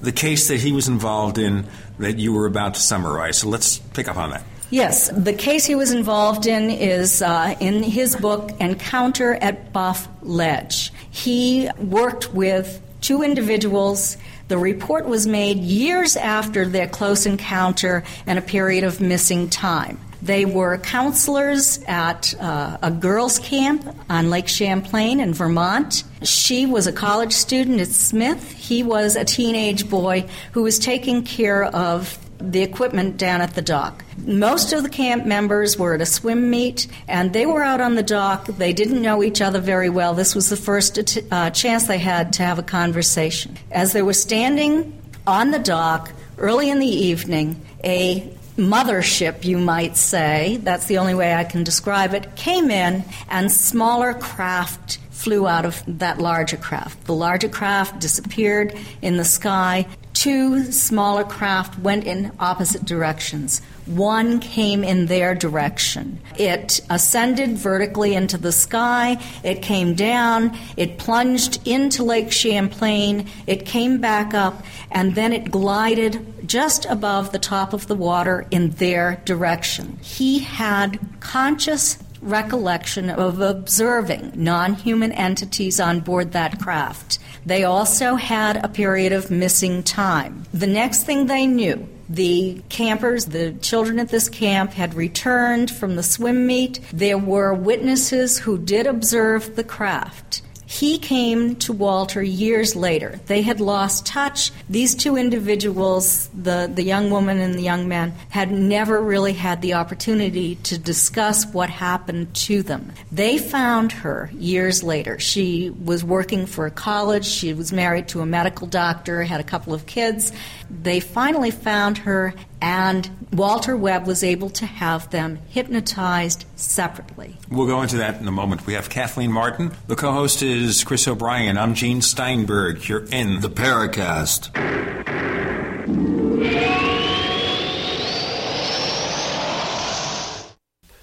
the 0.01 0.11
case 0.11 0.47
that 0.47 0.59
he 0.59 0.71
was 0.71 0.87
involved 0.87 1.37
in 1.37 1.65
that 1.99 2.17
you 2.19 2.31
were 2.33 2.45
about 2.45 2.75
to 2.75 2.79
summarize. 2.79 3.37
So 3.39 3.49
let's 3.49 3.77
pick 3.79 4.07
up 4.07 4.17
on 4.17 4.29
that. 4.31 4.43
Yes, 4.69 5.09
the 5.09 5.33
case 5.33 5.65
he 5.65 5.75
was 5.75 5.91
involved 5.91 6.45
in 6.45 6.69
is 6.69 7.21
uh, 7.21 7.55
in 7.59 7.83
his 7.83 8.15
book 8.17 8.51
Encounter 8.59 9.33
at 9.35 9.71
Buff 9.71 10.07
Ledge. 10.21 10.91
He 11.09 11.69
worked 11.79 12.33
with 12.33 12.81
two 13.01 13.23
individuals. 13.23 14.17
The 14.47 14.57
report 14.57 15.05
was 15.05 15.27
made 15.27 15.57
years 15.57 16.15
after 16.15 16.65
their 16.65 16.87
close 16.87 17.25
encounter 17.25 18.03
and 18.25 18.39
a 18.39 18.41
period 18.41 18.83
of 18.83 19.01
missing 19.01 19.49
time. 19.49 19.99
They 20.21 20.45
were 20.45 20.77
counselors 20.77 21.79
at 21.87 22.33
uh, 22.39 22.77
a 22.81 22.89
girls' 22.89 23.39
camp 23.39 23.85
on 24.09 24.29
Lake 24.29 24.47
Champlain 24.47 25.19
in 25.19 25.33
Vermont. 25.33 26.03
She 26.23 26.65
was 26.65 26.87
a 26.87 26.91
college 26.91 27.33
student 27.33 27.81
at 27.81 27.89
Smith. 27.89 28.51
He 28.51 28.83
was 28.83 29.15
a 29.15 29.25
teenage 29.25 29.89
boy 29.89 30.27
who 30.53 30.63
was 30.63 30.79
taking 30.79 31.23
care 31.23 31.65
of 31.65 32.17
the 32.39 32.61
equipment 32.61 33.17
down 33.17 33.41
at 33.41 33.55
the 33.55 33.61
dock. 33.61 34.03
Most 34.25 34.73
of 34.73 34.83
the 34.83 34.89
camp 34.89 35.25
members 35.25 35.77
were 35.77 35.95
at 35.95 36.01
a 36.01 36.05
swim 36.05 36.49
meet, 36.49 36.87
and 37.07 37.33
they 37.33 37.45
were 37.45 37.63
out 37.63 37.81
on 37.81 37.95
the 37.95 38.03
dock. 38.03 38.45
They 38.45 38.73
didn't 38.73 39.01
know 39.01 39.23
each 39.23 39.41
other 39.41 39.59
very 39.59 39.89
well. 39.89 40.13
This 40.13 40.35
was 40.35 40.49
the 40.49 40.57
first 40.57 41.17
uh, 41.31 41.49
chance 41.51 41.87
they 41.87 41.97
had 41.97 42.33
to 42.33 42.43
have 42.43 42.59
a 42.59 42.63
conversation. 42.63 43.57
As 43.71 43.93
they 43.93 44.01
were 44.01 44.13
standing 44.13 45.01
on 45.25 45.51
the 45.51 45.59
dock 45.59 46.11
early 46.37 46.69
in 46.69 46.79
the 46.79 46.87
evening, 46.87 47.59
a 47.83 48.33
mothership, 48.57 49.45
you 49.45 49.57
might 49.57 49.95
say, 49.95 50.57
that's 50.63 50.85
the 50.87 50.97
only 50.97 51.13
way 51.13 51.33
I 51.33 51.43
can 51.43 51.63
describe 51.63 52.13
it, 52.13 52.35
came 52.35 52.71
in, 52.71 53.03
and 53.29 53.51
smaller 53.51 54.13
craft 54.13 54.97
flew 55.11 55.47
out 55.47 55.65
of 55.65 55.83
that 55.87 56.19
larger 56.19 56.57
craft. 56.57 57.05
The 57.05 57.13
larger 57.13 57.49
craft 57.49 57.99
disappeared 57.99 58.77
in 59.01 59.17
the 59.17 59.25
sky. 59.25 59.87
Two 60.17 60.71
smaller 60.71 61.23
craft 61.23 61.77
went 61.77 62.03
in 62.03 62.31
opposite 62.39 62.83
directions. 62.83 63.61
One 63.85 64.39
came 64.39 64.83
in 64.83 65.05
their 65.05 65.35
direction. 65.35 66.19
It 66.39 66.81
ascended 66.89 67.51
vertically 67.55 68.15
into 68.15 68.35
the 68.39 68.51
sky, 68.51 69.21
it 69.43 69.61
came 69.61 69.93
down, 69.93 70.57
it 70.75 70.97
plunged 70.97 71.65
into 71.67 72.03
Lake 72.03 72.31
Champlain, 72.31 73.27
it 73.45 73.67
came 73.67 74.01
back 74.01 74.33
up, 74.33 74.63
and 74.89 75.13
then 75.13 75.33
it 75.33 75.51
glided 75.51 76.47
just 76.47 76.85
above 76.85 77.31
the 77.31 77.37
top 77.37 77.71
of 77.73 77.85
the 77.85 77.95
water 77.95 78.47
in 78.49 78.71
their 78.71 79.21
direction. 79.23 79.99
He 80.01 80.39
had 80.39 80.99
conscious 81.19 81.99
recollection 82.23 83.11
of 83.11 83.39
observing 83.39 84.31
non 84.35 84.73
human 84.73 85.11
entities 85.11 85.79
on 85.79 85.99
board 85.99 86.31
that 86.31 86.59
craft. 86.59 87.19
They 87.47 87.63
also 87.63 88.15
had 88.15 88.57
a 88.57 88.67
period 88.67 89.13
of 89.13 89.31
missing 89.31 89.81
time. 89.81 90.43
The 90.53 90.67
next 90.67 91.05
thing 91.05 91.27
they 91.27 91.47
knew, 91.47 91.87
the 92.09 92.61
campers, 92.67 93.27
the 93.27 93.53
children 93.53 93.99
at 93.99 94.09
this 94.09 94.27
camp, 94.27 94.73
had 94.73 94.95
returned 94.95 95.71
from 95.71 95.95
the 95.95 96.03
swim 96.03 96.45
meet. 96.45 96.81
There 96.91 97.17
were 97.17 97.53
witnesses 97.53 98.39
who 98.39 98.57
did 98.57 98.85
observe 98.85 99.55
the 99.55 99.63
craft. 99.63 100.41
He 100.77 100.99
came 100.99 101.55
to 101.55 101.73
Walter 101.73 102.21
years 102.21 102.75
later. 102.75 103.19
They 103.25 103.41
had 103.41 103.59
lost 103.59 104.05
touch. 104.05 104.51
These 104.69 104.93
two 104.93 105.17
individuals, 105.17 106.27
the, 106.39 106.71
the 106.71 106.83
young 106.83 107.09
woman 107.09 107.39
and 107.39 107.55
the 107.55 107.63
young 107.63 107.87
man, 107.87 108.13
had 108.29 108.51
never 108.51 109.01
really 109.01 109.33
had 109.33 109.63
the 109.63 109.73
opportunity 109.73 110.53
to 110.69 110.77
discuss 110.77 111.47
what 111.47 111.71
happened 111.71 112.31
to 112.45 112.61
them. 112.61 112.91
They 113.11 113.39
found 113.39 113.91
her 113.91 114.29
years 114.35 114.83
later. 114.83 115.17
She 115.17 115.71
was 115.71 116.03
working 116.03 116.45
for 116.45 116.67
a 116.67 116.71
college, 116.71 117.25
she 117.25 117.55
was 117.55 117.73
married 117.73 118.09
to 118.09 118.21
a 118.21 118.27
medical 118.27 118.67
doctor, 118.67 119.23
had 119.23 119.39
a 119.39 119.43
couple 119.43 119.73
of 119.73 119.87
kids. 119.87 120.31
They 120.69 120.99
finally 120.99 121.49
found 121.49 121.97
her 121.97 122.35
and 122.61 123.27
Walter 123.33 123.77
Webb 123.77 124.07
was 124.07 124.23
able 124.23 124.49
to 124.51 124.65
have 124.65 125.09
them 125.11 125.39
hypnotized 125.49 126.45
separately. 126.55 127.37
We'll 127.49 127.67
go 127.67 127.81
into 127.81 127.97
that 127.97 128.19
in 128.19 128.27
a 128.27 128.31
moment. 128.31 128.65
We 128.65 128.73
have 128.73 128.89
Kathleen 128.89 129.31
Marden. 129.31 129.71
The 129.87 129.95
co 129.95 130.11
host 130.11 130.41
is 130.41 130.83
Chris 130.83 131.07
O'Brien. 131.07 131.57
I'm 131.57 131.75
Gene 131.75 132.01
Steinberg. 132.01 132.87
You're 132.87 133.05
in 133.05 133.41
the 133.41 133.49
Paracast. 133.49 134.55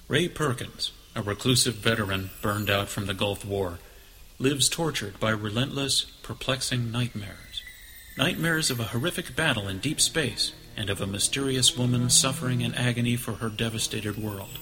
Ray 0.07 0.27
Perkins, 0.27 0.91
a 1.15 1.23
reclusive 1.23 1.75
veteran 1.75 2.29
burned 2.41 2.69
out 2.69 2.89
from 2.89 3.07
the 3.07 3.13
Gulf 3.13 3.43
War, 3.43 3.79
lives 4.37 4.69
tortured 4.69 5.19
by 5.19 5.31
relentless, 5.31 6.05
perplexing 6.21 6.91
nightmares. 6.91 7.63
Nightmares 8.17 8.69
of 8.69 8.79
a 8.79 8.85
horrific 8.85 9.35
battle 9.35 9.67
in 9.67 9.79
deep 9.79 9.99
space 9.99 10.53
and 10.77 10.89
of 10.89 11.01
a 11.01 11.07
mysterious 11.07 11.77
woman 11.77 12.09
suffering 12.09 12.61
in 12.61 12.73
agony 12.75 13.15
for 13.15 13.33
her 13.33 13.49
devastated 13.49 14.17
world. 14.17 14.59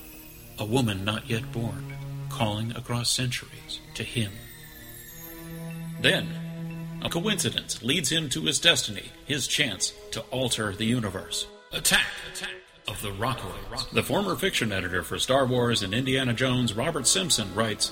A 0.60 0.66
woman 0.66 1.04
not 1.04 1.30
yet 1.30 1.52
born, 1.52 1.94
calling 2.30 2.76
across 2.76 3.10
centuries 3.10 3.80
to 3.96 4.04
him. 4.04 4.32
Then, 6.02 6.28
a 7.02 7.10
coincidence 7.10 7.82
leads 7.84 8.12
him 8.12 8.30
to 8.30 8.42
his 8.42 8.60
destiny, 8.60 9.12
his 9.26 9.48
chance 9.48 9.94
to 10.12 10.22
alter 10.32 10.74
the 10.74 10.86
universe. 10.86 11.48
Attack! 11.72 12.06
Attack! 12.32 12.50
Of 12.88 13.02
the 13.02 13.12
Rockoids. 13.12 13.90
The 13.92 14.04
former 14.04 14.36
fiction 14.36 14.72
editor 14.72 15.04
for 15.04 15.18
Star 15.18 15.46
Wars 15.46 15.84
and 15.84 15.94
Indiana 15.94 16.34
Jones, 16.34 16.74
Robert 16.74 17.08
Simpson, 17.08 17.54
writes 17.56 17.92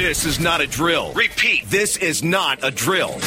This 0.00 0.24
is 0.24 0.40
not 0.40 0.62
a 0.62 0.66
drill. 0.66 1.12
Repeat, 1.12 1.68
this 1.68 1.98
is 1.98 2.24
not 2.24 2.64
a 2.64 2.70
drill. 2.70 3.20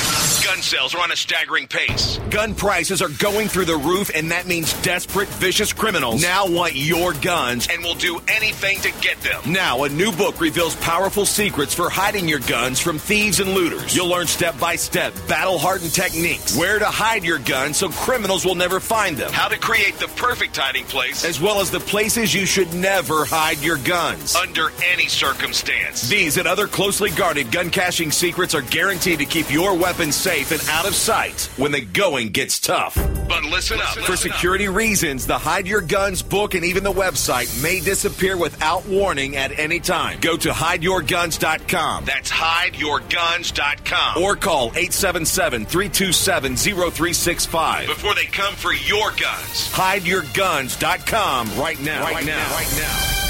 Gun 0.43 0.61
sales 0.61 0.93
are 0.93 1.01
on 1.01 1.11
a 1.11 1.15
staggering 1.15 1.67
pace. 1.67 2.19
Gun 2.29 2.53
prices 2.53 3.01
are 3.01 3.07
going 3.07 3.47
through 3.47 3.63
the 3.63 3.77
roof, 3.77 4.11
and 4.13 4.31
that 4.31 4.45
means 4.45 4.73
desperate, 4.81 5.29
vicious 5.29 5.71
criminals 5.71 6.21
now 6.21 6.45
want 6.45 6.75
your 6.75 7.13
guns 7.13 7.67
and 7.71 7.81
will 7.81 7.95
do 7.95 8.19
anything 8.27 8.77
to 8.81 8.91
get 8.99 9.21
them. 9.21 9.39
Now, 9.47 9.85
a 9.85 9.89
new 9.89 10.11
book 10.11 10.41
reveals 10.41 10.75
powerful 10.77 11.25
secrets 11.25 11.73
for 11.73 11.89
hiding 11.89 12.27
your 12.27 12.39
guns 12.39 12.81
from 12.81 12.99
thieves 12.99 13.39
and 13.39 13.53
looters. 13.53 13.95
You'll 13.95 14.09
learn 14.09 14.27
step 14.27 14.59
by 14.59 14.75
step, 14.75 15.13
battle 15.29 15.57
hardened 15.57 15.93
techniques, 15.93 16.57
where 16.57 16.77
to 16.77 16.85
hide 16.85 17.23
your 17.23 17.39
guns 17.39 17.77
so 17.77 17.87
criminals 17.89 18.43
will 18.43 18.55
never 18.55 18.81
find 18.81 19.15
them, 19.15 19.31
how 19.31 19.47
to 19.47 19.57
create 19.57 19.97
the 19.99 20.09
perfect 20.17 20.57
hiding 20.57 20.85
place, 20.85 21.23
as 21.23 21.39
well 21.39 21.61
as 21.61 21.71
the 21.71 21.79
places 21.79 22.33
you 22.33 22.45
should 22.45 22.73
never 22.73 23.23
hide 23.23 23.59
your 23.59 23.77
guns 23.77 24.35
under 24.35 24.71
any 24.83 25.07
circumstance. 25.07 26.09
These 26.09 26.35
and 26.37 26.47
other 26.47 26.62
closely 26.67 27.09
guarded 27.11 27.51
gun 27.51 27.69
caching 27.69 28.11
secrets 28.11 28.53
are 28.55 28.61
guaranteed 28.61 29.19
to 29.19 29.25
keep 29.25 29.51
your 29.51 29.77
weapons 29.77 30.15
safe 30.15 30.51
and 30.51 30.61
out 30.69 30.87
of 30.87 30.95
sight 30.95 31.49
when 31.57 31.71
the 31.71 31.81
going 31.81 32.29
gets 32.29 32.59
tough. 32.59 32.95
But 33.27 33.43
listen 33.43 33.79
up. 33.79 33.97
For 33.99 34.15
security 34.15 34.67
reasons, 34.67 35.25
the 35.27 35.37
Hide 35.37 35.67
Your 35.67 35.81
Guns 35.81 36.21
book 36.21 36.53
and 36.53 36.65
even 36.65 36.83
the 36.83 36.91
website 36.91 37.61
may 37.63 37.79
disappear 37.79 38.37
without 38.37 38.85
warning 38.87 39.35
at 39.35 39.57
any 39.57 39.79
time. 39.79 40.19
Go 40.19 40.37
to 40.37 40.49
hideyourguns.com. 40.49 42.05
That's 42.05 42.31
hideyourguns.com. 42.31 44.21
Or 44.21 44.35
call 44.35 44.67
877 44.67 45.65
327 45.65 46.55
0365 46.55 47.87
before 47.87 48.15
they 48.15 48.25
come 48.25 48.55
for 48.55 48.73
your 48.73 49.09
guns. 49.11 49.71
Hideyourguns.com 49.71 51.59
right 51.59 51.81
now. 51.81 52.03
Right 52.03 52.25
now. 52.25 52.51
Right 52.55 52.73
now. 52.77 53.22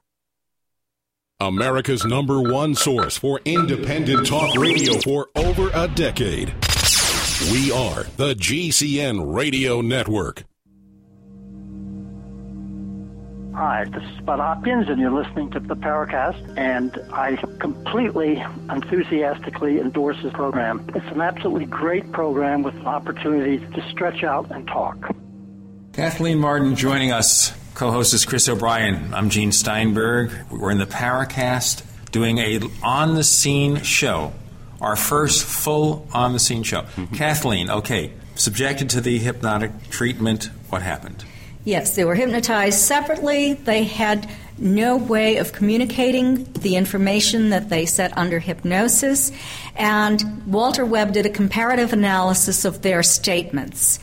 America's 1.41 2.05
number 2.05 2.39
one 2.39 2.75
source 2.75 3.17
for 3.17 3.41
independent 3.45 4.27
talk 4.27 4.55
radio 4.57 4.99
for 4.99 5.27
over 5.35 5.71
a 5.73 5.87
decade. 5.87 6.49
We 7.51 7.71
are 7.71 8.03
the 8.17 8.35
GCN 8.35 9.33
Radio 9.33 9.81
Network. 9.81 10.43
Hi, 13.55 13.85
this 13.85 14.03
is 14.03 14.21
Bud 14.21 14.37
Hopkins, 14.37 14.87
and 14.87 14.99
you're 14.99 15.11
listening 15.11 15.49
to 15.51 15.59
the 15.59 15.75
Paracast, 15.75 16.57
and 16.57 16.95
I 17.11 17.37
completely, 17.59 18.43
enthusiastically 18.69 19.79
endorse 19.79 20.17
this 20.21 20.33
program. 20.33 20.87
It's 20.93 21.07
an 21.07 21.21
absolutely 21.21 21.65
great 21.65 22.11
program 22.11 22.61
with 22.61 22.75
opportunities 22.85 23.61
to 23.73 23.89
stretch 23.89 24.23
out 24.23 24.51
and 24.51 24.67
talk. 24.67 25.15
Kathleen 25.93 26.37
Marden 26.37 26.75
joining 26.75 27.11
us. 27.11 27.51
Co-host 27.81 28.13
is 28.13 28.25
Chris 28.25 28.47
O'Brien. 28.47 29.11
I'm 29.11 29.31
Gene 29.31 29.51
Steinberg. 29.51 30.31
We're 30.51 30.69
in 30.69 30.77
the 30.77 30.85
Paracast 30.85 31.83
doing 32.11 32.37
a 32.37 32.59
on-the-scene 32.83 33.81
show, 33.81 34.33
our 34.79 34.95
first 34.95 35.43
full 35.43 36.07
on-the-scene 36.13 36.61
show. 36.61 36.81
Mm-hmm. 36.81 37.15
Kathleen, 37.15 37.71
okay, 37.71 38.13
subjected 38.35 38.91
to 38.91 39.01
the 39.01 39.17
hypnotic 39.17 39.71
treatment, 39.89 40.51
what 40.69 40.83
happened? 40.83 41.25
Yes, 41.65 41.95
they 41.95 42.05
were 42.05 42.13
hypnotized 42.13 42.77
separately. 42.77 43.53
They 43.53 43.85
had 43.85 44.29
no 44.59 44.95
way 44.95 45.37
of 45.37 45.51
communicating 45.51 46.43
the 46.53 46.75
information 46.75 47.49
that 47.49 47.69
they 47.69 47.87
set 47.87 48.15
under 48.15 48.37
hypnosis. 48.37 49.31
And 49.75 50.45
Walter 50.45 50.85
Webb 50.85 51.13
did 51.13 51.25
a 51.25 51.31
comparative 51.31 51.93
analysis 51.93 52.63
of 52.63 52.83
their 52.83 53.01
statements 53.01 53.97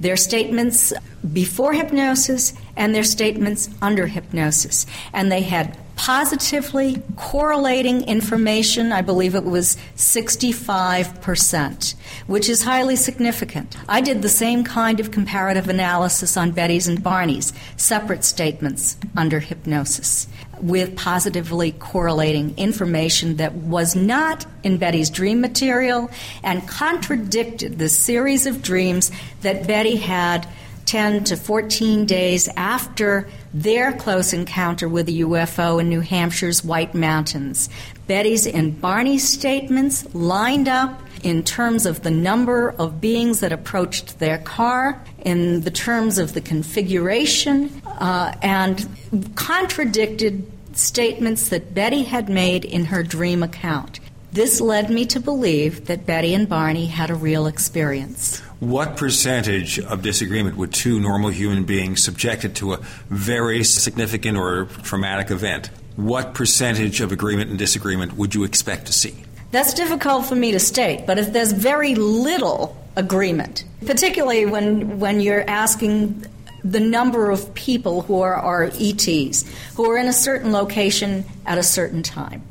their 0.00 0.16
statements 0.16 0.92
before 1.32 1.72
hypnosis 1.72 2.52
and 2.76 2.94
their 2.94 3.04
statements 3.04 3.68
under 3.82 4.06
hypnosis. 4.06 4.86
And 5.12 5.30
they 5.30 5.42
had 5.42 5.76
positively 5.96 7.02
correlating 7.16 8.02
information, 8.02 8.92
I 8.92 9.00
believe 9.02 9.34
it 9.34 9.44
was 9.44 9.76
65%, 9.96 11.94
which 12.26 12.48
is 12.48 12.62
highly 12.62 12.96
significant. 12.96 13.76
I 13.88 14.00
did 14.00 14.22
the 14.22 14.28
same 14.28 14.64
kind 14.64 14.98
of 15.00 15.10
comparative 15.10 15.68
analysis 15.68 16.36
on 16.36 16.50
Betty's 16.50 16.88
and 16.88 17.02
Barney's, 17.02 17.52
separate 17.76 18.24
statements 18.24 18.96
under 19.16 19.40
hypnosis, 19.40 20.26
with 20.60 20.96
positively 20.96 21.72
correlating 21.72 22.56
information 22.56 23.36
that 23.36 23.54
was 23.54 23.94
not 23.94 24.46
in 24.62 24.78
Betty's 24.78 25.10
dream 25.10 25.40
material 25.40 26.10
and 26.42 26.66
contradicted 26.68 27.78
the 27.78 27.88
series 27.88 28.46
of 28.46 28.62
dreams 28.62 29.12
that 29.42 29.66
Betty 29.66 29.96
had 29.96 30.48
10 30.86 31.24
to 31.24 31.36
14 31.36 32.06
days 32.06 32.48
after 32.56 33.28
their 33.52 33.92
close 33.92 34.32
encounter 34.32 34.88
with 34.88 35.08
a 35.08 35.12
UFO 35.12 35.80
in 35.80 35.88
New 35.88 36.00
Hampshire's 36.00 36.64
White 36.64 36.94
Mountains. 36.94 37.68
Betty's 38.06 38.46
and 38.46 38.80
Barney's 38.80 39.28
statements 39.28 40.12
lined 40.14 40.68
up 40.68 41.00
in 41.22 41.42
terms 41.42 41.86
of 41.86 42.02
the 42.02 42.10
number 42.10 42.70
of 42.78 43.00
beings 43.00 43.40
that 43.40 43.52
approached 43.52 44.18
their 44.18 44.38
car, 44.38 45.02
in 45.24 45.62
the 45.62 45.70
terms 45.70 46.18
of 46.18 46.34
the 46.34 46.40
configuration, 46.40 47.70
uh, 47.98 48.34
and 48.42 48.86
contradicted 49.34 50.50
statements 50.76 51.48
that 51.48 51.74
Betty 51.74 52.02
had 52.02 52.28
made 52.28 52.64
in 52.64 52.84
her 52.86 53.02
dream 53.02 53.42
account. 53.42 54.00
This 54.32 54.60
led 54.60 54.90
me 54.90 55.06
to 55.06 55.20
believe 55.20 55.86
that 55.86 56.06
Betty 56.06 56.34
and 56.34 56.48
Barney 56.48 56.86
had 56.86 57.08
a 57.08 57.14
real 57.14 57.46
experience 57.46 58.42
what 58.70 58.96
percentage 58.96 59.78
of 59.78 60.02
disagreement 60.02 60.56
would 60.56 60.72
two 60.72 60.98
normal 60.98 61.30
human 61.30 61.64
beings 61.64 62.02
subjected 62.02 62.56
to 62.56 62.72
a 62.72 62.78
very 63.10 63.62
significant 63.64 64.38
or 64.38 64.66
traumatic 64.82 65.30
event, 65.30 65.70
what 65.96 66.34
percentage 66.34 67.00
of 67.00 67.12
agreement 67.12 67.50
and 67.50 67.58
disagreement 67.58 68.14
would 68.14 68.34
you 68.34 68.44
expect 68.44 68.86
to 68.86 68.92
see? 68.92 69.14
That's 69.50 69.74
difficult 69.74 70.26
for 70.26 70.34
me 70.34 70.52
to 70.52 70.58
state, 70.58 71.06
but 71.06 71.18
if 71.18 71.32
there's 71.32 71.52
very 71.52 71.94
little 71.94 72.76
agreement, 72.96 73.64
particularly 73.86 74.46
when, 74.46 74.98
when 74.98 75.20
you're 75.20 75.48
asking 75.48 76.26
the 76.64 76.80
number 76.80 77.30
of 77.30 77.54
people 77.54 78.02
who 78.02 78.20
are, 78.20 78.64
ETs, 78.64 79.44
who 79.76 79.90
are 79.90 79.98
in 79.98 80.08
a 80.08 80.12
certain 80.12 80.50
location 80.50 81.24
at 81.44 81.58
a 81.58 81.62
certain 81.62 82.02
time. 82.02 82.42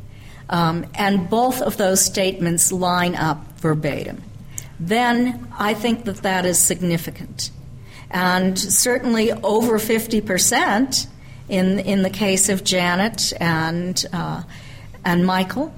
Um, 0.49 0.85
and 0.93 1.29
both 1.29 1.61
of 1.61 1.77
those 1.77 1.99
statements 1.99 2.71
line 2.71 3.15
up 3.15 3.59
verbatim 3.59 4.21
then 4.87 5.47
I 5.57 5.73
think 5.73 6.05
that 6.05 6.17
that 6.17 6.45
is 6.45 6.59
significant. 6.59 7.51
And 8.11 8.57
certainly 8.57 9.31
over 9.31 9.79
50% 9.79 11.07
in, 11.49 11.79
in 11.79 12.03
the 12.03 12.09
case 12.09 12.49
of 12.49 12.63
Janet 12.63 13.33
and, 13.39 14.05
uh, 14.13 14.43
and 15.05 15.25
Michael, 15.25 15.73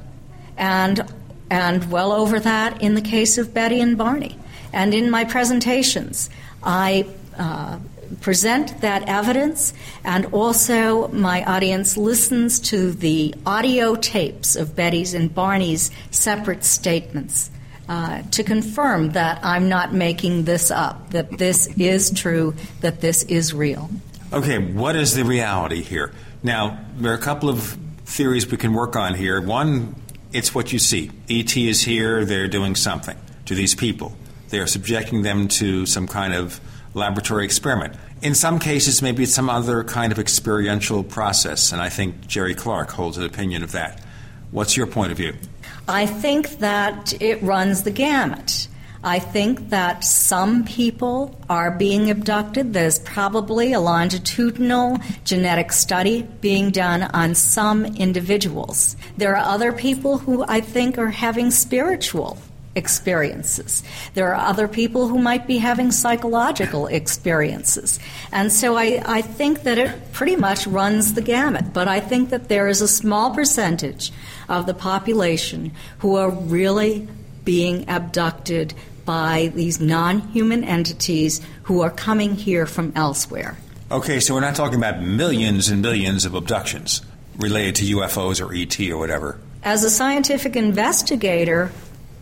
and, 0.58 1.02
and 1.50 1.92
well 1.92 2.12
over 2.12 2.40
that 2.40 2.82
in 2.82 2.96
the 2.96 3.02
case 3.02 3.38
of 3.38 3.54
Betty 3.54 3.80
and 3.80 3.98
Barney. 3.98 4.38
And 4.74 4.94
in 4.94 5.10
my 5.10 5.24
presentations, 5.24 6.30
I 6.64 7.08
uh, 7.38 7.80
present 8.22 8.82
that 8.82 9.08
evidence, 9.08 9.74
and 10.04 10.26
also 10.28 11.08
my 11.10 11.44
audience 11.46 11.96
listens 11.96 12.60
to 12.60 12.92
the 12.92 13.34
audio 13.46 13.96
tapes 13.96 14.56
of 14.56 14.76
Betty's 14.76 15.14
and 15.14 15.34
Barney's 15.34 15.92
separate 16.12 16.64
statements 16.64 17.50
uh, 17.88 18.22
to 18.32 18.44
confirm 18.44 19.12
that 19.12 19.40
I'm 19.44 19.70
not 19.70 19.94
making 19.94 20.46
this 20.46 20.72
up, 20.72 21.12
that 21.12 21.38
this 21.38 21.68
is 21.78 22.12
true, 22.12 22.56
that 22.82 23.02
this 23.02 23.24
is 23.24 23.54
real. 23.54 23.90
Okay, 24.34 24.58
what 24.58 24.96
is 24.96 25.14
the 25.14 25.24
reality 25.24 25.82
here? 25.82 26.12
Now, 26.44 26.80
there 26.98 27.12
are 27.12 27.16
a 27.16 27.22
couple 27.22 27.50
of 27.50 27.78
theories 28.06 28.50
we 28.50 28.58
can 28.58 28.74
work 28.74 28.96
on 28.96 29.14
here. 29.14 29.42
One, 29.42 29.96
it's 30.32 30.54
what 30.54 30.74
you 30.74 30.80
see. 30.80 31.12
ET 31.30 31.56
is 31.56 31.82
here, 31.82 32.26
they're 32.26 32.48
doing 32.48 32.76
something 32.76 33.18
to 33.46 33.56
these 33.56 33.76
people. 33.76 34.16
They 34.50 34.60
are 34.60 34.68
subjecting 34.68 35.22
them 35.22 35.48
to 35.50 35.86
some 35.86 36.08
kind 36.08 36.34
of 36.34 36.60
laboratory 36.94 37.46
experiment. 37.46 37.96
In 38.22 38.36
some 38.36 38.60
cases, 38.60 39.02
maybe 39.02 39.24
it's 39.24 39.34
some 39.34 39.50
other 39.50 39.84
kind 39.84 40.12
of 40.12 40.20
experiential 40.20 41.04
process, 41.04 41.72
and 41.72 41.82
I 41.82 41.90
think 41.90 42.28
Jerry 42.28 42.56
Clark 42.56 42.92
holds 42.92 43.18
an 43.18 43.26
opinion 43.26 43.64
of 43.64 43.74
that. 43.74 44.02
What's 44.52 44.78
your 44.78 44.88
point 44.88 45.12
of 45.12 45.18
view? 45.18 45.34
I 45.88 46.08
think 46.08 46.60
that 46.60 47.22
it 47.22 47.44
runs 47.44 47.84
the 47.84 47.92
gamut. 47.92 48.68
I 49.04 49.20
think 49.20 49.70
that 49.70 50.04
some 50.04 50.66
people 50.66 51.40
are 51.48 51.70
being 51.70 52.10
abducted. 52.10 52.74
There's 52.74 52.98
probably 52.98 53.72
a 53.72 53.80
longitudinal 53.80 54.98
genetic 55.26 55.72
study 55.72 56.24
being 56.42 56.72
done 56.72 57.04
on 57.04 57.36
some 57.36 57.86
individuals. 57.86 58.96
There 59.16 59.38
are 59.38 59.46
other 59.46 59.72
people 59.72 60.18
who 60.18 60.44
I 60.48 60.60
think 60.60 60.98
are 60.98 61.12
having 61.12 61.52
spiritual 61.52 62.40
experiences. 62.76 63.84
There 64.14 64.34
are 64.34 64.48
other 64.50 64.68
people 64.68 65.08
who 65.08 65.18
might 65.18 65.48
be 65.48 65.58
having 65.58 65.92
psychological 65.92 66.88
experiences. 66.88 68.00
And 68.32 68.52
so 68.52 68.76
I, 68.76 69.02
I 69.06 69.22
think 69.22 69.64
that 69.64 69.78
it 69.78 70.12
pretty 70.12 70.36
much 70.36 70.68
runs 70.68 71.14
the 71.14 71.22
gamut. 71.22 71.74
But 71.74 71.88
I 71.88 72.00
think 72.00 72.30
that 72.30 72.50
there 72.50 72.68
is 72.68 72.82
a 72.82 72.88
small 72.88 73.34
percentage 73.34 74.12
of 74.50 74.66
the 74.66 74.74
population 74.74 75.72
who 76.00 76.16
are 76.18 76.30
really 76.30 77.08
being 77.44 77.90
abducted 77.90 78.74
by 79.06 79.52
these 79.56 79.80
non 79.80 80.20
human 80.20 80.64
entities 80.64 81.42
who 81.64 81.82
are 81.82 81.92
coming 81.92 82.36
here 82.36 82.66
from 82.66 82.92
elsewhere. 82.96 83.58
Okay, 83.92 84.20
so 84.20 84.34
we're 84.34 84.42
not 84.42 84.56
talking 84.56 84.78
about 84.78 85.02
millions 85.02 85.70
and 85.70 85.82
millions 85.82 86.26
of 86.26 86.34
abductions 86.34 87.02
related 87.38 87.76
to 87.76 87.98
UFOs 87.98 88.44
or 88.44 88.54
ET 88.54 88.80
or 88.92 88.98
whatever. 88.98 89.40
As 89.64 89.84
a 89.84 89.90
scientific 89.90 90.56
investigator, 90.56 91.72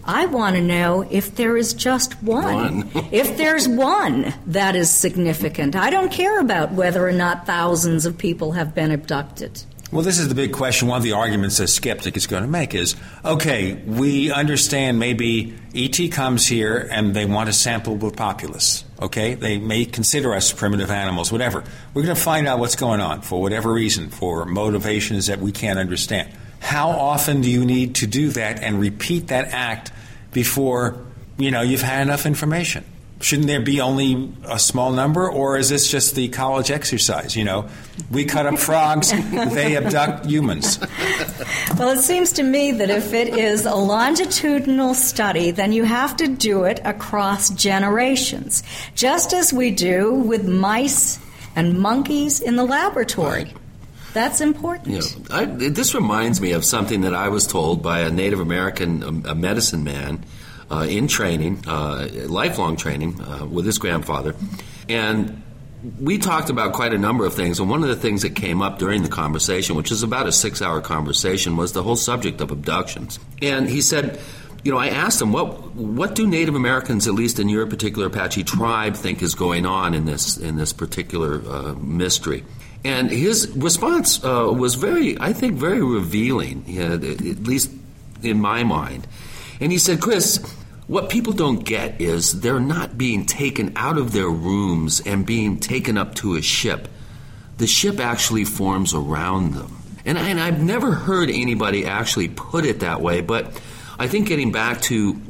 I 0.06 0.26
want 0.26 0.56
to 0.56 0.62
know 0.62 1.08
if 1.10 1.36
there 1.36 1.56
is 1.56 1.74
just 1.74 2.22
one. 2.22 2.90
one. 2.92 3.08
if 3.12 3.38
there's 3.38 3.68
one, 3.68 4.34
that 4.48 4.76
is 4.76 4.90
significant. 4.90 5.76
I 5.76 5.90
don't 5.90 6.12
care 6.12 6.40
about 6.40 6.74
whether 6.74 7.08
or 7.08 7.14
not 7.14 7.46
thousands 7.46 8.06
of 8.06 8.18
people 8.18 8.54
have 8.54 8.76
been 8.76 8.92
abducted. 8.92 9.64
Well, 9.94 10.02
this 10.02 10.18
is 10.18 10.28
the 10.28 10.34
big 10.34 10.54
question. 10.54 10.88
One 10.88 10.98
of 10.98 11.04
the 11.04 11.12
arguments 11.12 11.60
a 11.60 11.68
skeptic 11.68 12.18
is 12.18 12.26
going 12.26 12.42
to 12.42 12.50
make 12.50 12.74
is 12.74 12.96
okay, 13.24 13.74
we 13.74 14.32
understand 14.32 14.98
maybe 14.98 15.54
ET 15.76 16.12
comes 16.12 16.48
here 16.48 16.90
and 16.92 17.16
they 17.16 17.26
want 17.26 17.46
to 17.46 17.54
sample 17.54 17.98
the 17.98 18.10
populace. 18.10 18.86
Okay? 19.00 19.36
They 19.36 19.60
may 19.60 19.86
consider 19.86 20.34
us 20.34 20.52
primitive 20.52 20.90
animals, 20.90 21.32
whatever. 21.32 21.64
We're 21.94 22.02
going 22.02 22.16
to 22.16 22.22
find 22.22 22.48
out 22.48 22.58
what's 22.58 22.76
going 22.76 23.02
on 23.02 23.22
for 23.22 23.40
whatever 23.40 23.72
reason, 23.72 24.10
for 24.10 24.46
motivations 24.46 25.28
that 25.28 25.40
we 25.40 25.52
can't 25.52 25.78
understand. 25.78 26.28
How 26.64 26.90
often 26.90 27.42
do 27.42 27.52
you 27.52 27.66
need 27.66 27.96
to 27.96 28.08
do 28.08 28.30
that 28.32 28.64
and 28.64 28.80
repeat 28.80 29.28
that 29.28 29.50
act 29.54 29.92
before, 30.32 30.98
you 31.38 31.52
know, 31.52 31.62
you've 31.62 31.82
had 31.82 32.02
enough 32.02 32.26
information? 32.26 32.84
shouldn't 33.24 33.48
there 33.48 33.62
be 33.62 33.80
only 33.80 34.32
a 34.44 34.60
small 34.60 34.92
number, 34.92 35.30
or 35.30 35.58
is 35.58 35.70
this 35.70 35.90
just 35.90 36.16
the 36.16 36.28
college 36.30 36.70
exercise? 36.70 37.36
You 37.36 37.46
know, 37.46 37.70
we 38.12 38.26
cut 38.26 38.46
up 38.46 38.60
frogs, 38.60 39.12
they 39.32 39.78
abduct 39.78 40.26
humans. 40.26 40.80
Well, 41.78 41.90
it 41.90 42.00
seems 42.00 42.34
to 42.34 42.44
me 42.44 42.72
that 42.74 42.90
if 42.90 43.14
it 43.14 43.30
is 43.30 43.66
a 43.66 43.76
longitudinal 43.76 44.94
study, 44.94 45.52
then 45.52 45.72
you 45.72 45.86
have 45.86 46.18
to 46.18 46.28
do 46.28 46.66
it 46.66 46.82
across 46.84 47.50
generations, 47.52 48.64
just 48.94 49.34
as 49.34 49.54
we 49.54 49.72
do 49.72 50.14
with 50.14 50.48
mice 50.48 51.20
and 51.56 51.80
monkeys 51.80 52.42
in 52.42 52.56
the 52.56 52.66
laboratory. 52.66 53.54
That's 54.14 54.42
important. 54.42 54.88
You 54.88 55.00
know, 55.00 55.36
I, 55.36 55.46
this 55.46 55.96
reminds 55.96 56.40
me 56.40 56.52
of 56.52 56.64
something 56.64 57.02
that 57.02 57.16
I 57.16 57.30
was 57.30 57.48
told 57.48 57.82
by 57.82 58.02
a 58.02 58.12
Native 58.12 58.40
American 58.40 59.26
a, 59.26 59.32
a 59.32 59.36
medicine 59.36 59.84
man 59.84 60.24
uh, 60.72 60.86
in 60.90 61.08
training, 61.08 61.64
uh, 61.68 62.08
lifelong 62.28 62.76
training 62.76 63.20
uh, 63.22 63.46
with 63.46 63.66
his 63.66 63.78
grandfather. 63.80 64.36
And 64.88 65.42
we 66.00 66.18
talked 66.18 66.50
about 66.50 66.74
quite 66.74 66.94
a 66.94 66.98
number 66.98 67.26
of 67.26 67.34
things. 67.34 67.60
And 67.60 67.70
one 67.70 67.84
of 67.84 67.90
the 67.90 67.96
things 67.96 68.22
that 68.22 68.36
came 68.36 68.62
up 68.62 68.80
during 68.80 69.04
the 69.04 69.10
conversation, 69.10 69.76
which 69.76 69.92
is 69.92 70.04
about 70.04 70.28
a 70.28 70.32
six 70.32 70.62
hour 70.62 70.80
conversation, 70.82 71.58
was 71.58 71.74
the 71.74 71.84
whole 71.84 71.96
subject 71.96 72.40
of 72.40 72.52
abductions. 72.52 73.20
And 73.42 73.70
he 73.70 73.82
said, 73.82 74.20
you 74.64 74.72
know, 74.72 74.78
I 74.78 74.88
asked 74.88 75.22
him, 75.22 75.34
what, 75.34 75.76
what 75.76 76.16
do 76.16 76.26
Native 76.26 76.56
Americans, 76.56 77.06
at 77.06 77.14
least 77.14 77.40
in 77.40 77.50
your 77.50 77.68
particular 77.68 78.08
Apache 78.08 78.46
tribe, 78.46 78.96
think 78.96 79.22
is 79.22 79.36
going 79.36 79.66
on 79.66 79.94
in 79.94 80.06
this, 80.06 80.38
in 80.38 80.56
this 80.56 80.72
particular 80.72 81.42
uh, 81.46 81.74
mystery? 81.74 82.46
And 82.86 83.10
his 83.10 83.50
response 83.56 84.24
uh, 84.24 84.52
was 84.54 84.76
very, 84.76 85.18
I 85.20 85.34
think, 85.34 85.56
very 85.56 85.82
revealing, 85.82 86.66
at 86.78 87.02
least 87.44 87.72
in 88.22 88.42
my 88.42 88.64
mind. 88.64 89.08
And 89.60 89.72
he 89.72 89.78
said, 89.78 90.02
Chris, 90.02 90.38
what 90.88 91.10
people 91.10 91.32
don't 91.34 91.64
get 91.64 92.02
is 92.02 92.42
they're 92.42 92.60
not 92.60 92.98
being 92.98 93.26
taken 93.26 93.72
out 93.76 93.98
of 93.98 94.12
their 94.12 94.28
rooms 94.28 95.00
and 95.06 95.26
being 95.26 95.60
taken 95.60 95.98
up 95.98 96.16
to 96.16 96.36
a 96.36 96.42
ship. 96.42 96.90
The 97.58 97.68
ship 97.68 98.00
actually 98.00 98.44
forms 98.44 98.94
around 98.94 99.54
them. 99.54 99.78
And, 100.06 100.18
and 100.18 100.40
I've 100.40 100.62
never 100.62 100.92
heard 100.92 101.30
anybody 101.30 101.86
actually 101.86 102.28
put 102.28 102.66
it 102.66 102.82
that 102.82 103.02
way, 103.02 103.22
but 103.22 103.62
I 103.98 104.08
think 104.08 104.28
getting 104.28 104.52
back 104.52 104.82
to 104.84 105.22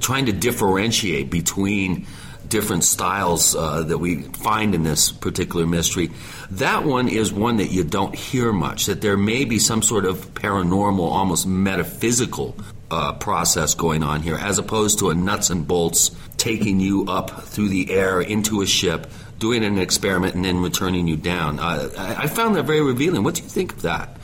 trying 0.00 0.26
to 0.26 0.32
differentiate 0.32 1.30
between 1.30 2.06
different 2.52 2.84
styles 2.84 3.56
uh, 3.56 3.82
that 3.82 3.96
we 3.96 4.20
find 4.20 4.74
in 4.74 4.82
this 4.82 5.10
particular 5.10 5.66
mystery. 5.66 6.10
That 6.50 6.84
one 6.84 7.08
is 7.08 7.32
one 7.32 7.56
that 7.56 7.70
you 7.70 7.82
don't 7.82 8.14
hear 8.14 8.52
much, 8.52 8.86
that 8.86 9.00
there 9.00 9.16
may 9.16 9.46
be 9.46 9.58
some 9.58 9.80
sort 9.80 10.04
of 10.04 10.34
paranormal, 10.34 11.00
almost 11.00 11.46
metaphysical 11.46 12.54
uh, 12.90 13.14
process 13.14 13.74
going 13.74 14.02
on 14.02 14.20
here, 14.20 14.36
as 14.36 14.58
opposed 14.58 14.98
to 14.98 15.08
a 15.08 15.14
nuts 15.14 15.48
and 15.48 15.66
bolts 15.66 16.14
taking 16.36 16.78
you 16.78 17.06
up 17.08 17.44
through 17.44 17.70
the 17.70 17.90
air 17.90 18.20
into 18.20 18.60
a 18.60 18.66
ship, 18.66 19.10
doing 19.38 19.64
an 19.64 19.78
experiment, 19.78 20.34
and 20.34 20.44
then 20.44 20.60
returning 20.60 21.08
you 21.08 21.16
down. 21.16 21.58
Uh, 21.58 21.88
I, 21.96 22.24
I 22.24 22.26
found 22.26 22.54
that 22.56 22.64
very 22.64 22.82
revealing. 22.82 23.24
What 23.24 23.36
do 23.36 23.42
you 23.42 23.48
think 23.48 23.72
of 23.72 23.82
that? 23.82 24.14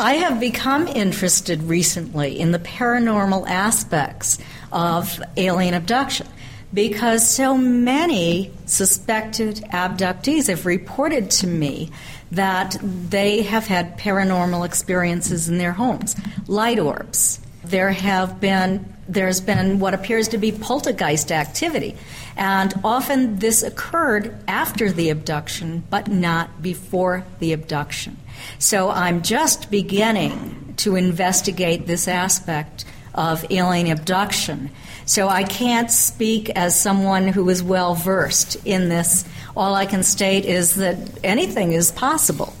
I 0.00 0.14
have 0.14 0.40
become 0.40 0.88
interested 0.88 1.62
recently 1.62 2.40
in 2.40 2.50
the 2.50 2.58
paranormal 2.58 3.48
aspects 3.48 4.38
of 4.72 5.22
alien 5.36 5.74
abduction 5.74 6.26
because 6.74 7.28
so 7.28 7.56
many 7.56 8.50
suspected 8.66 9.56
abductees 9.72 10.48
have 10.48 10.66
reported 10.66 11.30
to 11.30 11.46
me 11.46 11.90
that 12.30 12.76
they 12.82 13.42
have 13.42 13.66
had 13.66 13.98
paranormal 13.98 14.64
experiences 14.64 15.48
in 15.48 15.58
their 15.58 15.72
homes, 15.72 16.16
light 16.46 16.78
orbs. 16.78 17.40
There 17.64 17.92
have 17.92 18.40
been 18.40 18.88
there's 19.08 19.40
been 19.40 19.78
what 19.78 19.94
appears 19.94 20.28
to 20.28 20.38
be 20.38 20.52
poltergeist 20.52 21.32
activity, 21.32 21.96
and 22.36 22.72
often 22.84 23.36
this 23.40 23.62
occurred 23.62 24.34
after 24.48 24.90
the 24.90 25.10
abduction, 25.10 25.82
but 25.90 26.08
not 26.08 26.62
before 26.62 27.24
the 27.40 27.52
abduction. 27.52 28.16
So 28.58 28.90
I'm 28.90 29.22
just 29.22 29.70
beginning 29.70 30.74
to 30.78 30.96
investigate 30.96 31.86
this 31.86 32.08
aspect 32.08 32.84
of 33.14 33.44
alien 33.50 33.90
abduction 33.90 34.70
so 35.04 35.28
I 35.28 35.44
can't 35.44 35.90
speak 35.90 36.50
as 36.50 36.78
someone 36.78 37.28
who 37.28 37.48
is 37.48 37.62
well 37.62 37.94
versed 37.94 38.56
in 38.64 38.88
this. 38.88 39.24
All 39.56 39.74
I 39.74 39.86
can 39.86 40.02
state 40.02 40.44
is 40.44 40.76
that 40.76 40.96
anything 41.24 41.72
is 41.72 41.90
possible. 41.92 42.54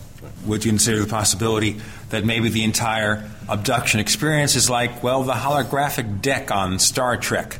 Would 0.46 0.64
you 0.64 0.72
consider 0.72 1.00
the 1.00 1.06
possibility 1.06 1.80
that 2.10 2.24
maybe 2.24 2.48
the 2.48 2.64
entire 2.64 3.30
abduction 3.48 4.00
experience 4.00 4.56
is 4.56 4.68
like, 4.68 5.02
well, 5.02 5.22
the 5.22 5.32
holographic 5.32 6.20
deck 6.20 6.50
on 6.50 6.78
Star 6.78 7.16
Trek, 7.16 7.58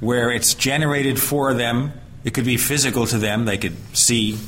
where 0.00 0.30
it's 0.30 0.54
generated 0.54 1.20
for 1.20 1.54
them? 1.54 1.92
It 2.24 2.32
could 2.32 2.44
be 2.44 2.56
physical 2.56 3.06
to 3.06 3.18
them, 3.18 3.44
they 3.44 3.58
could 3.58 3.76
see, 3.96 4.38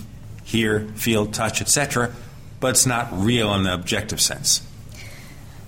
hear, 0.44 0.80
feel, 0.94 1.26
touch, 1.26 1.60
etc., 1.60 2.12
but 2.60 2.68
it's 2.68 2.86
not 2.86 3.08
real 3.12 3.54
in 3.54 3.64
the 3.64 3.74
objective 3.74 4.20
sense. 4.20 4.66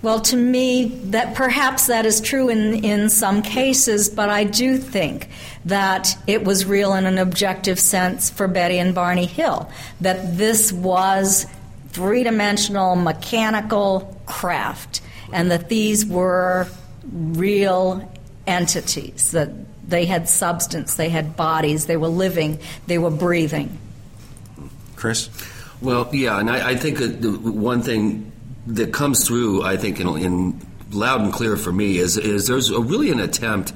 Well, 0.01 0.21
to 0.21 0.37
me, 0.37 0.85
that 1.07 1.35
perhaps 1.35 1.89
that 1.89 2.07
is 2.07 2.21
true 2.21 2.49
in, 2.49 2.85
in 2.85 3.11
some 3.11 3.43
cases, 3.43 4.09
but 4.09 4.29
I 4.29 4.45
do 4.45 4.79
think 4.79 5.29
that 5.65 6.17
it 6.29 6.45
was 6.45 6.65
real 6.65 6.95
in 6.95 7.05
an 7.05 7.19
objective 7.19 7.81
sense 7.81 8.31
for 8.31 8.47
Betty 8.47 8.79
and 8.79 8.95
Barney 8.95 9.27
Hill. 9.27 9.69
That 10.01 10.39
this 10.39 10.73
was 10.73 11.47
three 11.89 12.23
dimensional 12.23 12.95
mechanical 12.95 14.23
craft, 14.27 15.01
and 15.33 15.51
that 15.51 15.69
these 15.69 16.07
were 16.07 16.69
real 17.13 18.09
entities, 18.47 19.33
that 19.33 19.51
they 19.89 20.05
had 20.05 20.29
substance, 20.29 20.95
they 20.95 21.09
had 21.09 21.37
bodies, 21.37 21.87
they 21.87 21.97
were 21.97 22.09
living, 22.09 22.61
they 22.87 22.99
were 22.99 23.11
breathing. 23.11 23.79
Chris? 24.95 25.29
Well, 25.81 26.09
yeah, 26.13 26.39
and 26.39 26.51
I, 26.51 26.71
I 26.71 26.77
think 26.77 26.99
the 26.99 27.31
one 27.31 27.83
thing 27.83 28.28
that 28.69 28.93
comes 28.93 29.27
through, 29.27 29.63
I 29.63 29.77
think, 29.77 30.01
in, 30.01 30.09
in 30.19 30.61
loud 30.91 31.21
and 31.21 31.33
clear 31.33 31.57
for 31.57 31.73
me 31.73 31.99
is 31.99 32.17
is 32.17 32.47
there's 32.47 32.71
a, 32.71 32.81
really 32.81 33.11
an 33.11 33.21
attempt, 33.21 33.73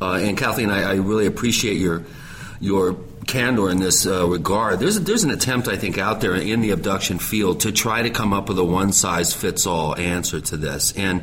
uh, 0.00 0.14
and 0.14 0.36
Kathleen, 0.36 0.70
I, 0.70 0.82
I, 0.82 0.94
really 0.94 1.26
appreciate 1.26 1.76
your 1.78 2.04
your 2.60 2.96
candor 3.26 3.70
in 3.70 3.78
this 3.78 4.06
uh, 4.06 4.26
regard. 4.26 4.80
There's 4.80 4.96
a, 4.96 5.00
there's 5.00 5.24
an 5.24 5.30
attempt, 5.30 5.68
I 5.68 5.76
think, 5.76 5.98
out 5.98 6.20
there 6.20 6.34
in 6.34 6.60
the 6.60 6.70
abduction 6.70 7.18
field 7.18 7.60
to 7.60 7.72
try 7.72 8.02
to 8.02 8.10
come 8.10 8.32
up 8.32 8.48
with 8.48 8.58
a 8.58 8.64
one 8.64 8.92
size 8.92 9.32
fits 9.32 9.66
all 9.66 9.96
answer 9.96 10.40
to 10.40 10.56
this, 10.56 10.92
and 10.96 11.22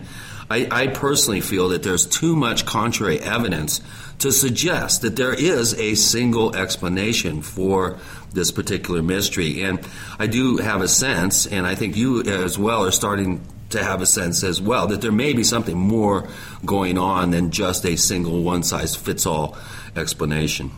I, 0.53 0.67
I 0.69 0.88
personally 0.88 1.41
feel 1.41 1.69
that 1.69 1.81
there's 1.81 2.05
too 2.05 2.35
much 2.35 2.63
contrary 2.67 3.19
evidence 3.19 3.81
to 4.19 4.31
suggest 4.31 5.01
that 5.01 5.15
there 5.15 5.34
is 5.34 5.73
a 5.80 5.95
single 5.95 6.55
explanation 6.55 7.41
for 7.41 7.97
this 8.34 8.51
particular 8.51 9.01
mystery. 9.01 9.63
And 9.63 9.80
I 10.19 10.27
do 10.27 10.57
have 10.57 10.81
a 10.81 10.88
sense, 10.88 11.47
and 11.47 11.65
I 11.65 11.73
think 11.73 11.97
you 11.97 12.21
as 12.21 12.59
well 12.59 12.85
are 12.85 12.91
starting 12.91 13.41
to 13.71 13.84
have 13.84 14.03
a 14.03 14.05
sense 14.05 14.43
as 14.43 14.61
well, 14.61 14.85
that 14.88 15.01
there 15.01 15.11
may 15.11 15.34
be 15.34 15.43
something 15.43 15.75
more 15.75 16.27
going 16.63 16.99
on 16.99 17.31
than 17.31 17.49
just 17.49 17.84
a 17.84 17.95
single 17.95 18.43
one 18.43 18.61
size 18.61 18.95
fits 18.95 19.25
all 19.25 19.57
explanation. 19.95 20.69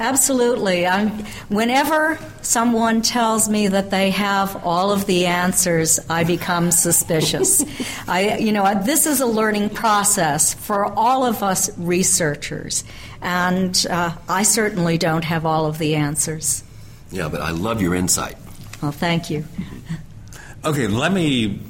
Absolutely. 0.00 0.86
I'm, 0.86 1.10
whenever 1.50 2.18
someone 2.40 3.02
tells 3.02 3.50
me 3.50 3.68
that 3.68 3.90
they 3.90 4.10
have 4.10 4.64
all 4.64 4.92
of 4.92 5.04
the 5.04 5.26
answers, 5.26 6.00
I 6.08 6.24
become 6.24 6.70
suspicious. 6.70 7.62
I, 8.08 8.38
you 8.38 8.50
know, 8.50 8.82
this 8.82 9.04
is 9.04 9.20
a 9.20 9.26
learning 9.26 9.68
process 9.70 10.54
for 10.54 10.86
all 10.86 11.26
of 11.26 11.42
us 11.42 11.76
researchers, 11.78 12.82
and 13.20 13.86
uh, 13.90 14.16
I 14.26 14.42
certainly 14.42 14.96
don't 14.96 15.24
have 15.24 15.44
all 15.44 15.66
of 15.66 15.76
the 15.76 15.96
answers. 15.96 16.64
Yeah, 17.10 17.28
but 17.28 17.42
I 17.42 17.50
love 17.50 17.82
your 17.82 17.94
insight. 17.94 18.36
Well, 18.80 18.92
thank 18.92 19.28
you. 19.28 19.44
Okay, 20.64 20.86
let 20.86 21.12
me 21.12 21.60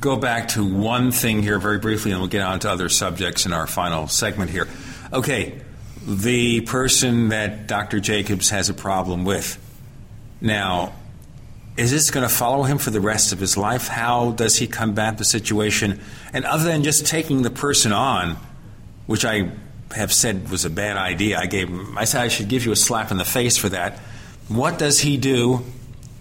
go 0.00 0.16
back 0.16 0.48
to 0.48 0.64
one 0.64 1.10
thing 1.10 1.42
here 1.42 1.58
very 1.58 1.78
briefly, 1.78 2.12
and 2.12 2.20
we'll 2.20 2.28
get 2.28 2.42
on 2.42 2.60
to 2.60 2.70
other 2.70 2.88
subjects 2.88 3.44
in 3.44 3.52
our 3.52 3.66
final 3.66 4.06
segment 4.06 4.52
here. 4.52 4.68
Okay, 5.12 5.60
the 6.06 6.62
person 6.62 7.28
that 7.28 7.66
Dr. 7.66 8.00
Jacobs 8.00 8.50
has 8.50 8.68
a 8.68 8.74
problem 8.74 9.24
with. 9.24 9.58
Now, 10.40 10.92
is 11.76 11.90
this 11.90 12.10
going 12.10 12.28
to 12.28 12.34
follow 12.34 12.64
him 12.64 12.78
for 12.78 12.90
the 12.90 13.00
rest 13.00 13.32
of 13.32 13.38
his 13.38 13.56
life? 13.56 13.88
How 13.88 14.32
does 14.32 14.56
he 14.56 14.66
combat 14.66 15.18
the 15.18 15.24
situation? 15.24 16.00
And 16.32 16.44
other 16.44 16.64
than 16.64 16.82
just 16.82 17.06
taking 17.06 17.42
the 17.42 17.50
person 17.50 17.92
on, 17.92 18.36
which 19.06 19.24
I 19.24 19.50
have 19.94 20.12
said 20.12 20.50
was 20.50 20.64
a 20.64 20.70
bad 20.70 20.96
idea, 20.96 21.38
I 21.38 21.46
gave 21.46 21.68
him, 21.68 21.96
I 21.96 22.04
said 22.04 22.22
I 22.22 22.28
should 22.28 22.48
give 22.48 22.66
you 22.66 22.72
a 22.72 22.76
slap 22.76 23.10
in 23.10 23.16
the 23.16 23.24
face 23.24 23.56
for 23.56 23.68
that 23.70 23.98
what 24.48 24.78
does 24.78 25.00
he 25.00 25.16
do 25.16 25.64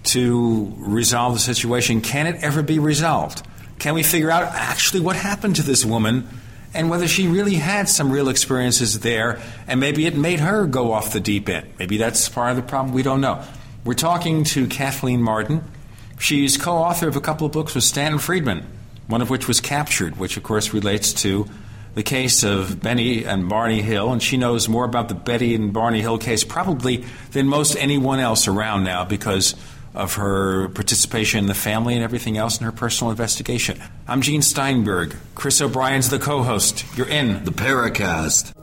to 0.04 0.74
resolve 0.78 1.34
the 1.34 1.40
situation? 1.40 2.02
Can 2.02 2.28
it 2.28 2.44
ever 2.44 2.64
be 2.64 2.80
resolved? 2.80 3.46
Can 3.80 3.94
we 3.94 4.04
figure 4.04 4.32
out 4.32 4.44
actually 4.54 5.02
what 5.02 5.16
happened 5.16 5.58
to 5.58 5.64
this 5.64 5.84
woman 5.84 6.28
and 6.74 6.90
whether 6.90 7.08
she 7.08 7.28
really 7.28 7.56
had 7.56 7.90
some 7.90 8.12
real 8.12 8.30
experiences 8.30 9.00
there 9.02 9.42
and 9.68 9.80
maybe 9.80 10.06
it 10.06 10.16
made 10.16 10.40
her 10.40 10.66
go 10.66 10.92
off 10.92 11.14
the 11.14 11.20
deep 11.20 11.50
end? 11.50 11.68
Maybe 11.80 11.98
that's 11.98 12.30
part 12.30 12.52
of 12.52 12.56
the 12.56 12.64
problem. 12.64 12.94
We 12.94 13.04
don't 13.04 13.22
know. 13.22 13.44
We're 13.84 13.94
talking 13.94 14.44
to 14.46 14.68
Kathleen 14.68 15.22
Marden. 15.22 15.64
She's 16.20 16.58
co 16.58 16.74
author 16.74 17.08
of 17.08 17.16
a 17.16 17.22
couple 17.22 17.48
of 17.48 17.54
books 17.54 17.74
with 17.74 17.84
Stan 17.84 18.20
Friedman, 18.20 18.66
one 19.08 19.22
of 19.22 19.30
which 19.30 19.48
was 19.48 19.60
captured, 19.60 20.18
which 20.18 20.38
of 20.38 20.44
course 20.44 20.74
relates 20.74 21.14
to 21.22 21.48
the 21.94 22.04
case 22.04 22.44
of 22.44 22.82
Benny 22.82 23.26
and 23.26 23.50
Barney 23.50 23.82
Hill, 23.82 24.12
and 24.12 24.24
she 24.24 24.38
knows 24.38 24.70
more 24.70 24.86
about 24.86 25.10
the 25.10 25.16
Betty 25.16 25.56
and 25.56 25.74
Barney 25.74 26.00
Hill 26.00 26.18
case 26.18 26.44
probably 26.44 27.06
than 27.32 27.48
most 27.48 27.76
anyone 27.76 28.20
else 28.20 28.48
around 28.48 28.84
now 28.84 29.04
because 29.04 29.56
of 29.94 30.16
her 30.16 30.70
participation 30.70 31.40
in 31.40 31.46
the 31.48 31.54
family 31.54 31.96
and 31.96 32.04
everything 32.04 32.38
else 32.38 32.60
in 32.60 32.66
her 32.66 32.72
personal 32.72 33.12
investigation. 33.12 33.82
I'm 34.08 34.22
Gene 34.22 34.42
Steinberg. 34.42 35.16
Chris 35.36 35.62
O'Brien's 35.62 36.10
the 36.10 36.20
co 36.20 36.44
host. 36.44 36.86
You're 36.96 37.10
in 37.10 37.44
the 37.44 37.52
Paracast. 37.52 38.54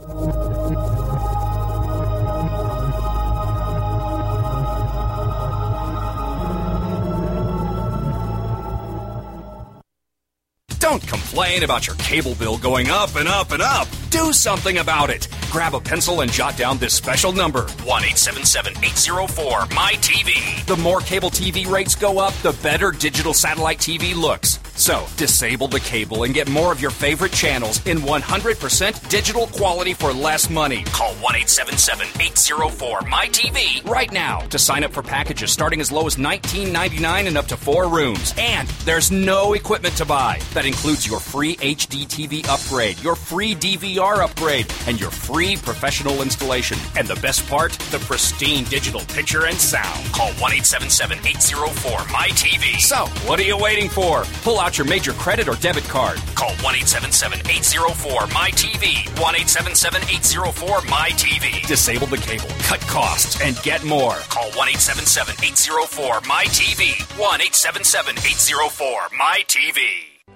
Don't 10.89 11.07
complain 11.07 11.61
about 11.61 11.85
your 11.85 11.95
cable 11.97 12.33
bill 12.33 12.57
going 12.57 12.89
up 12.89 13.15
and 13.15 13.27
up 13.27 13.51
and 13.51 13.61
up. 13.61 13.87
Do 14.09 14.33
something 14.33 14.79
about 14.79 15.11
it. 15.11 15.27
Grab 15.51 15.75
a 15.75 15.79
pencil 15.79 16.21
and 16.21 16.31
jot 16.31 16.57
down 16.57 16.79
this 16.79 16.95
special 16.95 17.31
number 17.31 17.61
1 17.61 18.03
877 18.05 18.73
804 18.83 19.59
MyTV. 19.67 20.65
The 20.65 20.77
more 20.77 20.99
cable 21.01 21.29
TV 21.29 21.67
rates 21.67 21.93
go 21.93 22.17
up, 22.17 22.33
the 22.41 22.57
better 22.63 22.89
digital 22.89 23.35
satellite 23.35 23.77
TV 23.77 24.15
looks. 24.15 24.57
So, 24.73 25.05
disable 25.17 25.67
the 25.67 25.81
cable 25.81 26.23
and 26.23 26.33
get 26.33 26.49
more 26.49 26.71
of 26.71 26.81
your 26.81 26.89
favorite 26.89 27.33
channels 27.33 27.85
in 27.85 27.97
100% 27.97 29.09
digital 29.09 29.47
quality 29.47 29.93
for 29.93 30.13
less 30.13 30.49
money. 30.49 30.85
Call 30.85 31.13
1 31.15 31.35
877 31.35 32.07
804 32.19 32.99
MyTV 33.01 33.85
right 33.87 34.11
now 34.11 34.39
to 34.39 34.57
sign 34.57 34.85
up 34.85 34.93
for 34.93 35.03
packages 35.03 35.51
starting 35.51 35.81
as 35.81 35.91
low 35.91 36.07
as 36.07 36.15
$19.99 36.15 37.27
and 37.27 37.37
up 37.37 37.47
to 37.47 37.57
four 37.57 37.89
rooms. 37.89 38.33
And 38.37 38.69
there's 38.85 39.11
no 39.11 39.53
equipment 39.53 39.97
to 39.97 40.05
buy. 40.05 40.39
That 40.53 40.65
includes 40.65 40.78
your 40.85 41.19
free 41.19 41.55
HD 41.57 42.05
TV 42.07 42.47
upgrade, 42.47 42.99
your 43.03 43.15
free 43.15 43.53
DVR 43.53 44.23
upgrade, 44.23 44.71
and 44.87 44.99
your 44.99 45.11
free 45.11 45.57
professional 45.57 46.21
installation. 46.21 46.77
And 46.97 47.07
the 47.07 47.19
best 47.21 47.47
part, 47.47 47.73
the 47.91 47.99
pristine 47.99 48.63
digital 48.65 49.01
picture 49.01 49.45
and 49.45 49.57
sound. 49.57 50.05
Call 50.13 50.31
1 50.39 50.53
877 50.63 51.19
804 51.19 51.91
MyTV. 51.99 52.79
So, 52.79 53.05
what 53.27 53.39
are 53.39 53.43
you 53.43 53.57
waiting 53.57 53.89
for? 53.89 54.23
Pull 54.43 54.59
out 54.59 54.77
your 54.77 54.87
major 54.87 55.11
credit 55.13 55.47
or 55.49 55.55
debit 55.55 55.83
card. 55.83 56.17
Call 56.35 56.51
1 56.63 56.75
877 56.75 57.39
804 57.49 58.21
MyTV. 58.27 59.19
1 59.19 59.35
877 59.35 60.01
804 60.03 60.79
MyTV. 60.79 61.67
Disable 61.67 62.07
the 62.07 62.17
cable, 62.17 62.49
cut 62.59 62.79
costs, 62.81 63.41
and 63.41 63.61
get 63.63 63.83
more. 63.83 64.15
Call 64.31 64.49
1 64.55 64.69
877 64.69 65.35
804 65.43 66.21
MyTV. 66.21 67.19
1 67.19 67.41
877 67.41 68.17
804 68.17 69.01
MyTV. 69.09 70.08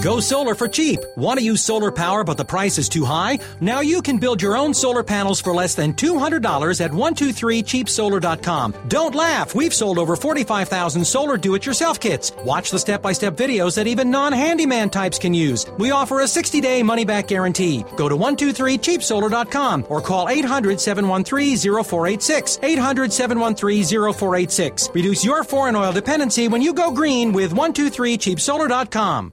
Go 0.00 0.20
solar 0.20 0.54
for 0.54 0.68
cheap. 0.68 1.00
Want 1.16 1.38
to 1.38 1.44
use 1.44 1.62
solar 1.62 1.92
power 1.92 2.24
but 2.24 2.38
the 2.38 2.44
price 2.44 2.78
is 2.78 2.88
too 2.88 3.04
high? 3.04 3.38
Now 3.60 3.80
you 3.80 4.00
can 4.00 4.18
build 4.18 4.40
your 4.40 4.56
own 4.56 4.72
solar 4.72 5.02
panels 5.02 5.40
for 5.40 5.54
less 5.54 5.74
than 5.74 5.92
$200 5.92 6.80
at 6.80 6.90
123cheapsolar.com. 6.90 8.74
Don't 8.88 9.14
laugh. 9.14 9.54
We've 9.54 9.74
sold 9.74 9.98
over 9.98 10.16
45,000 10.16 11.04
solar 11.04 11.36
do-it-yourself 11.36 12.00
kits. 12.00 12.32
Watch 12.44 12.70
the 12.70 12.78
step-by-step 12.78 13.36
videos 13.36 13.76
that 13.76 13.86
even 13.86 14.10
non-handyman 14.10 14.88
types 14.90 15.18
can 15.18 15.34
use. 15.34 15.66
We 15.78 15.90
offer 15.90 16.20
a 16.20 16.24
60-day 16.24 16.82
money-back 16.82 17.28
guarantee. 17.28 17.84
Go 17.96 18.08
to 18.08 18.16
123cheapsolar.com 18.16 19.86
or 19.90 20.00
call 20.00 20.28
800-713-0486. 20.28 22.60
800-713-0486. 22.60 24.94
Reduce 24.94 25.24
your 25.24 25.44
foreign 25.44 25.76
oil 25.76 25.92
dependency 25.92 26.48
when 26.48 26.62
you 26.62 26.72
go 26.72 26.90
green 26.90 27.32
with 27.32 27.52
123cheapsolar.com. 27.52 29.32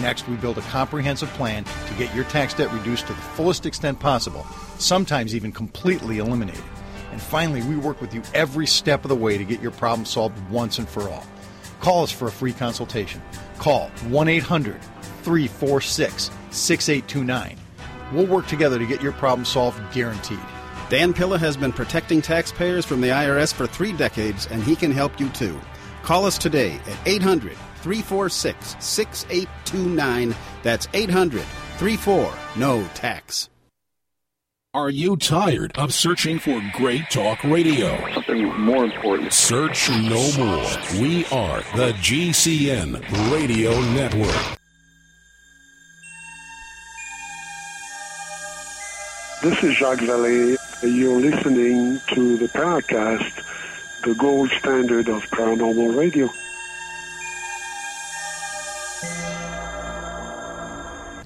Next, 0.00 0.26
we 0.28 0.36
build 0.36 0.56
a 0.56 0.62
comprehensive 0.62 1.28
plan 1.30 1.64
to 1.64 1.94
get 1.94 2.14
your 2.14 2.24
tax 2.24 2.54
debt 2.54 2.72
reduced 2.72 3.06
to 3.06 3.12
the 3.12 3.20
fullest 3.20 3.66
extent 3.66 4.00
possible, 4.00 4.46
sometimes 4.78 5.34
even 5.34 5.52
completely 5.52 6.18
eliminated. 6.18 6.64
And 7.12 7.20
finally, 7.20 7.62
we 7.62 7.76
work 7.76 8.00
with 8.00 8.14
you 8.14 8.22
every 8.32 8.66
step 8.66 9.04
of 9.04 9.08
the 9.08 9.16
way 9.16 9.36
to 9.36 9.44
get 9.44 9.60
your 9.60 9.72
problem 9.72 10.06
solved 10.06 10.38
once 10.50 10.78
and 10.78 10.88
for 10.88 11.08
all. 11.08 11.26
Call 11.80 12.02
us 12.02 12.12
for 12.12 12.28
a 12.28 12.30
free 12.30 12.52
consultation. 12.52 13.20
Call 13.58 13.88
1 14.08 14.28
800 14.28 14.80
346 15.22 16.30
6829. 16.50 17.56
We'll 18.12 18.26
work 18.26 18.46
together 18.46 18.78
to 18.78 18.86
get 18.86 19.02
your 19.02 19.12
problem 19.12 19.44
solved 19.44 19.80
guaranteed. 19.92 20.40
Dan 20.88 21.12
Pilla 21.12 21.38
has 21.38 21.56
been 21.56 21.72
protecting 21.72 22.20
taxpayers 22.20 22.84
from 22.84 23.00
the 23.00 23.08
IRS 23.08 23.52
for 23.52 23.66
three 23.66 23.92
decades, 23.92 24.46
and 24.46 24.62
he 24.62 24.74
can 24.74 24.90
help 24.90 25.20
you 25.20 25.28
too. 25.28 25.60
Call 26.02 26.26
us 26.26 26.38
today 26.38 26.80
at 26.86 26.98
800 27.06 27.56
346 27.82 28.76
6829. 28.80 30.34
That's 30.62 30.88
800 30.92 31.42
34 31.42 32.32
No 32.56 32.84
Tax. 32.94 33.48
Are 34.72 34.88
you 34.88 35.16
tired 35.16 35.76
of 35.76 35.92
searching 35.92 36.38
for 36.38 36.62
great 36.74 37.10
talk 37.10 37.42
radio? 37.42 37.98
Something 38.14 38.56
more 38.60 38.84
important. 38.84 39.32
Search 39.32 39.90
no 39.90 40.30
more. 40.38 40.64
We 41.00 41.24
are 41.32 41.58
the 41.74 41.92
GCN 41.94 43.00
Radio 43.32 43.72
Network. 43.90 44.58
This 49.42 49.64
is 49.64 49.74
Jacques 49.74 49.98
Vallée. 50.00 50.56
You're 50.82 51.18
listening 51.18 51.98
to 52.14 52.36
the 52.36 52.46
Paracast, 52.46 53.42
the 54.04 54.14
gold 54.14 54.50
standard 54.50 55.08
of 55.08 55.24
paranormal 55.30 55.98
radio. 55.98 56.30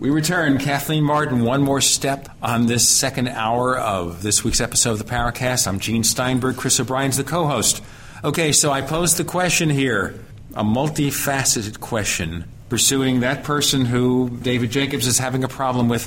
We 0.01 0.11
return. 0.11 0.59
Kathleen 0.59 1.05
Marden, 1.05 1.45
one 1.45 1.62
more 1.62 1.81
step 1.81 2.29
on 2.43 2.66
this 2.66 2.89
second 2.89 3.29
hour 3.29 3.79
of 3.79 4.23
this 4.23 4.43
week's 4.43 4.61
episode 4.61 4.93
of 4.93 4.99
the 4.99 5.05
Paracast. 5.05 5.69
I'm 5.69 5.79
Gene 5.79 6.03
Steinberg. 6.03 6.57
Chris 6.57 6.81
O'Brien's 6.81 7.16
the 7.16 7.25
co 7.25 7.47
host. 7.47 7.81
Okay, 8.25 8.51
so 8.51 8.73
I 8.73 8.83
posed 8.83 9.19
the 9.19 9.25
question 9.25 9.71
here 9.71 10.19
a 10.55 10.65
multifaceted 10.65 11.81
question 11.81 12.45
pursuing 12.69 13.21
that 13.21 13.45
person 13.45 13.85
who 13.85 14.31
David 14.43 14.71
Jacobs 14.71 15.07
is 15.07 15.19
having 15.19 15.45
a 15.45 15.49
problem 15.49 15.89
with. 15.89 16.07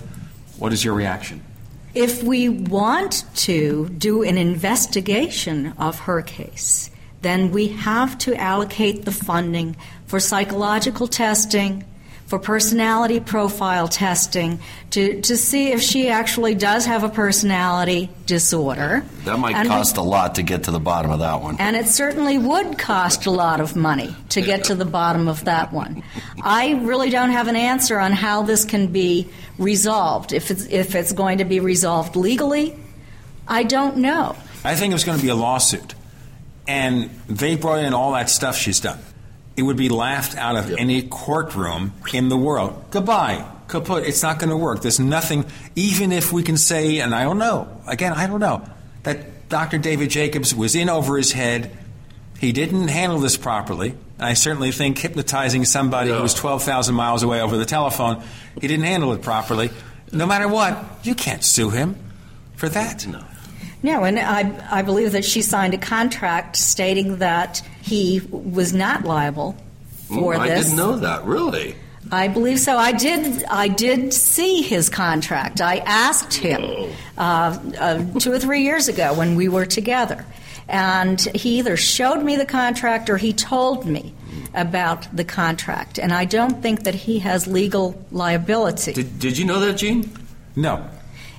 What 0.57 0.73
is 0.73 0.83
your 0.83 0.93
reaction? 0.93 1.43
If 1.93 2.23
we 2.23 2.49
want 2.49 3.23
to 3.37 3.87
do 3.89 4.23
an 4.23 4.37
investigation 4.37 5.73
of 5.77 5.99
her 5.99 6.21
case, 6.21 6.91
then 7.21 7.51
we 7.51 7.69
have 7.69 8.17
to 8.19 8.35
allocate 8.35 9.05
the 9.05 9.11
funding 9.11 9.77
for 10.07 10.19
psychological 10.19 11.07
testing, 11.07 11.85
for 12.27 12.37
personality 12.39 13.21
profile 13.21 13.87
testing 13.87 14.59
to, 14.89 15.21
to 15.21 15.37
see 15.37 15.71
if 15.71 15.81
she 15.81 16.09
actually 16.09 16.55
does 16.55 16.85
have 16.85 17.03
a 17.05 17.09
personality 17.09 18.09
disorder. 18.25 19.03
That 19.23 19.39
might 19.39 19.55
And 19.55 19.67
cost 19.69 19.95
we- 19.95 20.03
a 20.03 20.05
lot 20.05 20.35
to 20.35 20.43
get 20.43 20.63
to 20.63 20.71
the 20.71 20.79
bottom 20.79 21.09
of 21.09 21.19
that 21.19 21.41
one. 21.41 21.55
And 21.59 21.75
it 21.77 21.87
certainly 21.87 22.37
would 22.37 22.77
cost 22.77 23.25
a 23.27 23.31
lot 23.31 23.61
of 23.61 23.77
money 23.77 24.13
to 24.29 24.41
get 24.41 24.65
to 24.65 24.75
the 24.75 24.83
bottom 24.85 25.29
of 25.29 25.45
that 25.45 25.71
one. 25.71 26.03
I 26.41 26.73
really 26.73 27.09
don't 27.09 27.31
have 27.31 27.47
an 27.47 27.55
answer 27.55 27.97
on 27.97 28.11
how 28.11 28.41
this 28.43 28.65
can 28.65 28.87
be 28.87 29.29
resolved. 29.57 30.33
If 30.33 30.51
it's, 30.51 30.65
if 30.65 30.95
it's 30.95 31.13
going 31.13 31.37
to 31.37 31.45
be 31.45 31.61
resolved 31.61 32.17
legally, 32.17 32.77
I 33.47 33.63
don't 33.63 33.97
know. 33.97 34.35
I 34.65 34.75
think 34.75 34.91
it 34.91 34.95
was 34.95 35.05
going 35.05 35.17
to 35.17 35.23
be 35.23 35.29
a 35.29 35.35
lawsuit. 35.35 35.95
And 36.67 37.09
they 37.29 37.55
brought 37.55 37.79
in 37.79 37.93
all 37.93 38.11
that 38.11 38.29
stuff 38.29 38.57
she's 38.57 38.81
done. 38.81 38.99
It 39.57 39.63
would 39.63 39.75
be 39.75 39.89
laughed 39.89 40.37
out 40.37 40.55
of 40.55 40.71
any 40.71 41.01
courtroom 41.01 41.93
in 42.13 42.29
the 42.29 42.37
world. 42.37 42.85
Goodbye. 42.91 43.43
Kaput. 43.67 44.05
It's 44.05 44.23
not 44.23 44.39
going 44.39 44.51
to 44.51 44.55
work. 44.55 44.81
There's 44.81 44.99
nothing, 44.99 45.45
even 45.75 46.11
if 46.11 46.31
we 46.31 46.43
can 46.43 46.57
say, 46.57 46.99
and 46.99 47.13
I 47.13 47.23
don't 47.23 47.39
know, 47.39 47.67
again, 47.87 48.13
I 48.13 48.27
don't 48.27 48.39
know, 48.39 48.61
that 49.03 49.49
Dr. 49.49 49.77
David 49.77 50.09
Jacobs 50.09 50.53
was 50.55 50.75
in 50.75 50.89
over 50.89 51.17
his 51.17 51.31
head. 51.31 51.75
He 52.39 52.51
didn't 52.51 52.89
handle 52.89 53.19
this 53.19 53.35
properly. 53.35 53.95
I 54.19 54.35
certainly 54.35 54.71
think 54.71 54.99
hypnotizing 54.99 55.65
somebody 55.65 56.11
who 56.11 56.21
was 56.21 56.33
12,000 56.33 56.93
miles 56.95 57.23
away 57.23 57.41
over 57.41 57.57
the 57.57 57.65
telephone, 57.65 58.23
he 58.59 58.67
didn't 58.67 58.85
handle 58.85 59.11
it 59.13 59.21
properly. 59.21 59.71
No 60.11 60.25
matter 60.25 60.47
what, 60.47 60.83
you 61.03 61.15
can't 61.15 61.43
sue 61.43 61.69
him 61.69 61.95
for 62.55 62.69
that. 62.69 63.05
No. 63.07 63.23
No, 63.83 64.03
and 64.03 64.19
I, 64.19 64.79
I 64.79 64.81
believe 64.81 65.11
that 65.11 65.23
she 65.23 65.41
signed 65.41 65.73
a 65.73 65.77
contract 65.77 66.55
stating 66.55 67.17
that 67.17 67.61
he 67.81 68.21
was 68.31 68.73
not 68.73 69.03
liable 69.03 69.55
for 70.07 70.33
Ooh, 70.33 70.37
I 70.37 70.47
this. 70.47 70.65
didn't 70.65 70.77
know 70.77 70.97
that, 70.97 71.25
really. 71.25 71.75
I 72.11 72.27
believe 72.27 72.59
so. 72.59 72.77
I 72.77 72.93
did. 72.93 73.43
I 73.45 73.67
did 73.67 74.13
see 74.13 74.61
his 74.61 74.89
contract. 74.89 75.59
I 75.59 75.77
asked 75.79 76.33
him 76.33 76.89
uh, 77.17 77.59
uh, 77.77 78.19
two 78.19 78.31
or 78.31 78.39
three 78.39 78.61
years 78.61 78.87
ago 78.87 79.13
when 79.13 79.35
we 79.35 79.49
were 79.49 79.65
together, 79.65 80.25
and 80.69 81.19
he 81.19 81.59
either 81.59 81.75
showed 81.75 82.23
me 82.23 82.37
the 82.37 82.45
contract 82.45 83.09
or 83.09 83.17
he 83.17 83.33
told 83.33 83.85
me 83.85 84.13
about 84.53 85.07
the 85.15 85.25
contract. 85.25 85.99
And 85.99 86.13
I 86.13 86.25
don't 86.25 86.61
think 86.61 86.83
that 86.83 86.95
he 86.95 87.19
has 87.19 87.45
legal 87.45 88.01
liability. 88.11 88.93
Did, 88.93 89.19
did 89.19 89.37
you 89.37 89.45
know 89.45 89.59
that, 89.59 89.77
Gene? 89.77 90.09
No. 90.55 90.89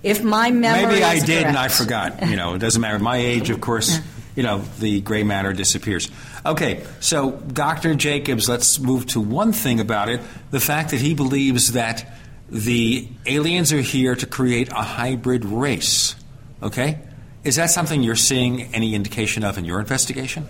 If 0.03 0.23
my 0.23 0.51
memory 0.51 0.87
Maybe 0.87 1.05
I 1.05 1.19
did 1.19 1.45
and 1.45 1.57
I 1.57 1.69
forgot. 1.69 2.27
You 2.27 2.37
know, 2.37 2.55
it 2.55 2.59
doesn't 2.59 2.81
matter. 2.81 2.99
My 2.99 3.17
age, 3.17 3.51
of 3.51 3.61
course, 3.61 3.99
you 4.37 4.43
know, 4.43 4.59
the 4.79 5.01
gray 5.01 5.23
matter 5.23 5.53
disappears. 5.53 6.11
Okay, 6.47 6.85
so 7.01 7.33
Dr. 7.33 7.95
Jacobs, 7.95 8.49
let's 8.49 8.79
move 8.79 9.07
to 9.07 9.21
one 9.21 9.53
thing 9.53 9.81
about 9.81 10.09
it 10.09 10.21
the 10.51 10.61
fact 10.61 10.91
that 10.91 11.01
he 11.01 11.15
believes 11.15 11.73
that 11.73 12.07
the 12.49 13.09
aliens 13.27 13.73
are 13.73 13.81
here 13.81 14.15
to 14.15 14.27
create 14.27 14.71
a 14.71 14.83
hybrid 14.83 15.45
race. 15.45 16.15
Okay? 16.63 16.99
Is 17.45 17.57
that 17.57 17.71
something 17.71 18.03
you're 18.03 18.17
seeing 18.17 18.75
any 18.75 18.95
indication 18.95 19.45
of 19.45 19.59
in 19.59 19.65
your 19.65 19.81
investigation? 19.81 20.49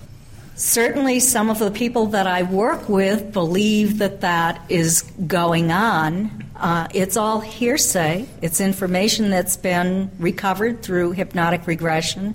Certainly, 0.59 1.21
some 1.21 1.51
of 1.51 1.61
the 1.61 1.71
people 1.71 2.07
that 2.07 2.27
I 2.27 2.43
work 2.43 2.89
with 2.89 3.33
believe 3.33 3.99
that 3.99 4.23
that 4.23 4.61
is 4.69 5.03
going 5.25 5.71
on. 5.71 6.47
Uh, 6.57 6.89
it's 6.93 7.17
all 7.17 7.39
hearsay. 7.39 8.27
It's 8.43 8.61
information 8.61 9.31
that's 9.31 9.57
been 9.57 10.11
recovered 10.19 10.83
through 10.83 11.13
hypnotic 11.13 11.69
regression. 11.69 12.35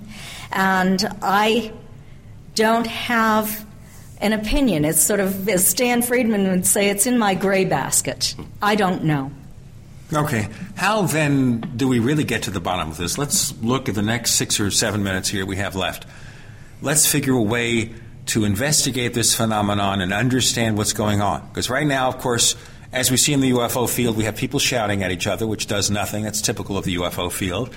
And 0.52 1.06
I 1.20 1.70
don't 2.54 2.86
have 2.86 3.66
an 4.22 4.32
opinion. 4.32 4.86
It's 4.86 5.02
sort 5.02 5.20
of, 5.20 5.46
as 5.46 5.68
Stan 5.68 6.00
Friedman 6.00 6.48
would 6.48 6.64
say, 6.64 6.88
it's 6.88 7.06
in 7.06 7.18
my 7.18 7.34
gray 7.34 7.66
basket. 7.66 8.34
I 8.62 8.74
don't 8.74 9.04
know. 9.04 9.32
Okay. 10.10 10.48
How 10.76 11.02
then 11.02 11.60
do 11.76 11.88
we 11.88 11.98
really 11.98 12.24
get 12.24 12.44
to 12.44 12.50
the 12.50 12.58
bottom 12.58 12.90
of 12.90 12.96
this? 12.96 13.18
Let's 13.18 13.54
look 13.60 13.90
at 13.90 13.94
the 13.94 14.02
next 14.02 14.36
six 14.36 14.58
or 14.60 14.70
seven 14.70 15.02
minutes 15.02 15.28
here 15.28 15.44
we 15.44 15.56
have 15.56 15.76
left. 15.76 16.06
Let's 16.80 17.04
figure 17.04 17.34
a 17.34 17.42
way 17.42 17.92
to 18.26 18.44
investigate 18.44 19.14
this 19.14 19.34
phenomenon 19.34 20.00
and 20.00 20.12
understand 20.12 20.76
what's 20.78 20.92
going 20.92 21.20
on. 21.20 21.46
Because 21.48 21.68
right 21.68 21.86
now, 21.86 22.08
of 22.08 22.18
course, 22.18 22.56
as 22.92 23.10
we 23.10 23.16
see 23.16 23.32
in 23.32 23.40
the 23.40 23.50
UFO 23.50 23.88
field, 23.88 24.16
we 24.16 24.24
have 24.24 24.36
people 24.36 24.60
shouting 24.60 25.02
at 25.02 25.10
each 25.10 25.26
other, 25.26 25.46
which 25.46 25.66
does 25.66 25.90
nothing. 25.90 26.24
That's 26.24 26.40
typical 26.40 26.78
of 26.78 26.84
the 26.84 26.96
UFO 26.96 27.30
field. 27.30 27.74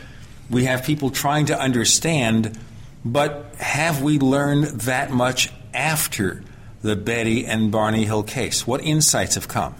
We 0.49 0.65
have 0.65 0.83
people 0.83 1.09
trying 1.09 1.47
to 1.47 1.59
understand, 1.59 2.57
but 3.03 3.53
have 3.59 4.01
we 4.01 4.19
learned 4.19 4.65
that 4.81 5.11
much 5.11 5.51
after 5.73 6.43
the 6.81 6.95
Betty 6.95 7.45
and 7.45 7.71
Barney 7.71 8.05
Hill 8.05 8.23
case? 8.23 8.65
What 8.65 8.81
insights 8.81 9.35
have 9.35 9.47
come? 9.47 9.75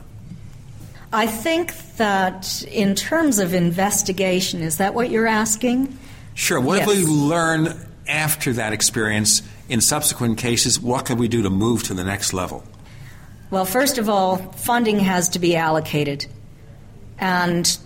I 1.13 1.27
think 1.27 1.73
that 1.95 2.63
in 2.63 2.93
terms 2.95 3.39
of 3.39 3.53
investigation, 3.53 4.61
is 4.61 4.77
that 4.77 4.93
what 4.93 5.09
you're 5.09 5.27
asking? 5.27 5.97
Sure. 6.33 6.59
What 6.59 6.79
Yes. 6.79 6.89
have 6.89 6.97
we 6.97 7.05
learned 7.05 7.73
after 8.07 8.53
that 8.53 8.73
experience 8.73 9.41
in 9.69 9.81
subsequent 9.81 10.37
cases? 10.37 10.79
What 10.79 11.05
can 11.05 11.17
we 11.17 11.27
do 11.27 11.41
to 11.41 11.49
move 11.49 11.83
to 11.83 11.93
the 11.93 12.03
next 12.03 12.33
level? 12.33 12.63
Well, 13.49 13.65
first 13.65 13.97
of 13.97 14.09
all, 14.09 14.37
funding 14.37 14.99
has 14.99 15.29
to 15.29 15.39
be 15.39 15.55
allocated. 15.55 16.25
And 17.19 17.77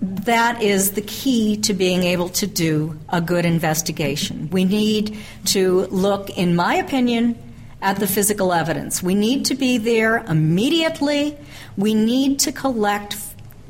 that 0.00 0.62
is 0.62 0.92
the 0.92 1.00
key 1.02 1.56
to 1.58 1.72
being 1.72 2.02
able 2.02 2.28
to 2.30 2.46
do 2.46 2.98
a 3.08 3.20
good 3.20 3.44
investigation. 3.44 4.50
We 4.50 4.64
need 4.64 5.16
to 5.46 5.82
look, 5.86 6.30
in 6.30 6.56
my 6.56 6.74
opinion, 6.74 7.38
at 7.80 7.98
the 7.98 8.06
physical 8.06 8.52
evidence. 8.52 9.02
We 9.02 9.14
need 9.14 9.44
to 9.46 9.54
be 9.54 9.78
there 9.78 10.18
immediately. 10.24 11.36
We 11.76 11.94
need 11.94 12.40
to 12.40 12.52
collect 12.52 13.16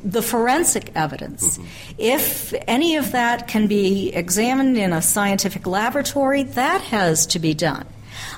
the 0.05 0.23
forensic 0.23 0.93
evidence. 0.95 1.57
Mm-hmm. 1.57 1.69
If 1.99 2.55
any 2.69 2.97
of 2.97 3.13
that 3.13 3.49
can 3.49 3.67
be 3.67 4.15
examined 4.15 4.77
in 4.77 4.93
a 4.93 5.01
scientific 5.01 5.67
laboratory, 5.67 6.43
that 6.43 6.83
has 6.83 7.27
to 7.27 7.39
be 7.39 7.55
done. 7.55 7.87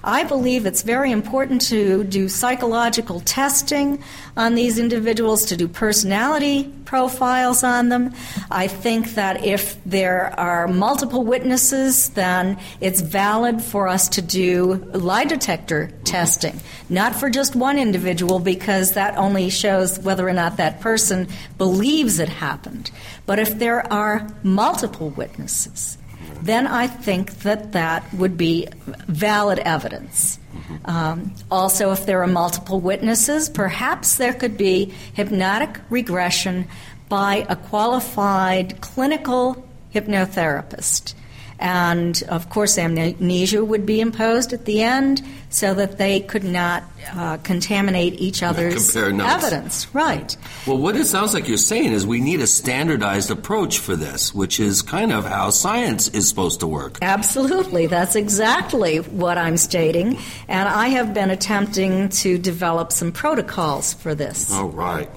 I 0.05 0.25
believe 0.25 0.67
it's 0.67 0.83
very 0.83 1.11
important 1.11 1.61
to 1.69 2.05
do 2.05 2.29
psychological 2.29 3.21
testing 3.21 4.03
on 4.37 4.55
these 4.55 4.79
individuals, 4.79 5.47
to 5.47 5.57
do 5.57 5.69
personality 5.69 6.73
profiles 6.85 7.65
on 7.65 7.89
them. 7.89 8.15
I 8.51 8.69
think 8.69 9.15
that 9.15 9.45
if 9.45 9.83
there 9.85 10.39
are 10.39 10.69
multiple 10.69 11.25
witnesses, 11.25 12.11
then 12.11 12.59
it's 12.81 13.01
valid 13.01 13.63
for 13.63 13.89
us 13.89 14.09
to 14.11 14.23
do 14.23 14.75
lie 14.95 15.25
detector 15.25 15.91
testing, 16.05 16.61
not 16.89 17.15
for 17.15 17.29
just 17.31 17.57
one 17.57 17.79
individual, 17.79 18.39
because 18.39 18.93
that 18.93 19.17
only 19.17 19.51
shows 19.51 19.99
whether 19.99 20.29
or 20.29 20.33
not 20.33 20.57
that 20.59 20.81
person 20.81 21.29
believes 21.59 22.19
it 22.19 22.29
happened. 22.29 22.91
But 23.27 23.39
if 23.39 23.59
there 23.59 23.93
are 23.93 24.29
multiple 24.43 25.11
witnesses, 25.11 25.99
then 26.43 26.67
I 26.67 26.87
think 26.87 27.41
that 27.41 27.73
that 27.73 28.13
would 28.15 28.37
be 28.37 28.69
valid 29.09 29.59
evidence. 29.61 30.39
Um, 30.85 31.35
also, 31.51 31.93
if 31.93 32.07
there 32.07 32.23
are 32.23 32.27
multiple 32.27 32.81
witnesses, 32.81 33.49
perhaps 33.49 34.17
there 34.17 34.33
could 34.33 34.57
be 34.57 34.93
hypnotic 35.15 35.81
regression 35.91 36.67
by 37.09 37.47
a 37.49 37.57
qualified 37.57 38.81
clinical 38.81 39.67
hypnotherapist. 39.95 41.15
And 41.59 42.23
of 42.29 42.51
course, 42.51 42.79
amnesia 42.79 43.65
would 43.65 43.87
be 43.87 44.01
imposed 44.01 44.53
at 44.53 44.65
the 44.65 44.83
end 44.83 45.23
so 45.49 45.75
that 45.75 45.99
they 45.99 46.21
could 46.21 46.45
not 46.45 46.85
uh, 47.15 47.39
contaminate 47.39 48.15
each 48.21 48.43
other's 48.43 48.95
evidence. 48.95 49.95
Right. 49.95 50.37
Well, 50.67 50.77
what 50.77 50.97
it 50.97 51.07
sounds 51.07 51.33
like 51.33 51.49
you're 51.49 51.57
saying 51.57 51.93
is 51.93 52.07
we 52.07 52.21
need 52.21 52.41
a 52.41 52.47
standardized 52.47 53.31
approach 53.31 53.79
for 53.79 53.97
this, 53.97 54.35
which 54.35 54.61
is 54.61 54.83
kind 54.83 55.13
of 55.13 55.25
how 55.25 55.51
science 55.51 56.09
is 56.09 56.29
supposed 56.29 56.61
to 56.61 56.67
work. 56.67 56.99
Absolutely. 57.01 57.87
That's 57.87 58.17
exactly 58.17 58.99
what 58.99 59.39
I'm 59.39 59.57
stating. 59.57 60.19
And 60.49 60.69
I 60.69 60.89
have 60.89 61.15
been 61.15 61.31
attempting 61.31 62.11
to 62.11 62.39
develop 62.39 62.93
some 62.93 63.13
protocols 63.13 63.95
for 63.95 64.15
this. 64.15 64.53
All 64.53 64.69
right. 64.69 65.09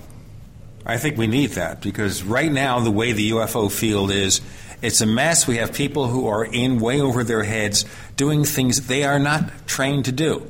I 0.86 0.98
think 0.98 1.18
we 1.18 1.28
need 1.28 1.52
that 1.52 1.82
because 1.82 2.24
right 2.24 2.52
now, 2.52 2.80
the 2.80 2.92
way 2.92 3.12
the 3.12 3.32
UFO 3.32 3.72
field 3.72 4.10
is, 4.12 4.42
it's 4.82 5.02
a 5.02 5.06
mess. 5.06 5.48
We 5.48 5.58
have 5.58 5.74
people 5.74 6.08
who 6.08 6.28
are 6.28 6.46
in 6.46 6.80
way 6.80 7.02
over 7.02 7.24
their 7.24 7.44
heads 7.44 7.86
doing 8.16 8.46
things 8.46 8.88
they 8.88 9.04
are 9.04 9.20
not 9.20 9.68
trained 9.68 10.06
to 10.06 10.12
do. 10.12 10.50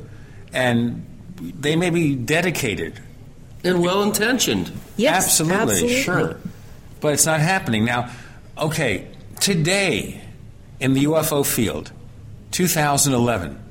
And 0.54 1.06
they 1.40 1.76
may 1.76 1.90
be 1.90 2.16
dedicated. 2.16 3.00
And 3.64 3.82
well 3.82 4.04
intentioned. 4.04 4.72
Yes, 4.98 5.26
absolutely, 5.26 5.62
absolutely. 5.62 6.02
Sure. 6.02 6.38
But 7.02 7.14
it's 7.14 7.26
not 7.26 7.40
happening. 7.40 7.86
Now, 7.86 8.12
okay, 8.58 9.08
today 9.40 10.22
in 10.80 10.94
the 10.94 11.06
UFO 11.06 11.46
field, 11.46 11.92
2011, 12.52 13.64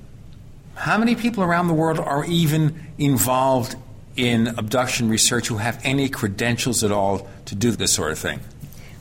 how 0.74 0.98
many 0.98 1.14
people 1.14 1.42
around 1.42 1.68
the 1.68 1.74
world 1.74 1.98
are 1.98 2.24
even 2.24 2.86
involved 2.98 3.76
in 4.16 4.48
abduction 4.48 5.08
research 5.08 5.48
who 5.48 5.56
have 5.56 5.80
any 5.84 6.08
credentials 6.08 6.84
at 6.84 6.92
all 6.92 7.28
to 7.46 7.54
do 7.54 7.70
this 7.72 7.92
sort 7.92 8.12
of 8.12 8.18
thing? 8.18 8.40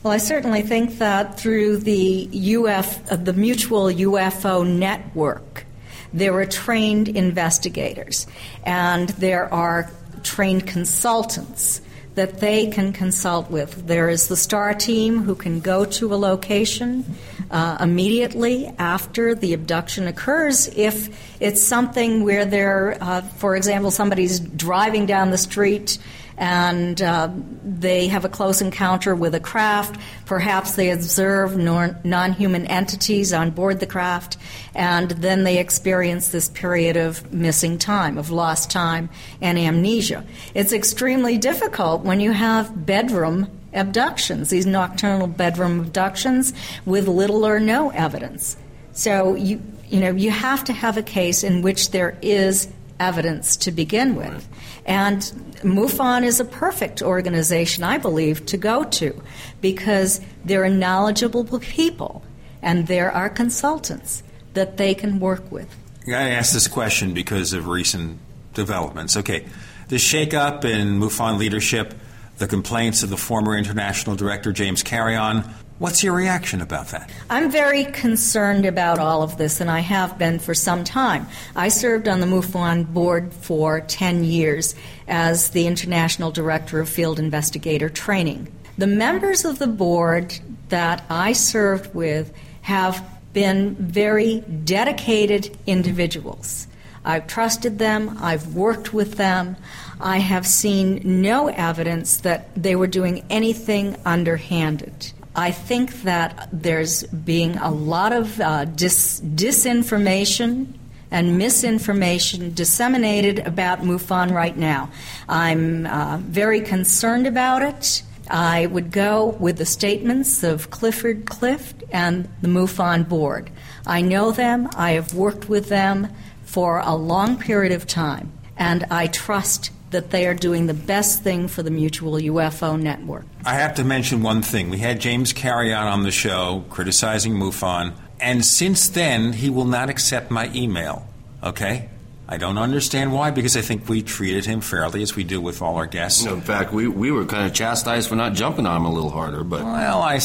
Well, 0.04 0.12
I 0.12 0.18
certainly 0.18 0.62
think 0.62 0.98
that 0.98 1.40
through 1.40 1.78
the 1.78 2.30
UF, 2.56 3.10
uh, 3.10 3.16
the 3.16 3.32
Mutual 3.32 3.86
UFO 3.86 4.64
Network, 4.64 5.66
there 6.12 6.34
are 6.34 6.46
trained 6.46 7.08
investigators 7.08 8.28
and 8.64 9.08
there 9.10 9.52
are 9.52 9.90
trained 10.22 10.68
consultants 10.68 11.80
that 12.14 12.38
they 12.38 12.68
can 12.68 12.92
consult 12.92 13.50
with. 13.50 13.88
There 13.88 14.08
is 14.08 14.28
the 14.28 14.36
STAR 14.36 14.72
team 14.74 15.22
who 15.22 15.34
can 15.34 15.58
go 15.58 15.84
to 15.84 16.14
a 16.14 16.16
location 16.16 17.04
uh, 17.50 17.78
immediately 17.80 18.72
after 18.78 19.34
the 19.34 19.52
abduction 19.52 20.06
occurs 20.06 20.68
if 20.76 21.08
it's 21.40 21.60
something 21.60 22.22
where 22.22 22.44
they're, 22.44 22.98
uh, 23.00 23.22
for 23.22 23.56
example, 23.56 23.90
somebody's 23.90 24.38
driving 24.38 25.06
down 25.06 25.32
the 25.32 25.38
street 25.38 25.98
and 26.38 27.02
uh, 27.02 27.28
they 27.64 28.06
have 28.06 28.24
a 28.24 28.28
close 28.28 28.62
encounter 28.62 29.14
with 29.14 29.34
a 29.34 29.40
craft. 29.40 30.00
Perhaps 30.24 30.76
they 30.76 30.90
observe 30.90 31.56
non 31.56 32.32
human 32.32 32.64
entities 32.66 33.32
on 33.32 33.50
board 33.50 33.80
the 33.80 33.86
craft, 33.86 34.38
and 34.74 35.10
then 35.10 35.42
they 35.42 35.58
experience 35.58 36.28
this 36.28 36.48
period 36.48 36.96
of 36.96 37.32
missing 37.32 37.76
time, 37.76 38.16
of 38.16 38.30
lost 38.30 38.70
time, 38.70 39.10
and 39.40 39.58
amnesia. 39.58 40.24
It's 40.54 40.72
extremely 40.72 41.38
difficult 41.38 42.02
when 42.02 42.20
you 42.20 42.30
have 42.30 42.86
bedroom 42.86 43.50
abductions, 43.74 44.50
these 44.50 44.64
nocturnal 44.64 45.26
bedroom 45.26 45.80
abductions 45.80 46.52
with 46.86 47.08
little 47.08 47.44
or 47.44 47.58
no 47.58 47.90
evidence. 47.90 48.56
So 48.92 49.34
you 49.34 49.60
you 49.88 50.00
know 50.00 50.10
you 50.10 50.30
have 50.30 50.64
to 50.64 50.72
have 50.72 50.96
a 50.96 51.02
case 51.02 51.42
in 51.42 51.62
which 51.62 51.90
there 51.90 52.16
is 52.22 52.68
evidence 53.00 53.56
to 53.58 53.70
begin 53.70 54.14
with. 54.14 54.48
And 54.84 55.20
MUFON 55.62 56.24
is 56.24 56.40
a 56.40 56.44
perfect 56.44 57.02
organization, 57.02 57.84
I 57.84 57.98
believe, 57.98 58.46
to 58.46 58.56
go 58.56 58.84
to 58.84 59.20
because 59.60 60.20
there 60.44 60.64
are 60.64 60.70
knowledgeable 60.70 61.44
people 61.60 62.22
and 62.62 62.86
there 62.86 63.10
are 63.12 63.28
consultants 63.28 64.22
that 64.54 64.76
they 64.76 64.94
can 64.94 65.20
work 65.20 65.50
with. 65.52 65.68
I 66.08 66.30
ask 66.30 66.52
this 66.52 66.68
question 66.68 67.12
because 67.12 67.52
of 67.52 67.68
recent 67.68 68.18
developments. 68.54 69.16
Okay, 69.16 69.46
the 69.88 69.96
shakeup 69.96 70.64
in 70.64 70.98
MUFON 70.98 71.38
leadership, 71.38 71.94
the 72.38 72.46
complaints 72.46 73.02
of 73.02 73.10
the 73.10 73.16
former 73.16 73.56
international 73.56 74.16
director 74.16 74.52
James 74.52 74.82
Carrion, 74.82 75.44
What's 75.78 76.02
your 76.02 76.14
reaction 76.14 76.60
about 76.60 76.88
that? 76.88 77.08
I'm 77.30 77.52
very 77.52 77.84
concerned 77.84 78.66
about 78.66 78.98
all 78.98 79.22
of 79.22 79.38
this, 79.38 79.60
and 79.60 79.70
I 79.70 79.78
have 79.78 80.18
been 80.18 80.40
for 80.40 80.52
some 80.52 80.82
time. 80.82 81.28
I 81.54 81.68
served 81.68 82.08
on 82.08 82.18
the 82.18 82.26
MUFON 82.26 82.92
board 82.92 83.32
for 83.32 83.80
10 83.82 84.24
years 84.24 84.74
as 85.06 85.50
the 85.50 85.68
International 85.68 86.32
Director 86.32 86.80
of 86.80 86.88
Field 86.88 87.20
Investigator 87.20 87.88
Training. 87.88 88.52
The 88.76 88.88
members 88.88 89.44
of 89.44 89.60
the 89.60 89.68
board 89.68 90.40
that 90.68 91.04
I 91.08 91.32
served 91.32 91.94
with 91.94 92.32
have 92.62 93.08
been 93.32 93.76
very 93.76 94.40
dedicated 94.40 95.56
individuals. 95.64 96.66
I've 97.04 97.28
trusted 97.28 97.78
them, 97.78 98.18
I've 98.20 98.54
worked 98.54 98.92
with 98.92 99.14
them. 99.14 99.56
I 100.00 100.18
have 100.18 100.44
seen 100.44 101.00
no 101.22 101.48
evidence 101.48 102.18
that 102.18 102.48
they 102.56 102.74
were 102.74 102.88
doing 102.88 103.24
anything 103.30 103.96
underhanded. 104.04 105.12
I 105.38 105.52
think 105.52 106.02
that 106.02 106.48
there's 106.52 107.04
being 107.04 107.58
a 107.58 107.70
lot 107.70 108.12
of 108.12 108.40
uh, 108.40 108.64
dis- 108.64 109.20
disinformation 109.20 110.74
and 111.12 111.38
misinformation 111.38 112.52
disseminated 112.54 113.38
about 113.46 113.82
MUFON 113.82 114.32
right 114.32 114.56
now. 114.56 114.90
I'm 115.28 115.86
uh, 115.86 116.18
very 116.18 116.60
concerned 116.60 117.28
about 117.28 117.62
it. 117.62 118.02
I 118.28 118.66
would 118.66 118.90
go 118.90 119.36
with 119.38 119.58
the 119.58 119.64
statements 119.64 120.42
of 120.42 120.70
Clifford 120.70 121.26
Clift 121.26 121.84
and 121.92 122.28
the 122.42 122.48
MUFON 122.48 123.08
board. 123.08 123.48
I 123.86 124.00
know 124.00 124.32
them, 124.32 124.68
I 124.74 124.90
have 124.94 125.14
worked 125.14 125.48
with 125.48 125.68
them 125.68 126.08
for 126.42 126.80
a 126.80 126.96
long 126.96 127.38
period 127.38 127.70
of 127.70 127.86
time, 127.86 128.32
and 128.56 128.84
I 128.90 129.06
trust 129.06 129.70
that 129.90 130.10
they 130.10 130.26
are 130.26 130.34
doing 130.34 130.66
the 130.66 130.74
best 130.74 131.22
thing 131.22 131.48
for 131.48 131.62
the 131.62 131.70
Mutual 131.70 132.14
UFO 132.14 132.80
Network. 132.80 133.24
I 133.44 133.54
have 133.54 133.74
to 133.76 133.84
mention 133.84 134.22
one 134.22 134.42
thing. 134.42 134.70
We 134.70 134.78
had 134.78 135.00
James 135.00 135.32
Carrion 135.32 135.78
on 135.78 136.02
the 136.02 136.10
show 136.10 136.64
criticizing 136.70 137.34
MUFON, 137.34 137.92
and 138.20 138.44
since 138.44 138.88
then, 138.88 139.32
he 139.32 139.50
will 139.50 139.64
not 139.64 139.88
accept 139.88 140.30
my 140.30 140.50
email. 140.54 141.06
Okay? 141.42 141.88
I 142.28 142.36
don't 142.36 142.58
understand 142.58 143.12
why, 143.14 143.30
because 143.30 143.56
I 143.56 143.62
think 143.62 143.88
we 143.88 144.02
treated 144.02 144.44
him 144.44 144.60
fairly 144.60 145.02
as 145.02 145.16
we 145.16 145.24
do 145.24 145.40
with 145.40 145.62
all 145.62 145.76
our 145.76 145.86
guests. 145.86 146.24
No, 146.24 146.34
in 146.34 146.42
fact, 146.42 146.72
we, 146.72 146.86
we 146.86 147.10
were 147.10 147.24
kind 147.24 147.46
of 147.46 147.54
chastised 147.54 148.08
for 148.08 148.16
not 148.16 148.34
jumping 148.34 148.66
on 148.66 148.76
him 148.76 148.84
a 148.84 148.92
little 148.92 149.10
harder, 149.10 149.44
but. 149.44 149.64
Well, 149.64 150.02
I 150.02 150.20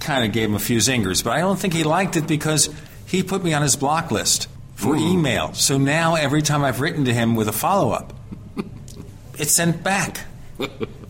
kind 0.00 0.24
of 0.24 0.32
gave 0.32 0.48
him 0.48 0.54
a 0.54 0.60
few 0.60 0.78
zingers, 0.78 1.22
but 1.22 1.32
I 1.34 1.40
don't 1.40 1.58
think 1.58 1.74
he 1.74 1.84
liked 1.84 2.16
it 2.16 2.26
because 2.26 2.70
he 3.06 3.22
put 3.22 3.44
me 3.44 3.52
on 3.52 3.60
his 3.60 3.76
block 3.76 4.10
list 4.10 4.48
for 4.74 4.94
Ooh. 4.94 5.12
email. 5.12 5.52
So 5.52 5.76
now 5.76 6.14
every 6.14 6.40
time 6.40 6.64
I've 6.64 6.80
written 6.80 7.04
to 7.04 7.12
him 7.12 7.36
with 7.36 7.48
a 7.48 7.52
follow 7.52 7.90
up, 7.92 8.14
it's 9.42 9.52
sent 9.52 9.82
back. 9.82 10.24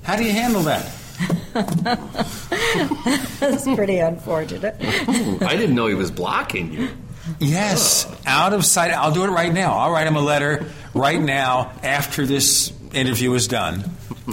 How 0.03 0.17
do 0.17 0.25
you 0.25 0.33
handle 0.33 0.63
that? 0.63 0.91
That's 3.39 3.65
pretty 3.65 3.99
unfortunate. 3.99 4.75
I 4.81 5.55
didn't 5.55 5.75
know 5.75 5.87
he 5.87 5.95
was 5.95 6.11
blocking 6.11 6.73
you. 6.73 6.89
Yes, 7.39 8.11
out 8.27 8.55
of 8.55 8.65
sight. 8.65 8.91
I'll 8.91 9.13
do 9.13 9.25
it 9.25 9.29
right 9.29 9.53
now. 9.53 9.75
I'll 9.75 9.93
write 9.93 10.07
him 10.07 10.17
a 10.17 10.23
letter 10.23 10.65
right 10.95 11.21
now 11.21 11.73
after 11.83 12.25
this 12.25 12.73
interview 12.95 13.35
is 13.35 13.49
done, 13.49 13.85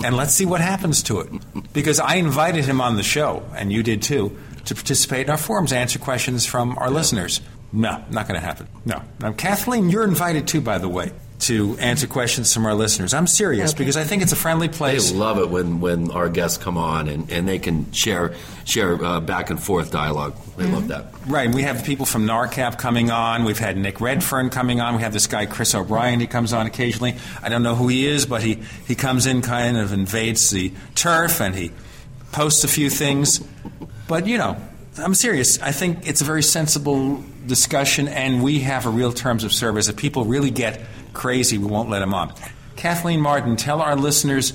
and 0.04 0.16
let's 0.16 0.34
see 0.34 0.46
what 0.46 0.62
happens 0.62 1.04
to 1.04 1.20
it. 1.20 1.30
Because 1.74 2.00
I 2.00 2.16
invited 2.16 2.64
him 2.64 2.80
on 2.80 2.96
the 2.96 3.04
show, 3.04 3.44
and 3.54 3.72
you 3.72 3.84
did 3.84 4.02
too, 4.02 4.36
to 4.66 4.76
participate 4.76 5.28
in 5.28 5.30
our 5.30 5.38
forums, 5.38 5.74
answer 5.74 6.00
questions 6.00 6.46
from 6.46 6.78
our 6.78 6.90
listeners. 6.90 7.42
No, 7.74 8.02
not 8.10 8.30
going 8.30 8.40
to 8.40 8.46
happen. 8.46 8.68
No. 8.86 9.04
Now, 9.20 9.34
Kathleen, 9.34 9.90
you're 9.90 10.06
invited 10.06 10.48
too, 10.48 10.62
by 10.62 10.78
the 10.78 10.90
way 10.90 11.12
to 11.40 11.78
answer 11.80 12.06
questions 12.06 12.54
from 12.54 12.66
our 12.66 12.74
listeners. 12.74 13.14
I'm 13.14 13.28
serious 13.28 13.72
okay. 13.72 13.80
because 13.80 13.96
I 13.96 14.04
think 14.04 14.22
it's 14.22 14.34
a 14.34 14.38
friendly 14.38 14.68
place. 14.68 15.12
They 15.12 15.18
love 15.18 15.40
it 15.40 15.50
when, 15.50 15.80
when 15.80 16.12
our 16.12 16.28
guests 16.28 16.58
come 16.58 16.78
on 16.78 17.08
and, 17.08 17.32
and 17.32 17.48
they 17.48 17.60
can 17.60 17.92
share 17.94 18.36
share 18.66 19.04
uh, 19.04 19.20
back 19.22 19.50
and 19.50 19.62
forth 19.62 19.90
dialogue. 19.90 20.36
They 20.58 20.66
mm-hmm. 20.66 20.74
love 20.74 20.88
that. 20.90 21.06
Right. 21.28 21.54
We 21.54 21.64
have 21.64 21.86
people 21.86 22.06
from 22.06 22.26
NARCAP 22.26 22.78
coming 22.78 23.10
on. 23.10 23.46
We've 23.46 23.58
had 23.58 23.78
Nick 23.78 24.02
Redfern 24.02 24.50
coming 24.50 24.82
on. 24.82 24.96
We 24.96 25.02
have 25.02 25.14
this 25.14 25.28
guy 25.28 25.46
Chris 25.46 25.74
O'Brien. 25.74 26.20
He 26.20 26.28
comes 26.28 26.52
on 26.52 26.68
occasionally. 26.68 27.16
I 27.42 27.50
don't 27.50 27.64
know 27.64 27.76
who 27.76 27.88
he 27.88 28.06
is, 28.06 28.26
but 28.26 28.44
he, 28.44 28.62
he 28.86 28.96
comes 28.96 29.26
in, 29.26 29.42
kind 29.42 29.78
of 29.78 29.94
invades 29.94 30.50
the 30.50 30.74
turf, 30.94 31.42
and 31.42 31.56
he 31.56 31.72
posts 32.32 32.64
a 32.64 32.68
few 32.68 32.90
things. 32.90 33.40
But 34.08 34.28
you 34.28 34.38
know, 34.38 34.58
I'm 34.98 35.14
serious. 35.14 35.60
I 35.62 35.72
think 35.72 36.08
it's 36.08 36.22
a 36.22 36.26
very 36.26 36.44
sensible 36.44 37.24
discussion, 37.46 38.08
and 38.08 38.44
we 38.44 38.60
have 38.60 38.86
a 38.86 38.90
real 38.90 39.14
terms 39.14 39.44
of 39.44 39.54
service 39.54 39.88
that 39.88 39.98
people 39.98 40.26
really 40.26 40.52
get 40.52 40.82
crazy, 41.14 41.58
we 41.58 41.66
won't 41.68 41.90
let 41.90 42.02
him 42.02 42.14
on. 42.14 42.34
Kathleen 42.76 43.20
Marden, 43.22 43.56
tell 43.56 43.82
our 43.82 43.96
listeners 43.96 44.54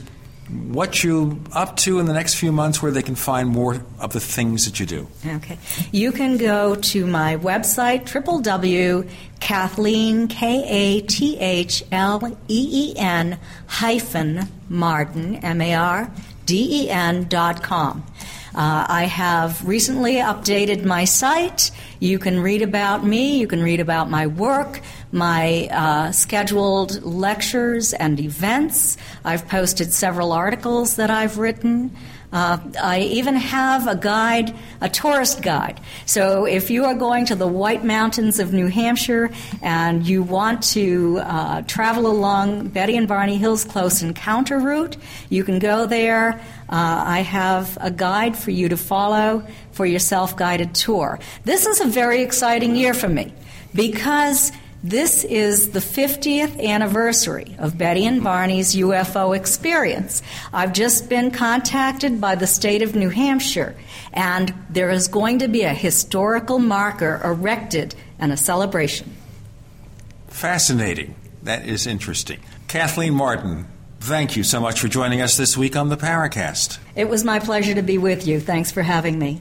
what 0.49 1.03
you 1.03 1.41
up 1.53 1.77
to 1.77 1.99
in 1.99 2.07
the 2.07 2.13
next 2.13 2.35
few 2.35 2.53
months 2.53 2.83
where 2.83 2.93
they 2.93 3.03
can 3.03 3.15
find 3.15 3.49
more 3.49 3.83
of 3.99 4.13
the 4.13 4.21
things 4.21 4.67
that 4.67 4.79
you 4.79 4.85
do. 4.87 5.09
Okay. 5.27 5.59
You 5.91 6.13
can 6.13 6.37
go 6.37 6.75
to 6.75 7.07
my 7.07 7.37
website, 7.37 8.05
www.kathleen, 8.05 9.09
K-A-T-H-L-E-E-N 10.29 10.99
hyphen 13.67 14.49
Marden, 14.69 15.37
M-A-R-D-E-N 15.37 17.29
dot 17.29 17.63
com. 17.63 18.05
Uh, 18.55 18.87
I 18.89 19.05
have 19.05 19.67
recently 19.67 20.15
updated 20.15 20.85
my 20.85 21.05
site. 21.07 21.73
You 21.99 22.21
can 22.21 22.39
read 22.39 22.63
about 22.63 23.05
me. 23.05 23.39
You 23.39 23.49
can 23.49 23.63
read 23.63 23.81
about 23.81 24.09
my 24.11 24.29
work. 24.29 24.81
My 25.15 25.69
uh, 25.71 26.11
scheduled 26.11 27.03
lectures 27.05 27.93
and 27.93 28.19
events. 28.19 28.97
I've 29.25 29.47
posted 29.49 29.93
several 29.93 30.33
articles 30.33 30.97
that 30.97 31.09
I've 31.09 31.39
written. 31.39 31.97
Uh, 32.33 32.59
I 32.83 32.99
even 32.99 33.37
have 33.37 33.87
a 33.87 33.95
guide, 33.95 34.57
a 34.81 34.89
tourist 34.89 35.41
guide. 35.41 35.81
So 36.05 36.47
if 36.47 36.69
you 36.69 36.85
are 36.85 36.95
going 36.95 37.27
to 37.27 37.37
the 37.37 37.47
White 37.47 37.85
Mountains 37.85 38.41
of 38.41 38.53
New 38.53 38.67
Hampshire 38.67 39.31
and 39.63 40.05
you 40.05 40.25
want 40.25 40.65
to 40.73 41.21
uh, 41.23 41.63
travel 41.63 42.09
along 42.09 42.71
Betty 42.71 42.97
and 42.97 43.07
Barney 43.07 43.37
Hills 43.37 43.65
Close 43.65 44.03
Encounter 44.03 44.59
route, 44.59 44.97
you 45.31 45.45
can 45.45 45.61
go 45.61 45.87
there. 45.87 46.41
Uh, 46.69 47.05
I 47.07 47.21
have 47.21 47.79
a 47.81 47.93
guide 47.93 48.37
for 48.37 48.51
you 48.51 48.69
to 48.69 48.77
follow 48.77 49.47
for 49.71 49.87
your 49.87 50.01
self 50.01 50.37
guided 50.37 50.75
tour. 50.75 51.21
This 51.45 51.67
is 51.67 51.81
a 51.81 51.87
very 51.87 52.23
exciting 52.23 52.75
year 52.75 52.95
for 52.95 53.09
me 53.09 53.33
because 53.77 54.51
this 54.85 55.25
is 55.25 55.71
the 55.71 55.79
50th 55.79 56.63
anniversary 56.63 57.57
of 57.59 57.79
Betty 57.79 58.05
and 58.05 58.23
Barney's 58.23 58.75
UFO 58.75 59.35
experience. 59.35 60.23
I've 60.53 60.75
just 60.75 61.09
been 61.09 61.31
contacted 61.31 62.21
by 62.21 62.35
the 62.35 62.47
state 62.47 62.83
of 62.83 62.95
New 62.95 63.09
Hampshire, 63.09 63.75
and 64.13 64.53
there 64.69 64.91
is 64.91 65.09
going 65.09 65.39
to 65.39 65.49
be 65.49 65.63
a 65.63 65.73
historical 65.73 66.59
marker 66.59 67.19
erected 67.25 67.95
and 68.19 68.31
a 68.31 68.37
celebration. 68.37 69.11
Fascinating. 70.29 71.15
That 71.45 71.67
is 71.67 71.87
interesting. 71.87 72.41
Kathleen 72.69 73.15
Marden, 73.15 73.67
thank 74.01 74.37
you 74.37 74.45
so 74.45 74.61
much 74.61 74.81
for 74.81 74.89
joining 74.89 75.23
us 75.23 75.39
this 75.39 75.57
week 75.57 75.77
on 75.77 75.89
the 75.89 75.97
Paracast. 75.97 76.79
It 76.95 77.09
was 77.09 77.25
my 77.25 77.39
pleasure 77.39 77.75
to 77.75 77.83
be 77.83 77.97
with 77.97 78.27
you. 78.27 78.39
Thanks 78.39 78.71
for 78.71 78.83
having 78.83 79.19
me. 79.19 79.41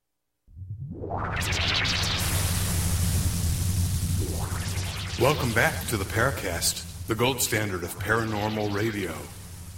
Welcome 5.19 5.51
back 5.51 5.85
to 5.87 5.97
the 5.97 6.05
Paracast, 6.05 7.07
the 7.07 7.15
gold 7.15 7.41
standard 7.41 7.83
of 7.83 7.93
paranormal 7.99 8.73
radio. 8.73 9.13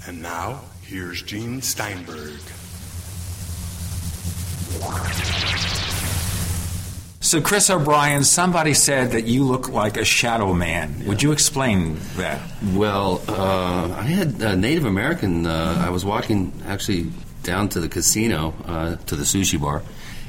And 0.05 0.21
now, 0.21 0.61
here's 0.83 1.23
Gene 1.23 1.63
Steinberg. 1.63 2.39
So, 7.21 7.41
Chris 7.41 7.71
O'Brien, 7.71 8.23
somebody 8.23 8.75
said 8.75 9.13
that 9.13 9.23
you 9.23 9.43
look 9.43 9.69
like 9.69 9.97
a 9.97 10.05
shadow 10.05 10.53
man. 10.53 11.03
Would 11.07 11.23
you 11.23 11.31
explain 11.31 11.97
that? 12.17 12.39
Well, 12.73 13.23
uh, 13.27 13.95
I 13.97 14.03
had 14.03 14.39
a 14.39 14.55
Native 14.55 14.85
American. 14.85 15.47
Uh, 15.47 15.81
I 15.83 15.89
was 15.89 16.05
walking 16.05 16.53
actually 16.67 17.11
down 17.41 17.69
to 17.69 17.79
the 17.79 17.89
casino, 17.89 18.53
uh, 18.65 18.97
to 19.07 19.15
the 19.15 19.23
sushi 19.23 19.59
bar, 19.59 19.81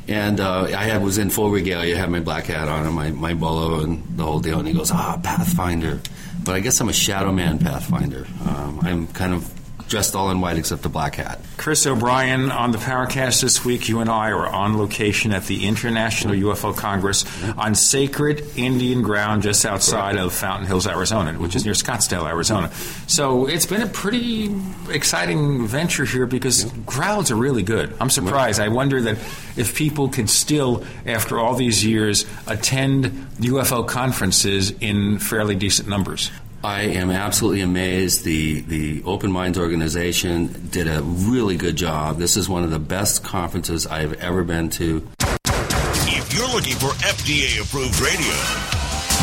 and 0.08 0.40
uh, 0.40 0.64
I 0.64 0.84
had, 0.84 1.02
was 1.02 1.18
in 1.18 1.30
full 1.30 1.50
regalia, 1.50 1.96
had 1.96 2.10
my 2.10 2.20
black 2.20 2.46
hat 2.46 2.68
on 2.68 2.86
and 2.86 2.94
my, 2.94 3.10
my 3.10 3.34
bolo 3.34 3.80
and 3.80 4.04
the 4.16 4.24
whole 4.24 4.40
deal. 4.40 4.58
And 4.58 4.68
he 4.68 4.74
goes, 4.74 4.90
ah, 4.90 5.18
Pathfinder. 5.22 6.00
But 6.44 6.54
I 6.54 6.60
guess 6.60 6.80
I'm 6.80 6.88
a 6.88 6.92
shadow 6.92 7.32
man 7.32 7.58
Pathfinder. 7.58 8.26
Um, 8.46 8.80
I'm 8.82 9.06
kind 9.08 9.32
of 9.32 9.50
dressed 9.88 10.14
all 10.14 10.30
in 10.30 10.40
white 10.40 10.56
except 10.58 10.82
the 10.82 10.88
black 10.88 11.16
hat. 11.16 11.40
Chris 11.56 11.86
O'Brien 11.86 12.50
on 12.50 12.72
the 12.72 12.78
Paracast 12.78 13.40
this 13.42 13.64
week. 13.64 13.88
You 13.88 14.00
and 14.00 14.10
I 14.10 14.30
are 14.30 14.46
on 14.46 14.78
location 14.78 15.32
at 15.32 15.44
the 15.44 15.66
International 15.66 16.34
UFO 16.34 16.76
Congress 16.76 17.24
on 17.56 17.74
sacred 17.74 18.44
Indian 18.56 19.02
ground 19.02 19.42
just 19.42 19.64
outside 19.64 20.16
of 20.16 20.32
Fountain 20.32 20.66
Hills, 20.66 20.86
Arizona, 20.86 21.32
which 21.34 21.54
is 21.54 21.64
near 21.64 21.74
Scottsdale, 21.74 22.28
Arizona. 22.28 22.72
So 23.06 23.46
it's 23.46 23.66
been 23.66 23.82
a 23.82 23.86
pretty 23.86 24.54
exciting 24.90 25.66
venture 25.66 26.04
here 26.04 26.26
because 26.26 26.70
crowds 26.86 27.30
are 27.30 27.36
really 27.36 27.62
good. 27.62 27.94
I'm 28.00 28.10
surprised. 28.10 28.60
I 28.60 28.68
wonder 28.68 29.00
that 29.02 29.18
if 29.56 29.74
people 29.76 30.08
can 30.08 30.26
still, 30.26 30.84
after 31.06 31.38
all 31.38 31.54
these 31.54 31.84
years, 31.84 32.26
attend 32.46 33.04
UFO 33.38 33.86
conferences 33.86 34.72
in 34.80 35.18
fairly 35.18 35.54
decent 35.54 35.88
numbers. 35.88 36.30
I 36.64 36.80
am 36.80 37.10
absolutely 37.10 37.60
amazed. 37.60 38.24
The 38.24 38.62
the 38.62 39.02
Open 39.04 39.30
Minds 39.30 39.58
organization 39.58 40.68
did 40.70 40.88
a 40.88 41.02
really 41.02 41.58
good 41.58 41.76
job. 41.76 42.16
This 42.16 42.38
is 42.38 42.48
one 42.48 42.64
of 42.64 42.70
the 42.70 42.78
best 42.78 43.22
conferences 43.22 43.86
I 43.86 44.00
have 44.00 44.14
ever 44.14 44.42
been 44.44 44.70
to. 44.70 45.06
If 45.20 46.32
you're 46.32 46.48
looking 46.48 46.76
for 46.76 46.88
FDA 47.04 47.60
approved 47.60 48.00
radio, 48.00 48.34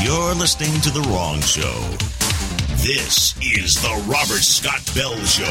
you're 0.03 0.35
listening 0.35 0.79
to 0.81 0.91
the 0.91 1.01
wrong 1.09 1.41
show. 1.41 1.81
This 2.85 3.35
is 3.41 3.81
the 3.81 4.03
Robert 4.07 4.43
Scott 4.43 4.87
Bell 4.93 5.17
Show. 5.25 5.49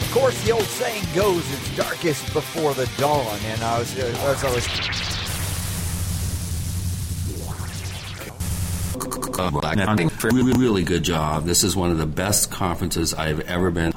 Of 0.00 0.10
course, 0.12 0.42
the 0.42 0.52
old 0.52 0.64
saying 0.64 1.04
goes, 1.14 1.44
"It's 1.52 1.76
darkest 1.76 2.32
before 2.32 2.72
the 2.72 2.88
dawn." 2.96 3.38
And 3.44 3.62
I 3.62 3.78
was, 3.78 3.94
uh, 3.98 4.32
as 4.32 4.42
I 4.42 4.54
was 4.54 5.15
Really, 10.22 10.52
really 10.52 10.82
good 10.82 11.02
job. 11.02 11.44
This 11.44 11.64
is 11.64 11.76
one 11.76 11.90
of 11.90 11.98
the 11.98 12.06
best 12.06 12.50
conferences 12.50 13.14
I've 13.14 13.40
ever 13.40 13.70
been. 13.70 13.92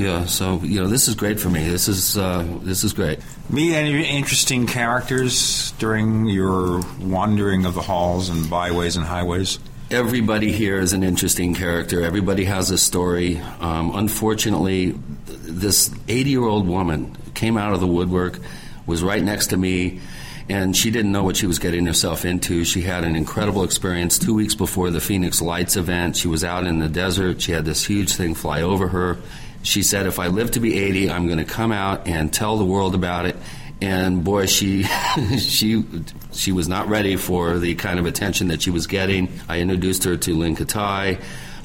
Yeah, 0.00 0.26
so 0.26 0.60
you 0.62 0.80
know 0.80 0.86
this 0.86 1.08
is 1.08 1.14
great 1.14 1.40
for 1.40 1.48
me. 1.48 1.68
This 1.68 1.88
is 1.88 2.16
uh, 2.16 2.46
this 2.62 2.84
is 2.84 2.92
great. 2.92 3.20
Meet 3.50 3.74
any 3.74 4.04
interesting 4.04 4.66
characters 4.66 5.72
during 5.78 6.26
your 6.26 6.80
wandering 7.00 7.66
of 7.66 7.74
the 7.74 7.82
halls 7.82 8.28
and 8.28 8.48
byways 8.48 8.96
and 8.96 9.04
highways? 9.04 9.58
Everybody 9.90 10.50
here 10.50 10.78
is 10.78 10.92
an 10.92 11.04
interesting 11.04 11.54
character. 11.54 12.02
Everybody 12.02 12.44
has 12.44 12.70
a 12.70 12.78
story. 12.78 13.38
Um, 13.60 13.94
unfortunately, 13.94 14.98
this 15.26 15.94
80 16.08 16.30
year 16.30 16.44
old 16.44 16.66
woman 16.66 17.16
came 17.34 17.56
out 17.56 17.72
of 17.72 17.80
the 17.80 17.86
woodwork, 17.86 18.40
was 18.86 19.02
right 19.02 19.22
next 19.22 19.48
to 19.48 19.56
me 19.56 20.00
and 20.48 20.76
she 20.76 20.90
didn't 20.90 21.12
know 21.12 21.24
what 21.24 21.36
she 21.36 21.46
was 21.46 21.58
getting 21.58 21.86
herself 21.86 22.24
into. 22.24 22.64
She 22.64 22.82
had 22.82 23.04
an 23.04 23.16
incredible 23.16 23.64
experience 23.64 24.18
two 24.18 24.34
weeks 24.34 24.54
before 24.54 24.90
the 24.90 25.00
Phoenix 25.00 25.42
Lights 25.42 25.76
event. 25.76 26.16
She 26.16 26.28
was 26.28 26.44
out 26.44 26.66
in 26.66 26.78
the 26.78 26.88
desert. 26.88 27.42
She 27.42 27.52
had 27.52 27.64
this 27.64 27.84
huge 27.84 28.12
thing 28.12 28.34
fly 28.34 28.62
over 28.62 28.88
her. 28.88 29.18
She 29.62 29.82
said, 29.82 30.06
If 30.06 30.20
I 30.20 30.28
live 30.28 30.52
to 30.52 30.60
be 30.60 30.78
80, 30.78 31.10
I'm 31.10 31.26
going 31.26 31.38
to 31.38 31.44
come 31.44 31.72
out 31.72 32.06
and 32.06 32.32
tell 32.32 32.56
the 32.56 32.64
world 32.64 32.94
about 32.94 33.26
it. 33.26 33.36
And 33.80 34.22
boy, 34.24 34.46
she 34.46 34.82
she 35.38 35.84
she 36.32 36.52
was 36.52 36.68
not 36.68 36.88
ready 36.88 37.16
for 37.16 37.58
the 37.58 37.74
kind 37.74 37.98
of 37.98 38.06
attention 38.06 38.48
that 38.48 38.62
she 38.62 38.70
was 38.70 38.86
getting. 38.86 39.28
I 39.48 39.60
introduced 39.60 40.04
her 40.04 40.16
to 40.16 40.34
Lynne 40.34 40.56
Kitei. 40.56 41.20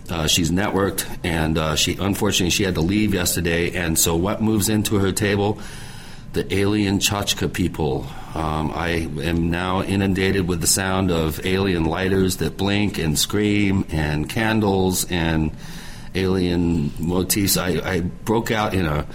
Uh, 0.10 0.28
she's 0.28 0.52
networked, 0.52 1.08
and 1.24 1.58
uh, 1.58 1.76
she 1.76 1.96
unfortunately 1.98 2.50
she 2.50 2.64
had 2.64 2.76
to 2.76 2.82
leave 2.82 3.14
yesterday. 3.14 3.72
And 3.78 3.98
so, 3.98 4.16
what 4.16 4.42
moves 4.42 4.68
into 4.68 4.98
her 4.98 5.14
table? 5.14 5.60
The 6.34 6.54
alien 6.54 7.00
Chachka 7.00 7.52
people 7.52 8.08
um, 8.34 8.72
I 8.74 9.10
am 9.24 9.52
now 9.52 9.82
inundated 9.82 10.48
with 10.48 10.62
the 10.62 10.68
sound 10.68 11.12
of 11.12 11.46
alien 11.46 11.84
lighters 11.84 12.38
that 12.38 12.56
blink 12.56 12.98
and 12.98 13.20
scream, 13.20 13.86
and 13.92 14.30
candles 14.30 15.10
and 15.12 15.52
alien 16.16 16.94
motifs. 16.98 17.58
I, 17.58 17.82
I 17.84 18.00
broke 18.00 18.50
out 18.52 18.74
in 18.74 18.86
a 18.86 19.06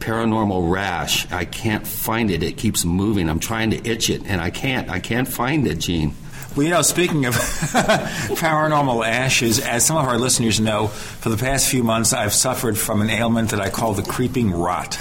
paranormal 0.00 0.72
rash. 0.72 1.30
I 1.30 1.44
can't 1.44 1.86
find 1.86 2.32
it. 2.32 2.42
It 2.42 2.56
keeps 2.56 2.84
moving. 2.84 3.28
I'm 3.28 3.38
trying 3.38 3.70
to 3.70 3.88
itch 3.88 4.10
it, 4.10 4.22
and 4.26 4.40
I 4.40 4.50
can't. 4.50 4.90
I 4.90 4.98
can't 4.98 5.28
find 5.28 5.68
it, 5.68 5.78
Gene. 5.78 6.14
Well, 6.56 6.64
you 6.64 6.70
know, 6.70 6.82
speaking 6.82 7.26
of 7.26 7.34
paranormal 7.34 9.06
ashes, 9.06 9.60
as 9.60 9.86
some 9.86 9.96
of 9.96 10.06
our 10.06 10.18
listeners 10.18 10.58
know, 10.58 10.88
for 10.88 11.28
the 11.28 11.36
past 11.36 11.68
few 11.68 11.84
months 11.84 12.12
I've 12.12 12.34
suffered 12.34 12.76
from 12.76 13.02
an 13.02 13.10
ailment 13.10 13.50
that 13.50 13.60
I 13.60 13.70
call 13.70 13.94
the 13.94 14.02
creeping 14.02 14.50
rot. 14.50 14.98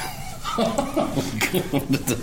Oh, 0.56 1.08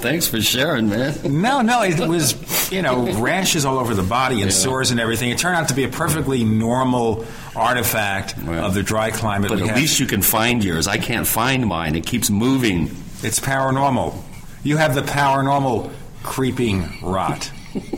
Thanks 0.01 0.27
for 0.29 0.41
sharing, 0.41 0.89
man. 0.89 1.41
No, 1.41 1.63
no, 1.63 1.83
it 1.83 1.99
was, 2.01 2.71
you 2.73 2.83
know, 2.83 3.13
rashes 3.21 3.65
all 3.65 3.79
over 3.79 3.95
the 3.95 4.03
body 4.03 4.37
and 4.43 4.51
Yeah. 4.51 4.57
sores 4.57 4.91
and 4.91 5.01
everything. 5.01 5.31
It 5.31 5.39
turned 5.39 5.57
out 5.57 5.69
to 5.69 5.75
be 5.75 5.85
a 5.85 5.89
perfectly 5.89 6.45
normal 6.45 7.25
artifact 7.57 8.37
of 8.47 8.75
the 8.75 8.83
dry 8.83 9.11
climate. 9.11 9.51
But 9.51 9.61
at 9.63 9.69
have. 9.69 9.77
least 9.77 9.99
you 10.01 10.07
can 10.07 10.23
find 10.23 10.63
yours. 10.65 10.87
I 10.89 10.99
can't 10.99 11.27
find 11.27 11.67
mine. 11.67 11.95
It 11.97 12.07
keeps 12.07 12.31
moving. 12.31 12.91
It's 13.23 13.41
paranormal. 13.41 14.15
You 14.63 14.77
have 14.77 14.95
the 14.95 15.03
paranormal 15.03 15.91
creeping 16.23 16.89
rot. 17.03 17.51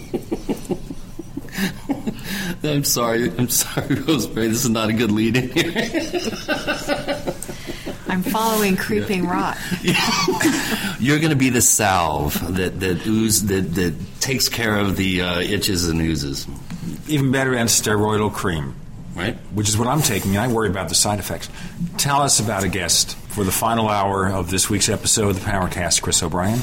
I'm 2.65 2.85
sorry. 2.85 3.31
I'm 3.37 3.49
sorry, 3.49 3.95
Rosemary. 3.97 4.49
This 4.49 4.65
is 4.65 4.71
not 4.71 4.89
a 4.89 4.93
good 4.93 5.11
lead 5.11 5.37
in 5.37 5.51
here. 5.51 5.73
I'm 8.13 8.23
following 8.23 8.77
creeping 8.77 9.27
rot. 9.27 9.57
You're 11.01 11.19
going 11.19 11.31
to 11.31 11.37
be 11.37 11.49
the 11.49 11.63
salve 11.63 12.35
that 12.57 12.79
that 12.81 13.07
ooze 13.07 13.47
that 13.47 13.75
that 13.75 13.95
takes 14.21 14.51
care 14.51 14.79
of 14.79 14.99
the 14.99 15.23
uh, 15.23 15.41
itches 15.41 15.89
and 15.89 15.99
oozes. 15.99 16.47
Even 17.09 17.33
better 17.33 17.55
than 17.55 17.69
steroidal 17.69 18.31
cream. 18.31 18.75
Right. 19.15 19.37
Which 19.55 19.71
is 19.71 19.79
what 19.79 19.89
I'm 19.89 20.03
taking, 20.03 20.37
and 20.37 20.41
I 20.41 20.53
worry 20.53 20.69
about 20.69 20.91
the 20.91 20.95
side 20.95 21.21
effects. 21.21 21.49
Tell 21.97 22.21
us 22.21 22.39
about 22.39 22.65
a 22.65 22.69
guest 22.69 23.17
for 23.17 23.45
the 23.45 23.53
final 23.53 23.89
hour 23.89 24.29
of 24.29 24.51
this 24.51 24.69
week's 24.69 24.91
episode 24.91 25.31
of 25.31 25.43
the 25.43 25.51
Paracast, 25.51 26.03
Chris 26.03 26.23
O'Brien. 26.23 26.61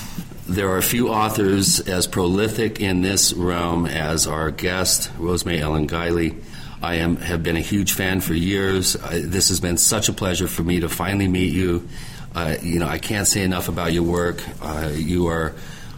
There 0.47 0.69
are 0.69 0.77
a 0.77 0.83
few 0.83 1.09
authors 1.09 1.79
as 1.79 2.05
prolific 2.05 2.79
in 2.79 3.01
this 3.01 3.33
realm 3.33 3.87
as 3.87 4.27
our 4.27 4.51
guest, 4.51 5.09
Rosemary 5.17 5.61
Ellen 5.61 5.87
Guiley. 5.87 6.43
I 6.81 6.95
am 6.95 7.17
have 7.17 7.43
been 7.43 7.57
a 7.57 7.61
huge 7.61 7.93
fan 7.93 8.21
for 8.21 8.33
years. 8.33 8.95
I, 8.95 9.21
this 9.21 9.49
has 9.49 9.59
been 9.59 9.77
such 9.77 10.09
a 10.09 10.13
pleasure 10.13 10.47
for 10.47 10.63
me 10.63 10.79
to 10.79 10.89
finally 10.89 11.27
meet 11.27 11.53
you. 11.53 11.87
Uh, 12.33 12.55
you 12.61 12.79
know, 12.79 12.87
I 12.87 12.99
can't 12.99 13.27
say 13.27 13.43
enough 13.43 13.67
about 13.67 13.91
your 13.91 14.03
work. 14.03 14.41
Uh, 14.61 14.91
you 14.93 15.27
are 15.27 15.55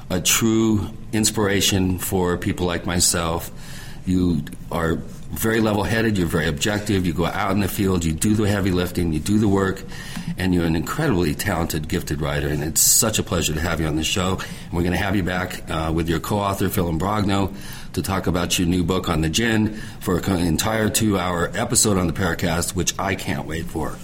a 0.10 0.20
true 0.20 0.90
inspiration 1.14 2.00
for 2.00 2.38
people 2.38 2.66
like 2.66 2.86
myself. 2.86 3.52
You 4.06 4.44
are 4.72 4.96
very 5.32 5.62
level 5.62 5.84
headed, 5.84 6.18
you're 6.18 6.28
very 6.28 6.48
objective, 6.48 7.06
you 7.06 7.14
go 7.14 7.26
out 7.26 7.52
in 7.52 7.62
the 7.62 7.68
field, 7.68 8.04
you 8.04 8.12
do 8.12 8.34
the 8.34 8.44
heavy 8.44 8.72
lifting, 8.72 9.14
you 9.14 9.20
do 9.20 9.40
the 9.40 9.48
work, 9.48 9.82
and 10.38 10.54
you're 10.54 10.66
an 10.66 10.76
incredibly 10.76 11.34
talented, 11.36 11.88
gifted 11.88 12.20
writer. 12.20 12.50
And 12.50 12.64
it's 12.64 12.82
such 12.82 13.20
a 13.20 13.24
pleasure 13.24 13.54
to 13.54 13.60
have 13.62 13.80
you 13.80 13.88
on 13.88 13.96
the 13.96 14.04
show. 14.04 14.40
And 14.40 14.74
we're 14.74 14.82
going 14.82 14.92
to 14.92 14.98
have 14.98 15.16
you 15.16 15.24
back 15.24 15.70
uh, 15.70 15.92
with 15.94 16.10
your 16.10 16.20
co 16.20 16.40
author, 16.40 16.68
Phil 16.68 16.92
Imbrogno, 16.92 17.54
to 17.94 18.02
talk 18.02 18.28
about 18.28 18.58
your 18.58 18.68
new 18.68 18.84
book 18.84 19.10
on 19.10 19.22
the 19.22 19.30
djinn 19.30 19.76
for 20.00 20.18
an 20.18 20.40
entire 20.40 20.90
two 20.90 21.18
hour 21.18 21.52
episode 21.54 21.98
on 21.98 22.08
the 22.08 22.14
Paracast, 22.14 22.76
which 22.76 22.98
I 23.00 23.16
can't 23.16 23.46
wait 23.46 23.66
for. 23.66 23.98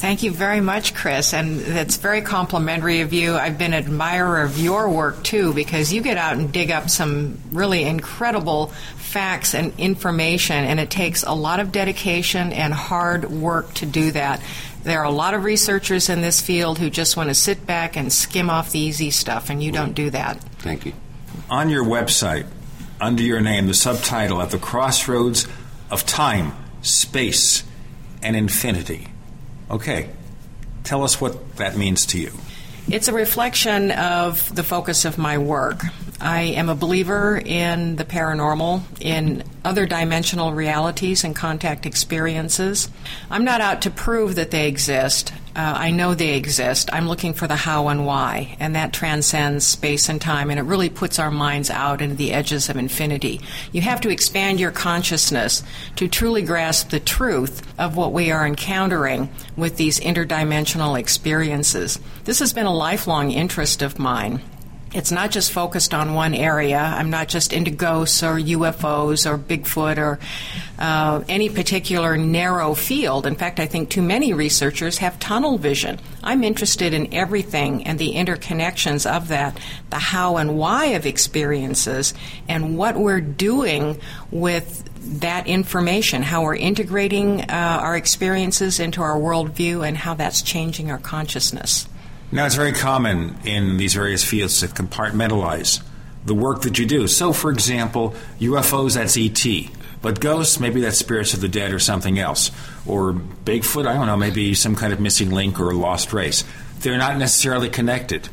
Thank 0.00 0.22
you 0.22 0.30
very 0.30 0.62
much, 0.62 0.94
Chris, 0.94 1.34
and 1.34 1.60
that's 1.60 1.96
very 1.98 2.22
complimentary 2.22 3.02
of 3.02 3.12
you. 3.12 3.34
I've 3.34 3.58
been 3.58 3.74
an 3.74 3.84
admirer 3.84 4.40
of 4.40 4.58
your 4.58 4.88
work 4.88 5.22
too 5.22 5.52
because 5.52 5.92
you 5.92 6.00
get 6.00 6.16
out 6.16 6.38
and 6.38 6.50
dig 6.50 6.70
up 6.70 6.88
some 6.88 7.38
really 7.52 7.82
incredible 7.82 8.68
facts 8.96 9.54
and 9.54 9.78
information, 9.78 10.56
and 10.56 10.80
it 10.80 10.88
takes 10.88 11.22
a 11.22 11.32
lot 11.34 11.60
of 11.60 11.70
dedication 11.70 12.50
and 12.54 12.72
hard 12.72 13.30
work 13.30 13.74
to 13.74 13.84
do 13.84 14.10
that. 14.12 14.40
There 14.84 15.00
are 15.00 15.04
a 15.04 15.10
lot 15.10 15.34
of 15.34 15.44
researchers 15.44 16.08
in 16.08 16.22
this 16.22 16.40
field 16.40 16.78
who 16.78 16.88
just 16.88 17.14
want 17.18 17.28
to 17.28 17.34
sit 17.34 17.66
back 17.66 17.94
and 17.94 18.10
skim 18.10 18.48
off 18.48 18.70
the 18.70 18.78
easy 18.78 19.10
stuff, 19.10 19.50
and 19.50 19.62
you 19.62 19.70
don't 19.70 19.92
do 19.92 20.08
that. 20.08 20.42
Thank 20.60 20.86
you. 20.86 20.94
On 21.50 21.68
your 21.68 21.84
website, 21.84 22.46
under 23.00 23.22
your 23.22 23.40
name, 23.40 23.66
the 23.66 23.74
subtitle 23.74 24.42
At 24.42 24.50
the 24.50 24.58
Crossroads 24.58 25.46
of 25.90 26.04
Time, 26.06 26.52
Space, 26.82 27.64
and 28.22 28.36
Infinity. 28.36 29.08
Okay, 29.70 30.10
tell 30.84 31.02
us 31.02 31.20
what 31.20 31.56
that 31.56 31.76
means 31.76 32.06
to 32.06 32.20
you. 32.20 32.32
It's 32.88 33.08
a 33.08 33.12
reflection 33.12 33.90
of 33.92 34.54
the 34.54 34.62
focus 34.62 35.04
of 35.04 35.16
my 35.16 35.38
work. 35.38 35.82
I 36.20 36.42
am 36.42 36.68
a 36.68 36.74
believer 36.74 37.40
in 37.42 37.96
the 37.96 38.04
paranormal, 38.04 38.82
in 39.00 39.42
other 39.64 39.86
dimensional 39.86 40.52
realities 40.52 41.24
and 41.24 41.34
contact 41.34 41.86
experiences. 41.86 42.90
I'm 43.30 43.44
not 43.44 43.62
out 43.62 43.82
to 43.82 43.90
prove 43.90 44.34
that 44.34 44.50
they 44.50 44.68
exist. 44.68 45.32
Uh, 45.56 45.74
I 45.76 45.90
know 45.90 46.14
they 46.14 46.36
exist. 46.36 46.90
I'm 46.92 47.08
looking 47.08 47.32
for 47.32 47.46
the 47.46 47.56
how 47.56 47.88
and 47.88 48.06
why, 48.06 48.56
and 48.60 48.76
that 48.76 48.92
transcends 48.92 49.66
space 49.66 50.08
and 50.08 50.20
time, 50.20 50.50
and 50.50 50.60
it 50.60 50.64
really 50.64 50.90
puts 50.90 51.18
our 51.18 51.30
minds 51.30 51.70
out 51.70 52.02
into 52.02 52.14
the 52.14 52.32
edges 52.32 52.68
of 52.68 52.76
infinity. 52.76 53.40
You 53.72 53.80
have 53.80 54.00
to 54.02 54.10
expand 54.10 54.60
your 54.60 54.70
consciousness 54.70 55.62
to 55.96 56.06
truly 56.06 56.42
grasp 56.42 56.90
the 56.90 57.00
truth 57.00 57.62
of 57.78 57.96
what 57.96 58.12
we 58.12 58.30
are 58.30 58.46
encountering 58.46 59.30
with 59.56 59.76
these 59.76 59.98
interdimensional 59.98 60.98
experiences. 60.98 61.98
This 62.24 62.38
has 62.38 62.52
been 62.52 62.66
a 62.66 62.74
lifelong 62.74 63.30
interest 63.32 63.82
of 63.82 63.98
mine. 63.98 64.40
It's 64.92 65.12
not 65.12 65.30
just 65.30 65.52
focused 65.52 65.94
on 65.94 66.14
one 66.14 66.34
area. 66.34 66.80
I'm 66.80 67.10
not 67.10 67.28
just 67.28 67.52
into 67.52 67.70
ghosts 67.70 68.24
or 68.24 68.34
UFOs 68.34 69.24
or 69.24 69.38
Bigfoot 69.38 69.98
or 69.98 70.18
uh, 70.80 71.22
any 71.28 71.48
particular 71.48 72.16
narrow 72.16 72.74
field. 72.74 73.24
In 73.24 73.36
fact, 73.36 73.60
I 73.60 73.66
think 73.66 73.88
too 73.88 74.02
many 74.02 74.32
researchers 74.32 74.98
have 74.98 75.20
tunnel 75.20 75.58
vision. 75.58 76.00
I'm 76.24 76.42
interested 76.42 76.92
in 76.92 77.14
everything 77.14 77.84
and 77.86 78.00
the 78.00 78.14
interconnections 78.14 79.08
of 79.08 79.28
that, 79.28 79.60
the 79.90 79.98
how 80.00 80.38
and 80.38 80.58
why 80.58 80.86
of 80.86 81.06
experiences, 81.06 82.12
and 82.48 82.76
what 82.76 82.96
we're 82.96 83.20
doing 83.20 84.00
with 84.32 84.84
that 85.20 85.46
information, 85.46 86.22
how 86.22 86.42
we're 86.42 86.56
integrating 86.56 87.42
uh, 87.42 87.78
our 87.80 87.96
experiences 87.96 88.80
into 88.80 89.02
our 89.02 89.16
worldview, 89.16 89.86
and 89.86 89.96
how 89.96 90.14
that's 90.14 90.42
changing 90.42 90.90
our 90.90 90.98
consciousness. 90.98 91.86
Now, 92.32 92.46
it's 92.46 92.54
very 92.54 92.72
common 92.72 93.36
in 93.44 93.76
these 93.76 93.94
various 93.94 94.24
fields 94.24 94.60
to 94.60 94.68
compartmentalize 94.68 95.82
the 96.24 96.34
work 96.34 96.62
that 96.62 96.78
you 96.78 96.86
do. 96.86 97.08
So, 97.08 97.32
for 97.32 97.50
example, 97.50 98.14
UFOs, 98.38 98.94
that's 98.94 99.16
ET. 99.16 99.70
But 100.02 100.20
ghosts, 100.20 100.60
maybe 100.60 100.80
that's 100.80 100.96
spirits 100.96 101.34
of 101.34 101.40
the 101.40 101.48
dead 101.48 101.72
or 101.72 101.78
something 101.78 102.18
else. 102.18 102.50
Or 102.86 103.12
Bigfoot, 103.12 103.86
I 103.86 103.94
don't 103.94 104.06
know, 104.06 104.16
maybe 104.16 104.54
some 104.54 104.76
kind 104.76 104.92
of 104.92 105.00
missing 105.00 105.30
link 105.30 105.60
or 105.60 105.74
lost 105.74 106.12
race. 106.12 106.44
They're 106.78 106.98
not 106.98 107.18
necessarily 107.18 107.68
connected. 107.68 108.28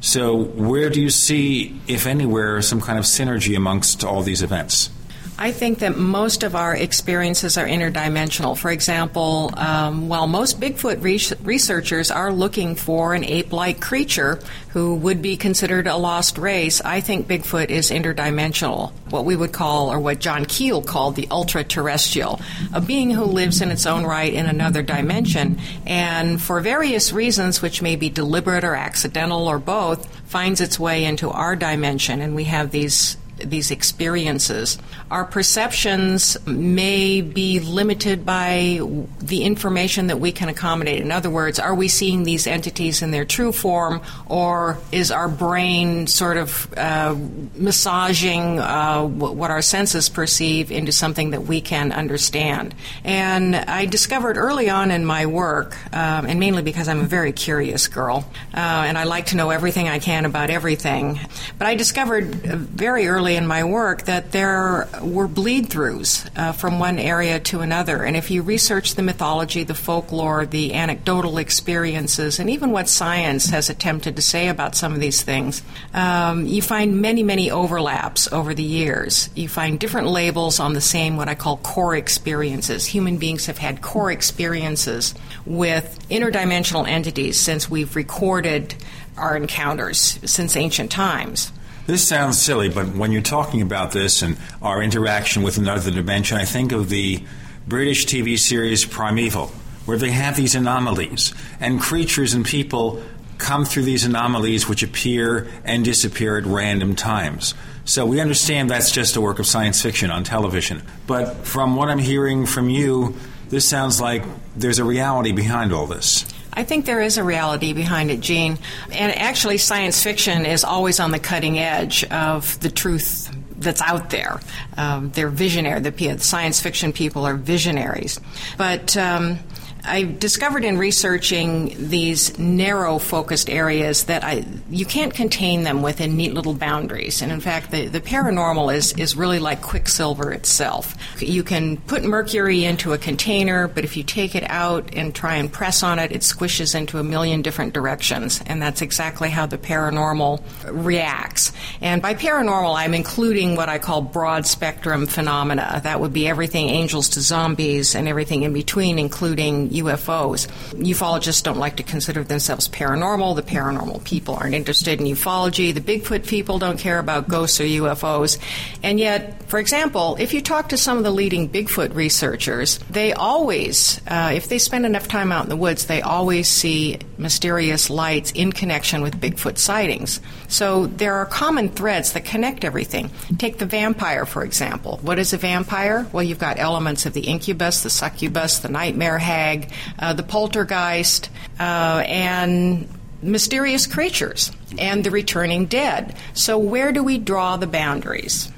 So, 0.00 0.34
where 0.34 0.90
do 0.90 1.00
you 1.00 1.10
see, 1.10 1.80
if 1.86 2.06
anywhere, 2.06 2.60
some 2.62 2.80
kind 2.80 2.98
of 2.98 3.04
synergy 3.04 3.56
amongst 3.56 4.02
all 4.02 4.22
these 4.22 4.42
events? 4.42 4.90
I 5.38 5.50
think 5.50 5.80
that 5.80 5.96
most 5.96 6.42
of 6.42 6.54
our 6.54 6.76
experiences 6.76 7.58
are 7.58 7.66
interdimensional. 7.66 8.56
For 8.56 8.70
example, 8.70 9.50
um, 9.56 10.08
while 10.08 10.26
most 10.26 10.60
Bigfoot 10.60 11.02
re- 11.02 11.36
researchers 11.42 12.10
are 12.10 12.32
looking 12.32 12.76
for 12.76 13.14
an 13.14 13.24
ape 13.24 13.52
like 13.52 13.80
creature 13.80 14.38
who 14.68 14.94
would 14.96 15.20
be 15.20 15.36
considered 15.36 15.86
a 15.86 15.96
lost 15.96 16.38
race, 16.38 16.80
I 16.82 17.00
think 17.00 17.26
Bigfoot 17.26 17.70
is 17.70 17.90
interdimensional. 17.90 18.92
What 19.10 19.24
we 19.24 19.34
would 19.34 19.52
call, 19.52 19.90
or 19.90 19.98
what 19.98 20.20
John 20.20 20.44
Keel 20.44 20.80
called, 20.80 21.16
the 21.16 21.28
ultra 21.30 21.64
terrestrial, 21.64 22.40
a 22.72 22.80
being 22.80 23.10
who 23.10 23.24
lives 23.24 23.60
in 23.60 23.70
its 23.70 23.86
own 23.86 24.04
right 24.04 24.32
in 24.32 24.46
another 24.46 24.82
dimension, 24.82 25.58
and 25.86 26.40
for 26.40 26.60
various 26.60 27.12
reasons, 27.12 27.60
which 27.60 27.82
may 27.82 27.96
be 27.96 28.08
deliberate 28.10 28.64
or 28.64 28.74
accidental 28.74 29.48
or 29.48 29.58
both, 29.58 30.06
finds 30.28 30.60
its 30.60 30.78
way 30.78 31.04
into 31.04 31.30
our 31.30 31.56
dimension, 31.56 32.20
and 32.20 32.34
we 32.34 32.44
have 32.44 32.70
these 32.70 33.16
these 33.44 33.70
experiences. 33.70 34.78
Our 35.10 35.24
perceptions 35.24 36.36
may 36.46 37.20
be 37.20 37.60
limited 37.60 38.24
by 38.24 38.80
the 39.18 39.44
information 39.44 40.06
that 40.06 40.20
we 40.20 40.32
can 40.32 40.48
accommodate. 40.48 41.00
In 41.00 41.12
other 41.12 41.30
words, 41.30 41.58
are 41.58 41.74
we 41.74 41.88
seeing 41.88 42.22
these 42.22 42.46
entities 42.46 43.02
in 43.02 43.10
their 43.10 43.24
true 43.24 43.52
form, 43.52 44.00
or 44.26 44.78
is 44.90 45.10
our 45.10 45.28
brain 45.28 46.06
sort 46.06 46.36
of 46.36 46.72
uh, 46.76 47.14
massaging 47.54 48.58
uh, 48.58 49.04
what 49.04 49.50
our 49.50 49.62
senses 49.62 50.08
perceive 50.08 50.70
into 50.70 50.92
something 50.92 51.30
that 51.30 51.42
we 51.42 51.60
can 51.60 51.92
understand? 51.92 52.74
And 53.04 53.56
I 53.56 53.86
discovered 53.86 54.36
early 54.36 54.70
on 54.70 54.90
in 54.90 55.04
my 55.04 55.26
work, 55.26 55.76
um, 55.94 56.26
and 56.26 56.40
mainly 56.40 56.62
because 56.62 56.88
I'm 56.88 57.00
a 57.00 57.06
very 57.06 57.32
curious 57.32 57.88
girl, 57.88 58.24
uh, 58.54 58.56
and 58.56 58.96
I 58.96 59.04
like 59.04 59.26
to 59.26 59.36
know 59.36 59.50
everything 59.50 59.88
I 59.88 59.98
can 59.98 60.24
about 60.24 60.50
everything, 60.50 61.20
but 61.58 61.66
I 61.66 61.74
discovered 61.74 62.34
very 62.34 63.08
early 63.08 63.31
in 63.36 63.46
my 63.46 63.64
work 63.64 64.02
that 64.02 64.32
there 64.32 64.88
were 65.02 65.28
bleed 65.28 65.68
throughs 65.68 66.28
uh, 66.36 66.52
from 66.52 66.78
one 66.78 66.98
area 66.98 67.40
to 67.40 67.60
another. 67.60 68.02
And 68.04 68.16
if 68.16 68.30
you 68.30 68.42
research 68.42 68.94
the 68.94 69.02
mythology, 69.02 69.64
the 69.64 69.74
folklore, 69.74 70.46
the 70.46 70.74
anecdotal 70.74 71.38
experiences, 71.38 72.38
and 72.38 72.50
even 72.50 72.70
what 72.70 72.88
science 72.88 73.50
has 73.50 73.70
attempted 73.70 74.16
to 74.16 74.22
say 74.22 74.48
about 74.48 74.74
some 74.74 74.92
of 74.92 75.00
these 75.00 75.22
things, 75.22 75.62
um, 75.94 76.46
you 76.46 76.62
find 76.62 77.00
many, 77.00 77.22
many 77.22 77.50
overlaps 77.50 78.32
over 78.32 78.54
the 78.54 78.62
years. 78.62 79.30
You 79.34 79.48
find 79.48 79.78
different 79.78 80.08
labels 80.08 80.60
on 80.60 80.74
the 80.74 80.80
same, 80.80 81.16
what 81.16 81.28
I 81.28 81.34
call 81.34 81.56
core 81.58 81.96
experiences. 81.96 82.86
Human 82.86 83.18
beings 83.18 83.46
have 83.46 83.58
had 83.58 83.82
core 83.82 84.10
experiences 84.10 85.14
with 85.46 85.98
interdimensional 86.08 86.86
entities 86.86 87.38
since 87.38 87.70
we've 87.70 87.94
recorded 87.96 88.74
our 89.16 89.36
encounters 89.36 90.18
since 90.24 90.56
ancient 90.56 90.90
times. 90.90 91.52
This 91.84 92.06
sounds 92.06 92.40
silly, 92.40 92.68
but 92.68 92.94
when 92.94 93.10
you're 93.10 93.22
talking 93.22 93.60
about 93.60 93.90
this 93.90 94.22
and 94.22 94.36
our 94.62 94.80
interaction 94.80 95.42
with 95.42 95.58
another 95.58 95.90
dimension, 95.90 96.38
I 96.38 96.44
think 96.44 96.70
of 96.70 96.88
the 96.88 97.24
British 97.66 98.06
TV 98.06 98.38
series 98.38 98.84
Primeval, 98.84 99.48
where 99.84 99.98
they 99.98 100.12
have 100.12 100.36
these 100.36 100.54
anomalies, 100.54 101.34
and 101.58 101.80
creatures 101.80 102.34
and 102.34 102.46
people 102.46 103.02
come 103.38 103.64
through 103.64 103.82
these 103.82 104.04
anomalies 104.04 104.68
which 104.68 104.84
appear 104.84 105.48
and 105.64 105.84
disappear 105.84 106.38
at 106.38 106.46
random 106.46 106.94
times. 106.94 107.52
So 107.84 108.06
we 108.06 108.20
understand 108.20 108.70
that's 108.70 108.92
just 108.92 109.16
a 109.16 109.20
work 109.20 109.40
of 109.40 109.46
science 109.48 109.82
fiction 109.82 110.12
on 110.12 110.22
television. 110.22 110.82
But 111.08 111.44
from 111.44 111.74
what 111.74 111.88
I'm 111.88 111.98
hearing 111.98 112.46
from 112.46 112.70
you, 112.70 113.16
this 113.52 113.68
sounds 113.68 114.00
like 114.00 114.24
there's 114.56 114.78
a 114.78 114.84
reality 114.84 115.30
behind 115.30 115.74
all 115.74 115.86
this. 115.86 116.24
I 116.54 116.64
think 116.64 116.86
there 116.86 117.02
is 117.02 117.18
a 117.18 117.22
reality 117.22 117.74
behind 117.74 118.10
it, 118.10 118.20
Gene. 118.20 118.56
And 118.90 119.14
actually, 119.14 119.58
science 119.58 120.02
fiction 120.02 120.46
is 120.46 120.64
always 120.64 120.98
on 120.98 121.10
the 121.10 121.18
cutting 121.18 121.58
edge 121.58 122.02
of 122.04 122.58
the 122.60 122.70
truth 122.70 123.30
that's 123.58 123.82
out 123.82 124.08
there. 124.08 124.40
Um, 124.78 125.10
they're 125.10 125.28
visionary. 125.28 125.80
The, 125.80 126.18
science 126.18 126.62
fiction 126.62 126.94
people 126.94 127.26
are 127.26 127.34
visionaries. 127.34 128.18
But 128.56 128.96
um, 128.96 129.38
I 129.84 130.04
discovered 130.04 130.64
in 130.64 130.78
researching 130.78 131.88
these 131.88 132.38
narrow 132.38 132.98
focused 132.98 133.50
areas 133.50 134.04
that 134.04 134.22
I, 134.22 134.44
you 134.70 134.86
can't 134.86 135.12
contain 135.12 135.64
them 135.64 135.82
within 135.82 136.16
neat 136.16 136.34
little 136.34 136.54
boundaries. 136.54 137.20
And 137.20 137.32
in 137.32 137.40
fact, 137.40 137.72
the, 137.72 137.88
the 137.88 138.00
paranormal 138.00 138.74
is, 138.74 138.92
is 138.92 139.16
really 139.16 139.40
like 139.40 139.60
quicksilver 139.60 140.30
itself. 140.32 140.94
You 141.20 141.42
can 141.42 141.78
put 141.78 142.04
mercury 142.04 142.64
into 142.64 142.92
a 142.92 142.98
container, 142.98 143.66
but 143.66 143.82
if 143.82 143.96
you 143.96 144.04
take 144.04 144.36
it 144.36 144.44
out 144.48 144.94
and 144.94 145.12
try 145.12 145.36
and 145.36 145.52
press 145.52 145.82
on 145.82 145.98
it, 145.98 146.12
it 146.12 146.20
squishes 146.20 146.76
into 146.76 146.98
a 146.98 147.04
million 147.04 147.42
different 147.42 147.74
directions. 147.74 148.40
And 148.46 148.62
that's 148.62 148.82
exactly 148.82 149.30
how 149.30 149.46
the 149.46 149.58
paranormal 149.58 150.42
reacts. 150.70 151.52
And 151.80 152.00
by 152.00 152.14
paranormal, 152.14 152.76
I'm 152.76 152.94
including 152.94 153.56
what 153.56 153.68
I 153.68 153.78
call 153.78 154.00
broad 154.00 154.46
spectrum 154.46 155.06
phenomena. 155.06 155.80
That 155.82 155.98
would 156.00 156.12
be 156.12 156.28
everything 156.28 156.68
angels 156.68 157.08
to 157.10 157.20
zombies 157.20 157.96
and 157.96 158.06
everything 158.06 158.44
in 158.44 158.52
between, 158.52 159.00
including 159.00 159.71
UFOs. 159.72 160.46
Ufologists 160.72 161.42
don't 161.42 161.58
like 161.58 161.76
to 161.76 161.82
consider 161.82 162.24
themselves 162.24 162.68
paranormal. 162.68 163.36
The 163.36 163.42
paranormal 163.42 164.04
people 164.04 164.34
aren't 164.34 164.54
interested 164.54 165.00
in 165.00 165.06
ufology. 165.06 165.74
The 165.74 165.80
Bigfoot 165.80 166.26
people 166.26 166.58
don't 166.58 166.78
care 166.78 166.98
about 166.98 167.28
ghosts 167.28 167.60
or 167.60 167.64
UFOs. 167.64 168.38
And 168.82 168.98
yet, 168.98 169.42
for 169.48 169.58
example, 169.58 170.16
if 170.18 170.34
you 170.34 170.40
talk 170.40 170.70
to 170.70 170.76
some 170.76 170.98
of 170.98 171.04
the 171.04 171.10
leading 171.10 171.48
Bigfoot 171.48 171.94
researchers, 171.94 172.78
they 172.90 173.12
always, 173.12 174.00
uh, 174.06 174.32
if 174.34 174.48
they 174.48 174.58
spend 174.58 174.86
enough 174.86 175.08
time 175.08 175.32
out 175.32 175.44
in 175.44 175.50
the 175.50 175.56
woods, 175.56 175.86
they 175.86 176.02
always 176.02 176.48
see 176.48 176.98
mysterious 177.18 177.90
lights 177.90 178.32
in 178.32 178.52
connection 178.52 179.02
with 179.02 179.20
Bigfoot 179.20 179.58
sightings. 179.58 180.20
So 180.48 180.86
there 180.86 181.14
are 181.14 181.26
common 181.26 181.68
threads 181.68 182.12
that 182.12 182.24
connect 182.24 182.64
everything. 182.64 183.10
Take 183.38 183.58
the 183.58 183.66
vampire, 183.66 184.26
for 184.26 184.44
example. 184.44 184.98
What 185.02 185.18
is 185.18 185.32
a 185.32 185.36
vampire? 185.36 186.06
Well, 186.12 186.22
you've 186.22 186.38
got 186.38 186.58
elements 186.58 187.06
of 187.06 187.12
the 187.12 187.22
incubus, 187.22 187.82
the 187.82 187.90
succubus, 187.90 188.58
the 188.58 188.68
nightmare 188.68 189.18
hag, 189.18 189.61
uh, 189.98 190.12
the 190.12 190.22
poltergeist, 190.22 191.30
uh, 191.58 192.02
and 192.06 192.88
mysterious 193.22 193.86
creatures, 193.86 194.50
and 194.78 195.04
the 195.04 195.10
returning 195.10 195.66
dead. 195.66 196.16
So, 196.34 196.58
where 196.58 196.92
do 196.92 197.02
we 197.02 197.18
draw 197.18 197.56
the 197.56 197.66
boundaries? 197.66 198.50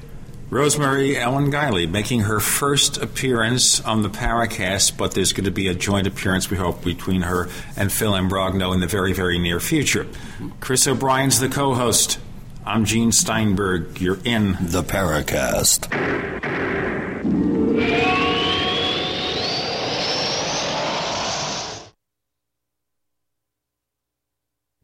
Rosemary 0.51 1.17
Ellen 1.17 1.51
Guiley 1.51 1.91
making 1.91 2.21
her 2.21 2.39
first 2.39 2.97
appearance 2.99 3.81
on 3.81 4.03
the 4.03 4.09
Paracast, 4.09 4.97
but 4.97 5.13
there's 5.13 5.33
going 5.33 5.47
to 5.47 5.51
be 5.51 5.67
a 5.67 5.75
joint 5.75 6.07
appearance, 6.07 6.49
we 6.49 6.57
hope, 6.57 6.85
between 6.85 7.23
her 7.23 7.49
and 7.77 7.91
Phil 7.91 8.13
Imbrogno 8.13 8.73
in 8.73 8.81
the 8.81 8.87
very, 8.87 9.13
very 9.13 9.39
near 9.39 9.59
future. 9.59 10.07
Chris 10.61 10.87
O'Brien's 10.87 11.41
the 11.41 11.49
co 11.49 11.75
host. 11.75 12.21
I'm 12.65 12.85
Gene 12.85 13.11
Steinberg. 13.11 14.01
You're 14.01 14.21
in 14.25 14.53
the 14.61 14.83
Paracast. 14.83 15.91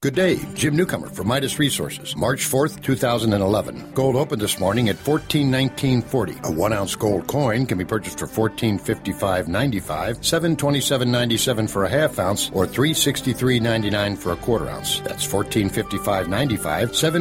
Good 0.00 0.14
day, 0.14 0.38
Jim 0.54 0.74
Newcomer 0.76 1.08
from 1.08 1.28
Midas 1.28 1.58
Resources, 1.58 2.16
March 2.16 2.46
4th, 2.46 2.82
2011. 2.82 3.92
Gold 3.94 4.16
opened 4.16 4.40
this 4.40 4.58
morning 4.58 4.88
at 4.88 4.96
1419.40. 4.96 6.44
A 6.44 6.50
one 6.50 6.72
ounce 6.72 6.96
gold 6.96 7.26
coin 7.26 7.66
can 7.66 7.78
be 7.78 7.84
purchased 7.84 8.18
for 8.18 8.26
1455.95, 8.26 10.18
727.97 10.20 11.70
for 11.70 11.84
a 11.84 11.88
half 11.88 12.18
ounce, 12.18 12.50
or 12.52 12.66
363.99 12.66 14.18
for 14.18 14.32
a 14.32 14.36
quarter 14.36 14.68
ounce. 14.68 15.00
That's 15.00 15.26
1455.95, 15.26 16.58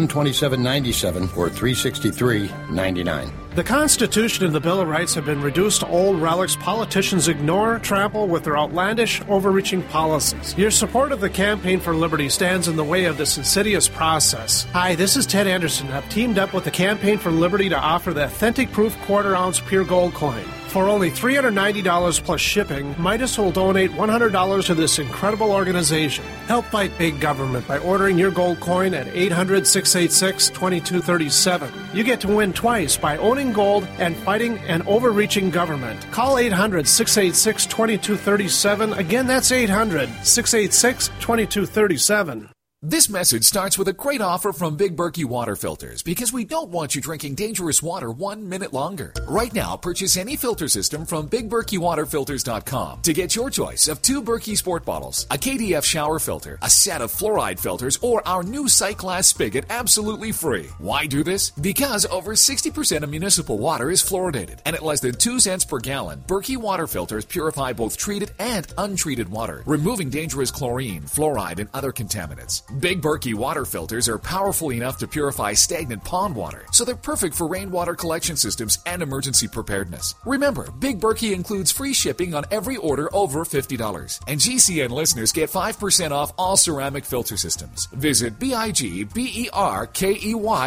727.97, 0.07 1.37
or 1.37 1.49
363.99. 1.49 3.31
The 3.53 3.65
Constitution 3.65 4.45
and 4.45 4.55
the 4.55 4.61
Bill 4.61 4.79
of 4.79 4.87
Rights 4.87 5.13
have 5.15 5.25
been 5.25 5.41
reduced 5.41 5.81
to 5.81 5.87
old 5.87 6.21
relics 6.21 6.55
politicians 6.55 7.27
ignore, 7.27 7.79
trample 7.79 8.29
with 8.29 8.45
their 8.45 8.57
outlandish, 8.57 9.21
overreaching 9.27 9.83
policies. 9.83 10.57
Your 10.57 10.71
support 10.71 11.11
of 11.11 11.19
the 11.19 11.29
Campaign 11.29 11.81
for 11.81 11.93
Liberty 11.93 12.29
stands 12.29 12.69
in 12.69 12.77
the 12.77 12.83
way 12.85 13.03
of 13.03 13.17
this 13.17 13.37
insidious 13.37 13.89
process. 13.89 14.63
Hi, 14.71 14.95
this 14.95 15.17
is 15.17 15.25
Ted 15.25 15.47
Anderson. 15.47 15.91
I've 15.91 16.07
teamed 16.07 16.39
up 16.39 16.53
with 16.53 16.63
the 16.63 16.71
Campaign 16.71 17.17
for 17.17 17.29
Liberty 17.29 17.67
to 17.67 17.77
offer 17.77 18.13
the 18.13 18.23
authentic 18.23 18.71
proof 18.71 18.97
quarter 19.01 19.35
ounce 19.35 19.59
pure 19.59 19.83
gold 19.83 20.13
coin. 20.13 20.45
For 20.71 20.87
only 20.87 21.11
$390 21.11 22.23
plus 22.23 22.39
shipping, 22.39 22.95
Midas 22.97 23.37
will 23.37 23.51
donate 23.51 23.91
$100 23.91 24.65
to 24.67 24.73
this 24.73 24.99
incredible 24.99 25.51
organization. 25.51 26.23
Help 26.47 26.63
fight 26.67 26.97
big 26.97 27.19
government 27.19 27.67
by 27.67 27.77
ordering 27.79 28.17
your 28.17 28.31
gold 28.31 28.61
coin 28.61 28.93
at 28.93 29.07
800 29.09 29.67
686 29.67 30.47
2237. 30.47 31.73
You 31.93 32.05
get 32.05 32.21
to 32.21 32.29
win 32.29 32.53
twice 32.53 32.95
by 32.95 33.17
owning 33.17 33.51
gold 33.51 33.85
and 33.99 34.15
fighting 34.15 34.59
an 34.59 34.81
overreaching 34.83 35.49
government. 35.49 36.09
Call 36.11 36.37
800 36.37 36.87
686 36.87 37.65
2237. 37.65 38.93
Again, 38.93 39.27
that's 39.27 39.51
800 39.51 40.07
686 40.23 41.09
2237. 41.19 42.47
This 42.83 43.09
message 43.09 43.43
starts 43.43 43.77
with 43.77 43.89
a 43.89 43.93
great 43.93 44.21
offer 44.21 44.51
from 44.51 44.75
Big 44.75 44.95
Berkey 44.95 45.23
Water 45.23 45.55
Filters 45.55 46.01
because 46.01 46.33
we 46.33 46.43
don't 46.43 46.71
want 46.71 46.95
you 46.95 47.01
drinking 47.01 47.35
dangerous 47.35 47.83
water 47.83 48.09
one 48.09 48.49
minute 48.49 48.73
longer. 48.73 49.13
Right 49.27 49.53
now, 49.53 49.77
purchase 49.77 50.17
any 50.17 50.35
filter 50.35 50.67
system 50.67 51.05
from 51.05 51.29
BigBerkeyWaterFilters.com 51.29 53.03
to 53.03 53.13
get 53.13 53.35
your 53.35 53.51
choice 53.51 53.87
of 53.87 54.01
two 54.01 54.23
Berkey 54.23 54.57
Sport 54.57 54.83
bottles, 54.83 55.27
a 55.29 55.35
KDF 55.35 55.83
shower 55.83 56.17
filter, 56.17 56.57
a 56.63 56.71
set 56.71 57.01
of 57.01 57.11
fluoride 57.11 57.59
filters, 57.59 57.99
or 58.01 58.27
our 58.27 58.41
new 58.41 58.67
glass 58.97 59.27
spigot 59.27 59.65
absolutely 59.69 60.31
free. 60.31 60.65
Why 60.79 61.05
do 61.05 61.23
this? 61.23 61.51
Because 61.51 62.07
over 62.07 62.31
60% 62.33 63.03
of 63.03 63.11
municipal 63.11 63.59
water 63.59 63.91
is 63.91 64.01
fluoridated, 64.01 64.57
and 64.65 64.75
at 64.75 64.81
less 64.81 65.01
than 65.01 65.13
2 65.13 65.39
cents 65.39 65.65
per 65.65 65.77
gallon, 65.77 66.23
Berkey 66.25 66.57
Water 66.57 66.87
Filters 66.87 67.25
purify 67.25 67.73
both 67.73 67.95
treated 67.95 68.31
and 68.39 68.73
untreated 68.79 69.29
water, 69.29 69.61
removing 69.67 70.09
dangerous 70.09 70.49
chlorine, 70.49 71.03
fluoride, 71.03 71.59
and 71.59 71.69
other 71.75 71.91
contaminants. 71.91 72.63
Big 72.79 73.01
Berkey 73.01 73.33
water 73.33 73.65
filters 73.65 74.07
are 74.07 74.17
powerful 74.17 74.71
enough 74.71 74.97
to 74.99 75.07
purify 75.07 75.51
stagnant 75.53 76.03
pond 76.03 76.35
water, 76.35 76.65
so 76.71 76.85
they're 76.85 76.95
perfect 76.95 77.35
for 77.35 77.47
rainwater 77.47 77.95
collection 77.95 78.37
systems 78.37 78.77
and 78.85 79.01
emergency 79.01 79.47
preparedness. 79.47 80.13
Remember, 80.25 80.69
Big 80.79 80.99
Berkey 80.99 81.33
includes 81.33 81.71
free 81.71 81.93
shipping 81.93 82.33
on 82.33 82.45
every 82.51 82.77
order 82.77 83.13
over 83.15 83.45
$50. 83.45 84.19
And 84.27 84.39
GCN 84.39 84.89
listeners 84.89 85.31
get 85.31 85.49
5% 85.49 86.11
off 86.11 86.33
all 86.37 86.55
ceramic 86.55 87.03
filter 87.03 87.37
systems. 87.37 87.87
Visit 87.87 88.37
B-I-G-B-E-R-K-E-Y 88.39 89.11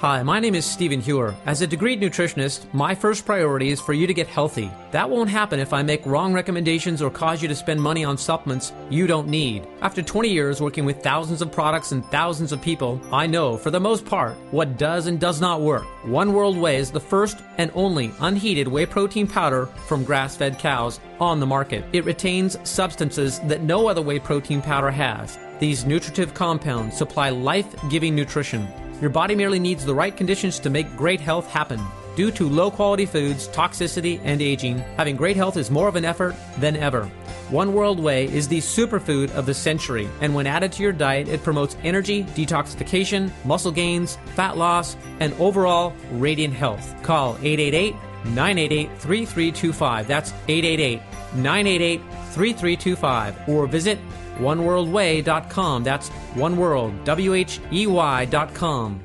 Hi, 0.01 0.23
my 0.23 0.41
name 0.41 0.55
is 0.55 0.67
Stephen 0.67 1.01
Heuer. 1.01 1.35
As 1.47 1.63
a 1.63 1.67
degreed 1.67 2.03
nutritionist, 2.03 2.71
my 2.75 2.95
first 2.95 3.25
priority 3.25 3.71
is 3.71 3.81
for 3.81 3.95
you 3.95 4.07
to 4.07 4.13
get 4.13 4.27
healthy. 4.27 4.71
That 4.91 5.09
won't 5.09 5.31
happen 5.31 5.59
if 5.59 5.73
I 5.73 5.83
make 5.83 6.05
wrong 6.05 6.35
recommendations 6.35 7.01
or 7.01 7.09
cause 7.09 7.41
you 7.41 7.49
to 7.49 7.55
spend 7.55 7.81
money 7.81 8.05
on 8.05 8.19
supplements 8.19 8.75
you 8.91 9.07
don't 9.07 9.27
need. 9.27 9.67
After 9.81 10.03
20 10.03 10.29
years 10.29 10.61
working 10.61 10.85
with 10.85 11.03
thousands 11.03 11.41
of 11.41 11.51
products 11.51 11.93
and 11.93 12.05
thousands 12.05 12.53
of 12.53 12.61
people, 12.61 13.01
I 13.11 13.27
know, 13.27 13.57
for 13.57 13.71
the 13.71 13.81
most 13.81 14.05
part, 14.05 14.37
what 14.51 14.77
does 14.77 15.07
and 15.07 15.19
does 15.19 15.41
not 15.41 15.63
work. 15.63 15.87
One 16.05 16.35
World 16.35 16.59
Whey 16.59 16.77
is 16.77 16.91
the 16.91 17.01
first 17.01 17.39
and 17.57 17.71
only 17.75 18.13
unheated 18.21 18.69
whey 18.69 18.85
protein 18.85 19.27
powder 19.27 19.65
from 19.87 20.05
grass 20.05 20.37
fed 20.37 20.59
cows 20.59 21.01
on 21.21 21.41
the 21.41 21.47
market. 21.47 21.87
It 21.95 22.05
retains 22.05 22.59
substances 22.69 23.41
that 23.45 23.63
no 23.63 23.87
other 23.87 24.03
whey 24.03 24.19
protein 24.19 24.61
powder 24.61 24.91
has. 24.91 25.39
These 25.59 25.87
nutritive 25.87 26.35
compounds 26.35 26.99
supply 26.99 27.31
life 27.31 27.75
giving 27.89 28.15
nutrition. 28.15 28.69
Your 29.01 29.11
body 29.11 29.35
merely 29.35 29.59
needs 29.59 29.85
the 29.85 29.95
right 29.95 30.17
conditions 30.17 30.59
to 30.61 30.71
make 30.71 30.97
great 30.97 31.21
health 31.21 31.51
happen. 31.51 31.81
Due 32.17 32.31
to 32.31 32.49
low 32.49 32.71
quality 32.71 33.05
foods, 33.05 33.47
toxicity, 33.49 34.19
and 34.25 34.41
aging, 34.41 34.79
having 34.97 35.17
great 35.17 35.37
health 35.37 35.59
is 35.59 35.71
more 35.71 35.87
of 35.87 35.97
an 35.97 36.05
effort 36.07 36.35
than 36.59 36.75
ever. 36.77 37.05
One 37.51 37.75
World 37.75 38.01
Whey 38.01 38.25
is 38.25 38.49
the 38.49 38.59
superfood 38.59 39.31
of 39.33 39.45
the 39.45 39.53
century, 39.53 40.09
and 40.23 40.35
when 40.35 40.47
added 40.47 40.73
to 40.73 40.83
your 40.83 40.93
diet, 40.93 41.29
it 41.29 41.43
promotes 41.43 41.77
energy, 41.85 42.25
detoxification, 42.25 43.31
muscle 43.45 43.71
gains, 43.71 44.17
fat 44.35 44.57
loss, 44.57 44.97
and 45.21 45.35
overall 45.35 45.93
radiant 46.13 46.55
health. 46.55 46.95
Call 47.03 47.37
888 47.43 47.95
988 48.25 48.89
3325. 48.99 50.09
That's 50.09 50.33
888 50.49 51.01
988 51.35 52.01
3325. 52.01 53.49
Or 53.49 53.67
visit 53.67 53.99
oneworldwhey.com. 54.39 55.85
That's 55.85 56.11
oneworld, 56.35 57.05
W 57.05 57.35
H 57.35 57.61
E 57.73 57.87
Y.com. 57.87 59.01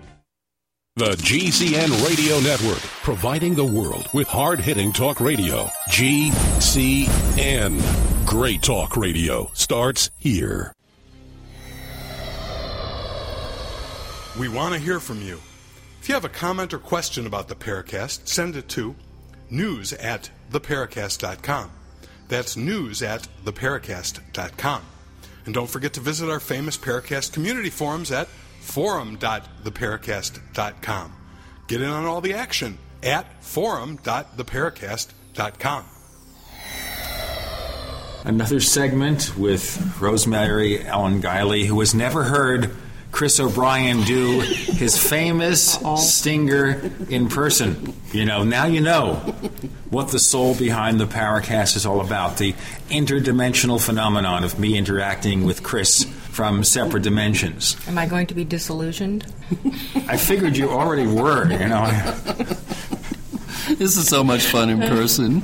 The 0.97 1.11
GCN 1.11 2.05
Radio 2.05 2.39
Network, 2.41 2.81
providing 3.01 3.55
the 3.55 3.63
world 3.63 4.09
with 4.13 4.27
hard 4.27 4.59
hitting 4.59 4.91
talk 4.91 5.21
radio. 5.21 5.63
GCN. 5.89 7.79
Great 8.25 8.61
talk 8.61 8.97
radio 8.97 9.49
starts 9.53 10.11
here. 10.17 10.73
We 14.37 14.49
want 14.49 14.73
to 14.73 14.79
hear 14.79 14.99
from 14.99 15.21
you. 15.21 15.39
If 16.01 16.09
you 16.09 16.13
have 16.15 16.25
a 16.25 16.29
comment 16.29 16.73
or 16.73 16.79
question 16.79 17.25
about 17.25 17.47
the 17.47 17.55
Paracast, 17.55 18.27
send 18.27 18.55
it 18.55 18.67
to 18.69 18.95
news 19.49 19.93
at 19.93 20.29
theparacast.com. 20.51 21.71
That's 22.27 22.57
news 22.57 23.01
at 23.01 23.27
theparacast.com. 23.45 24.81
And 25.45 25.53
don't 25.53 25.69
forget 25.69 25.93
to 25.93 25.99
visit 25.99 26.27
our 26.29 26.39
famous 26.39 26.77
Paracast 26.77 27.33
community 27.33 27.69
forums 27.69 28.11
at 28.11 28.27
forum.theparacast.com. 28.59 31.13
Get 31.67 31.81
in 31.81 31.89
on 31.89 32.05
all 32.05 32.21
the 32.21 32.33
action 32.33 32.77
at 33.03 33.43
forum.theparacast.com. 33.43 35.85
Another 38.23 38.59
segment 38.59 39.35
with 39.35 39.99
Rosemary 39.99 40.85
Ellen 40.85 41.23
Guiley, 41.23 41.65
who 41.65 41.79
has 41.79 41.95
never 41.95 42.25
heard 42.25 42.71
Chris 43.11 43.39
O'Brien 43.39 44.01
do 44.03 44.39
his 44.39 44.97
famous 44.97 45.77
stinger 45.97 46.91
in 47.09 47.27
person. 47.27 47.93
You 48.11 48.25
know, 48.25 48.43
now 48.43 48.65
you 48.65 48.81
know 48.81 49.15
what 49.89 50.09
the 50.09 50.19
soul 50.19 50.55
behind 50.55 50.99
the 50.99 51.05
Paracast 51.05 51.75
is 51.75 51.85
all 51.85 52.01
about 52.01 52.37
the 52.37 52.53
interdimensional 52.89 53.83
phenomenon 53.83 54.43
of 54.43 54.57
me 54.57 54.77
interacting 54.77 55.43
with 55.43 55.61
Chris 55.63 56.05
from 56.31 56.63
separate 56.63 57.03
dimensions. 57.03 57.75
Am 57.87 57.97
I 57.97 58.05
going 58.05 58.27
to 58.27 58.33
be 58.33 58.43
disillusioned? 58.45 59.25
I 60.07 60.17
figured 60.17 60.57
you 60.57 60.69
already 60.69 61.05
were, 61.05 61.51
you 61.51 61.67
know. 61.67 61.85
This 63.77 63.97
is 63.97 64.07
so 64.07 64.23
much 64.23 64.45
fun 64.45 64.69
in 64.69 64.79
person. 64.79 65.41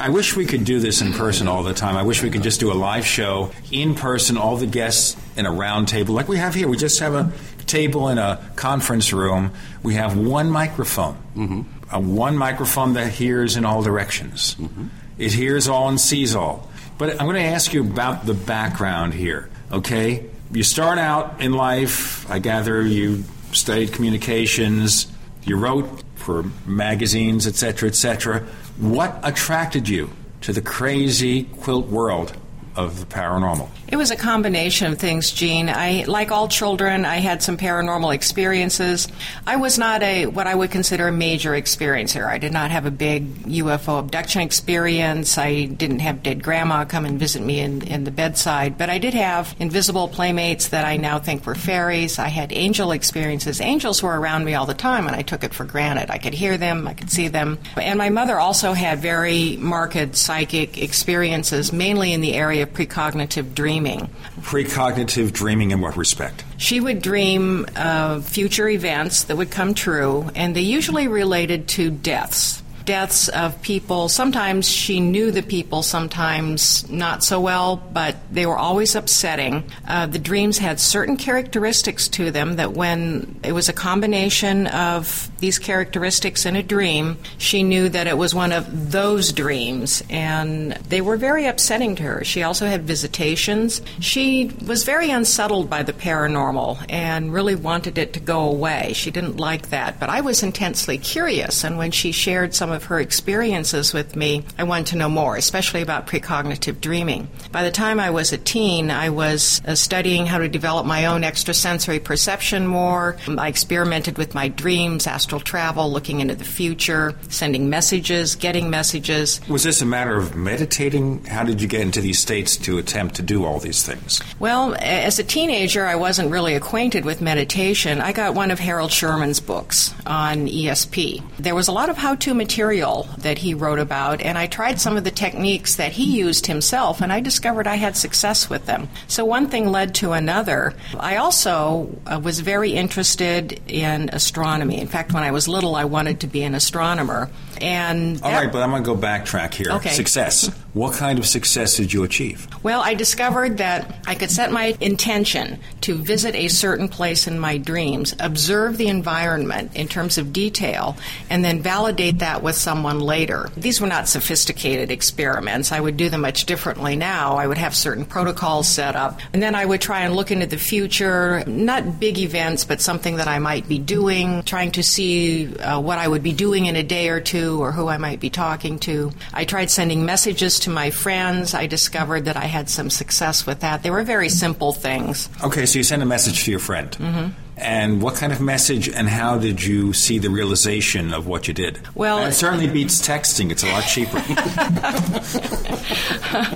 I 0.00 0.08
wish 0.08 0.34
we 0.34 0.46
could 0.46 0.64
do 0.64 0.80
this 0.80 1.02
in 1.02 1.12
person 1.12 1.46
all 1.46 1.62
the 1.62 1.74
time. 1.74 1.96
I 1.96 2.02
wish 2.02 2.22
we 2.22 2.30
could 2.30 2.42
just 2.42 2.58
do 2.58 2.72
a 2.72 2.74
live 2.74 3.06
show 3.06 3.52
in 3.70 3.94
person, 3.94 4.38
all 4.38 4.56
the 4.56 4.66
guests 4.66 5.14
in 5.36 5.44
a 5.44 5.52
round 5.52 5.88
table 5.88 6.14
like 6.14 6.26
we 6.26 6.38
have 6.38 6.54
here. 6.54 6.68
We 6.68 6.78
just 6.78 7.00
have 7.00 7.14
a 7.14 7.30
table 7.66 8.08
in 8.08 8.16
a 8.16 8.50
conference 8.56 9.12
room. 9.12 9.52
We 9.82 9.94
have 9.94 10.16
one 10.16 10.50
microphone, 10.50 11.16
mm-hmm. 11.36 11.94
a 11.94 12.00
one 12.00 12.36
microphone 12.36 12.94
that 12.94 13.12
hears 13.12 13.56
in 13.56 13.66
all 13.66 13.82
directions. 13.82 14.54
Mm-hmm. 14.54 14.86
It 15.18 15.32
hears 15.34 15.68
all 15.68 15.88
and 15.88 16.00
sees 16.00 16.34
all. 16.34 16.70
But 16.96 17.20
I'm 17.20 17.26
going 17.26 17.36
to 17.36 17.42
ask 17.42 17.72
you 17.74 17.82
about 17.82 18.24
the 18.24 18.34
background 18.34 19.12
here, 19.12 19.50
okay? 19.70 20.26
You 20.50 20.62
start 20.62 20.98
out 20.98 21.42
in 21.42 21.52
life, 21.52 22.28
I 22.30 22.38
gather 22.38 22.82
you 22.82 23.24
studied 23.52 23.92
communications, 23.92 25.12
you 25.44 25.56
wrote 25.56 26.02
for 26.16 26.44
magazines, 26.66 27.46
etc., 27.46 27.88
etc. 27.88 28.46
What 28.80 29.20
attracted 29.22 29.90
you 29.90 30.08
to 30.40 30.54
the 30.54 30.62
crazy 30.62 31.44
quilt 31.44 31.88
world 31.88 32.32
of 32.76 33.00
the 33.00 33.06
paranormal? 33.06 33.68
It 33.88 33.96
was 33.96 34.10
a 34.10 34.16
combination 34.16 34.92
of 34.92 34.98
things, 34.98 35.32
Gene. 35.32 35.68
I, 35.68 36.04
like 36.06 36.30
all 36.30 36.46
children, 36.46 37.04
I 37.04 37.16
had 37.16 37.42
some 37.42 37.56
paranormal 37.56 38.14
experiences. 38.14 39.08
I 39.46 39.56
was 39.56 39.78
not 39.78 40.02
a 40.02 40.26
what 40.26 40.46
I 40.46 40.54
would 40.54 40.70
consider 40.70 41.08
a 41.08 41.12
major 41.12 41.52
experiencer. 41.52 42.26
I 42.26 42.38
did 42.38 42.52
not 42.52 42.70
have 42.70 42.86
a 42.86 42.90
big 42.90 43.42
UFO 43.44 43.98
abduction 43.98 44.42
experience. 44.42 45.36
I 45.38 45.64
didn't 45.64 45.98
have 46.00 46.22
dead 46.22 46.42
grandma 46.42 46.84
come 46.84 47.04
and 47.04 47.18
visit 47.18 47.42
me 47.42 47.60
in, 47.60 47.82
in 47.82 48.04
the 48.04 48.10
bedside, 48.10 48.78
but 48.78 48.90
I 48.90 48.98
did 48.98 49.14
have 49.14 49.54
invisible 49.58 50.06
playmates 50.08 50.68
that 50.68 50.84
I 50.84 50.96
now 50.96 51.18
think 51.18 51.44
were 51.44 51.54
fairies. 51.56 52.18
I 52.18 52.28
had 52.28 52.52
angel 52.52 52.92
experiences. 52.92 53.60
Angels 53.60 54.02
were 54.02 54.18
around 54.18 54.44
me 54.44 54.54
all 54.54 54.66
the 54.66 54.74
time, 54.74 55.06
and 55.06 55.16
I 55.16 55.22
took 55.22 55.42
it 55.42 55.52
for 55.52 55.64
granted. 55.64 56.10
I 56.10 56.18
could 56.18 56.34
hear 56.34 56.56
them, 56.56 56.86
I 56.86 56.94
could 56.94 57.10
see 57.10 57.28
them. 57.28 57.58
And 57.76 57.98
my 57.98 58.10
mother 58.10 58.38
also 58.38 58.72
had 58.72 59.00
very 59.00 59.56
marked 59.56 60.16
psychic 60.16 60.78
experiences, 60.80 61.72
mainly 61.72 62.12
in 62.12 62.20
the 62.20 62.34
area 62.34 62.59
of 62.60 62.72
precognitive 62.72 63.54
dreaming. 63.54 64.08
Precognitive 64.40 65.32
dreaming 65.32 65.70
in 65.70 65.80
what 65.80 65.96
respect? 65.96 66.44
She 66.56 66.80
would 66.80 67.02
dream 67.02 67.66
of 67.76 68.26
future 68.26 68.68
events 68.68 69.24
that 69.24 69.36
would 69.36 69.50
come 69.50 69.74
true, 69.74 70.30
and 70.34 70.54
they 70.54 70.60
usually 70.60 71.08
related 71.08 71.68
to 71.68 71.90
deaths. 71.90 72.59
Deaths 72.90 73.28
of 73.28 73.62
people. 73.62 74.08
Sometimes 74.08 74.68
she 74.68 74.98
knew 74.98 75.30
the 75.30 75.44
people, 75.44 75.84
sometimes 75.84 76.90
not 76.90 77.22
so 77.22 77.40
well, 77.40 77.76
but 77.76 78.16
they 78.32 78.46
were 78.46 78.58
always 78.58 78.96
upsetting. 78.96 79.62
Uh, 79.86 80.06
the 80.06 80.18
dreams 80.18 80.58
had 80.58 80.80
certain 80.80 81.16
characteristics 81.16 82.08
to 82.08 82.32
them 82.32 82.56
that 82.56 82.72
when 82.72 83.38
it 83.44 83.52
was 83.52 83.68
a 83.68 83.72
combination 83.72 84.66
of 84.66 85.30
these 85.38 85.56
characteristics 85.60 86.44
in 86.44 86.56
a 86.56 86.64
dream, 86.64 87.16
she 87.38 87.62
knew 87.62 87.88
that 87.88 88.08
it 88.08 88.18
was 88.18 88.34
one 88.34 88.50
of 88.50 88.90
those 88.90 89.30
dreams, 89.30 90.02
and 90.10 90.72
they 90.88 91.00
were 91.00 91.16
very 91.16 91.46
upsetting 91.46 91.94
to 91.94 92.02
her. 92.02 92.24
She 92.24 92.42
also 92.42 92.66
had 92.66 92.82
visitations. 92.82 93.82
She 94.00 94.50
was 94.66 94.82
very 94.82 95.10
unsettled 95.10 95.70
by 95.70 95.84
the 95.84 95.92
paranormal 95.92 96.86
and 96.88 97.32
really 97.32 97.54
wanted 97.54 97.98
it 97.98 98.14
to 98.14 98.20
go 98.20 98.40
away. 98.50 98.94
She 98.94 99.12
didn't 99.12 99.36
like 99.36 99.68
that, 99.68 100.00
but 100.00 100.08
I 100.08 100.22
was 100.22 100.42
intensely 100.42 100.98
curious, 100.98 101.62
and 101.62 101.78
when 101.78 101.92
she 101.92 102.10
shared 102.10 102.52
some 102.52 102.72
of 102.72 102.79
her 102.84 103.00
experiences 103.00 103.92
with 103.92 104.16
me, 104.16 104.44
I 104.58 104.64
wanted 104.64 104.86
to 104.88 104.96
know 104.96 105.08
more, 105.08 105.36
especially 105.36 105.82
about 105.82 106.06
precognitive 106.06 106.80
dreaming. 106.80 107.28
By 107.52 107.62
the 107.62 107.70
time 107.70 108.00
I 108.00 108.10
was 108.10 108.32
a 108.32 108.38
teen, 108.38 108.90
I 108.90 109.10
was 109.10 109.60
uh, 109.66 109.74
studying 109.74 110.26
how 110.26 110.38
to 110.38 110.48
develop 110.48 110.86
my 110.86 111.06
own 111.06 111.24
extrasensory 111.24 111.98
perception 112.00 112.66
more. 112.66 113.16
I 113.26 113.48
experimented 113.48 114.18
with 114.18 114.34
my 114.34 114.48
dreams, 114.48 115.06
astral 115.06 115.40
travel, 115.40 115.90
looking 115.90 116.20
into 116.20 116.34
the 116.34 116.44
future, 116.44 117.14
sending 117.28 117.68
messages, 117.68 118.34
getting 118.36 118.70
messages. 118.70 119.40
Was 119.48 119.62
this 119.62 119.82
a 119.82 119.86
matter 119.86 120.16
of 120.16 120.34
meditating? 120.34 121.24
How 121.24 121.44
did 121.44 121.60
you 121.60 121.68
get 121.68 121.82
into 121.82 122.00
these 122.00 122.18
states 122.18 122.56
to 122.58 122.78
attempt 122.78 123.16
to 123.16 123.22
do 123.22 123.44
all 123.44 123.58
these 123.58 123.82
things? 123.84 124.20
Well, 124.38 124.74
as 124.78 125.18
a 125.18 125.24
teenager, 125.24 125.86
I 125.86 125.96
wasn't 125.96 126.30
really 126.30 126.54
acquainted 126.54 127.04
with 127.04 127.20
meditation. 127.20 128.00
I 128.00 128.12
got 128.12 128.34
one 128.34 128.50
of 128.50 128.58
Harold 128.58 128.92
Sherman's 128.92 129.40
books 129.40 129.94
on 130.06 130.46
ESP. 130.46 131.22
There 131.38 131.54
was 131.54 131.68
a 131.68 131.72
lot 131.72 131.88
of 131.88 131.96
how 131.96 132.14
to 132.16 132.34
material 132.34 132.69
that 133.18 133.38
he 133.38 133.54
wrote 133.54 133.78
about, 133.78 134.20
and 134.20 134.38
I 134.38 134.46
tried 134.46 134.80
some 134.80 134.96
of 134.96 135.04
the 135.04 135.10
techniques 135.10 135.76
that 135.76 135.92
he 135.92 136.04
used 136.04 136.46
himself, 136.46 137.00
and 137.00 137.12
I 137.12 137.20
discovered 137.20 137.66
I 137.66 137.76
had 137.76 137.96
success 137.96 138.48
with 138.48 138.66
them. 138.66 138.88
So 139.08 139.24
one 139.24 139.48
thing 139.48 139.70
led 139.70 139.94
to 139.96 140.12
another. 140.12 140.74
I 140.98 141.16
also 141.16 141.98
uh, 142.06 142.20
was 142.22 142.40
very 142.40 142.72
interested 142.72 143.60
in 143.66 144.10
astronomy. 144.12 144.80
In 144.80 144.88
fact, 144.88 145.12
when 145.12 145.22
I 145.22 145.30
was 145.30 145.48
little, 145.48 145.74
I 145.74 145.84
wanted 145.84 146.20
to 146.20 146.26
be 146.26 146.42
an 146.42 146.54
astronomer. 146.54 147.30
And 147.60 148.22
all 148.22 148.32
right, 148.32 148.50
but 148.50 148.62
I'm 148.62 148.70
going 148.70 148.82
to 148.82 148.94
go 148.94 148.96
backtrack 148.96 149.52
here. 149.52 149.70
Okay. 149.72 149.90
Success. 149.90 150.48
What 150.72 150.94
kind 150.94 151.18
of 151.18 151.26
success 151.26 151.76
did 151.76 151.92
you 151.92 152.04
achieve? 152.04 152.48
Well, 152.62 152.80
I 152.80 152.94
discovered 152.94 153.58
that 153.58 153.92
I 154.06 154.14
could 154.14 154.30
set 154.30 154.50
my 154.52 154.76
intention 154.80 155.58
to 155.82 155.96
visit 155.96 156.34
a 156.34 156.48
certain 156.48 156.88
place 156.88 157.26
in 157.26 157.38
my 157.38 157.58
dreams, 157.58 158.14
observe 158.18 158.78
the 158.78 158.88
environment 158.88 159.74
in 159.74 159.88
terms 159.88 160.16
of 160.16 160.32
detail, 160.32 160.96
and 161.28 161.44
then 161.44 161.60
validate 161.60 162.20
that 162.20 162.42
with 162.42 162.49
someone 162.56 163.00
later. 163.00 163.50
These 163.56 163.80
were 163.80 163.86
not 163.86 164.08
sophisticated 164.08 164.90
experiments. 164.90 165.72
I 165.72 165.80
would 165.80 165.96
do 165.96 166.08
them 166.08 166.22
much 166.22 166.46
differently 166.46 166.96
now. 166.96 167.36
I 167.36 167.46
would 167.46 167.58
have 167.58 167.74
certain 167.74 168.04
protocols 168.04 168.68
set 168.68 168.96
up, 168.96 169.20
and 169.32 169.42
then 169.42 169.54
I 169.54 169.64
would 169.64 169.80
try 169.80 170.00
and 170.00 170.14
look 170.14 170.30
into 170.30 170.46
the 170.46 170.56
future, 170.58 171.44
not 171.46 171.98
big 172.00 172.18
events, 172.18 172.64
but 172.64 172.80
something 172.80 173.16
that 173.16 173.28
I 173.28 173.38
might 173.38 173.68
be 173.68 173.78
doing, 173.78 174.42
trying 174.42 174.72
to 174.72 174.82
see 174.82 175.54
uh, 175.56 175.80
what 175.80 175.98
I 175.98 176.08
would 176.08 176.22
be 176.22 176.32
doing 176.32 176.66
in 176.66 176.76
a 176.76 176.82
day 176.82 177.08
or 177.08 177.20
two 177.20 177.60
or 177.62 177.72
who 177.72 177.88
I 177.88 177.98
might 177.98 178.20
be 178.20 178.30
talking 178.30 178.78
to. 178.80 179.12
I 179.32 179.44
tried 179.44 179.70
sending 179.70 180.04
messages 180.04 180.60
to 180.60 180.70
my 180.70 180.90
friends. 180.90 181.54
I 181.54 181.66
discovered 181.66 182.26
that 182.26 182.36
I 182.36 182.44
had 182.44 182.68
some 182.68 182.90
success 182.90 183.46
with 183.46 183.60
that. 183.60 183.82
They 183.82 183.90
were 183.90 184.02
very 184.02 184.28
simple 184.28 184.72
things. 184.72 185.28
Okay, 185.42 185.66
so 185.66 185.78
you 185.78 185.82
send 185.84 186.02
a 186.02 186.06
message 186.06 186.44
to 186.44 186.50
your 186.50 186.60
friend. 186.60 186.90
Mm-hmm. 186.90 187.28
And 187.60 188.00
what 188.00 188.14
kind 188.14 188.32
of 188.32 188.40
message 188.40 188.88
and 188.88 189.08
how 189.08 189.36
did 189.36 189.62
you 189.62 189.92
see 189.92 190.18
the 190.18 190.30
realization 190.30 191.12
of 191.12 191.26
what 191.26 191.46
you 191.46 191.54
did? 191.54 191.78
Well, 191.94 192.18
and 192.18 192.28
it 192.28 192.32
certainly 192.32 192.66
beats 192.68 193.06
texting. 193.06 193.50
It's 193.50 193.62
a 193.62 193.70
lot 193.70 193.82
cheaper. 193.82 194.16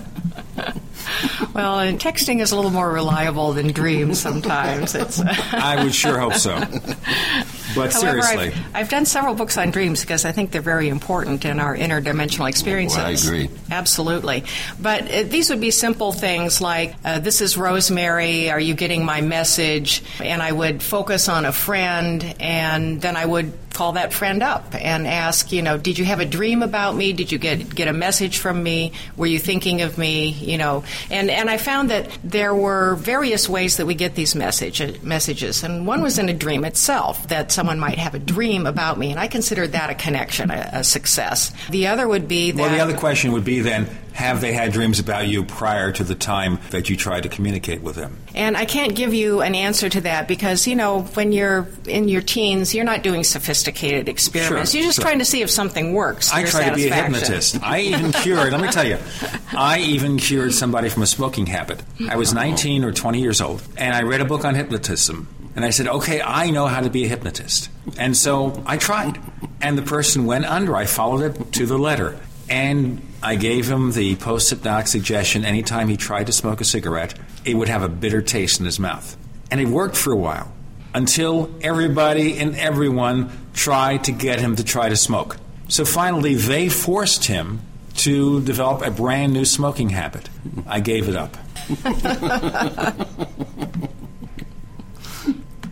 well, 1.54 1.78
and 1.78 2.00
texting 2.00 2.40
is 2.40 2.52
a 2.52 2.56
little 2.56 2.70
more 2.70 2.90
reliable 2.90 3.52
than 3.52 3.68
dreams 3.68 4.18
sometimes. 4.18 4.94
It's 4.94 5.20
I 5.20 5.82
would 5.82 5.94
sure 5.94 6.18
hope 6.18 6.34
so. 6.34 6.56
But 7.74 7.92
However, 7.92 8.22
seriously. 8.22 8.48
I've, 8.48 8.76
I've, 8.76 8.88
done 8.88 9.06
several 9.06 9.34
books 9.34 9.58
on 9.58 9.70
dreams 9.70 10.00
because 10.00 10.24
I 10.24 10.32
think 10.32 10.50
they're 10.50 10.62
very 10.62 10.88
important 10.88 11.44
in 11.44 11.60
our 11.60 11.76
interdimensional 11.76 12.48
experiences. 12.48 12.98
Well, 12.98 13.06
I 13.06 13.10
agree. 13.10 13.50
Absolutely. 13.70 14.44
But 14.80 15.10
uh, 15.10 15.22
these 15.24 15.50
would 15.50 15.60
be 15.60 15.70
simple 15.70 16.12
things 16.12 16.60
like, 16.60 16.94
uh, 17.04 17.18
This 17.18 17.40
is 17.40 17.56
Rosemary, 17.56 18.50
are 18.50 18.60
you 18.60 18.74
getting 18.74 19.04
my 19.04 19.20
message? 19.20 20.02
And 20.20 20.42
I 20.42 20.52
would 20.52 20.82
focus 20.82 21.28
on 21.28 21.44
a 21.44 21.52
friend, 21.52 22.34
and 22.38 23.00
then 23.00 23.16
I 23.16 23.24
would 23.24 23.52
call 23.74 23.92
that 23.92 24.12
friend 24.12 24.42
up 24.42 24.74
and 24.74 25.06
ask, 25.06 25.52
you 25.52 25.60
know, 25.60 25.76
did 25.76 25.98
you 25.98 26.04
have 26.04 26.20
a 26.20 26.24
dream 26.24 26.62
about 26.62 26.96
me? 26.96 27.12
Did 27.12 27.30
you 27.30 27.38
get 27.38 27.74
get 27.74 27.88
a 27.88 27.92
message 27.92 28.38
from 28.38 28.62
me? 28.62 28.92
Were 29.16 29.26
you 29.26 29.38
thinking 29.38 29.82
of 29.82 29.98
me? 29.98 30.30
You 30.30 30.56
know, 30.56 30.84
and 31.10 31.28
and 31.30 31.50
I 31.50 31.58
found 31.58 31.90
that 31.90 32.16
there 32.24 32.54
were 32.54 32.94
various 32.94 33.48
ways 33.48 33.76
that 33.76 33.86
we 33.86 33.94
get 33.94 34.14
these 34.14 34.34
message 34.34 35.02
messages, 35.02 35.62
and 35.62 35.86
one 35.86 36.00
was 36.02 36.18
in 36.18 36.28
a 36.28 36.34
dream 36.34 36.64
itself 36.64 37.28
that 37.28 37.52
someone 37.52 37.78
might 37.78 37.98
have 37.98 38.14
a 38.14 38.18
dream 38.18 38.66
about 38.66 38.98
me, 38.98 39.10
and 39.10 39.20
I 39.20 39.26
considered 39.28 39.72
that 39.72 39.90
a 39.90 39.94
connection, 39.94 40.50
a, 40.50 40.70
a 40.72 40.84
success. 40.84 41.52
The 41.70 41.88
other 41.88 42.06
would 42.08 42.28
be 42.28 42.52
that. 42.52 42.62
Well, 42.62 42.70
the 42.70 42.80
other 42.80 42.96
question 42.96 43.32
would 43.32 43.44
be 43.44 43.60
then 43.60 43.88
have 44.14 44.40
they 44.40 44.52
had 44.52 44.72
dreams 44.72 45.00
about 45.00 45.26
you 45.26 45.44
prior 45.44 45.90
to 45.92 46.04
the 46.04 46.14
time 46.14 46.58
that 46.70 46.88
you 46.88 46.96
tried 46.96 47.24
to 47.24 47.28
communicate 47.28 47.82
with 47.82 47.96
them? 47.96 48.16
And 48.34 48.56
I 48.56 48.64
can't 48.64 48.94
give 48.94 49.12
you 49.12 49.42
an 49.42 49.56
answer 49.56 49.88
to 49.88 50.00
that 50.02 50.28
because, 50.28 50.66
you 50.68 50.76
know, 50.76 51.02
when 51.02 51.32
you're 51.32 51.68
in 51.86 52.08
your 52.08 52.22
teens, 52.22 52.74
you're 52.74 52.84
not 52.84 53.02
doing 53.02 53.24
sophisticated 53.24 54.08
experiments. 54.08 54.70
Sure, 54.70 54.80
you're 54.80 54.88
just 54.88 54.98
sure. 54.98 55.04
trying 55.04 55.18
to 55.18 55.24
see 55.24 55.42
if 55.42 55.50
something 55.50 55.92
works. 55.92 56.32
I 56.32 56.44
tried 56.44 56.70
to 56.70 56.76
be 56.76 56.88
a 56.88 56.94
hypnotist. 56.94 57.60
I 57.60 57.80
even 57.80 58.12
cured, 58.22 58.52
let 58.52 58.60
me 58.60 58.68
tell 58.68 58.86
you, 58.86 58.98
I 59.52 59.80
even 59.80 60.16
cured 60.16 60.54
somebody 60.54 60.88
from 60.88 61.02
a 61.02 61.06
smoking 61.06 61.46
habit. 61.46 61.82
I 62.08 62.16
was 62.16 62.32
19 62.32 62.84
or 62.84 62.92
20 62.92 63.20
years 63.20 63.40
old, 63.40 63.62
and 63.76 63.94
I 63.94 64.02
read 64.02 64.20
a 64.20 64.24
book 64.24 64.44
on 64.44 64.54
hypnotism. 64.54 65.28
And 65.56 65.64
I 65.64 65.70
said, 65.70 65.86
okay, 65.86 66.20
I 66.20 66.50
know 66.50 66.66
how 66.66 66.80
to 66.80 66.90
be 66.90 67.04
a 67.04 67.08
hypnotist. 67.08 67.68
And 67.96 68.16
so 68.16 68.62
I 68.66 68.76
tried. 68.76 69.20
And 69.60 69.78
the 69.78 69.82
person 69.82 70.26
went 70.26 70.46
under. 70.46 70.76
I 70.76 70.84
followed 70.84 71.22
it 71.22 71.52
to 71.52 71.66
the 71.66 71.78
letter. 71.78 72.18
And 72.48 73.00
I 73.24 73.36
gave 73.36 73.70
him 73.70 73.92
the 73.92 74.16
post 74.16 74.50
hypnotic 74.50 74.86
suggestion 74.86 75.46
anytime 75.46 75.88
he 75.88 75.96
tried 75.96 76.26
to 76.26 76.32
smoke 76.32 76.60
a 76.60 76.64
cigarette, 76.64 77.18
it 77.46 77.54
would 77.54 77.68
have 77.68 77.82
a 77.82 77.88
bitter 77.88 78.20
taste 78.20 78.60
in 78.60 78.66
his 78.66 78.78
mouth. 78.78 79.16
And 79.50 79.62
it 79.62 79.66
worked 79.66 79.96
for 79.96 80.12
a 80.12 80.16
while 80.16 80.52
until 80.92 81.50
everybody 81.62 82.38
and 82.38 82.54
everyone 82.54 83.30
tried 83.54 84.04
to 84.04 84.12
get 84.12 84.40
him 84.40 84.56
to 84.56 84.64
try 84.64 84.90
to 84.90 84.96
smoke. 84.96 85.38
So 85.68 85.86
finally, 85.86 86.34
they 86.34 86.68
forced 86.68 87.24
him 87.24 87.60
to 87.96 88.42
develop 88.42 88.82
a 88.82 88.90
brand 88.90 89.32
new 89.32 89.46
smoking 89.46 89.88
habit. 89.88 90.28
I 90.66 90.80
gave 90.80 91.08
it 91.08 91.16
up. 91.16 91.36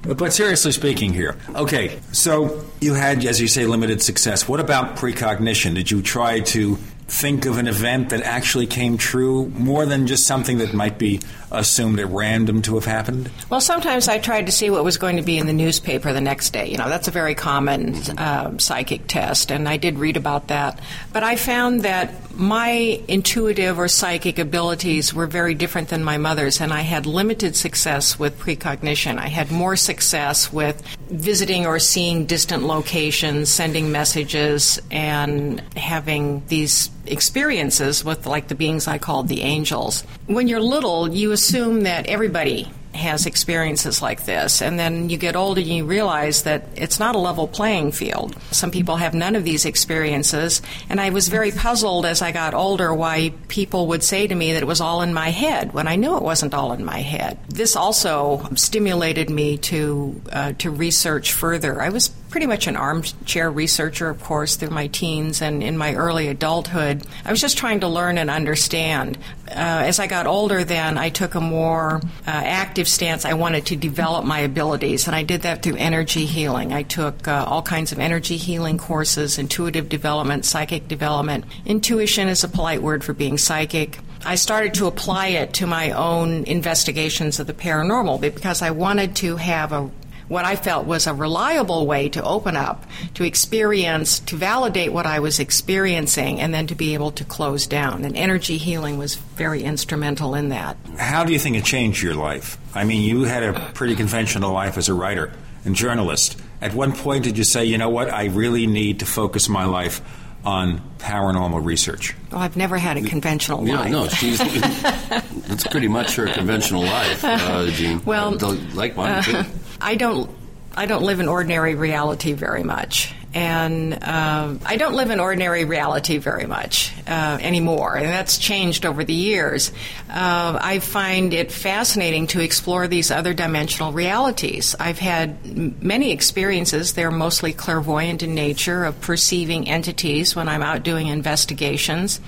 But 0.02 0.32
seriously 0.32 0.72
speaking 0.72 1.12
here, 1.12 1.36
okay, 1.54 2.00
so 2.10 2.64
you 2.80 2.94
had, 2.94 3.24
as 3.24 3.40
you 3.40 3.46
say, 3.46 3.66
limited 3.66 4.02
success. 4.02 4.48
What 4.48 4.58
about 4.58 4.96
precognition? 4.96 5.74
Did 5.74 5.92
you 5.92 6.02
try 6.02 6.40
to 6.40 6.76
think 7.12 7.44
of 7.44 7.58
an 7.58 7.68
event 7.68 8.08
that 8.08 8.22
actually 8.22 8.66
came 8.66 8.96
true 8.96 9.46
more 9.50 9.84
than 9.84 10.06
just 10.06 10.26
something 10.26 10.56
that 10.58 10.72
might 10.72 10.96
be 10.96 11.20
assumed 11.50 12.00
at 12.00 12.08
random 12.08 12.62
to 12.62 12.74
have 12.74 12.86
happened? 12.86 13.30
Well, 13.50 13.60
sometimes 13.60 14.08
I 14.08 14.18
tried 14.18 14.46
to 14.46 14.52
see 14.52 14.70
what 14.70 14.82
was 14.82 14.96
going 14.96 15.16
to 15.16 15.22
be 15.22 15.36
in 15.36 15.46
the 15.46 15.52
newspaper 15.52 16.14
the 16.14 16.22
next 16.22 16.50
day. 16.54 16.66
You 16.70 16.78
know, 16.78 16.88
that's 16.88 17.08
a 17.08 17.10
very 17.10 17.34
common 17.34 17.96
um, 18.18 18.58
psychic 18.58 19.06
test, 19.08 19.52
and 19.52 19.68
I 19.68 19.76
did 19.76 19.98
read 19.98 20.16
about 20.16 20.48
that. 20.48 20.80
But 21.12 21.22
I 21.22 21.36
found 21.36 21.82
that 21.82 22.14
my 22.34 23.02
intuitive 23.08 23.78
or 23.78 23.88
psychic 23.88 24.38
abilities 24.38 25.12
were 25.12 25.26
very 25.26 25.54
different 25.54 25.88
than 25.88 26.02
my 26.02 26.16
mother's, 26.16 26.62
and 26.62 26.72
I 26.72 26.80
had 26.80 27.04
limited 27.04 27.56
success 27.56 28.18
with 28.18 28.38
precognition. 28.38 29.18
I 29.18 29.28
had 29.28 29.50
more 29.50 29.76
success 29.76 30.50
with 30.50 30.82
visiting 31.10 31.66
or 31.66 31.78
seeing 31.78 32.24
distant 32.24 32.62
locations, 32.62 33.50
sending 33.50 33.92
messages, 33.92 34.80
and 34.90 35.60
having 35.76 36.42
these 36.48 36.88
experiences 37.06 38.04
with 38.04 38.26
like 38.26 38.48
the 38.48 38.54
beings 38.54 38.86
I 38.86 38.98
called 38.98 39.28
the 39.28 39.42
angels. 39.42 40.04
When 40.26 40.48
you're 40.48 40.60
little, 40.60 41.10
you 41.10 41.32
assume 41.32 41.82
that 41.82 42.06
everybody 42.06 42.70
has 42.94 43.26
experiences 43.26 44.02
like 44.02 44.24
this, 44.24 44.60
and 44.60 44.78
then 44.78 45.08
you 45.08 45.16
get 45.16 45.34
older 45.36 45.60
and 45.60 45.70
you 45.70 45.84
realize 45.84 46.42
that 46.42 46.64
it's 46.76 46.98
not 46.98 47.14
a 47.14 47.18
level 47.18 47.48
playing 47.48 47.92
field. 47.92 48.36
Some 48.50 48.70
people 48.70 48.96
have 48.96 49.14
none 49.14 49.34
of 49.34 49.44
these 49.44 49.64
experiences, 49.64 50.62
and 50.88 51.00
I 51.00 51.10
was 51.10 51.28
very 51.28 51.50
puzzled 51.50 52.04
as 52.04 52.22
I 52.22 52.32
got 52.32 52.54
older 52.54 52.92
why 52.92 53.32
people 53.48 53.86
would 53.88 54.02
say 54.02 54.26
to 54.26 54.34
me 54.34 54.52
that 54.52 54.62
it 54.62 54.66
was 54.66 54.80
all 54.80 55.02
in 55.02 55.14
my 55.14 55.30
head 55.30 55.72
when 55.72 55.88
I 55.88 55.96
knew 55.96 56.16
it 56.16 56.22
wasn't 56.22 56.54
all 56.54 56.72
in 56.72 56.84
my 56.84 57.00
head. 57.00 57.38
This 57.48 57.76
also 57.76 58.46
stimulated 58.56 59.30
me 59.30 59.56
to 59.58 60.20
uh, 60.30 60.52
to 60.58 60.70
research 60.70 61.32
further. 61.32 61.80
I 61.80 61.88
was 61.88 62.10
pretty 62.32 62.46
much 62.46 62.66
an 62.66 62.76
armchair 62.76 63.50
researcher, 63.50 64.08
of 64.08 64.20
course, 64.22 64.56
through 64.56 64.70
my 64.70 64.86
teens 64.86 65.42
and 65.42 65.62
in 65.62 65.76
my 65.76 65.94
early 65.94 66.28
adulthood. 66.28 67.06
I 67.26 67.30
was 67.30 67.42
just 67.42 67.58
trying 67.58 67.80
to 67.80 67.88
learn 67.88 68.16
and 68.16 68.30
understand. 68.30 69.18
Uh, 69.48 69.52
as 69.84 70.00
I 70.00 70.06
got 70.06 70.26
older, 70.26 70.64
then 70.64 70.96
I 70.96 71.10
took 71.10 71.34
a 71.34 71.42
more 71.42 71.96
uh, 71.96 72.00
active 72.26 72.88
stance. 72.88 73.26
I 73.26 73.34
wanted 73.34 73.66
to 73.66 73.76
develop 73.76 74.24
my 74.24 74.40
abilities, 74.40 75.06
and 75.06 75.14
I 75.14 75.24
did 75.24 75.42
that 75.42 75.62
through 75.62 75.76
energy 75.76 76.24
healing. 76.24 76.72
I 76.72 76.84
took 76.84 77.28
uh, 77.28 77.44
all 77.46 77.60
kinds 77.60 77.92
of 77.92 77.98
energy 77.98 78.38
healing 78.38 78.78
courses, 78.78 79.38
intuitive 79.38 79.90
development, 79.90 80.46
psychic 80.46 80.88
development. 80.88 81.44
Intuition 81.66 82.28
is 82.28 82.42
a 82.42 82.48
polite 82.48 82.80
word 82.80 83.04
for 83.04 83.12
being 83.12 83.36
psychic. 83.36 83.98
I 84.24 84.36
started 84.36 84.72
to 84.74 84.86
apply 84.86 85.28
it 85.28 85.52
to 85.54 85.66
my 85.66 85.90
own 85.90 86.44
investigations 86.44 87.40
of 87.40 87.46
the 87.46 87.52
paranormal 87.52 88.22
because 88.22 88.62
I 88.62 88.70
wanted 88.70 89.16
to 89.16 89.36
have 89.36 89.72
a 89.72 89.90
what 90.32 90.44
I 90.46 90.56
felt 90.56 90.86
was 90.86 91.06
a 91.06 91.12
reliable 91.14 91.86
way 91.86 92.08
to 92.08 92.22
open 92.24 92.56
up, 92.56 92.84
to 93.14 93.24
experience, 93.24 94.18
to 94.20 94.36
validate 94.36 94.92
what 94.92 95.04
I 95.06 95.18
was 95.20 95.38
experiencing, 95.38 96.40
and 96.40 96.52
then 96.54 96.66
to 96.68 96.74
be 96.74 96.94
able 96.94 97.10
to 97.12 97.24
close 97.24 97.66
down. 97.66 98.04
And 98.04 98.16
energy 98.16 98.56
healing 98.56 98.96
was 98.98 99.14
very 99.14 99.62
instrumental 99.62 100.34
in 100.34 100.48
that. 100.48 100.76
How 100.98 101.24
do 101.24 101.32
you 101.32 101.38
think 101.38 101.56
it 101.56 101.64
changed 101.64 102.02
your 102.02 102.14
life? 102.14 102.56
I 102.74 102.84
mean, 102.84 103.02
you 103.02 103.24
had 103.24 103.42
a 103.42 103.52
pretty 103.74 103.94
conventional 103.94 104.52
life 104.52 104.78
as 104.78 104.88
a 104.88 104.94
writer 104.94 105.32
and 105.64 105.76
journalist. 105.76 106.40
At 106.60 106.72
one 106.74 106.92
point, 106.92 107.24
did 107.24 107.36
you 107.36 107.44
say, 107.44 107.66
you 107.66 107.76
know 107.76 107.90
what, 107.90 108.10
I 108.10 108.26
really 108.26 108.66
need 108.66 109.00
to 109.00 109.06
focus 109.06 109.48
my 109.48 109.66
life 109.66 110.00
on 110.44 110.80
paranormal 110.98 111.64
research? 111.64 112.14
Well, 112.30 112.40
I've 112.40 112.56
never 112.56 112.78
had 112.78 112.96
a 112.96 113.02
conventional 113.02 113.66
Yeah, 113.66 113.80
life. 113.80 113.92
no, 113.92 114.08
she's. 114.08 114.40
it's 115.50 115.66
pretty 115.66 115.88
much 115.88 116.16
her 116.16 116.26
conventional 116.26 116.82
life, 116.82 117.22
uh, 117.24 117.66
Gene. 117.66 118.02
Well, 118.04 118.32
like 118.74 118.96
mine 118.96 119.22
too. 119.22 119.42
I 119.82 119.96
don't 119.96 120.30
I 120.74 120.86
don't 120.86 121.02
live 121.02 121.20
in 121.20 121.28
ordinary 121.28 121.74
reality 121.74 122.32
very 122.32 122.62
much, 122.62 123.14
and 123.34 123.92
uh, 123.92 124.54
I 124.64 124.76
don't 124.76 124.94
live 124.94 125.10
in 125.10 125.20
ordinary 125.20 125.64
reality 125.64 126.16
very 126.16 126.46
much 126.46 126.94
uh, 127.06 127.38
anymore, 127.42 127.96
and 127.96 128.06
that's 128.06 128.38
changed 128.38 128.86
over 128.86 129.04
the 129.04 129.12
years. 129.12 129.70
Uh, 130.08 130.58
I 130.58 130.78
find 130.78 131.34
it 131.34 131.52
fascinating 131.52 132.26
to 132.28 132.40
explore 132.40 132.88
these 132.88 133.10
other 133.10 133.34
dimensional 133.34 133.92
realities. 133.92 134.74
I've 134.80 134.98
had 134.98 135.82
many 135.82 136.10
experiences; 136.10 136.94
they're 136.94 137.10
mostly 137.10 137.52
clairvoyant 137.52 138.22
in 138.22 138.34
nature, 138.34 138.84
of 138.84 138.98
perceiving 139.02 139.68
entities 139.68 140.34
when 140.34 140.48
I'm 140.48 140.62
out 140.62 140.84
doing 140.84 141.08
investigations. 141.08 142.20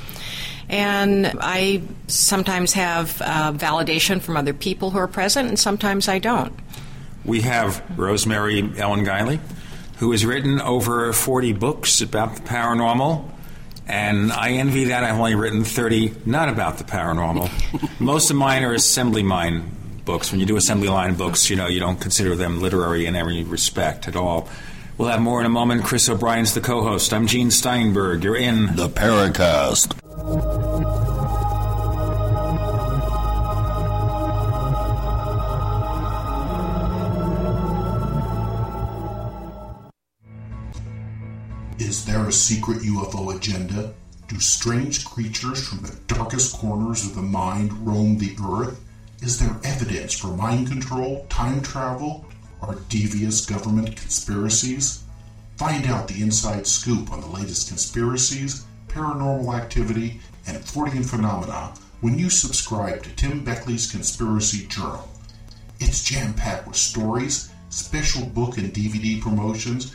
And 0.69 1.31
I 1.41 1.83
sometimes 2.09 2.73
have 2.73 3.21
uh, 3.23 3.53
validation 3.53 4.21
from 4.21 4.37
other 4.37 4.55
people 4.55 4.91
who 4.91 4.99
are 4.99 5.07
present, 5.07 5.49
and 5.49 5.59
sometimes 5.59 6.09
I 6.09 6.19
don't. 6.19 6.53
We 7.25 7.43
have 7.43 7.83
Rosemary 7.99 8.73
Ellen 8.77 9.05
Guiley, 9.05 9.41
who 9.99 10.13
has 10.13 10.27
written 10.27 10.61
over 10.61 11.13
40 11.13 11.53
books 11.55 12.01
about 12.01 12.37
the 12.37 12.43
paranormal. 12.43 13.31
And 13.87 14.33
I 14.33 14.53
envy 14.53 14.85
that. 14.85 15.05
I've 15.05 15.19
only 15.19 15.35
written 15.35 15.65
30 15.65 16.15
not 16.27 16.49
about 16.49 16.79
the 16.79 16.85
paranormal. 16.85 17.51
Most 18.01 18.31
of 18.31 18.37
mine 18.37 18.65
are 18.65 18.73
assembly 18.73 19.23
line 19.23 19.71
books. 20.05 20.31
When 20.31 20.41
you 20.41 20.47
do 20.47 20.57
assembly 20.57 20.89
line 20.89 21.15
books, 21.15 21.51
you 21.51 21.57
know, 21.57 21.67
you 21.67 21.81
don't 21.81 22.01
consider 22.01 22.35
them 22.35 22.61
literary 22.61 23.07
in 23.07 23.17
any 23.17 23.45
respect 23.45 24.09
at 24.09 24.17
all. 24.17 24.49
We'll 24.97 25.09
have 25.09 25.21
more 25.21 25.41
in 25.41 25.47
a 25.47 25.51
moment. 25.51 25.85
Chris 25.85 26.09
O'Brien's 26.09 26.55
the 26.55 26.61
co 26.61 26.83
host. 26.83 27.13
I'm 27.13 27.27
Gene 27.27 27.51
Steinberg. 27.51 28.23
You're 28.23 28.37
in 28.37 28.77
The 28.77 28.89
Paracast. 28.89 30.94
Secret 42.35 42.79
UFO 42.83 43.35
agenda? 43.35 43.95
Do 44.29 44.41
strange 44.41 45.05
creatures 45.05 45.67
from 45.67 45.83
the 45.83 45.97
darkest 46.07 46.57
corners 46.57 47.07
of 47.07 47.15
the 47.15 47.23
mind 47.23 47.73
roam 47.87 48.19
the 48.19 48.37
earth? 48.45 48.81
Is 49.23 49.39
there 49.39 49.57
evidence 49.65 50.13
for 50.13 50.29
mind 50.29 50.69
control, 50.69 51.27
time 51.29 51.63
travel, 51.63 52.27
or 52.61 52.79
devious 52.89 53.47
government 53.47 53.97
conspiracies? 53.97 55.05
Find 55.57 55.87
out 55.87 56.09
the 56.09 56.21
inside 56.21 56.67
scoop 56.67 57.13
on 57.13 57.21
the 57.21 57.29
latest 57.29 57.69
conspiracies, 57.69 58.65
paranormal 58.89 59.55
activity, 59.55 60.21
and 60.47 60.59
Fortean 60.59 61.05
phenomena 61.09 61.73
when 62.01 62.19
you 62.19 62.29
subscribe 62.29 63.03
to 63.03 63.17
Tim 63.17 63.45
Beckley's 63.45 63.91
Conspiracy 63.91 64.67
Journal. 64.67 65.09
It's 65.81 66.05
jam 66.05 66.35
packed 66.35 66.67
with 66.67 66.77
stories, 66.77 67.51
special 67.71 68.27
book 68.27 68.59
and 68.59 68.73
DVD 68.73 69.21
promotions, 69.21 69.95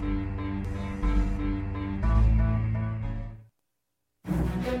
Thank 4.63 4.75
you. 4.75 4.80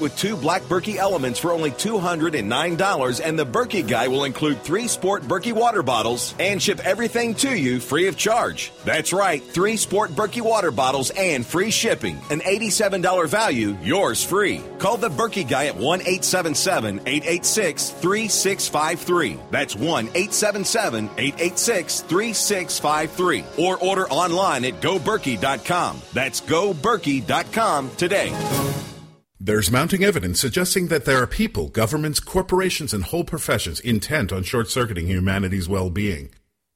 with 0.00 0.16
two 0.16 0.36
black 0.36 0.62
Berkey 0.62 0.96
elements 0.96 1.38
for 1.38 1.52
only 1.52 1.70
$209, 1.70 3.20
and 3.24 3.38
the 3.38 3.46
Berkey 3.46 3.86
guy 3.86 4.08
will 4.08 4.24
include 4.24 4.62
three 4.62 4.88
sport 4.88 5.22
Berkey 5.22 5.52
water 5.52 5.82
bottles 5.82 6.34
and 6.38 6.62
ship 6.62 6.80
everything 6.84 7.34
to 7.36 7.56
you 7.56 7.80
free 7.80 8.08
of 8.08 8.16
charge. 8.16 8.72
That's 8.84 9.12
right, 9.12 9.42
three 9.42 9.76
sport 9.76 10.10
Berkey 10.10 10.42
water 10.42 10.70
bottles 10.70 11.10
and 11.10 11.44
free 11.46 11.70
shipping. 11.70 12.20
An 12.30 12.40
$87 12.40 13.28
value, 13.28 13.76
yours 13.82 14.24
free. 14.24 14.62
Call 14.78 14.96
the 14.96 15.10
Berkey 15.10 15.48
guy 15.48 15.66
at 15.66 15.76
1 15.76 16.00
877 16.00 17.00
886 17.06 17.90
3653. 17.90 19.38
That's 19.50 19.76
1 19.76 20.06
877 20.06 21.04
886 21.18 22.00
3653. 22.00 23.44
Or 23.58 23.78
order 23.78 24.08
online 24.08 24.64
at 24.64 24.80
goberkey.com. 24.80 26.02
That's 26.12 26.40
goberkey.com 26.40 27.90
today. 27.96 28.99
There's 29.42 29.70
mounting 29.70 30.04
evidence 30.04 30.38
suggesting 30.38 30.88
that 30.88 31.06
there 31.06 31.16
are 31.22 31.26
people, 31.26 31.68
governments, 31.68 32.20
corporations, 32.20 32.92
and 32.92 33.02
whole 33.02 33.24
professions 33.24 33.80
intent 33.80 34.34
on 34.34 34.42
short 34.42 34.68
circuiting 34.68 35.06
humanity's 35.06 35.66
well 35.66 35.88
being. 35.88 36.28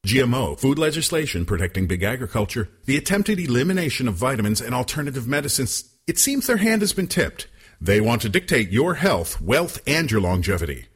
GMO, 0.07 0.59
food 0.59 0.79
legislation 0.79 1.45
protecting 1.45 1.87
big 1.87 2.03
agriculture, 2.03 2.71
the 2.87 2.97
attempted 2.97 3.39
elimination 3.39 4.09
of 4.09 4.15
vitamins 4.15 4.63
and 4.63 4.75
alternative 4.75 5.29
medicines, 5.29 5.95
it 6.07 6.19
seems 6.19 6.47
their 6.47 6.57
hand 6.57 6.81
has 6.81 6.95
been 6.95 7.07
tipped. 7.07 7.49
They 7.83 8.01
want 8.01 8.23
to 8.23 8.31
dictate 8.31 8.71
your 8.71 8.95
health, 8.95 9.43
wealth, 9.43 9.83
and 9.87 10.11
your 10.11 10.23
longevity. 10.23 10.87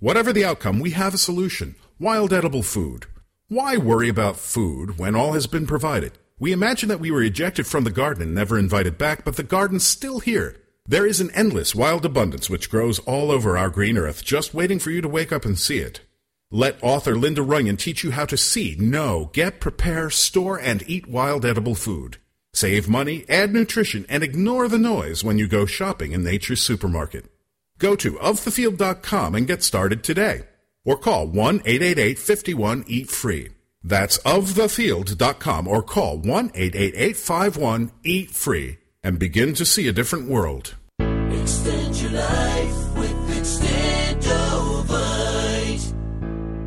Whatever 0.00 0.30
the 0.30 0.44
outcome, 0.44 0.78
we 0.78 0.90
have 0.90 1.14
a 1.14 1.18
solution 1.18 1.74
wild 1.98 2.34
edible 2.34 2.62
food. 2.62 3.06
Why 3.48 3.78
worry 3.78 4.10
about 4.10 4.36
food 4.36 4.98
when 4.98 5.16
all 5.16 5.32
has 5.32 5.46
been 5.46 5.66
provided? 5.66 6.12
We 6.38 6.52
imagine 6.52 6.90
that 6.90 7.00
we 7.00 7.10
were 7.10 7.22
ejected 7.22 7.66
from 7.66 7.84
the 7.84 7.90
garden 7.90 8.22
and 8.22 8.34
never 8.34 8.58
invited 8.58 8.98
back, 8.98 9.24
but 9.24 9.36
the 9.36 9.42
garden's 9.42 9.86
still 9.86 10.20
here. 10.20 10.60
There 10.86 11.06
is 11.06 11.18
an 11.18 11.30
endless 11.30 11.74
wild 11.74 12.04
abundance 12.04 12.50
which 12.50 12.68
grows 12.68 12.98
all 12.98 13.30
over 13.30 13.56
our 13.56 13.70
green 13.70 13.96
earth, 13.96 14.22
just 14.22 14.52
waiting 14.52 14.78
for 14.78 14.90
you 14.90 15.00
to 15.00 15.08
wake 15.08 15.32
up 15.32 15.46
and 15.46 15.58
see 15.58 15.78
it. 15.78 16.02
Let 16.50 16.76
author 16.82 17.16
Linda 17.16 17.40
Runyon 17.40 17.78
teach 17.78 18.04
you 18.04 18.10
how 18.10 18.26
to 18.26 18.36
see, 18.36 18.76
know, 18.78 19.30
get, 19.32 19.60
prepare, 19.60 20.10
store, 20.10 20.60
and 20.60 20.84
eat 20.86 21.06
wild 21.06 21.46
edible 21.46 21.74
food. 21.74 22.18
Save 22.52 22.86
money, 22.86 23.24
add 23.30 23.54
nutrition, 23.54 24.04
and 24.10 24.22
ignore 24.22 24.68
the 24.68 24.78
noise 24.78 25.24
when 25.24 25.38
you 25.38 25.48
go 25.48 25.64
shopping 25.64 26.12
in 26.12 26.22
nature's 26.22 26.60
supermarket. 26.60 27.30
Go 27.78 27.96
to 27.96 28.16
ofthefield.com 28.16 29.34
and 29.34 29.46
get 29.46 29.62
started 29.62 30.04
today. 30.04 30.42
Or 30.84 30.98
call 30.98 31.26
1 31.26 31.62
888 31.64 32.18
51 32.18 32.84
Eat 32.86 33.10
Free. 33.10 33.48
That's 33.82 34.18
ofthefield.com 34.18 35.66
or 35.66 35.82
call 35.82 36.18
1 36.18 36.50
888 36.54 37.16
51 37.16 37.90
Eat 38.04 38.30
Free 38.32 38.78
and 39.04 39.18
begin 39.18 39.54
to 39.54 39.64
see 39.66 39.86
a 39.86 39.92
different 39.92 40.28
world. 40.28 40.74
Extend 40.98 42.00
your 42.00 42.12
life 42.12 42.96
with 42.96 43.12
Extendovite. 43.36 43.88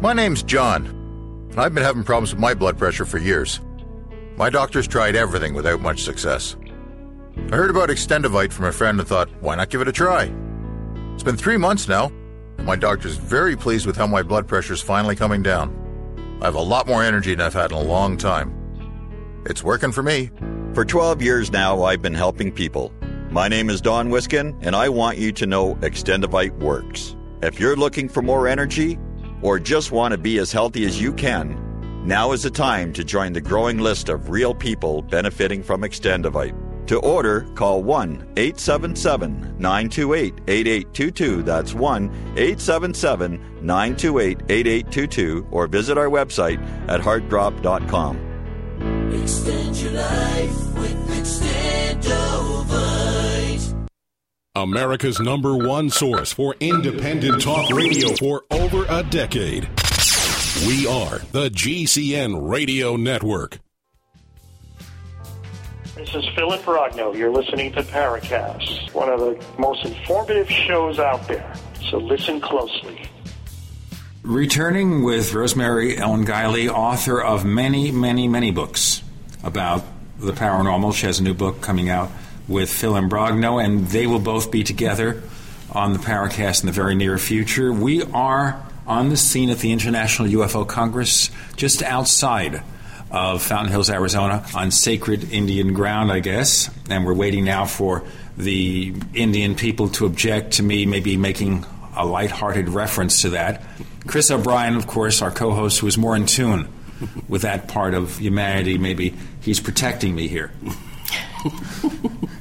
My 0.02 0.14
name's 0.14 0.44
John, 0.44 0.86
and 1.50 1.60
I've 1.60 1.74
been 1.74 1.84
having 1.84 2.04
problems 2.04 2.32
with 2.32 2.40
my 2.40 2.54
blood 2.54 2.78
pressure 2.78 3.06
for 3.06 3.18
years. 3.18 3.60
My 4.38 4.52
doctor's 4.52 4.88
tried 4.88 5.16
everything 5.16 5.56
without 5.56 5.82
much 5.82 6.04
success. 6.04 6.56
I 7.52 7.56
heard 7.56 7.72
about 7.72 7.90
Extendovite 7.90 8.54
from 8.54 8.66
a 8.66 8.72
friend 8.72 9.00
and 9.00 9.08
thought, 9.08 9.30
why 9.42 9.56
not 9.56 9.72
give 9.72 9.82
it 9.82 9.88
a 9.88 9.92
try? 9.92 10.32
It's 11.16 11.24
been 11.24 11.38
three 11.38 11.58
months 11.58 11.88
now, 11.88 12.12
and 12.58 12.68
my 12.68 12.76
doctor's 12.76 13.18
very 13.18 13.56
pleased 13.56 13.88
with 13.88 13.98
how 13.98 14.06
my 14.06 14.22
blood 14.22 14.48
pressure's 14.48 14.82
finally 14.82 15.16
coming 15.16 15.42
down. 15.42 15.74
I 16.40 16.46
have 16.46 16.54
a 16.54 16.62
lot 16.62 16.86
more 16.86 17.04
energy 17.04 17.34
than 17.34 17.44
I've 17.48 17.56
had 17.56 17.72
in 17.72 17.78
a 17.78 17.82
long 17.82 18.16
time. 18.16 18.54
It's 19.48 19.64
working 19.64 19.92
for 19.92 20.04
me. 20.04 20.30
For 20.78 20.86
12 20.86 21.24
years 21.24 21.52
now, 21.52 21.82
I've 21.82 22.04
been 22.04 22.14
helping 22.14 22.52
people. 22.52 22.94
My 23.32 23.48
name 23.48 23.72
is 23.72 23.82
Don 23.82 24.12
Wiskin, 24.12 24.56
and 24.62 24.76
I 24.76 24.90
want 24.90 25.18
you 25.18 25.32
to 25.32 25.48
know 25.48 25.74
Extendovite 25.78 26.56
works. 26.60 27.16
If 27.42 27.60
you're 27.60 27.76
looking 27.76 28.08
for 28.08 28.22
more 28.22 28.48
energy 28.48 29.00
or 29.42 29.58
just 29.58 29.92
want 29.92 30.12
to 30.12 30.20
be 30.20 30.38
as 30.38 30.52
healthy 30.52 30.86
as 30.86 31.02
you 31.02 31.14
can, 31.14 32.06
now 32.06 32.32
is 32.32 32.44
the 32.44 32.52
time 32.52 32.94
to 32.94 33.04
join 33.04 33.34
the 33.34 33.42
growing 33.42 33.80
list 33.80 34.08
of 34.08 34.30
real 34.30 34.54
people 34.54 35.02
benefiting 35.02 35.64
from 35.64 35.82
Extendovite. 35.82 36.56
To 36.86 37.00
order, 37.00 37.48
call 37.56 37.82
1 37.82 38.34
877 38.38 39.56
928 39.58 40.42
8822. 40.48 41.42
That's 41.42 41.74
1 41.74 42.06
877 42.38 43.66
928 43.66 44.42
8822. 44.48 45.48
Or 45.50 45.66
visit 45.66 45.98
our 45.98 46.10
website 46.10 46.62
at 46.88 47.02
heartdrop.com. 47.02 48.27
Extend 49.14 49.78
your 49.78 49.94
life 49.94 50.74
with 50.76 51.10
Extendovite. 51.10 53.88
America's 54.54 55.20
number 55.22 55.56
one 55.56 55.90
source 55.90 56.34
for 56.34 56.56
independent 56.60 57.42
talk 57.42 57.72
radio 57.72 58.14
for 58.16 58.44
over 58.52 58.86
a 58.90 59.04
decade. 59.04 59.70
We 60.68 60.86
are 60.88 61.20
the 61.32 61.50
GCN 61.50 62.50
Radio 62.50 62.98
Network. 62.98 63.60
This 65.96 66.14
is 66.14 66.26
Phil 66.36 66.52
Imbrogno. 66.52 67.18
You're 67.18 67.32
listening 67.32 67.72
to 67.74 67.84
Paracast, 67.84 68.94
one 68.94 69.08
of 69.10 69.22
the 69.22 69.42
most 69.58 69.86
informative 69.86 70.50
shows 70.50 71.00
out 71.00 71.26
there. 71.28 71.54
So 71.90 71.98
listen 71.98 72.42
closely. 72.42 73.02
Returning 74.28 75.04
with 75.04 75.34
Rosemary 75.34 75.98
Ellen 75.98 76.26
Guiley, 76.26 76.68
author 76.68 77.22
of 77.22 77.46
many, 77.46 77.92
many, 77.92 78.28
many 78.28 78.52
books 78.52 79.02
about 79.42 79.86
the 80.20 80.34
paranormal. 80.34 80.94
She 80.94 81.06
has 81.06 81.22
a 81.22 81.24
new 81.24 81.34
book 81.34 81.62
coming 81.62 81.90
out 81.90 82.12
with 82.46 82.70
Phil 82.70 82.92
Imbrogno, 82.92 83.64
and 83.64 83.88
they 83.88 84.06
will 84.06 84.20
both 84.20 84.52
be 84.52 84.66
together 84.66 85.24
on 85.72 85.94
the 85.94 86.00
Paracast 86.00 86.62
in 86.62 86.66
the 86.66 86.74
very 86.74 86.94
near 86.94 87.18
future. 87.18 87.72
We 87.72 88.04
are 88.04 88.62
on 88.86 89.08
the 89.08 89.16
scene 89.16 89.50
at 89.50 89.60
the 89.60 89.72
International 89.72 90.28
UFO 90.28 90.68
Congress, 90.68 91.30
just 91.56 91.82
outside 91.82 92.62
of 93.10 93.42
Fountain 93.42 93.72
Hills, 93.72 93.90
Arizona, 93.90 94.46
on 94.54 94.72
sacred 94.72 95.32
Indian 95.32 95.74
ground, 95.74 96.12
I 96.12 96.20
guess. 96.20 96.70
And 96.90 97.06
we're 97.06 97.14
waiting 97.14 97.46
now 97.46 97.64
for 97.64 98.04
the 98.36 98.94
Indian 99.14 99.56
people 99.56 99.88
to 99.92 100.06
object 100.06 100.56
to 100.56 100.64
me 100.64 100.86
maybe 100.86 101.16
making 101.16 101.66
a 101.98 102.06
lighthearted 102.06 102.70
reference 102.70 103.22
to 103.24 103.30
that. 103.30 103.64
Chris 104.06 104.32
O'Brien, 104.32 104.76
of 104.76 104.88
course, 104.88 105.22
our 105.22 105.32
co 105.32 105.52
host, 105.52 105.80
who 105.80 105.88
is 105.88 105.98
more 105.98 106.16
in 106.16 106.26
tune 106.26 106.72
with 107.28 107.44
that 107.44 107.68
part 107.68 107.94
of 107.94 108.18
humanity, 108.18 108.78
maybe 108.78 109.14
he's 109.42 109.60
protecting 109.60 110.16
me 110.16 110.28
here. 110.28 110.52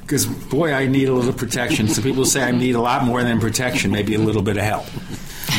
Because, 0.01 0.25
boy, 0.25 0.73
I 0.73 0.87
need 0.87 1.09
a 1.09 1.13
little 1.13 1.33
protection. 1.33 1.87
Some 1.87 2.03
people 2.03 2.25
say 2.25 2.43
I 2.43 2.51
need 2.51 2.75
a 2.75 2.81
lot 2.81 3.03
more 3.03 3.23
than 3.23 3.39
protection, 3.39 3.91
maybe 3.91 4.15
a 4.15 4.19
little 4.19 4.41
bit 4.41 4.57
of 4.57 4.63
help. 4.63 4.85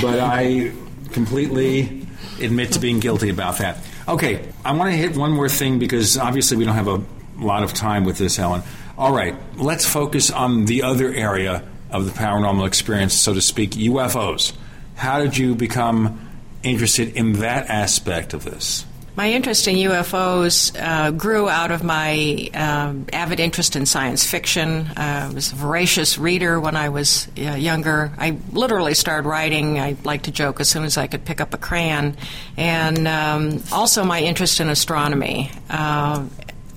But 0.02 0.20
I 0.20 0.72
completely 1.12 2.06
admit 2.40 2.72
to 2.72 2.78
being 2.78 3.00
guilty 3.00 3.30
about 3.30 3.58
that. 3.58 3.78
Okay, 4.06 4.48
I 4.64 4.72
want 4.72 4.90
to 4.90 4.96
hit 4.96 5.16
one 5.16 5.32
more 5.32 5.48
thing 5.48 5.78
because 5.78 6.16
obviously 6.16 6.56
we 6.56 6.64
don't 6.64 6.74
have 6.74 6.88
a 6.88 7.02
lot 7.38 7.62
of 7.62 7.74
time 7.74 8.04
with 8.04 8.18
this, 8.18 8.36
Helen. 8.36 8.62
All 8.96 9.12
right, 9.12 9.36
let's 9.56 9.84
focus 9.84 10.30
on 10.30 10.64
the 10.64 10.82
other 10.82 11.12
area 11.12 11.62
of 11.90 12.04
the 12.04 12.12
paranormal 12.12 12.66
experience, 12.66 13.14
so 13.14 13.34
to 13.34 13.40
speak, 13.40 13.70
UFOs. 13.72 14.52
How 14.94 15.20
did 15.20 15.36
you 15.36 15.54
become 15.54 16.28
interested 16.62 17.16
in 17.16 17.34
that 17.34 17.68
aspect 17.68 18.34
of 18.34 18.44
this? 18.44 18.84
My 19.18 19.32
interest 19.32 19.66
in 19.66 19.74
UFOs 19.74 20.80
uh, 20.80 21.10
grew 21.10 21.48
out 21.48 21.72
of 21.72 21.82
my 21.82 22.50
uh, 22.54 22.94
avid 23.12 23.40
interest 23.40 23.74
in 23.74 23.84
science 23.84 24.24
fiction. 24.24 24.86
Uh, 24.96 25.28
I 25.28 25.34
was 25.34 25.50
a 25.50 25.56
voracious 25.56 26.18
reader 26.18 26.60
when 26.60 26.76
I 26.76 26.90
was 26.90 27.26
uh, 27.36 27.56
younger. 27.56 28.12
I 28.16 28.38
literally 28.52 28.94
started 28.94 29.28
writing, 29.28 29.80
I 29.80 29.96
like 30.04 30.22
to 30.22 30.30
joke, 30.30 30.60
as 30.60 30.68
soon 30.68 30.84
as 30.84 30.96
I 30.96 31.08
could 31.08 31.24
pick 31.24 31.40
up 31.40 31.52
a 31.52 31.58
crayon. 31.58 32.16
And 32.56 33.08
um, 33.08 33.60
also 33.72 34.04
my 34.04 34.20
interest 34.20 34.60
in 34.60 34.68
astronomy. 34.68 35.50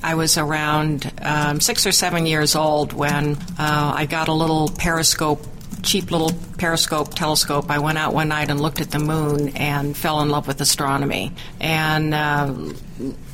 I 0.03 0.15
was 0.15 0.37
around 0.37 1.11
um, 1.21 1.59
six 1.59 1.85
or 1.85 1.91
seven 1.91 2.25
years 2.25 2.55
old 2.55 2.93
when 2.93 3.37
uh, 3.59 3.93
I 3.95 4.05
got 4.05 4.27
a 4.27 4.33
little 4.33 4.69
periscope 4.69 5.45
cheap 5.83 6.11
little 6.11 6.31
periscope 6.57 7.13
telescope, 7.13 7.69
I 7.69 7.79
went 7.79 7.97
out 7.97 8.13
one 8.13 8.29
night 8.29 8.49
and 8.49 8.61
looked 8.61 8.81
at 8.81 8.91
the 8.91 8.99
moon 8.99 9.49
and 9.49 9.95
fell 9.95 10.21
in 10.21 10.29
love 10.29 10.47
with 10.47 10.61
astronomy 10.61 11.31
and 11.59 12.13
uh, 12.13 12.53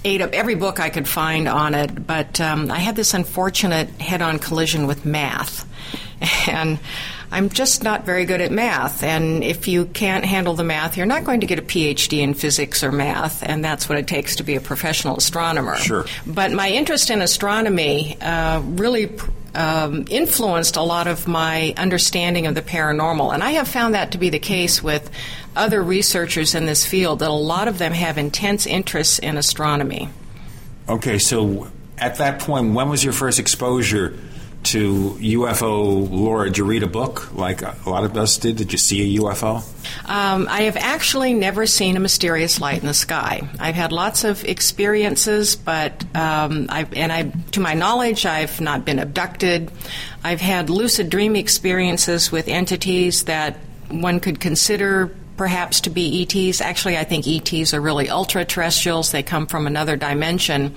ate 0.04 0.22
up 0.22 0.32
every 0.34 0.56
book 0.56 0.80
I 0.80 0.90
could 0.90 1.08
find 1.08 1.48
on 1.48 1.74
it. 1.74 2.08
But 2.08 2.40
um, 2.40 2.72
I 2.72 2.80
had 2.80 2.96
this 2.96 3.14
unfortunate 3.14 3.90
head 4.02 4.22
on 4.22 4.40
collision 4.40 4.88
with 4.88 5.06
math. 5.06 5.66
And 6.50 6.80
I'm 7.32 7.50
just 7.50 7.84
not 7.84 8.06
very 8.06 8.26
good 8.26 8.42
at 8.42 8.52
math. 8.52 9.04
And 9.04 9.44
if 9.44 9.68
you 9.68 9.86
can't 9.86 10.24
handle 10.24 10.54
the 10.54 10.64
math, 10.64 10.96
you're 10.96 11.06
not 11.06 11.24
going 11.24 11.42
to 11.42 11.48
get 11.48 11.60
a 11.60 11.62
PhD 11.62 12.20
in 12.20 12.34
physics 12.34 12.84
or 12.84 12.92
math. 12.92 13.44
And 13.44 13.64
that's 13.64 13.90
what 13.90 13.98
it 13.98 14.08
takes 14.08 14.38
to 14.38 14.44
be 14.44 14.56
a 14.56 14.62
professional 14.62 15.18
astronomer. 15.18 15.76
Sure. 15.76 16.06
But 16.26 16.52
my 16.52 16.70
interest 16.70 17.10
in 17.10 17.22
astronomy 17.22 18.18
uh, 18.22 18.62
really 18.62 19.12
um, 19.56 20.06
influenced 20.10 20.78
a 20.78 20.82
lot 20.82 21.08
of 21.08 21.28
my 21.28 21.74
understanding 21.76 22.48
of 22.48 22.56
the 22.56 22.62
paranormal. 22.62 23.34
And 23.34 23.44
I 23.44 23.52
have 23.52 23.68
found 23.68 23.94
that 23.94 24.12
to 24.12 24.18
be 24.18 24.30
the 24.30 24.40
case 24.40 24.82
with 24.82 25.10
other 25.56 25.84
researchers 25.84 26.56
in 26.56 26.66
this 26.66 26.86
field, 26.86 27.20
that 27.20 27.30
a 27.30 27.34
lot 27.34 27.68
of 27.68 27.78
them 27.78 27.92
have 27.92 28.18
intense 28.18 28.66
interests 28.66 29.20
in 29.20 29.38
astronomy. 29.38 30.10
Okay, 30.88 31.18
so 31.18 31.68
at 31.98 32.18
that 32.18 32.40
point, 32.40 32.74
when 32.74 32.88
was 32.88 33.04
your 33.04 33.14
first 33.14 33.40
exposure 33.40 34.18
to 34.64 35.12
UFO 35.20 36.10
lore? 36.10 36.46
Did 36.46 36.58
you 36.58 36.66
read 36.66 36.84
a 36.84 36.88
book 36.88 37.34
like 37.34 37.62
a 37.62 37.76
lot 37.86 38.04
of 38.04 38.18
us 38.18 38.38
did? 38.38 38.58
Did 38.58 38.72
you 38.72 38.78
see 38.78 39.16
a 39.18 39.22
UFO? 39.22 39.64
Um, 40.10 40.48
I 40.50 40.64
have 40.64 40.76
actually 40.78 41.34
never 41.34 41.66
seen 41.66 41.96
a 41.96 42.00
mysterious 42.00 42.60
light 42.60 42.82
in 42.82 42.88
the 42.88 42.94
sky. 42.94 43.48
I've 43.60 43.76
had 43.76 43.92
lots 43.92 44.24
of 44.24 44.44
experiences, 44.44 45.56
but 45.56 46.04
um, 46.16 46.68
I, 46.70 46.86
and 46.96 47.12
I, 47.12 47.32
to 47.52 47.60
my 47.60 47.74
knowledge, 47.74 48.26
I've 48.26 48.60
not 48.60 48.84
been 48.84 49.00
abducted. 49.00 49.72
I've 50.24 50.42
had 50.42 50.70
lucid 50.70 51.10
dream 51.10 51.36
experiences 51.36 52.32
with 52.32 52.48
entities 52.48 53.24
that 53.24 53.58
one 53.90 54.20
could 54.20 54.40
consider 54.40 55.16
perhaps 55.38 55.82
to 55.82 55.90
be 55.92 56.24
ETs. 56.24 56.62
Actually, 56.62 56.98
I 56.98 57.04
think 57.04 57.26
ETs 57.28 57.74
are 57.74 57.80
really 57.80 58.10
ultra 58.10 58.44
terrestrials. 58.44 59.12
They 59.12 59.22
come 59.24 59.46
from 59.46 59.68
another 59.68 59.96
dimension. 59.96 60.76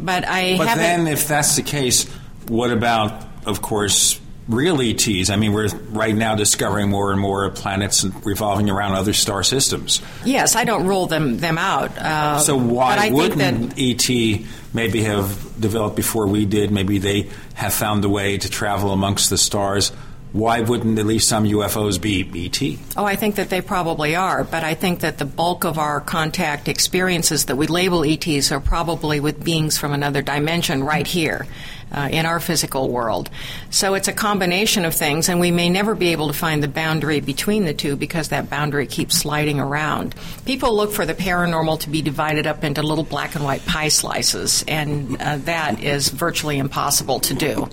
But 0.00 0.26
I 0.26 0.56
But 0.56 0.68
haven't. 0.68 1.04
then, 1.04 1.06
if 1.12 1.28
that's 1.28 1.54
the 1.56 1.62
case, 1.62 2.06
what 2.50 2.72
about, 2.72 3.26
of 3.46 3.62
course, 3.62 4.20
real 4.48 4.82
ETs? 4.82 5.30
I 5.30 5.36
mean, 5.36 5.52
we're 5.52 5.68
right 5.90 6.14
now 6.14 6.34
discovering 6.34 6.90
more 6.90 7.12
and 7.12 7.20
more 7.20 7.48
planets 7.50 8.04
revolving 8.24 8.68
around 8.68 8.94
other 8.94 9.12
star 9.12 9.44
systems. 9.44 10.02
yes, 10.24 10.56
I 10.56 10.64
don't 10.64 10.86
rule 10.86 11.06
them 11.06 11.38
them 11.38 11.58
out. 11.58 11.96
Uh, 11.96 12.40
so 12.40 12.58
but 12.58 12.66
why 12.66 12.96
think 12.98 13.34
that 13.36 13.54
wouldn't 13.54 13.74
ET 13.78 14.44
maybe 14.74 15.04
have 15.04 15.60
developed 15.60 15.94
before 15.94 16.26
we 16.26 16.44
did? 16.44 16.72
Maybe 16.72 16.98
they 16.98 17.30
have 17.54 17.72
found 17.72 18.04
a 18.04 18.08
way 18.08 18.36
to 18.38 18.50
travel 18.50 18.92
amongst 18.92 19.30
the 19.30 19.38
stars. 19.38 19.92
Why 20.32 20.60
wouldn't 20.60 20.96
at 20.96 21.06
least 21.06 21.28
some 21.28 21.44
UFOs 21.44 22.00
be 22.00 22.20
ET? 22.46 22.78
Oh, 22.96 23.04
I 23.04 23.16
think 23.16 23.34
that 23.34 23.50
they 23.50 23.60
probably 23.60 24.14
are, 24.14 24.44
but 24.44 24.62
I 24.62 24.74
think 24.74 25.00
that 25.00 25.18
the 25.18 25.24
bulk 25.24 25.64
of 25.64 25.76
our 25.76 26.00
contact 26.00 26.68
experiences 26.68 27.46
that 27.46 27.56
we 27.56 27.66
label 27.66 28.04
ETs 28.04 28.52
are 28.52 28.60
probably 28.60 29.18
with 29.18 29.42
beings 29.42 29.76
from 29.76 29.92
another 29.92 30.22
dimension 30.22 30.84
right 30.84 31.06
here. 31.06 31.48
Uh, 31.92 32.08
in 32.12 32.24
our 32.24 32.38
physical 32.38 32.88
world. 32.88 33.28
So 33.70 33.94
it's 33.94 34.06
a 34.06 34.12
combination 34.12 34.84
of 34.84 34.94
things, 34.94 35.28
and 35.28 35.40
we 35.40 35.50
may 35.50 35.68
never 35.68 35.96
be 35.96 36.12
able 36.12 36.28
to 36.28 36.32
find 36.32 36.62
the 36.62 36.68
boundary 36.68 37.18
between 37.18 37.64
the 37.64 37.74
two 37.74 37.96
because 37.96 38.28
that 38.28 38.48
boundary 38.48 38.86
keeps 38.86 39.16
sliding 39.16 39.58
around. 39.58 40.14
People 40.44 40.76
look 40.76 40.92
for 40.92 41.04
the 41.04 41.14
paranormal 41.14 41.80
to 41.80 41.90
be 41.90 42.00
divided 42.00 42.46
up 42.46 42.62
into 42.62 42.80
little 42.80 43.02
black 43.02 43.34
and 43.34 43.42
white 43.42 43.66
pie 43.66 43.88
slices, 43.88 44.64
and 44.68 45.20
uh, 45.20 45.38
that 45.38 45.82
is 45.82 46.10
virtually 46.10 46.58
impossible 46.58 47.18
to 47.18 47.34
do. 47.34 47.68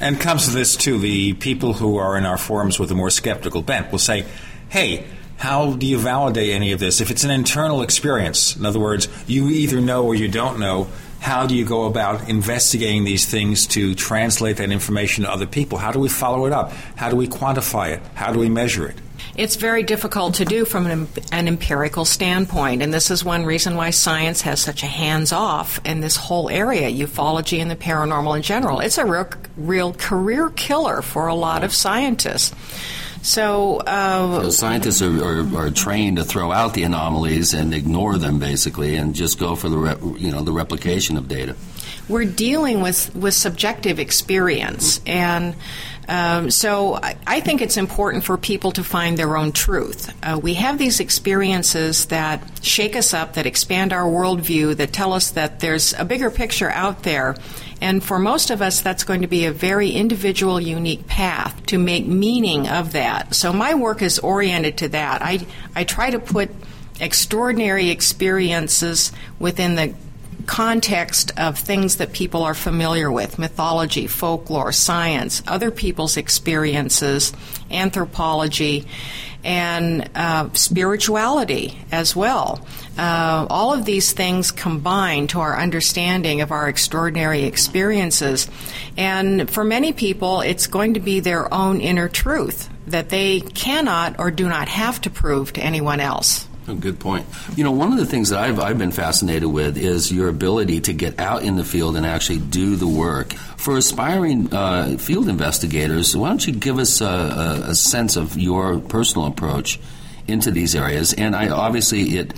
And 0.00 0.18
comes 0.18 0.46
to 0.46 0.50
this 0.50 0.74
too, 0.74 0.98
the 0.98 1.34
people 1.34 1.74
who 1.74 1.98
are 1.98 2.16
in 2.16 2.24
our 2.24 2.38
forums 2.38 2.78
with 2.78 2.90
a 2.90 2.94
more 2.94 3.10
skeptical 3.10 3.60
bent 3.60 3.92
will 3.92 3.98
say, 3.98 4.24
hey, 4.70 5.04
how 5.36 5.74
do 5.74 5.86
you 5.86 5.98
validate 5.98 6.50
any 6.50 6.72
of 6.72 6.80
this? 6.80 7.02
If 7.02 7.10
it's 7.10 7.22
an 7.22 7.30
internal 7.30 7.82
experience, 7.82 8.56
in 8.56 8.64
other 8.64 8.80
words, 8.80 9.08
you 9.26 9.48
either 9.48 9.80
know 9.80 10.04
or 10.04 10.14
you 10.14 10.28
don't 10.28 10.58
know, 10.58 10.88
how 11.20 11.46
do 11.46 11.54
you 11.54 11.64
go 11.64 11.86
about 11.86 12.28
investigating 12.28 13.04
these 13.04 13.26
things 13.26 13.66
to 13.68 13.94
translate 13.94 14.56
that 14.58 14.70
information 14.70 15.24
to 15.24 15.30
other 15.30 15.46
people? 15.46 15.78
How 15.78 15.92
do 15.92 15.98
we 15.98 16.08
follow 16.08 16.46
it 16.46 16.52
up? 16.52 16.72
How 16.96 17.10
do 17.10 17.16
we 17.16 17.26
quantify 17.26 17.92
it? 17.92 18.02
How 18.14 18.32
do 18.32 18.38
we 18.38 18.48
measure 18.48 18.86
it? 18.86 18.96
It's 19.36 19.54
very 19.54 19.84
difficult 19.84 20.34
to 20.36 20.44
do 20.44 20.64
from 20.64 20.86
an, 20.86 21.08
an, 21.30 21.46
empirical 21.46 22.04
standpoint, 22.04 22.82
and 22.82 22.92
this 22.92 23.08
is 23.08 23.24
one 23.24 23.44
reason 23.44 23.76
why 23.76 23.90
science 23.90 24.40
has 24.42 24.60
such 24.60 24.82
a 24.82 24.86
hands 24.86 25.30
off 25.30 25.80
in 25.84 26.00
this 26.00 26.16
whole 26.16 26.50
area, 26.50 26.90
ufology 26.90 27.60
and 27.60 27.70
the 27.70 27.76
paranormal 27.76 28.36
in 28.36 28.42
general. 28.42 28.80
It's 28.80 28.98
a 28.98 29.06
real, 29.06 29.28
real 29.56 29.92
career 29.92 30.50
killer 30.50 31.02
for 31.02 31.28
a 31.28 31.34
lot 31.34 31.62
of 31.62 31.72
scientists. 31.72 32.52
So, 33.22 33.78
uh, 33.78 34.42
So 34.42 34.50
scientists 34.50 35.02
are, 35.02 35.24
are, 35.24 35.56
are 35.66 35.70
trained 35.70 36.16
to 36.18 36.24
throw 36.24 36.52
out 36.52 36.74
the 36.74 36.84
anomalies 36.84 37.52
and 37.52 37.74
ignore 37.74 38.16
them 38.16 38.38
basically, 38.38 38.96
and 38.96 39.14
just 39.14 39.38
go 39.38 39.56
for 39.56 39.68
the 39.68 39.76
rep, 39.78 40.00
you 40.16 40.30
know 40.30 40.42
the 40.42 40.52
replication 40.52 41.16
of 41.16 41.28
data. 41.28 41.54
we're 42.08 42.24
dealing 42.24 42.80
with, 42.80 43.14
with 43.14 43.34
subjective 43.34 43.98
experience. 43.98 45.00
And 45.06 45.54
um, 46.08 46.50
so 46.50 46.94
I, 46.94 47.16
I 47.26 47.40
think 47.40 47.60
it's 47.60 47.76
important 47.76 48.24
for 48.24 48.38
people 48.38 48.72
to 48.72 48.82
find 48.82 49.18
their 49.18 49.36
own 49.36 49.52
truth. 49.52 50.14
Uh, 50.22 50.40
we 50.42 50.54
have 50.54 50.78
these 50.78 51.00
experiences 51.00 52.06
that 52.06 52.42
shake 52.62 52.96
us 52.96 53.12
up, 53.12 53.34
that 53.34 53.44
expand 53.44 53.92
our 53.92 54.04
worldview, 54.06 54.76
that 54.76 54.94
tell 54.94 55.12
us 55.12 55.32
that 55.32 55.60
there's 55.60 55.92
a 55.92 56.06
bigger 56.06 56.30
picture 56.30 56.70
out 56.70 57.02
there. 57.02 57.36
And 57.80 58.02
for 58.02 58.18
most 58.18 58.50
of 58.50 58.60
us, 58.60 58.80
that's 58.80 59.04
going 59.04 59.22
to 59.22 59.28
be 59.28 59.44
a 59.44 59.52
very 59.52 59.90
individual, 59.90 60.60
unique 60.60 61.06
path 61.06 61.64
to 61.66 61.78
make 61.78 62.06
meaning 62.06 62.68
of 62.68 62.92
that. 62.92 63.34
So 63.34 63.52
my 63.52 63.74
work 63.74 64.02
is 64.02 64.18
oriented 64.18 64.78
to 64.78 64.88
that. 64.88 65.22
I, 65.22 65.46
I 65.74 65.84
try 65.84 66.10
to 66.10 66.18
put 66.18 66.50
extraordinary 67.00 67.90
experiences 67.90 69.12
within 69.38 69.76
the 69.76 69.94
context 70.46 71.30
of 71.38 71.58
things 71.58 71.96
that 71.96 72.12
people 72.12 72.42
are 72.42 72.54
familiar 72.54 73.12
with 73.12 73.38
mythology, 73.38 74.06
folklore, 74.06 74.72
science, 74.72 75.42
other 75.46 75.70
people's 75.70 76.16
experiences, 76.16 77.32
anthropology, 77.70 78.86
and 79.44 80.08
uh, 80.14 80.48
spirituality 80.54 81.78
as 81.92 82.16
well. 82.16 82.66
Uh, 82.98 83.46
all 83.48 83.72
of 83.72 83.84
these 83.84 84.12
things 84.12 84.50
combine 84.50 85.28
to 85.28 85.38
our 85.38 85.56
understanding 85.56 86.40
of 86.40 86.50
our 86.50 86.68
extraordinary 86.68 87.44
experiences. 87.44 88.50
And 88.96 89.48
for 89.48 89.62
many 89.62 89.92
people, 89.92 90.40
it's 90.40 90.66
going 90.66 90.94
to 90.94 91.00
be 91.00 91.20
their 91.20 91.52
own 91.54 91.80
inner 91.80 92.08
truth 92.08 92.68
that 92.88 93.08
they 93.08 93.40
cannot 93.40 94.18
or 94.18 94.30
do 94.30 94.48
not 94.48 94.68
have 94.68 95.00
to 95.02 95.10
prove 95.10 95.52
to 95.52 95.60
anyone 95.60 96.00
else. 96.00 96.48
A 96.66 96.74
good 96.74 97.00
point. 97.00 97.24
You 97.56 97.64
know, 97.64 97.72
one 97.72 97.92
of 97.92 97.98
the 97.98 98.04
things 98.04 98.28
that 98.28 98.40
I've, 98.40 98.60
I've 98.60 98.76
been 98.76 98.90
fascinated 98.90 99.48
with 99.48 99.78
is 99.78 100.12
your 100.12 100.28
ability 100.28 100.82
to 100.82 100.92
get 100.92 101.18
out 101.18 101.42
in 101.42 101.56
the 101.56 101.64
field 101.64 101.96
and 101.96 102.04
actually 102.04 102.40
do 102.40 102.76
the 102.76 102.86
work. 102.86 103.32
For 103.32 103.78
aspiring 103.78 104.52
uh, 104.52 104.98
field 104.98 105.28
investigators, 105.28 106.14
why 106.14 106.28
don't 106.28 106.46
you 106.46 106.52
give 106.52 106.78
us 106.78 107.00
a, 107.00 107.06
a, 107.06 107.70
a 107.70 107.74
sense 107.74 108.16
of 108.16 108.36
your 108.36 108.80
personal 108.80 109.28
approach 109.28 109.80
into 110.26 110.50
these 110.50 110.74
areas? 110.74 111.14
And 111.14 111.34
I 111.34 111.48
obviously 111.48 112.18
it 112.18 112.34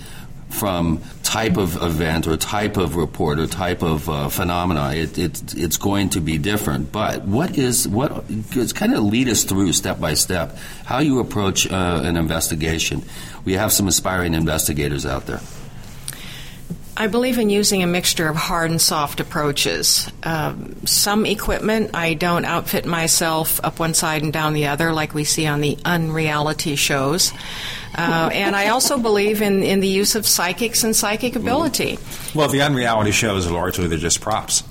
from 0.51 1.01
type 1.23 1.57
of 1.57 1.81
event 1.81 2.27
or 2.27 2.37
type 2.37 2.77
of 2.77 2.95
report 2.95 3.39
or 3.39 3.47
type 3.47 3.81
of 3.81 4.09
uh, 4.09 4.29
phenomena, 4.29 4.93
it, 4.93 5.17
it, 5.17 5.55
it's 5.55 5.77
going 5.77 6.09
to 6.09 6.19
be 6.19 6.37
different. 6.37 6.91
But 6.91 7.23
what 7.23 7.57
is 7.57 7.87
what? 7.87 8.25
It's 8.29 8.73
kind 8.73 8.93
of 8.93 9.03
lead 9.03 9.29
us 9.29 9.43
through 9.43 9.73
step 9.73 9.99
by 9.99 10.13
step 10.13 10.57
how 10.85 10.99
you 10.99 11.19
approach 11.19 11.71
uh, 11.71 12.01
an 12.03 12.17
investigation. 12.17 13.03
We 13.45 13.53
have 13.53 13.71
some 13.71 13.87
aspiring 13.87 14.33
investigators 14.33 15.05
out 15.05 15.25
there. 15.25 15.41
I 16.97 17.07
believe 17.07 17.37
in 17.39 17.49
using 17.49 17.81
a 17.81 17.87
mixture 17.87 18.27
of 18.27 18.35
hard 18.35 18.69
and 18.69 18.79
soft 18.79 19.21
approaches. 19.21 20.11
Um, 20.23 20.85
some 20.85 21.25
equipment, 21.25 21.91
I 21.95 22.13
don't 22.13 22.45
outfit 22.45 22.85
myself 22.85 23.59
up 23.63 23.79
one 23.79 23.93
side 23.93 24.23
and 24.23 24.33
down 24.33 24.53
the 24.53 24.67
other 24.67 24.91
like 24.91 25.13
we 25.13 25.23
see 25.23 25.47
on 25.47 25.61
the 25.61 25.77
unreality 25.85 26.75
shows. 26.75 27.31
Uh, 27.95 28.29
and 28.33 28.55
I 28.55 28.69
also 28.69 28.97
believe 28.97 29.41
in, 29.41 29.63
in 29.63 29.79
the 29.81 29.87
use 29.87 30.15
of 30.15 30.25
psychics 30.25 30.83
and 30.83 30.95
psychic 30.95 31.35
ability. 31.35 31.99
Well, 32.33 32.47
the 32.47 32.61
unreality 32.61 33.11
shows 33.11 33.49
largely 33.49 33.87
they're 33.87 33.97
just 33.97 34.21
props. 34.21 34.63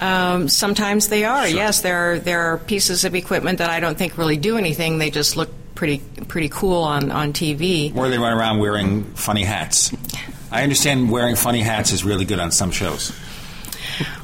Um, 0.00 0.48
sometimes 0.48 1.08
they 1.08 1.24
are. 1.24 1.46
Sure. 1.46 1.56
Yes, 1.56 1.80
there 1.80 1.96
are, 1.96 2.18
there 2.18 2.40
are 2.52 2.58
pieces 2.58 3.04
of 3.04 3.14
equipment 3.14 3.58
that 3.58 3.70
I 3.70 3.80
don't 3.80 3.96
think 3.96 4.18
really 4.18 4.36
do 4.36 4.58
anything. 4.58 4.98
They 4.98 5.10
just 5.10 5.36
look 5.36 5.50
pretty 5.74 5.98
pretty 6.26 6.48
cool 6.48 6.82
on, 6.82 7.10
on 7.12 7.32
TV. 7.32 7.94
Or 7.94 8.08
they 8.08 8.18
run 8.18 8.32
around 8.32 8.58
wearing 8.58 9.04
funny 9.14 9.44
hats. 9.44 9.94
I 10.50 10.62
understand 10.62 11.10
wearing 11.10 11.36
funny 11.36 11.60
hats 11.60 11.92
is 11.92 12.04
really 12.04 12.24
good 12.24 12.40
on 12.40 12.50
some 12.50 12.70
shows. 12.70 13.12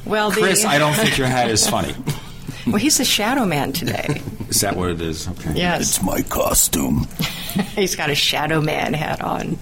Well, 0.05 0.31
Chris, 0.31 0.63
the, 0.63 0.69
I 0.69 0.79
don't 0.79 0.93
think 0.93 1.17
your 1.17 1.27
hat 1.27 1.49
is 1.49 1.67
funny. 1.67 1.95
well, 2.67 2.77
he's 2.77 2.99
a 2.99 3.05
shadow 3.05 3.45
man 3.45 3.71
today. 3.71 4.21
is 4.49 4.61
that 4.61 4.75
what 4.75 4.89
it 4.89 5.01
is? 5.01 5.27
Okay. 5.27 5.53
Yes. 5.55 5.81
It's 5.81 6.03
my 6.03 6.21
costume. 6.23 7.07
he's 7.75 7.95
got 7.95 8.09
a 8.09 8.15
shadow 8.15 8.61
man 8.61 8.93
hat 8.93 9.21
on. 9.21 9.57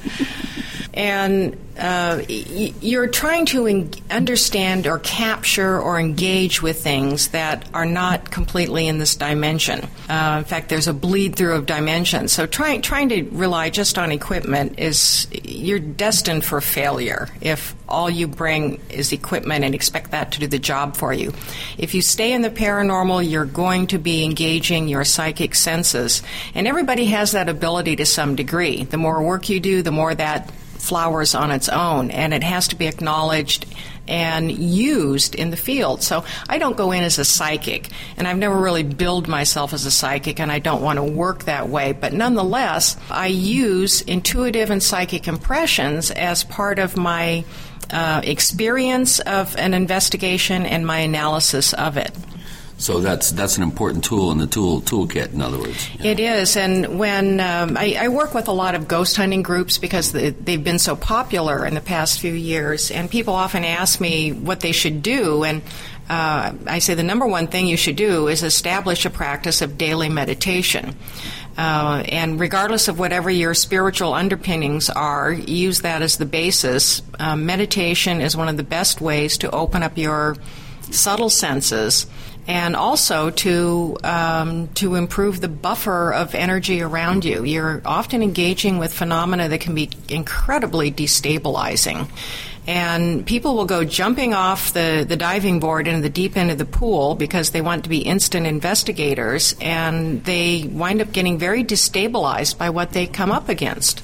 And 0.94 1.58
uh, 1.80 2.22
you're 2.28 3.08
trying 3.08 3.46
to 3.46 3.66
en- 3.66 3.92
understand 4.10 4.86
or 4.86 5.00
capture 5.00 5.80
or 5.80 6.00
engage 6.00 6.62
with 6.62 6.84
things 6.84 7.30
that 7.30 7.68
are 7.74 7.86
not 7.86 8.30
completely 8.30 8.88
in 8.88 8.98
this 8.98 9.16
dimension. 9.16 9.88
Uh, 10.10 10.36
in 10.40 10.44
fact, 10.44 10.70
there's 10.70 10.88
a 10.88 10.94
bleed 10.94 11.36
through 11.36 11.56
of 11.56 11.66
dimensions. 11.66 12.34
So 12.34 12.46
trying 12.46 12.82
trying 12.82 13.10
to 13.10 13.24
rely 13.32 13.70
just 13.70 13.98
on 13.98 14.12
equipment 14.12 14.80
is 14.80 15.28
you're 15.32 15.80
destined 15.80 16.44
for 16.44 16.60
failure 16.60 17.30
if 17.40 17.74
all 17.88 18.10
you 18.10 18.28
bring 18.28 18.80
is 18.90 19.12
equipment 19.12 19.64
and 19.64 19.74
expect 19.74 20.12
that 20.12 20.34
to 20.34 20.40
do 20.40 20.48
the 20.48 20.60
job 20.60 20.96
for 20.98 21.14
you. 21.14 21.34
If 21.78 21.94
you 21.94 22.02
stay 22.02 22.34
in 22.34 22.42
the 22.42 22.50
paranormal, 22.50 23.30
you're 23.30 23.46
going 23.46 23.88
to 23.88 23.98
be 23.98 24.24
engaging 24.24 24.88
your 24.88 25.04
psychic 25.04 25.56
senses, 25.56 26.22
and 26.54 26.68
everybody 26.68 27.06
has 27.06 27.32
that 27.32 27.50
ability 27.50 27.98
to 27.98 28.06
some 28.06 28.36
degree. 28.36 28.84
The 28.84 28.98
more 28.98 29.24
work 29.24 29.50
you 29.50 29.60
do, 29.60 29.82
the 29.82 29.92
more 29.92 30.14
that 30.14 30.52
flowers 30.82 31.36
on 31.36 31.52
its 31.52 31.70
own, 31.70 32.12
and 32.12 32.34
it 32.34 32.44
has 32.44 32.68
to 32.70 32.76
be 32.76 32.88
acknowledged 32.88 33.66
and 34.08 34.52
used 34.52 35.36
in 35.36 35.52
the 35.52 35.58
field. 35.58 36.04
So 36.04 36.26
I 36.50 36.58
don't 36.58 36.76
go 36.76 36.92
in 36.92 37.04
as 37.04 37.20
a 37.20 37.26
psychic, 37.26 37.90
and 38.18 38.28
I've 38.28 38.38
never 38.38 38.58
really 38.58 38.84
billed 38.84 39.28
myself 39.28 39.74
as 39.74 39.86
a 39.86 39.92
psychic, 39.92 40.40
and 40.40 40.52
I 40.52 40.60
don't 40.60 40.82
want 40.82 40.98
to 40.98 41.04
work 41.04 41.46
that 41.46 41.70
way. 41.70 41.94
But 41.94 42.14
nonetheless, 42.14 42.98
I 43.10 43.28
use 43.28 44.02
intuitive 44.02 44.70
and 44.72 44.82
psychic 44.82 45.28
impressions 45.28 46.12
as 46.12 46.44
part 46.44 46.80
of 46.80 46.98
my 46.98 47.46
uh, 47.92 48.22
experience 48.24 49.20
of 49.20 49.56
an 49.58 49.74
investigation 49.74 50.66
and 50.66 50.86
my 50.86 51.00
analysis 51.00 51.74
of 51.74 51.98
it. 51.98 52.12
So 52.82 53.00
that's 53.00 53.30
that's 53.32 53.58
an 53.58 53.64
important 53.64 54.04
tool 54.04 54.32
in 54.32 54.40
the 54.40 54.48
tool 54.48 54.82
toolkit. 54.82 55.34
In 55.34 55.42
other 55.42 55.60
words, 55.60 55.88
it 56.04 56.20
is. 56.20 56.58
And 56.58 56.98
when 56.98 57.40
um, 57.40 57.78
I, 57.78 57.96
I, 58.00 58.08
work 58.08 58.34
with 58.34 58.48
a 58.48 58.52
lot 58.52 58.74
of 58.74 58.88
ghost 58.88 59.16
hunting 59.16 59.44
groups 59.44 59.78
because 59.78 60.12
they've 60.12 60.64
been 60.64 60.80
so 60.80 60.96
popular 60.96 61.64
in 61.64 61.76
the 61.76 61.82
past 61.82 62.20
few 62.20 62.34
years, 62.34 62.90
and 62.90 63.08
people 63.08 63.36
often 63.36 63.64
ask 63.64 64.02
me 64.02 64.32
what 64.32 64.62
they 64.62 64.72
should 64.72 65.04
do, 65.04 65.44
and 65.44 65.62
uh, 66.10 66.54
I 66.66 66.80
say 66.80 66.96
the 66.96 67.04
number 67.04 67.28
one 67.28 67.46
thing 67.46 67.68
you 67.68 67.78
should 67.78 67.98
do 67.98 68.28
is 68.28 68.42
establish 68.42 69.06
a 69.06 69.12
practice 69.12 69.62
of 69.62 69.78
daily 69.78 70.10
meditation. 70.10 70.96
Uh, 71.60 72.02
and 72.08 72.40
regardless 72.40 72.88
of 72.88 72.98
whatever 72.98 73.30
your 73.30 73.54
spiritual 73.54 74.16
underpinnings 74.16 74.90
are, 74.90 75.32
use 75.32 75.82
that 75.82 76.02
as 76.02 76.18
the 76.18 76.26
basis. 76.26 77.04
Uh, 77.20 77.36
meditation 77.36 78.22
is 78.22 78.36
one 78.36 78.48
of 78.48 78.58
the 78.58 78.64
best 78.64 79.02
ways 79.02 79.38
to 79.38 79.52
open 79.52 79.84
up 79.84 80.00
your 80.00 80.36
subtle 80.90 81.30
senses 81.30 82.08
and 82.48 82.76
also 82.76 83.30
to 83.30 83.98
um, 84.04 84.68
to 84.70 84.96
improve 84.96 85.42
the 85.42 85.48
buffer 85.48 86.14
of 86.14 86.34
energy 86.36 86.82
around 86.82 87.24
you. 87.26 87.44
You're 87.44 87.82
often 87.86 88.22
engaging 88.22 88.78
with 88.78 88.94
phenomena 88.94 89.50
that 89.50 89.62
can 89.62 89.76
be 89.76 89.90
incredibly 90.10 90.92
destabilizing. 90.92 92.10
And 92.68 93.26
people 93.26 93.56
will 93.56 93.66
go 93.66 93.84
jumping 93.84 94.36
off 94.36 94.74
the, 94.74 95.04
the 95.08 95.16
diving 95.16 95.60
board 95.60 95.88
into 95.88 96.02
the 96.02 96.10
deep 96.10 96.38
end 96.38 96.52
of 96.52 96.60
the 96.60 96.66
pool 96.66 97.16
because 97.16 97.50
they 97.50 97.62
want 97.62 97.86
to 97.86 97.90
be 97.90 98.00
instant 98.00 98.46
investigators, 98.46 99.56
and 99.60 100.24
they 100.26 100.70
wind 100.72 101.02
up 101.02 101.12
getting 101.12 101.40
very 101.40 101.64
destabilized 101.64 102.60
by 102.60 102.70
what 102.70 102.92
they 102.92 103.08
come 103.08 103.32
up 103.32 103.50
against. 103.50 104.04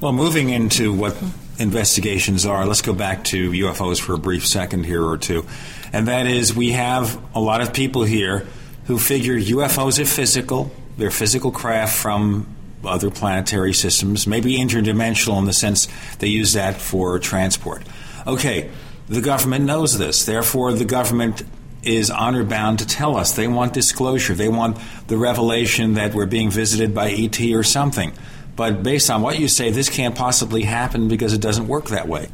Well, 0.00 0.12
moving 0.12 0.50
into 0.50 0.92
what 0.92 1.16
investigations 1.60 2.44
are, 2.44 2.66
let's 2.66 2.82
go 2.82 2.92
back 2.92 3.22
to 3.26 3.52
UFOs 3.52 4.00
for 4.00 4.14
a 4.14 4.18
brief 4.18 4.44
second 4.48 4.84
here 4.84 5.04
or 5.04 5.16
two 5.16 5.46
and 5.92 6.08
that 6.08 6.26
is 6.26 6.54
we 6.54 6.72
have 6.72 7.20
a 7.34 7.40
lot 7.40 7.60
of 7.60 7.72
people 7.72 8.04
here 8.04 8.46
who 8.86 8.98
figure 8.98 9.34
UFOs 9.38 10.00
are 10.00 10.04
physical, 10.04 10.70
they're 10.96 11.10
physical 11.10 11.50
craft 11.50 11.96
from 11.96 12.46
other 12.84 13.10
planetary 13.10 13.72
systems, 13.72 14.26
maybe 14.26 14.56
interdimensional 14.56 15.38
in 15.38 15.44
the 15.44 15.52
sense 15.52 15.88
they 16.18 16.26
use 16.26 16.54
that 16.54 16.76
for 16.76 17.18
transport. 17.18 17.82
Okay, 18.26 18.70
the 19.08 19.20
government 19.20 19.64
knows 19.64 19.98
this, 19.98 20.24
therefore, 20.24 20.72
the 20.72 20.84
government 20.84 21.42
is 21.82 22.10
honor 22.10 22.44
bound 22.44 22.78
to 22.78 22.86
tell 22.86 23.16
us. 23.16 23.32
They 23.32 23.48
want 23.48 23.72
disclosure, 23.72 24.34
they 24.34 24.48
want 24.48 24.78
the 25.08 25.16
revelation 25.16 25.94
that 25.94 26.14
we're 26.14 26.26
being 26.26 26.50
visited 26.50 26.94
by 26.94 27.10
ET 27.10 27.40
or 27.52 27.62
something. 27.62 28.12
But 28.54 28.82
based 28.82 29.10
on 29.10 29.22
what 29.22 29.38
you 29.38 29.48
say, 29.48 29.70
this 29.70 29.88
can't 29.88 30.14
possibly 30.14 30.62
happen 30.62 31.08
because 31.08 31.32
it 31.32 31.40
doesn't 31.40 31.68
work 31.68 31.86
that 31.88 32.06
way. 32.06 32.28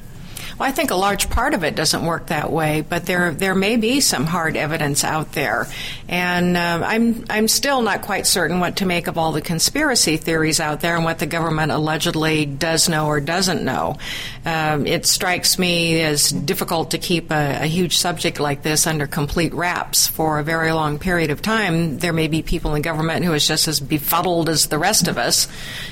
Well, 0.58 0.68
I 0.68 0.72
think 0.72 0.90
a 0.90 0.96
large 0.96 1.30
part 1.30 1.54
of 1.54 1.62
it 1.62 1.76
doesn't 1.76 2.04
work 2.04 2.26
that 2.26 2.50
way, 2.50 2.80
but 2.80 3.06
there 3.06 3.32
there 3.32 3.54
may 3.54 3.76
be 3.76 4.00
some 4.00 4.24
hard 4.24 4.56
evidence 4.56 5.04
out 5.04 5.30
there, 5.30 5.68
and 6.08 6.56
uh, 6.56 6.82
I'm 6.84 7.24
I'm 7.30 7.46
still 7.46 7.80
not 7.80 8.02
quite 8.02 8.26
certain 8.26 8.58
what 8.58 8.76
to 8.76 8.86
make 8.86 9.06
of 9.06 9.16
all 9.16 9.30
the 9.30 9.40
conspiracy 9.40 10.16
theories 10.16 10.58
out 10.58 10.80
there 10.80 10.96
and 10.96 11.04
what 11.04 11.20
the 11.20 11.26
government 11.26 11.70
allegedly 11.70 12.44
does 12.44 12.88
know 12.88 13.06
or 13.06 13.20
doesn't 13.20 13.64
know. 13.64 13.98
Um, 14.44 14.84
it 14.84 15.06
strikes 15.06 15.60
me 15.60 16.00
as 16.00 16.30
difficult 16.30 16.90
to 16.90 16.98
keep 16.98 17.30
a, 17.30 17.62
a 17.62 17.66
huge 17.66 17.96
subject 17.96 18.40
like 18.40 18.62
this 18.62 18.84
under 18.88 19.06
complete 19.06 19.54
wraps 19.54 20.08
for 20.08 20.40
a 20.40 20.44
very 20.44 20.72
long 20.72 20.98
period 20.98 21.30
of 21.30 21.40
time. 21.40 21.98
There 21.98 22.12
may 22.12 22.26
be 22.26 22.42
people 22.42 22.74
in 22.74 22.82
government 22.82 23.24
who 23.24 23.32
is 23.32 23.46
just 23.46 23.68
as 23.68 23.78
befuddled 23.78 24.48
as 24.48 24.66
the 24.66 24.78
rest 24.78 25.06
of 25.06 25.18
us 25.18 25.46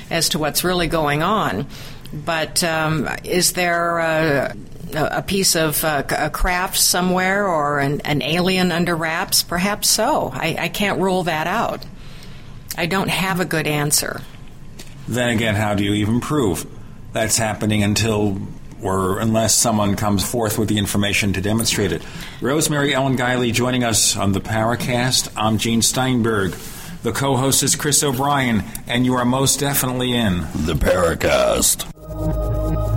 as 0.09 0.27
to 0.29 0.39
what's 0.39 0.65
really 0.65 0.87
going 0.87 1.23
on. 1.23 1.67
But 2.13 2.63
um, 2.63 3.07
is 3.23 3.53
there 3.53 3.99
a, 3.99 4.55
a 4.93 5.21
piece 5.21 5.55
of 5.55 5.83
uh, 5.83 6.03
a 6.09 6.29
craft 6.29 6.77
somewhere 6.77 7.47
or 7.47 7.79
an, 7.79 8.01
an, 8.01 8.21
alien 8.21 8.71
under 8.71 8.95
wraps? 8.95 9.43
Perhaps 9.43 9.89
so. 9.89 10.31
I, 10.33 10.55
I 10.59 10.69
can't 10.69 10.99
rule 10.99 11.23
that 11.23 11.47
out. 11.47 11.85
I 12.77 12.85
don't 12.85 13.09
have 13.09 13.39
a 13.39 13.45
good 13.45 13.67
answer. 13.67 14.21
Then 15.07 15.29
again, 15.29 15.55
how 15.55 15.73
do 15.73 15.83
you 15.83 15.93
even 15.93 16.21
prove 16.21 16.65
that's 17.13 17.37
happening 17.37 17.83
until 17.83 18.39
or 18.81 19.19
unless 19.19 19.55
someone 19.55 19.95
comes 19.95 20.29
forth 20.29 20.59
with 20.59 20.69
the 20.69 20.77
information 20.77 21.33
to 21.33 21.41
demonstrate 21.41 21.91
it? 21.91 22.03
Rosemary 22.41 22.93
Ellen 22.93 23.17
Guiley 23.17 23.51
joining 23.51 23.83
us 23.83 24.15
on 24.15 24.33
the 24.33 24.41
Paracast. 24.41 25.31
I'm 25.35 25.57
Gene 25.57 25.81
Steinberg. 25.81 26.55
The 27.03 27.11
co 27.11 27.35
host 27.37 27.63
is 27.63 27.75
Chris 27.75 28.03
O'Brien, 28.03 28.63
and 28.87 29.05
you 29.05 29.15
are 29.15 29.25
most 29.25 29.59
definitely 29.59 30.13
in 30.13 30.41
the 30.53 30.73
Paracast. 30.73 31.96
Thank 32.19 32.91
you. 32.91 32.96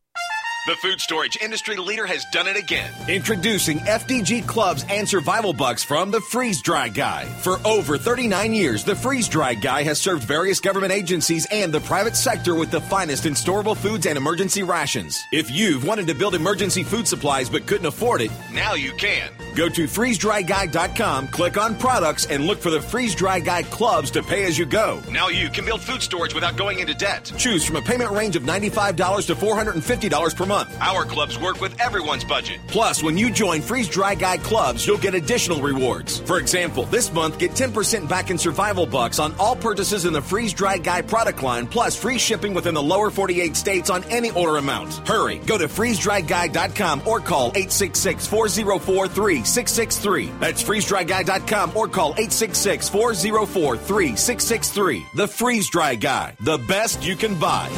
The 0.67 0.75
food 0.75 1.01
storage 1.01 1.39
industry 1.41 1.75
leader 1.75 2.05
has 2.05 2.23
done 2.25 2.45
it 2.45 2.55
again. 2.55 2.93
Introducing 3.07 3.79
FDG 3.79 4.45
Clubs 4.45 4.85
and 4.89 5.09
Survival 5.09 5.53
Bucks 5.53 5.83
from 5.83 6.11
the 6.11 6.21
Freeze 6.21 6.61
Dry 6.61 6.87
Guy. 6.87 7.25
For 7.25 7.59
over 7.65 7.97
39 7.97 8.53
years, 8.53 8.83
the 8.83 8.95
Freeze 8.95 9.27
Dry 9.27 9.55
Guy 9.55 9.81
has 9.81 9.99
served 9.99 10.23
various 10.23 10.59
government 10.59 10.91
agencies 10.91 11.47
and 11.49 11.73
the 11.73 11.81
private 11.81 12.15
sector 12.15 12.53
with 12.53 12.69
the 12.69 12.79
finest 12.79 13.25
in 13.25 13.33
storable 13.33 13.75
foods 13.75 14.05
and 14.05 14.19
emergency 14.19 14.61
rations. 14.61 15.19
If 15.31 15.49
you've 15.49 15.83
wanted 15.83 16.05
to 16.05 16.13
build 16.13 16.35
emergency 16.35 16.83
food 16.83 17.07
supplies 17.07 17.49
but 17.49 17.65
couldn't 17.65 17.87
afford 17.87 18.21
it, 18.21 18.29
now 18.51 18.75
you 18.75 18.93
can. 18.93 19.31
Go 19.55 19.67
to 19.69 19.83
freezedryguy.com, 19.85 21.27
click 21.27 21.57
on 21.57 21.75
products, 21.75 22.25
and 22.25 22.45
look 22.45 22.59
for 22.59 22.69
the 22.69 22.81
Freeze 22.81 23.13
Dry 23.15 23.39
Guy 23.39 23.63
clubs 23.63 24.11
to 24.11 24.23
pay 24.23 24.45
as 24.45 24.57
you 24.57 24.65
go. 24.65 25.01
Now 25.11 25.27
you 25.27 25.49
can 25.49 25.65
build 25.65 25.81
food 25.81 26.01
storage 26.01 26.33
without 26.33 26.55
going 26.55 26.79
into 26.79 26.93
debt. 26.93 27.31
Choose 27.37 27.65
from 27.65 27.75
a 27.75 27.81
payment 27.81 28.11
range 28.11 28.35
of 28.35 28.43
$95 28.43 29.27
to 29.27 29.35
$450 29.35 30.35
per 30.35 30.45
month. 30.45 30.75
Our 30.79 31.03
clubs 31.05 31.37
work 31.37 31.59
with 31.59 31.79
everyone's 31.81 32.23
budget. 32.23 32.59
Plus, 32.67 33.03
when 33.03 33.17
you 33.17 33.29
join 33.29 33.61
Freeze 33.61 33.89
Dry 33.89 34.15
Guy 34.15 34.37
clubs, 34.37 34.87
you'll 34.87 34.97
get 34.97 35.15
additional 35.15 35.61
rewards. 35.61 36.19
For 36.19 36.39
example, 36.39 36.85
this 36.85 37.11
month, 37.11 37.37
get 37.37 37.51
10% 37.51 38.07
back 38.07 38.31
in 38.31 38.37
survival 38.37 38.85
bucks 38.85 39.19
on 39.19 39.33
all 39.37 39.55
purchases 39.55 40.05
in 40.05 40.13
the 40.13 40.21
Freeze 40.21 40.53
Dry 40.53 40.77
Guy 40.77 41.01
product 41.01 41.43
line, 41.43 41.67
plus 41.67 41.95
free 41.95 42.17
shipping 42.17 42.53
within 42.53 42.73
the 42.73 42.81
lower 42.83 43.09
48 43.09 43.55
states 43.55 43.89
on 43.89 44.03
any 44.05 44.31
order 44.31 44.57
amount. 44.57 45.07
Hurry, 45.07 45.39
go 45.39 45.57
to 45.57 45.67
freezedryguy.com 45.67 47.01
or 47.05 47.19
call 47.19 47.47
866 47.49 48.27
404 48.27 49.07
3663. 49.43 50.31
That's 50.39 50.63
freezedryguy.com 50.63 51.75
or 51.75 51.87
call 51.87 52.11
866 52.11 52.89
404 52.89 53.77
3663. 53.77 55.05
The 55.15 55.27
Freeze 55.27 55.69
Dry 55.69 55.95
Guy, 55.95 56.35
the 56.41 56.57
best 56.59 57.03
you 57.05 57.15
can 57.15 57.39
buy. 57.39 57.69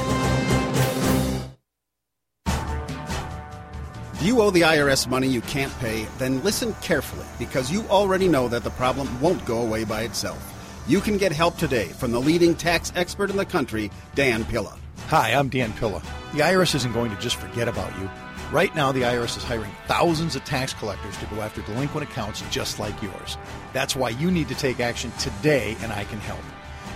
If 4.14 4.27
you 4.27 4.42
owe 4.42 4.51
the 4.51 4.61
IRS 4.61 5.08
money 5.08 5.27
you 5.27 5.42
can't 5.42 5.77
pay, 5.80 6.06
then 6.17 6.42
listen 6.43 6.74
carefully 6.82 7.25
because 7.40 7.72
you 7.72 7.82
already 7.90 8.27
know 8.27 8.48
that 8.48 8.64
the 8.64 8.69
problem 8.72 9.09
won't 9.19 9.43
go 9.45 9.61
away 9.61 9.83
by 9.83 10.03
itself. 10.03 10.50
You 10.88 11.01
can 11.01 11.17
get 11.17 11.32
help 11.32 11.58
today 11.58 11.85
from 11.85 12.11
the 12.11 12.19
leading 12.19 12.56
tax 12.56 12.92
expert 12.95 13.30
in 13.30 13.38
the 13.38 13.45
country, 13.45 13.92
Dan 14.16 14.45
Pilla. 14.45 14.77
Hi, 15.08 15.32
I'm 15.32 15.50
Dan 15.50 15.74
Pilla. 15.74 16.01
The 16.33 16.40
IRS 16.40 16.75
isn't 16.75 16.93
going 16.93 17.14
to 17.14 17.22
just 17.22 17.35
forget 17.35 17.67
about 17.67 17.92
you. 18.00 18.09
Right 18.54 18.76
now, 18.76 18.92
the 18.92 19.02
IRS 19.02 19.36
is 19.36 19.44
hiring 19.44 19.72
thousands 19.88 20.36
of 20.36 20.46
tax 20.46 20.76
collectors 20.76 21.18
to 21.18 21.26
go 21.26 21.42
after 21.42 21.64
delinquent 21.64 22.08
accounts 22.08 22.44
just 22.52 22.78
like 22.78 23.02
yours. 23.02 23.36
That's 23.74 23.96
why 23.96 24.10
you 24.10 24.30
need 24.30 24.48
to 24.50 24.54
take 24.54 24.80
action 24.80 25.12
today, 25.18 25.76
and 25.82 25.92
I 25.92 26.04
can 26.04 26.20
help. 26.20 26.40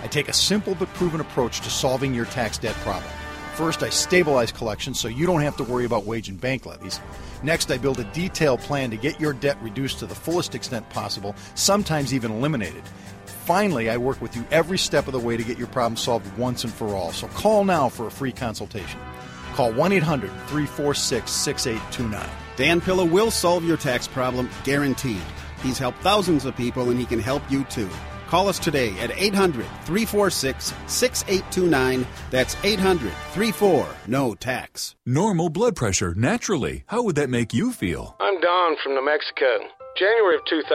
I 0.04 0.06
take 0.06 0.28
a 0.28 0.32
simple 0.32 0.76
but 0.76 0.86
proven 0.94 1.20
approach 1.20 1.60
to 1.62 1.68
solving 1.68 2.14
your 2.14 2.26
tax 2.26 2.58
debt 2.58 2.76
problem. 2.76 3.10
First, 3.56 3.82
I 3.82 3.88
stabilize 3.88 4.52
collections 4.52 5.00
so 5.00 5.08
you 5.08 5.26
don't 5.26 5.40
have 5.40 5.56
to 5.56 5.64
worry 5.64 5.84
about 5.84 6.04
wage 6.04 6.28
and 6.28 6.40
bank 6.40 6.64
levies. 6.64 7.00
Next, 7.42 7.72
I 7.72 7.76
build 7.76 7.98
a 7.98 8.04
detailed 8.04 8.60
plan 8.60 8.92
to 8.92 8.96
get 8.96 9.18
your 9.18 9.32
debt 9.32 9.60
reduced 9.60 9.98
to 9.98 10.06
the 10.06 10.14
fullest 10.14 10.54
extent 10.54 10.88
possible, 10.90 11.34
sometimes 11.56 12.14
even 12.14 12.30
eliminated. 12.30 12.84
Finally, 13.24 13.90
I 13.90 13.96
work 13.96 14.22
with 14.22 14.36
you 14.36 14.44
every 14.52 14.78
step 14.78 15.08
of 15.08 15.12
the 15.12 15.18
way 15.18 15.36
to 15.36 15.42
get 15.42 15.58
your 15.58 15.66
problem 15.66 15.96
solved 15.96 16.38
once 16.38 16.62
and 16.62 16.72
for 16.72 16.94
all. 16.94 17.10
So 17.10 17.26
call 17.26 17.64
now 17.64 17.88
for 17.88 18.06
a 18.06 18.12
free 18.12 18.30
consultation. 18.30 19.00
Call 19.58 19.72
1 19.72 19.90
800 19.90 20.30
346 20.30 21.28
6829. 21.28 22.30
Dan 22.54 22.80
Pilla 22.80 23.04
will 23.04 23.28
solve 23.28 23.64
your 23.64 23.76
tax 23.76 24.06
problem, 24.06 24.48
guaranteed. 24.62 25.20
He's 25.64 25.80
helped 25.80 25.98
thousands 25.98 26.44
of 26.44 26.54
people 26.54 26.90
and 26.90 26.96
he 26.96 27.04
can 27.04 27.18
help 27.18 27.42
you 27.50 27.64
too. 27.64 27.90
Call 28.28 28.46
us 28.46 28.60
today 28.60 28.96
at 29.00 29.10
800 29.10 29.66
346 29.82 30.72
6829. 30.86 32.06
That's 32.30 32.56
800 32.62 33.10
34 33.10 33.88
No 34.06 34.36
Tax. 34.36 34.94
Normal 35.04 35.48
blood 35.48 35.74
pressure, 35.74 36.14
naturally. 36.14 36.84
How 36.86 37.02
would 37.02 37.16
that 37.16 37.28
make 37.28 37.52
you 37.52 37.72
feel? 37.72 38.14
I'm 38.20 38.40
Don 38.40 38.76
from 38.84 38.94
New 38.94 39.04
Mexico. 39.04 39.66
January 39.96 40.36
of 40.36 40.44
2000, 40.48 40.70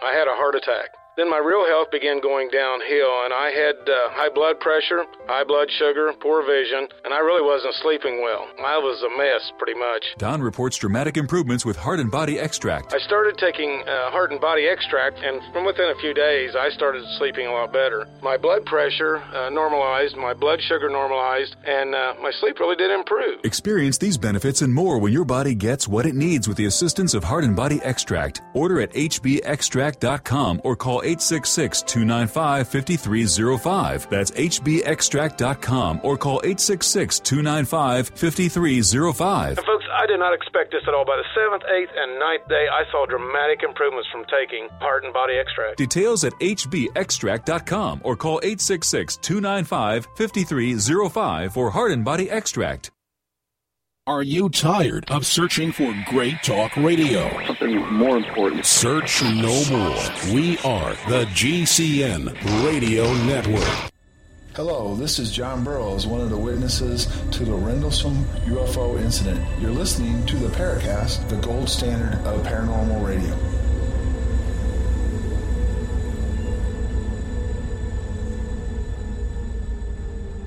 I 0.00 0.12
had 0.14 0.28
a 0.28 0.38
heart 0.38 0.54
attack. 0.54 0.90
Then 1.14 1.28
my 1.28 1.36
real 1.36 1.66
health 1.68 1.90
began 1.92 2.22
going 2.22 2.48
downhill, 2.48 3.12
and 3.28 3.36
I 3.36 3.52
had 3.52 3.76
uh, 3.84 4.16
high 4.16 4.32
blood 4.32 4.58
pressure, 4.60 5.04
high 5.28 5.44
blood 5.44 5.68
sugar, 5.76 6.10
poor 6.22 6.40
vision, 6.40 6.88
and 7.04 7.12
I 7.12 7.18
really 7.20 7.44
wasn't 7.44 7.74
sleeping 7.84 8.22
well. 8.22 8.48
I 8.64 8.78
was 8.80 8.96
a 9.04 9.12
mess, 9.12 9.52
pretty 9.58 9.78
much. 9.78 10.00
Don 10.16 10.40
reports 10.40 10.78
dramatic 10.78 11.18
improvements 11.18 11.66
with 11.66 11.76
Heart 11.76 12.00
and 12.00 12.10
Body 12.10 12.38
Extract. 12.40 12.94
I 12.94 12.98
started 13.04 13.36
taking 13.36 13.84
uh, 13.84 14.08
Heart 14.10 14.32
and 14.32 14.40
Body 14.40 14.66
Extract, 14.66 15.18
and 15.20 15.42
from 15.52 15.66
within 15.66 15.92
a 15.92 16.00
few 16.00 16.14
days, 16.14 16.56
I 16.56 16.70
started 16.70 17.04
sleeping 17.18 17.46
a 17.46 17.52
lot 17.52 17.74
better. 17.74 18.08
My 18.22 18.38
blood 18.38 18.64
pressure 18.64 19.18
uh, 19.18 19.50
normalized, 19.50 20.16
my 20.16 20.32
blood 20.32 20.60
sugar 20.62 20.88
normalized, 20.88 21.56
and 21.66 21.94
uh, 21.94 22.14
my 22.22 22.32
sleep 22.40 22.58
really 22.58 22.76
did 22.76 22.90
improve. 22.90 23.44
Experience 23.44 23.98
these 23.98 24.16
benefits 24.16 24.62
and 24.62 24.72
more 24.72 24.96
when 24.96 25.12
your 25.12 25.26
body 25.26 25.54
gets 25.54 25.86
what 25.86 26.06
it 26.06 26.14
needs 26.14 26.48
with 26.48 26.56
the 26.56 26.64
assistance 26.64 27.12
of 27.12 27.22
Heart 27.22 27.44
and 27.44 27.54
Body 27.54 27.82
Extract. 27.82 28.40
Order 28.54 28.80
at 28.80 28.92
hbextract.com 28.94 30.62
or 30.64 30.74
call 30.74 31.01
866 31.02 31.82
295 31.82 32.68
5305. 32.68 34.08
That's 34.10 34.30
hbextract.com 34.30 36.00
or 36.02 36.16
call 36.16 36.40
866 36.44 37.20
295 37.20 38.08
5305. 38.08 39.58
And 39.58 39.66
folks, 39.66 39.84
I 39.92 40.06
did 40.06 40.18
not 40.18 40.34
expect 40.34 40.72
this 40.72 40.82
at 40.86 40.94
all. 40.94 41.04
By 41.04 41.16
the 41.16 41.24
seventh, 41.34 41.64
eighth, 41.70 41.90
and 41.94 42.18
ninth 42.18 42.48
day, 42.48 42.66
I 42.72 42.84
saw 42.90 43.06
dramatic 43.06 43.62
improvements 43.62 44.08
from 44.10 44.24
taking 44.24 44.68
Heart 44.80 45.04
and 45.04 45.12
Body 45.12 45.34
Extract. 45.38 45.76
Details 45.76 46.24
at 46.24 46.32
hbextract.com 46.34 48.00
or 48.04 48.16
call 48.16 48.40
866 48.42 49.16
295 49.16 50.08
5305 50.16 51.52
for 51.52 51.70
Heart 51.70 51.92
and 51.92 52.04
Body 52.04 52.30
Extract. 52.30 52.90
Are 54.08 54.24
you 54.24 54.48
tired 54.48 55.08
of 55.12 55.24
searching 55.24 55.70
for 55.70 55.94
great 56.08 56.42
talk 56.42 56.76
radio? 56.76 57.30
Something 57.46 57.78
more 57.92 58.16
important. 58.16 58.66
Search 58.66 59.22
no 59.22 59.64
more. 59.70 60.34
We 60.34 60.58
are 60.64 60.94
the 61.08 61.24
GCN 61.26 62.66
Radio 62.66 63.04
Network. 63.26 63.92
Hello, 64.56 64.96
this 64.96 65.20
is 65.20 65.30
John 65.30 65.62
Burroughs, 65.62 66.08
one 66.08 66.20
of 66.20 66.30
the 66.30 66.36
witnesses 66.36 67.06
to 67.30 67.44
the 67.44 67.54
Rendlesham 67.54 68.24
UFO 68.46 69.00
incident. 69.00 69.40
You're 69.60 69.70
listening 69.70 70.26
to 70.26 70.34
the 70.34 70.48
Paracast, 70.48 71.28
the 71.28 71.36
gold 71.36 71.68
standard 71.68 72.18
of 72.26 72.44
paranormal 72.44 73.06
radio. 73.06 73.61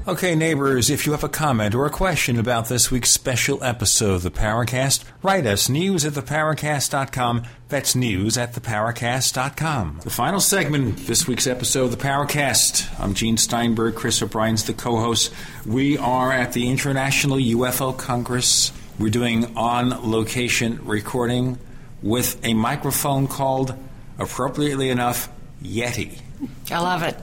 Okay, 0.07 0.35
neighbors, 0.35 0.91
if 0.91 1.07
you 1.07 1.13
have 1.13 1.23
a 1.23 1.29
comment 1.29 1.73
or 1.73 1.87
a 1.87 1.89
question 1.89 2.37
about 2.37 2.69
this 2.69 2.91
week's 2.91 3.09
special 3.09 3.63
episode 3.63 4.13
of 4.13 4.21
the 4.21 4.29
Paracast, 4.29 5.03
write 5.23 5.47
us 5.47 5.67
news 5.67 6.05
at 6.05 6.13
theparacast.com. 6.13 7.41
That's 7.69 7.95
news 7.95 8.37
at 8.37 8.53
theparacast.com. 8.53 10.01
The 10.03 10.11
final 10.11 10.39
segment 10.39 11.07
this 11.07 11.27
week's 11.27 11.47
episode 11.47 11.85
of 11.85 11.91
the 11.91 11.97
Paracast. 11.97 12.87
I'm 12.99 13.15
Gene 13.15 13.37
Steinberg. 13.37 13.95
Chris 13.95 14.21
O'Brien's 14.21 14.65
the 14.65 14.75
co 14.75 14.97
host. 14.97 15.33
We 15.65 15.97
are 15.97 16.31
at 16.31 16.53
the 16.53 16.69
International 16.69 17.37
UFO 17.37 17.97
Congress. 17.97 18.71
We're 18.99 19.09
doing 19.09 19.57
on 19.57 20.11
location 20.11 20.85
recording 20.85 21.57
with 22.03 22.39
a 22.45 22.53
microphone 22.53 23.27
called, 23.27 23.73
appropriately 24.19 24.91
enough, 24.91 25.29
Yeti. 25.63 26.19
I 26.71 26.79
love 26.79 27.03
it. 27.03 27.17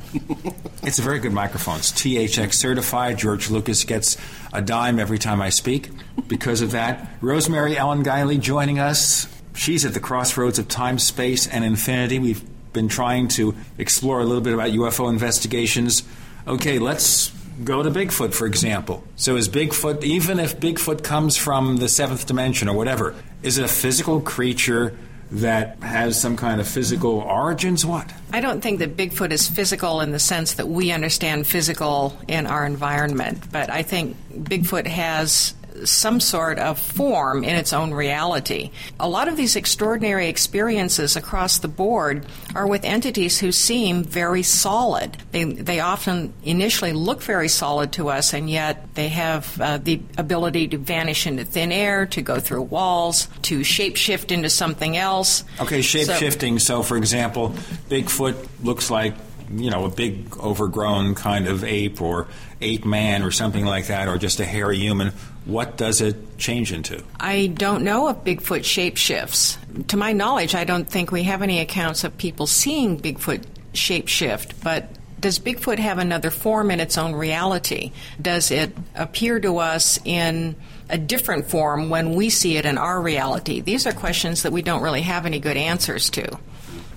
It's 0.83 0.99
a 0.99 1.02
very 1.02 1.18
good 1.18 1.33
microphone. 1.33 1.78
It's 1.78 1.92
THX 1.92 2.55
certified. 2.55 3.18
George 3.18 3.51
Lucas 3.51 3.84
gets 3.84 4.17
a 4.52 4.60
dime 4.60 4.99
every 4.99 5.18
time 5.18 5.41
I 5.41 5.51
speak 5.51 5.91
because 6.28 6.60
of 6.60 6.73
that. 6.73 7.09
Rosemary 7.20 7.76
Ellen 7.76 8.05
Guiley 8.05 8.41
joining 8.41 8.78
us. 8.78 9.28
She's 9.55 9.84
at 9.84 9.94
the 9.94 10.01
crossroads 10.01 10.59
of 10.59 10.68
time, 10.68 10.99
space, 10.99 11.47
and 11.47 11.65
infinity. 11.65 12.18
We've 12.18 12.42
been 12.73 12.89
trying 12.89 13.28
to 13.28 13.55
explore 13.78 14.20
a 14.20 14.25
little 14.25 14.41
bit 14.41 14.55
about 14.55 14.70
UFO 14.70 15.10
investigations. 15.10 16.02
Okay, 16.47 16.78
let's 16.78 17.31
go 17.65 17.83
to 17.83 17.91
Bigfoot, 17.91 18.34
for 18.34 18.47
example. 18.47 19.05
So, 19.17 19.36
is 19.36 19.49
Bigfoot, 19.49 20.02
even 20.02 20.41
if 20.41 20.59
Bigfoot 20.59 21.02
comes 21.02 21.36
from 21.36 21.76
the 21.76 21.89
seventh 21.89 22.26
dimension 22.26 22.68
or 22.68 22.76
whatever, 22.76 23.15
is 23.42 23.59
it 23.59 23.65
a 23.65 23.68
physical 23.68 24.20
creature 24.20 24.97
that 25.33 25.78
has 25.83 26.20
some 26.20 26.36
kind 26.36 26.61
of 26.61 26.69
physical 26.69 27.20
origins? 27.20 27.86
What? 27.86 28.12
I 28.33 28.41
don't 28.41 28.61
think 28.61 28.81
that 28.81 28.97
Bigfoot 28.97 29.31
is 29.31 29.49
physical 29.49 30.01
in 30.01 30.11
the 30.11 30.19
sense 30.19 30.55
that 30.55 30.69
we 30.69 30.93
understand 30.93 31.47
physical 31.47 32.17
in 32.28 32.47
our 32.47 32.67
environment, 32.67 33.51
but 33.51 33.70
I 33.70 33.83
think 33.83 34.17
Bigfoot 34.33 34.86
has 34.86 35.55
some 35.84 36.20
sort 36.20 36.59
of 36.59 36.78
form 36.78 37.44
in 37.44 37.55
its 37.55 37.73
own 37.73 37.92
reality. 37.92 38.70
A 38.99 39.09
lot 39.09 39.28
of 39.28 39.36
these 39.36 39.57
extraordinary 39.57 40.28
experiences 40.28 41.17
across 41.17 41.59
the 41.59 41.68
board 41.68 42.26
are 42.55 42.67
with 42.67 42.84
entities 42.84 43.39
who 43.39 43.52
seem 43.52 44.02
very 44.02 44.42
solid. 44.42 45.17
They, 45.31 45.44
they 45.44 45.81
often 45.81 46.33
initially 46.42 46.92
look 46.92 47.23
very 47.23 47.49
solid 47.49 47.92
to 47.92 48.09
us, 48.09 48.34
and 48.34 48.51
yet 48.51 48.94
they 48.94 49.09
have 49.09 49.60
uh, 49.60 49.78
the 49.78 50.01
ability 50.18 50.68
to 50.68 50.78
vanish 50.78 51.26
into 51.26 51.44
thin 51.44 51.70
air, 51.73 52.07
to 52.07 52.23
go 52.23 52.41
through 52.41 52.62
walls, 52.62 53.28
to 53.42 53.60
shapeshift 53.60 54.33
into 54.33 54.51
something 54.51 54.97
else. 54.97 55.44
Okay, 55.60 55.83
shape 55.83 56.10
shifting. 56.10 56.59
So, 56.59 56.73
so, 56.73 56.83
for 56.83 56.97
example, 56.97 57.51
Bigfoot 57.91 58.49
looks 58.62 58.91
like 58.91 59.15
you 59.55 59.70
know, 59.70 59.84
a 59.84 59.91
big 59.91 60.36
overgrown 60.39 61.15
kind 61.15 61.47
of 61.47 61.65
ape 61.65 62.01
or 62.01 62.28
ape 62.62 62.84
man 62.84 63.23
or 63.23 63.31
something 63.31 63.65
like 63.65 63.89
that, 63.89 64.08
or 64.08 64.18
just 64.18 64.41
a 64.41 64.44
hairy 64.44 64.78
human, 64.78 65.12
what 65.44 65.76
does 65.76 66.00
it 66.00 66.39
change 66.39 66.73
into? 66.73 67.02
I 67.18 67.49
don't 67.49 67.82
know 67.82 68.08
if 68.08 68.18
Bigfoot 68.18 68.65
shape 68.65 68.97
shifts. 68.97 69.58
To 69.89 69.97
my 69.97 70.12
knowledge, 70.12 70.55
I 70.55 70.65
don't 70.65 70.89
think 70.89 71.10
we 71.10 71.24
have 71.24 71.42
any 71.42 71.60
accounts 71.60 72.05
of 72.05 72.16
people 72.16 72.47
seeing 72.47 72.99
Bigfoot 72.99 73.44
shape 73.74 74.08
shift, 74.08 74.62
but 74.62 74.89
does 75.20 75.39
Bigfoot 75.39 75.78
have 75.78 75.99
another 75.99 76.31
form 76.31 76.70
in 76.70 76.81
its 76.81 76.99
own 76.99 77.15
reality? 77.15 77.92
Does 78.20 78.50
it 78.50 78.76
appear 78.94 79.41
to 79.41 79.58
us 79.58 79.99
in 80.05 80.57
a 80.89 80.99
different 80.99 81.47
form 81.47 81.91
when 81.91 82.15
we 82.15 82.28
see 82.28 82.57
it 82.57 82.66
in 82.66 82.76
our 82.76 83.00
reality? 83.00 83.60
These 83.60 83.86
are 83.86 83.92
questions 83.92 84.42
that 84.42 84.52
we 84.52 84.62
don't 84.62 84.82
really 84.82 85.02
have 85.02 85.24
any 85.24 85.39
good 85.39 85.57
answers 85.57 86.10
to. 86.10 86.39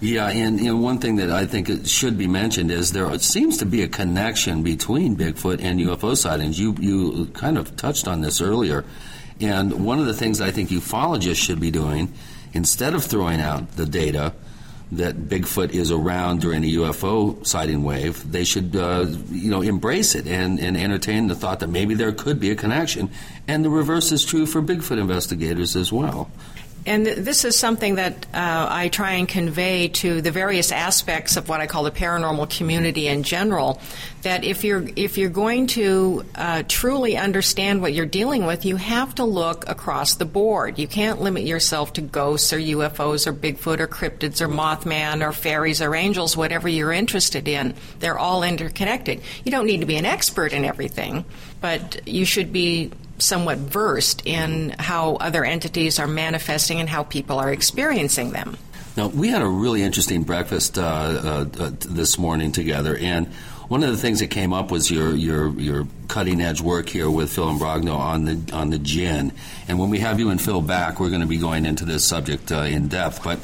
Yeah, 0.06 0.28
and 0.28 0.60
you 0.60 0.68
know, 0.68 0.78
one 0.78 1.00
thing 1.00 1.16
that 1.16 1.32
I 1.32 1.48
think 1.48 1.88
should 1.88 2.16
be 2.16 2.28
mentioned 2.28 2.70
is 2.70 2.92
there 2.92 3.18
seems 3.18 3.58
to 3.58 3.66
be 3.66 3.82
a 3.82 3.88
connection 3.88 4.62
between 4.62 5.16
Bigfoot 5.16 5.64
and 5.64 5.80
UFO 5.80 6.16
sightings. 6.16 6.60
You 6.60 6.76
you 6.80 7.26
kind 7.34 7.58
of 7.58 7.76
touched 7.76 8.08
on 8.08 8.22
this 8.22 8.40
earlier, 8.40 8.86
and 9.42 9.84
one 9.84 9.98
of 9.98 10.06
the 10.06 10.14
things 10.14 10.42
I 10.42 10.52
think 10.52 10.70
ufologists 10.70 11.44
should 11.44 11.60
be 11.60 11.72
doing 11.72 12.14
instead 12.54 12.94
of 12.94 13.04
throwing 13.04 13.42
out 13.42 13.78
the 13.78 13.88
data 13.88 14.34
that 14.92 15.16
Bigfoot 15.28 15.72
is 15.72 15.90
around 15.92 16.40
during 16.40 16.64
a 16.64 16.68
UFO 16.76 17.44
sighting 17.44 17.84
wave, 17.84 18.32
they 18.32 18.44
should 18.44 18.76
uh, 18.76 19.08
you 19.32 19.50
know 19.50 19.64
embrace 19.64 20.14
it 20.14 20.28
and, 20.28 20.60
and 20.60 20.78
entertain 20.78 21.30
the 21.30 21.36
thought 21.36 21.62
that 21.62 21.70
maybe 21.70 21.96
there 21.96 22.12
could 22.12 22.40
be 22.40 22.52
a 22.52 22.56
connection. 22.56 23.10
And 23.48 23.66
the 23.66 23.72
reverse 23.72 24.12
is 24.12 24.24
true 24.24 24.46
for 24.46 24.62
Bigfoot 24.62 25.00
investigators 25.00 25.76
as 25.76 25.92
well. 25.92 26.30
And 26.86 27.06
this 27.06 27.46
is 27.46 27.58
something 27.58 27.96
that 27.96 28.28
uh, 28.32 28.68
I 28.70 28.90
try 28.90 29.14
and 29.14 29.28
convey 29.28 29.88
to 29.88 30.22
the 30.22 30.30
various 30.30 30.72
aspects 30.72 31.36
of 31.36 31.50
what 31.50 31.60
I 31.60 31.66
call 31.66 31.84
the 31.84 31.92
paranormal 31.92 32.56
community 32.56 33.08
in 33.08 33.24
general. 33.24 33.82
That 34.22 34.44
if 34.44 34.64
you're 34.64 34.86
if 34.96 35.18
you're 35.18 35.30
going 35.30 35.68
to 35.68 36.26
uh, 36.36 36.64
truly 36.68 37.18
understand 37.18 37.82
what 37.82 37.94
you're 37.94 38.06
dealing 38.06 38.46
with, 38.46 38.66
you 38.66 38.76
have 38.76 39.16
to 39.16 39.24
look 39.24 39.68
across 39.68 40.16
the 40.16 40.26
board. 40.26 40.78
You 40.78 40.88
can't 40.88 41.22
limit 41.22 41.44
yourself 41.44 41.94
to 41.94 42.02
ghosts 42.02 42.54
or 42.54 42.60
UFOs 42.60 43.26
or 43.26 43.34
Bigfoot 43.34 43.80
or 43.80 43.88
cryptids 43.88 44.40
or 44.40 44.48
Mothman 44.48 45.28
or 45.28 45.32
fairies 45.32 45.82
or 45.82 45.96
angels, 45.96 46.38
whatever 46.38 46.70
you're 46.70 46.94
interested 46.94 47.48
in. 47.48 47.74
They're 48.00 48.20
all 48.20 48.44
interconnected. 48.44 49.22
You 49.44 49.52
don't 49.52 49.66
need 49.66 49.80
to 49.80 49.88
be 49.88 49.98
an 49.98 50.06
expert 50.06 50.54
in 50.54 50.66
everything, 50.66 51.26
but 51.62 52.08
you 52.08 52.26
should 52.26 52.54
be 52.54 52.92
somewhat 53.18 53.58
versed 53.58 54.26
in 54.26 54.76
how 54.80 55.16
other 55.16 55.44
entities 55.46 56.00
are 56.00 56.08
manifesting 56.08 56.80
and 56.80 56.90
how 56.90 57.04
people 57.04 57.40
are 57.40 57.52
experiencing 57.52 58.32
them. 58.32 58.58
Now, 58.98 59.08
we 59.08 59.30
had 59.30 59.42
a 59.42 59.48
really 59.48 59.84
interesting 59.84 60.24
breakfast 60.24 60.78
uh, 60.78 60.82
uh, 60.84 61.46
uh, 61.60 61.72
this 61.82 62.18
morning 62.18 62.52
together, 62.54 62.96
and 62.98 63.28
one 63.68 63.84
of 63.84 63.90
the 63.90 63.98
things 63.98 64.20
that 64.20 64.28
came 64.28 64.54
up 64.54 64.72
was 64.72 64.90
your 64.90 65.14
your 65.16 65.50
your 65.60 65.88
cutting 66.08 66.40
edge 66.40 66.62
work 66.62 66.88
here 66.88 67.10
with 67.10 67.34
Phil 67.34 67.48
Imbrogno 67.48 67.98
on 67.98 68.26
the 68.26 68.54
on 68.54 68.70
the 68.70 68.80
jinn. 68.80 69.34
And 69.68 69.80
when 69.80 69.90
we 69.90 70.00
have 70.00 70.20
you 70.20 70.30
and 70.30 70.42
Phil 70.42 70.62
back, 70.62 71.00
we're 71.00 71.10
going 71.10 71.22
to 71.22 71.28
be 71.28 71.38
going 71.38 71.66
into 71.66 71.84
this 71.84 72.06
subject 72.06 72.52
uh, 72.52 72.60
in 72.60 72.88
depth, 72.88 73.24
but 73.24 73.40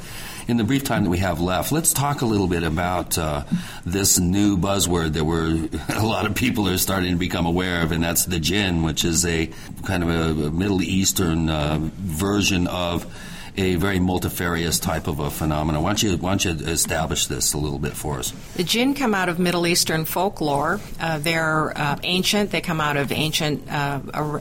in 0.48 0.58
the 0.58 0.64
brief 0.64 0.84
time 0.84 1.04
that 1.04 1.10
we 1.10 1.20
have 1.20 1.40
left, 1.40 1.72
let's 1.72 1.94
talk 1.94 2.22
a 2.22 2.26
little 2.26 2.48
bit 2.48 2.64
about 2.64 3.18
uh, 3.18 3.44
this 3.86 4.20
new 4.20 4.58
buzzword 4.58 5.14
that 5.14 5.26
we're 5.26 5.70
a 5.96 6.06
lot 6.06 6.26
of 6.26 6.36
people 6.36 6.68
are 6.68 6.78
starting 6.78 7.12
to 7.12 7.18
become 7.18 7.46
aware 7.46 7.82
of, 7.84 7.92
and 7.92 8.04
that's 8.04 8.26
the 8.26 8.40
jinn, 8.40 8.84
which 8.84 9.06
is 9.06 9.26
a 9.26 9.50
kind 9.86 10.04
of 10.04 10.10
a, 10.10 10.52
Middle 10.52 10.82
Eastern 10.82 11.50
uh, 11.50 11.80
version 11.80 12.68
of 12.68 13.06
a 13.58 13.76
very 13.76 14.00
multifarious 14.00 14.80
type 14.80 15.08
of 15.08 15.20
a 15.20 15.30
phenomenon. 15.30 15.84
Why 15.84 15.90
don't, 15.90 16.04
you, 16.04 16.18
why 16.18 16.32
don't 16.32 16.46
you 16.46 16.52
establish 16.68 17.28
this 17.28 17.54
a 17.54 17.58
little 17.58 17.80
bit 17.80 17.94
for 17.94 18.20
us? 18.20 18.32
The 18.56 18.64
jinn 18.64 18.94
come 18.94 19.14
out 19.14 19.30
of 19.30 19.40
Middle 19.40 19.68
Eastern 19.68 20.06
folklore. 20.06 20.80
Uh, 21.00 21.20
they're 21.20 21.78
uh, 21.78 21.98
ancient. 22.04 22.52
They 22.52 22.62
come 22.62 22.80
out 22.82 22.98
of 22.98 23.12
ancient 23.12 23.70
uh, 23.72 24.00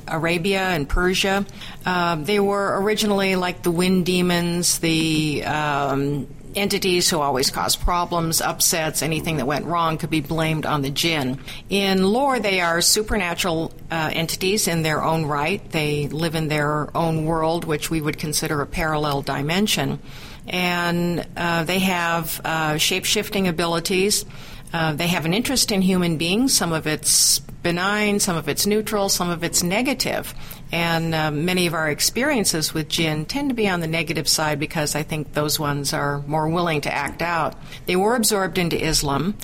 Arabia 0.08 0.60
and 0.60 0.88
Persia. 0.88 1.44
Uh, 1.84 2.16
they 2.16 2.40
were 2.40 2.80
originally 2.80 3.36
like 3.36 3.62
the 3.62 3.70
wind 3.70 4.06
demons, 4.06 4.78
the 4.78 5.44
um, 5.44 6.26
entities 6.54 7.08
who 7.10 7.20
always 7.20 7.50
cause 7.50 7.76
problems, 7.76 8.40
upsets, 8.40 9.02
anything 9.02 9.36
that 9.36 9.46
went 9.46 9.64
wrong 9.66 9.98
could 9.98 10.10
be 10.10 10.20
blamed 10.20 10.66
on 10.66 10.82
the 10.82 10.90
jinn. 10.90 11.38
In 11.68 12.04
lore, 12.04 12.40
they 12.40 12.60
are 12.60 12.80
supernatural 12.80 13.72
uh, 13.90 14.10
entities 14.12 14.68
in 14.68 14.82
their 14.82 15.02
own 15.02 15.26
right. 15.26 15.62
They 15.70 16.08
live 16.08 16.34
in 16.34 16.48
their 16.48 16.94
own 16.96 17.24
world, 17.24 17.64
which 17.64 17.90
we 17.90 18.00
would 18.00 18.18
consider 18.18 18.60
a 18.60 18.66
parallel 18.66 19.22
dimension. 19.22 20.00
And 20.48 21.26
uh, 21.36 21.64
they 21.64 21.78
have 21.80 22.40
uh, 22.44 22.76
shape 22.78 23.04
shifting 23.04 23.46
abilities. 23.46 24.24
Uh, 24.72 24.94
they 24.94 25.08
have 25.08 25.24
an 25.24 25.34
interest 25.34 25.72
in 25.72 25.82
human 25.82 26.16
beings. 26.16 26.54
Some 26.54 26.72
of 26.72 26.86
it's 26.86 27.40
benign, 27.62 28.20
some 28.20 28.36
of 28.36 28.48
it's 28.48 28.66
neutral, 28.66 29.08
some 29.08 29.30
of 29.30 29.44
it's 29.44 29.62
negative. 29.62 30.34
And 30.72 31.14
uh, 31.14 31.30
many 31.30 31.66
of 31.66 31.74
our 31.74 31.90
experiences 31.90 32.72
with 32.72 32.88
jinn 32.88 33.26
tend 33.26 33.50
to 33.50 33.54
be 33.54 33.68
on 33.68 33.80
the 33.80 33.88
negative 33.88 34.28
side 34.28 34.60
because 34.60 34.94
I 34.94 35.02
think 35.02 35.32
those 35.32 35.58
ones 35.58 35.92
are 35.92 36.22
more 36.26 36.48
willing 36.48 36.82
to 36.82 36.92
act 36.92 37.22
out. 37.22 37.56
They 37.86 37.96
were 37.96 38.14
absorbed 38.14 38.58
into 38.58 38.82
Islam. 38.82 39.36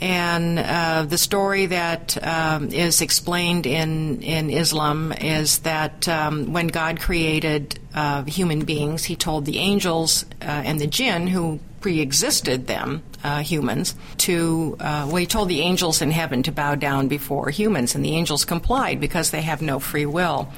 And 0.00 0.58
uh, 0.58 1.04
the 1.04 1.18
story 1.18 1.66
that 1.66 2.18
um, 2.26 2.70
is 2.70 3.00
explained 3.02 3.66
in, 3.66 4.20
in 4.22 4.50
Islam 4.50 5.12
is 5.12 5.60
that 5.60 6.08
um, 6.08 6.52
when 6.52 6.66
God 6.66 7.00
created 7.00 7.78
uh, 7.94 8.24
human 8.24 8.64
beings, 8.64 9.04
He 9.04 9.14
told 9.14 9.44
the 9.44 9.58
angels 9.58 10.24
uh, 10.40 10.46
and 10.46 10.80
the 10.80 10.88
jinn, 10.88 11.28
who 11.28 11.60
pre 11.82 12.00
existed 12.00 12.66
them, 12.66 13.02
uh, 13.24 13.40
humans, 13.40 13.94
to, 14.18 14.76
uh, 14.80 15.04
well, 15.08 15.16
he 15.16 15.26
told 15.26 15.48
the 15.48 15.60
angels 15.60 16.00
in 16.00 16.10
heaven 16.10 16.42
to 16.44 16.52
bow 16.52 16.76
down 16.76 17.08
before 17.08 17.50
humans, 17.50 17.94
and 17.94 18.04
the 18.04 18.14
angels 18.14 18.44
complied 18.44 19.00
because 19.00 19.30
they 19.30 19.42
have 19.42 19.60
no 19.60 19.78
free 19.78 20.06
will. 20.06 20.48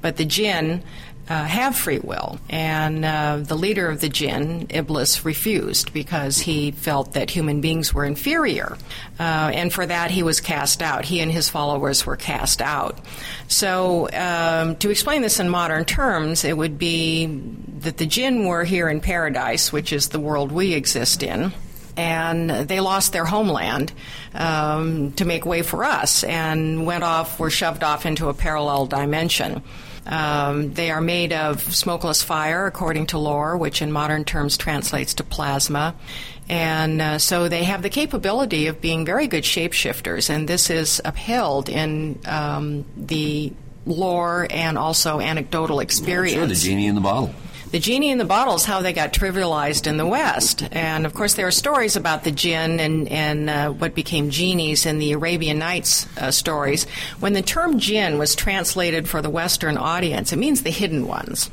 But 0.00 0.16
the 0.16 0.24
jinn 0.24 0.82
uh, 1.28 1.44
have 1.44 1.76
free 1.76 1.98
will. 1.98 2.38
And 2.48 3.04
uh, 3.04 3.38
the 3.38 3.54
leader 3.54 3.88
of 3.88 4.00
the 4.00 4.08
jinn, 4.08 4.66
Iblis, 4.70 5.24
refused 5.24 5.92
because 5.92 6.38
he 6.38 6.70
felt 6.72 7.14
that 7.14 7.30
human 7.30 7.60
beings 7.60 7.94
were 7.94 8.04
inferior. 8.04 8.76
Uh, 9.18 9.50
and 9.54 9.72
for 9.72 9.86
that, 9.86 10.10
he 10.10 10.22
was 10.22 10.40
cast 10.40 10.82
out. 10.82 11.04
He 11.04 11.20
and 11.20 11.32
his 11.32 11.48
followers 11.48 12.04
were 12.04 12.16
cast 12.16 12.60
out. 12.60 12.98
So, 13.48 14.08
um, 14.10 14.76
to 14.76 14.90
explain 14.90 15.22
this 15.22 15.40
in 15.40 15.48
modern 15.48 15.84
terms, 15.84 16.44
it 16.44 16.56
would 16.56 16.78
be 16.78 17.26
that 17.80 17.96
the 17.96 18.06
jinn 18.06 18.46
were 18.46 18.64
here 18.64 18.88
in 18.88 19.00
paradise, 19.00 19.72
which 19.72 19.92
is 19.92 20.08
the 20.08 20.20
world 20.20 20.52
we 20.52 20.74
exist 20.74 21.22
in 21.22 21.52
and 21.96 22.50
they 22.50 22.80
lost 22.80 23.12
their 23.12 23.24
homeland 23.24 23.92
um, 24.34 25.12
to 25.12 25.24
make 25.24 25.46
way 25.46 25.62
for 25.62 25.84
us 25.84 26.24
and 26.24 26.86
went 26.86 27.04
off, 27.04 27.38
were 27.38 27.50
shoved 27.50 27.84
off 27.84 28.04
into 28.04 28.28
a 28.28 28.34
parallel 28.34 28.86
dimension. 28.86 29.62
Um, 30.06 30.74
they 30.74 30.90
are 30.90 31.00
made 31.00 31.32
of 31.32 31.62
smokeless 31.74 32.22
fire, 32.22 32.66
according 32.66 33.06
to 33.08 33.18
lore, 33.18 33.56
which 33.56 33.80
in 33.80 33.90
modern 33.90 34.24
terms 34.24 34.56
translates 34.56 35.14
to 35.14 35.24
plasma. 35.24 35.94
And 36.48 37.00
uh, 37.00 37.18
so 37.18 37.48
they 37.48 37.64
have 37.64 37.82
the 37.82 37.88
capability 37.88 38.66
of 38.66 38.80
being 38.80 39.06
very 39.06 39.26
good 39.26 39.44
shapeshifters, 39.44 40.28
and 40.28 40.46
this 40.46 40.68
is 40.68 41.00
upheld 41.04 41.70
in 41.70 42.18
um, 42.26 42.84
the 42.96 43.52
lore 43.86 44.46
and 44.50 44.76
also 44.76 45.20
anecdotal 45.20 45.80
experience. 45.80 46.36
Sure, 46.36 46.46
the 46.46 46.54
genie 46.54 46.86
in 46.86 46.94
the 46.94 47.00
bottle. 47.00 47.34
The 47.74 47.80
genie 47.80 48.12
in 48.12 48.18
the 48.18 48.24
bottle 48.24 48.54
is 48.54 48.64
how 48.64 48.82
they 48.82 48.92
got 48.92 49.12
trivialized 49.12 49.88
in 49.88 49.96
the 49.96 50.06
West. 50.06 50.62
And 50.70 51.04
of 51.04 51.12
course, 51.12 51.34
there 51.34 51.48
are 51.48 51.50
stories 51.50 51.96
about 51.96 52.22
the 52.22 52.30
jinn 52.30 52.78
and, 52.78 53.08
and 53.08 53.50
uh, 53.50 53.70
what 53.70 53.96
became 53.96 54.30
genies 54.30 54.86
in 54.86 55.00
the 55.00 55.10
Arabian 55.10 55.58
Nights 55.58 56.06
uh, 56.16 56.30
stories. 56.30 56.84
When 57.18 57.32
the 57.32 57.42
term 57.42 57.80
jinn 57.80 58.16
was 58.16 58.36
translated 58.36 59.08
for 59.08 59.22
the 59.22 59.28
Western 59.28 59.76
audience, 59.76 60.32
it 60.32 60.36
means 60.36 60.62
the 60.62 60.70
hidden 60.70 61.08
ones. 61.08 61.50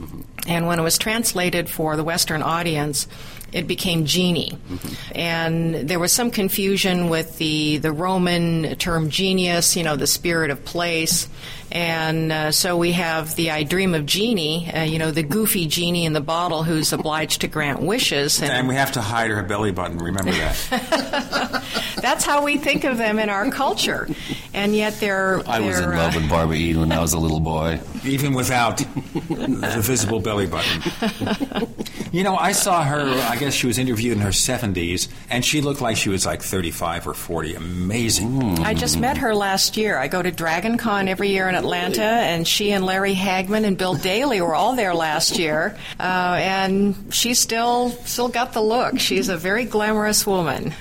And 0.47 0.67
when 0.67 0.77
it 0.77 0.83
was 0.83 0.99
translated 0.99 1.67
for 1.67 1.95
the 1.95 2.03
Western 2.03 2.43
audience, 2.43 3.07
it 3.51 3.67
became 3.67 4.05
genie. 4.05 4.51
Mm-hmm. 4.51 5.11
And 5.15 5.75
there 5.89 5.99
was 5.99 6.13
some 6.13 6.29
confusion 6.29 7.09
with 7.09 7.39
the, 7.39 7.77
the 7.77 7.91
Roman 7.91 8.75
term 8.75 9.09
genius, 9.09 9.75
you 9.75 9.83
know, 9.83 9.95
the 9.95 10.05
spirit 10.05 10.51
of 10.51 10.63
place. 10.65 11.27
And 11.71 12.31
uh, 12.31 12.51
so 12.51 12.75
we 12.75 12.91
have 12.93 13.35
the 13.35 13.51
I 13.51 13.63
Dream 13.63 13.93
of 13.93 14.05
Jeannie, 14.05 14.69
uh, 14.71 14.83
you 14.83 14.99
know, 14.99 15.11
the 15.11 15.23
goofy 15.23 15.67
genie 15.67 16.05
in 16.05 16.11
the 16.11 16.21
bottle 16.21 16.63
who's 16.63 16.91
obliged 16.91 17.41
to 17.41 17.47
grant 17.47 17.81
wishes. 17.81 18.41
And, 18.41 18.51
and 18.51 18.67
we 18.67 18.75
have 18.75 18.91
to 18.93 19.01
hide 19.01 19.31
her 19.31 19.41
belly 19.43 19.71
button, 19.71 19.97
remember 19.97 20.31
that. 20.31 21.63
That's 22.01 22.25
how 22.25 22.43
we 22.43 22.57
think 22.57 22.83
of 22.83 22.97
them 22.97 23.19
in 23.19 23.29
our 23.29 23.49
culture. 23.51 24.09
And 24.53 24.75
yet 24.75 24.99
they're. 24.99 25.39
I 25.47 25.59
they're, 25.59 25.67
was 25.67 25.79
in 25.79 25.89
love 25.91 26.15
uh, 26.15 26.19
with 26.19 26.29
Barbara 26.29 26.55
Eden 26.57 26.81
when 26.81 26.91
I 26.91 26.99
was 26.99 27.13
a 27.13 27.19
little 27.19 27.39
boy. 27.39 27.79
Even 28.03 28.33
without 28.33 28.77
the 28.77 29.81
visible 29.81 30.19
belly 30.19 30.47
button. 30.47 31.73
you 32.11 32.23
know, 32.23 32.35
I 32.35 32.51
saw 32.51 32.83
her, 32.83 33.01
I 33.29 33.37
guess 33.37 33.53
she 33.53 33.67
was 33.67 33.77
interviewed 33.77 34.17
in 34.17 34.23
her 34.23 34.29
70s, 34.29 35.07
and 35.29 35.45
she 35.45 35.61
looked 35.61 35.79
like 35.79 35.95
she 35.95 36.09
was 36.09 36.25
like 36.25 36.41
35 36.41 37.07
or 37.07 37.13
40. 37.13 37.55
Amazing. 37.55 38.59
I 38.59 38.73
just 38.73 38.99
met 38.99 39.17
her 39.17 39.33
last 39.35 39.77
year. 39.77 39.97
I 39.97 40.07
go 40.07 40.21
to 40.21 40.31
Dragon 40.31 40.77
Con 40.77 41.07
every 41.07 41.29
year 41.29 41.47
in 41.47 41.55
Atlanta, 41.61 42.01
and 42.01 42.47
she 42.47 42.71
and 42.71 42.85
Larry 42.85 43.13
Hagman 43.13 43.65
and 43.65 43.77
Bill 43.77 43.93
Daily 43.93 44.41
were 44.41 44.55
all 44.55 44.75
there 44.75 44.93
last 44.93 45.37
year. 45.37 45.77
Uh, 45.99 46.37
and 46.41 47.13
she's 47.13 47.39
still 47.39 47.89
still 48.05 48.29
got 48.29 48.53
the 48.53 48.61
look. 48.61 48.99
She's 48.99 49.29
a 49.29 49.37
very 49.37 49.65
glamorous 49.65 50.25
woman. 50.25 50.73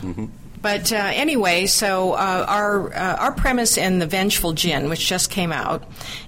Mm-hmm. 0.00 0.26
But 0.60 0.92
uh, 0.92 0.96
anyway, 0.96 1.66
so 1.66 2.12
uh, 2.12 2.44
our 2.48 2.92
uh, 2.92 3.16
our 3.16 3.32
premise 3.32 3.76
in 3.76 3.98
the 3.98 4.06
Vengeful 4.06 4.54
Jinn, 4.54 4.88
which 4.88 5.06
just 5.06 5.30
came 5.30 5.52
out, 5.52 5.84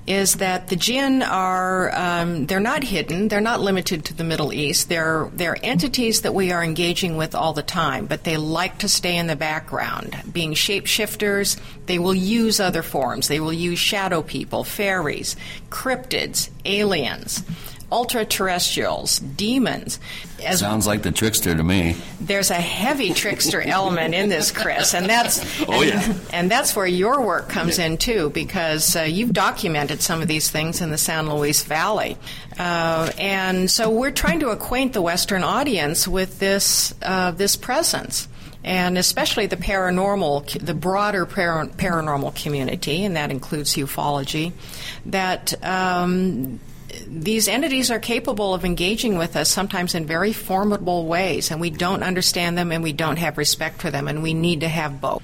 is 0.07 0.37
that 0.37 0.69
the 0.69 0.77
jinn 0.77 1.23
are 1.23 1.91
um, 1.97 2.47
they're 2.47 2.61
not 2.61 2.85
hidden, 2.85 3.29
they're 3.29 3.41
not 3.41 3.61
limited 3.61 4.05
to 4.07 4.15
the 4.15 4.25
Middle 4.25 4.53
East. 4.53 4.89
They're 4.89 5.29
they're 5.33 5.57
entities 5.63 6.23
that 6.23 6.35
we 6.35 6.53
are 6.53 6.63
engaging 6.63 7.17
with 7.17 7.35
all 7.35 7.53
the 7.53 7.63
time, 7.63 8.07
but 8.07 8.25
they 8.25 8.37
like 8.37 8.79
to 8.79 8.89
stay 8.89 9.17
in 9.17 9.27
the 9.27 9.37
background, 9.37 10.17
being 10.33 10.53
shapeshifters. 10.53 11.59
They 11.87 11.99
will 11.99 12.15
use 12.15 12.61
other 12.61 12.83
forms. 12.83 13.27
They 13.27 13.41
will 13.41 13.53
use 13.53 13.79
shadow 13.79 14.23
people, 14.23 14.63
fairies, 14.65 15.35
cryptids, 15.71 16.51
aliens 16.65 17.43
ultra 17.93 18.25
terrestrials, 18.25 19.19
demons. 19.19 19.99
As 20.45 20.61
Sounds 20.61 20.87
like 20.87 21.03
the 21.03 21.13
trickster 21.13 21.55
to 21.55 21.63
me. 21.63 21.97
There's 22.21 22.51
a 22.51 22.55
heavy 22.55 23.13
trickster 23.13 23.61
element 23.61 24.15
in 24.15 24.29
this, 24.29 24.51
Chris, 24.51 24.95
and 24.95 25.07
that's 25.07 25.41
oh 25.69 25.83
and, 25.83 25.91
yeah, 25.91 26.15
and 26.33 26.51
that's 26.51 26.75
where 26.75 26.87
your 26.87 27.21
work 27.21 27.49
comes 27.49 27.79
in 27.79 27.99
too, 27.99 28.31
because 28.31 28.97
uh, 28.97 29.03
you've 29.03 29.33
documented 29.33 30.01
some 30.01 30.23
of 30.23 30.29
these 30.29 30.51
things 30.51 30.81
in 30.81 30.91
the 30.91 30.99
San 30.99 31.29
Luis 31.29 31.65
Valley, 31.65 32.17
uh, 32.59 33.11
and 33.19 33.71
so 33.71 33.91
we're 33.91 34.11
trying 34.11 34.41
to 34.41 34.49
acquaint 34.49 34.93
the 34.93 35.03
Western 35.03 35.43
audience 35.43 36.09
with 36.09 36.39
this 36.39 36.95
uh, 37.03 37.33
this 37.33 37.57
presence 37.57 38.29
and 38.63 38.99
especially 38.99 39.47
the 39.47 39.57
paranormal, 39.57 40.65
the 40.65 40.75
broader 40.75 41.25
par- 41.25 41.67
paranormal 41.67 42.35
community, 42.43 43.05
and 43.05 43.17
that 43.17 43.31
includes 43.31 43.75
ufology, 43.75 44.53
that 45.07 45.55
um, 45.65 46.61
these 47.11 47.49
entities 47.49 47.91
are 47.91 47.99
capable 47.99 48.55
of 48.55 48.65
engaging 48.65 49.19
with 49.19 49.35
us 49.35 49.51
sometimes 49.51 49.97
in 49.97 50.07
very 50.07 50.33
formidable 50.33 51.07
ways, 51.07 51.51
and 51.51 51.61
we 51.61 51.71
don't 51.71 52.05
understand 52.05 52.57
them 52.57 52.71
and 52.71 52.85
we 52.85 52.93
don't 52.93 53.17
have 53.17 53.37
respect 53.37 53.81
for 53.81 53.91
them, 53.91 54.07
and 54.07 54.23
we 54.23 54.33
need 54.33 54.61
to 54.61 54.69
have 54.69 55.01
both. 55.01 55.23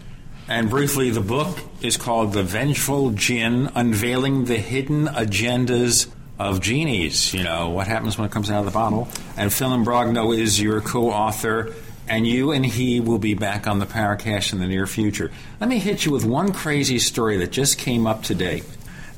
And 0.48 0.68
briefly, 0.68 1.10
the 1.10 1.20
book 1.20 1.58
is 1.80 1.96
called 1.96 2.32
The 2.32 2.42
Vengeful 2.42 3.10
Jinn 3.10 3.70
Unveiling 3.74 4.46
the 4.46 4.56
Hidden 4.56 5.06
Agendas 5.06 6.08
of 6.40 6.60
Genies. 6.60 7.32
You 7.32 7.44
know, 7.44 7.70
what 7.70 7.86
happens 7.86 8.18
when 8.18 8.26
it 8.26 8.32
comes 8.32 8.50
out 8.50 8.60
of 8.60 8.64
the 8.64 8.72
bottle. 8.72 9.08
And 9.36 9.52
Phil 9.52 9.70
Imbrogno 9.70 10.36
is 10.36 10.60
your 10.60 10.80
co 10.80 11.10
author, 11.10 11.72
and 12.08 12.26
you 12.26 12.50
and 12.50 12.66
he 12.66 12.98
will 12.98 13.18
be 13.18 13.34
back 13.34 13.68
on 13.68 13.78
the 13.78 13.86
Paracast 13.86 14.52
in 14.52 14.58
the 14.58 14.66
near 14.66 14.88
future. 14.88 15.30
Let 15.60 15.68
me 15.68 15.78
hit 15.78 16.04
you 16.04 16.10
with 16.10 16.24
one 16.24 16.52
crazy 16.52 16.98
story 16.98 17.36
that 17.38 17.52
just 17.52 17.78
came 17.78 18.08
up 18.08 18.24
today. 18.24 18.62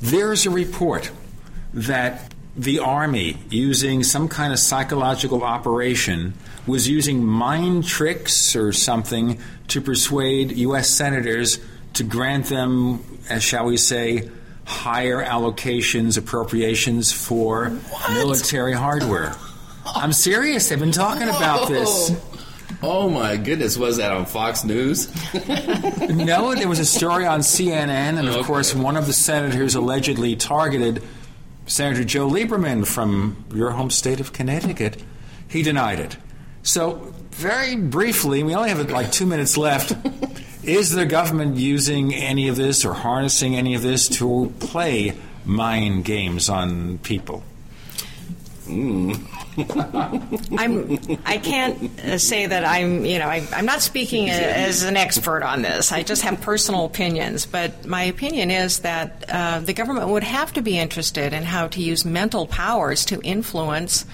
There's 0.01 0.45
a 0.45 0.51
report 0.51 1.11
that 1.75 2.33
the 2.59 2.81
Army, 2.81 3.39
using 3.51 4.03
some 4.03 4.29
kind 4.29 4.53
of 4.53 4.59
psychological 4.59 5.45
operation, 5.45 6.35
was 6.67 6.89
using 6.89 7.25
mind 7.25 7.87
tricks 7.87 8.57
or 8.57 8.73
something 8.73 9.41
to 9.69 9.81
persuade 9.81 10.53
U.S. 10.59 10.91
senators 10.91 11.61
to 11.95 12.03
grant 12.03 12.47
them, 12.47 13.05
as 13.31 13.45
shall 13.45 13.67
we 13.67 13.77
say, 13.77 14.29
higher 14.65 15.25
allocations, 15.25 16.19
appropriations 16.19 17.13
for 17.13 17.71
what? 17.71 18.13
military 18.13 18.75
hardware. 18.75 19.35
I'm 19.87 20.13
serious. 20.13 20.69
They've 20.69 20.79
been 20.79 20.93
talking 20.93 21.29
about 21.29 21.69
this. 21.69 22.11
Oh 22.83 23.09
my 23.09 23.37
goodness, 23.37 23.79
was 23.79 23.97
that 23.97 24.13
on 24.13 24.27
Fox 24.27 24.65
News? 24.65 25.09
no, 26.11 26.55
there 26.55 26.69
was 26.69 26.79
a 26.79 26.85
story 26.85 27.25
on 27.25 27.41
CNN, 27.41 28.19
and 28.19 28.29
of 28.29 28.37
okay. 28.37 28.45
course, 28.45 28.75
one 28.75 28.97
of 28.97 29.07
the 29.07 29.13
senators 29.13 29.75
allegedly 29.75 30.37
targeted 30.37 31.03
Senator 31.69 32.03
Joe 32.03 32.29
Lieberman 32.29 32.87
from 32.87 33.45
your 33.53 33.71
home 33.71 33.91
state 33.91 34.21
of 34.21 34.33
Connecticut. 34.33 35.03
He 35.47 35.63
denied 35.63 36.01
it. 36.01 36.17
So, 36.63 37.15
very 37.31 37.77
briefly, 37.77 38.43
we 38.43 38.55
only 38.55 38.71
have 38.71 38.91
like 38.91 39.13
two 39.13 39.27
minutes 39.27 39.57
left. 39.57 39.93
Is 40.65 40.91
the 40.91 41.07
government 41.07 41.57
using 41.57 42.15
any 42.15 42.49
of 42.49 42.57
this 42.57 42.85
or 42.85 42.93
harnessing 42.93 43.55
any 43.55 43.75
of 43.75 43.83
this 43.83 44.09
to 44.19 44.53
play 44.59 45.17
mind 45.45 46.05
games 46.05 46.49
on 46.49 46.99
people? 46.99 47.43
Mm. 48.67 49.38
I'm. 49.59 50.99
I 51.25 51.39
can't 51.39 52.01
uh, 52.01 52.19
say 52.19 52.47
that 52.47 52.65
I'm. 52.65 53.05
You 53.05 53.19
know, 53.19 53.27
I, 53.27 53.47
am 53.53 53.67
not 53.67 53.81
speaking 53.81 54.31
as 54.31 54.83
an 54.83 54.97
expert 54.97 55.43
on 55.43 55.63
this. 55.63 55.91
I 55.91 56.03
just 56.03 56.23
have 56.23 56.41
personal 56.41 56.85
opinions. 56.85 57.47
But 57.47 57.87
my 57.87 58.05
opinion 58.05 58.51
is 58.51 58.81
that 58.81 59.25
uh, 59.29 59.61
the 59.61 59.73
government 59.73 60.09
would 60.09 60.23
have 60.23 60.53
to 60.55 60.63
be 60.63 60.79
interested 60.79 61.33
in 61.33 61.43
how 61.43 61.69
to 61.69 61.83
use 61.83 62.05
mental 62.05 62.47
powers 62.47 63.05
to 63.07 63.21
influence 63.23 64.07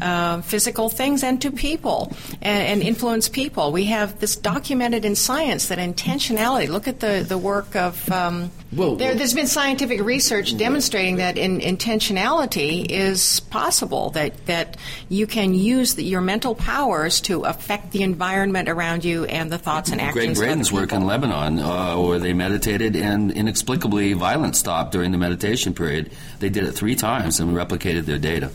uh, 0.00 0.40
physical 0.42 0.88
things 0.88 1.22
and 1.22 1.40
to 1.42 1.50
people 1.50 2.12
and, 2.40 2.62
and, 2.66 2.82
influence 2.82 3.28
people. 3.28 3.72
We 3.72 3.84
have 3.86 4.18
this 4.20 4.36
documented 4.36 5.04
in 5.04 5.14
science 5.14 5.68
that 5.68 5.78
intentionality. 5.78 6.68
Look 6.68 6.88
at 6.88 7.00
the 7.00 7.24
the 7.26 7.38
work 7.38 7.76
of. 7.76 8.10
Um, 8.10 8.50
whoa, 8.74 8.96
there, 8.96 9.14
has 9.16 9.34
been 9.34 9.46
scientific 9.46 10.00
research 10.02 10.56
demonstrating 10.56 11.16
that 11.16 11.36
in, 11.36 11.60
intentionality 11.60 12.86
is 12.88 13.40
possible. 13.40 14.10
That 14.10 14.46
that 14.46 14.76
you 15.08 15.26
can 15.26 15.54
use 15.54 15.94
the, 15.94 16.04
your 16.04 16.20
mental 16.20 16.54
powers 16.54 17.20
to 17.22 17.42
affect 17.42 17.92
the 17.92 18.02
environment 18.02 18.68
around 18.68 19.04
you 19.04 19.24
and 19.26 19.52
the 19.52 19.58
thoughts 19.58 19.90
and 19.90 20.00
actions. 20.00 20.38
Gregg 20.38 20.48
Braden's 20.48 20.72
work 20.72 20.92
in 20.92 21.06
Lebanon, 21.06 21.58
uh, 21.58 21.96
where 21.98 22.18
they 22.18 22.32
meditated 22.32 22.96
and 22.96 23.30
inexplicably 23.30 24.14
violence 24.14 24.58
stopped 24.58 24.92
during 24.92 25.12
the 25.12 25.18
meditation 25.18 25.74
period. 25.74 26.12
They 26.38 26.48
did 26.48 26.64
it 26.64 26.72
three 26.72 26.94
times 26.94 27.40
and 27.40 27.54
replicated 27.54 28.06
their 28.06 28.18
data. 28.18 28.50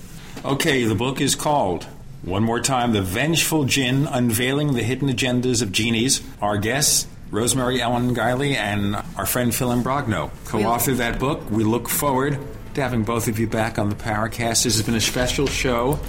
Okay, 0.45 0.83
the 0.83 0.95
book 0.95 1.19
is 1.19 1.35
called 1.35 1.85
one 2.21 2.43
more 2.43 2.59
time 2.59 2.93
The 2.93 3.01
Vengeful 3.01 3.65
Jinn 3.65 4.07
Unveiling 4.07 4.73
the 4.73 4.83
Hidden 4.83 5.09
Agendas 5.09 5.61
of 5.61 5.71
Genies. 5.71 6.21
Our 6.41 6.57
guests, 6.57 7.07
Rosemary 7.31 7.81
Ellen 7.81 8.15
Guiley 8.15 8.55
and 8.55 8.95
our 9.17 9.25
friend 9.25 9.53
Phil 9.53 9.69
Imbrogno, 9.69 10.29
co 10.45 10.59
authored 10.59 10.97
that 10.97 11.19
book. 11.19 11.49
We 11.49 11.63
look 11.63 11.89
forward 11.89 12.37
to 12.75 12.81
having 12.81 13.03
both 13.03 13.27
of 13.27 13.39
you 13.39 13.47
back 13.47 13.79
on 13.79 13.89
the 13.89 13.95
Paracast. 13.95 14.63
This 14.63 14.77
has 14.77 14.83
been 14.83 14.95
a 14.95 15.01
special 15.01 15.47
show 15.47 15.99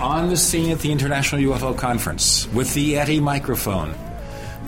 on 0.00 0.28
the 0.28 0.36
scene 0.36 0.70
at 0.70 0.80
the 0.80 0.92
International 0.92 1.40
UFO 1.40 1.76
Conference 1.76 2.46
with 2.52 2.74
the 2.74 2.94
Yeti 2.94 3.20
microphone. 3.20 3.94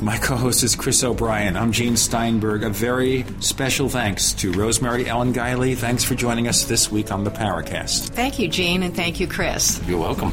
My 0.03 0.19
co 0.19 0.37
host 0.37 0.63
is 0.63 0.77
Chris 0.77 1.03
O'Brien. 1.03 1.57
I'm 1.57 1.73
Gene 1.73 1.97
Steinberg. 1.97 2.63
A 2.63 2.69
very 2.69 3.25
special 3.41 3.89
thanks 3.89 4.35
to 4.35 4.53
Rosemary 4.53 5.09
Ellen 5.09 5.33
Guiley. 5.33 5.75
Thanks 5.75 6.05
for 6.05 6.15
joining 6.15 6.49
us 6.49 6.65
this 6.65 6.93
week 6.93 7.11
on 7.11 7.25
the 7.25 7.31
Paracast. 7.31 8.11
Thank 8.11 8.39
you, 8.39 8.47
Gene, 8.47 8.83
and 8.83 8.95
thank 8.95 9.21
you, 9.21 9.27
Chris. 9.27 9.81
You're 9.89 9.99
welcome. 9.99 10.33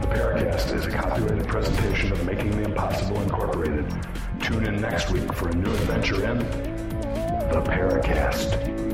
The 0.00 0.06
Paracast 0.08 0.74
is 0.74 0.86
a 0.86 0.90
copyrighted 0.90 1.46
presentation 1.46 2.10
of 2.10 2.24
Making 2.26 2.50
the 2.50 2.64
Impossible 2.64 3.20
Incorporated. 3.22 3.86
Tune 4.40 4.66
in 4.66 4.80
next 4.80 5.12
week 5.12 5.32
for 5.32 5.48
a 5.48 5.54
new 5.54 5.70
adventure 5.70 6.28
in 6.28 6.38
The 6.38 7.62
Paracast. 7.64 8.85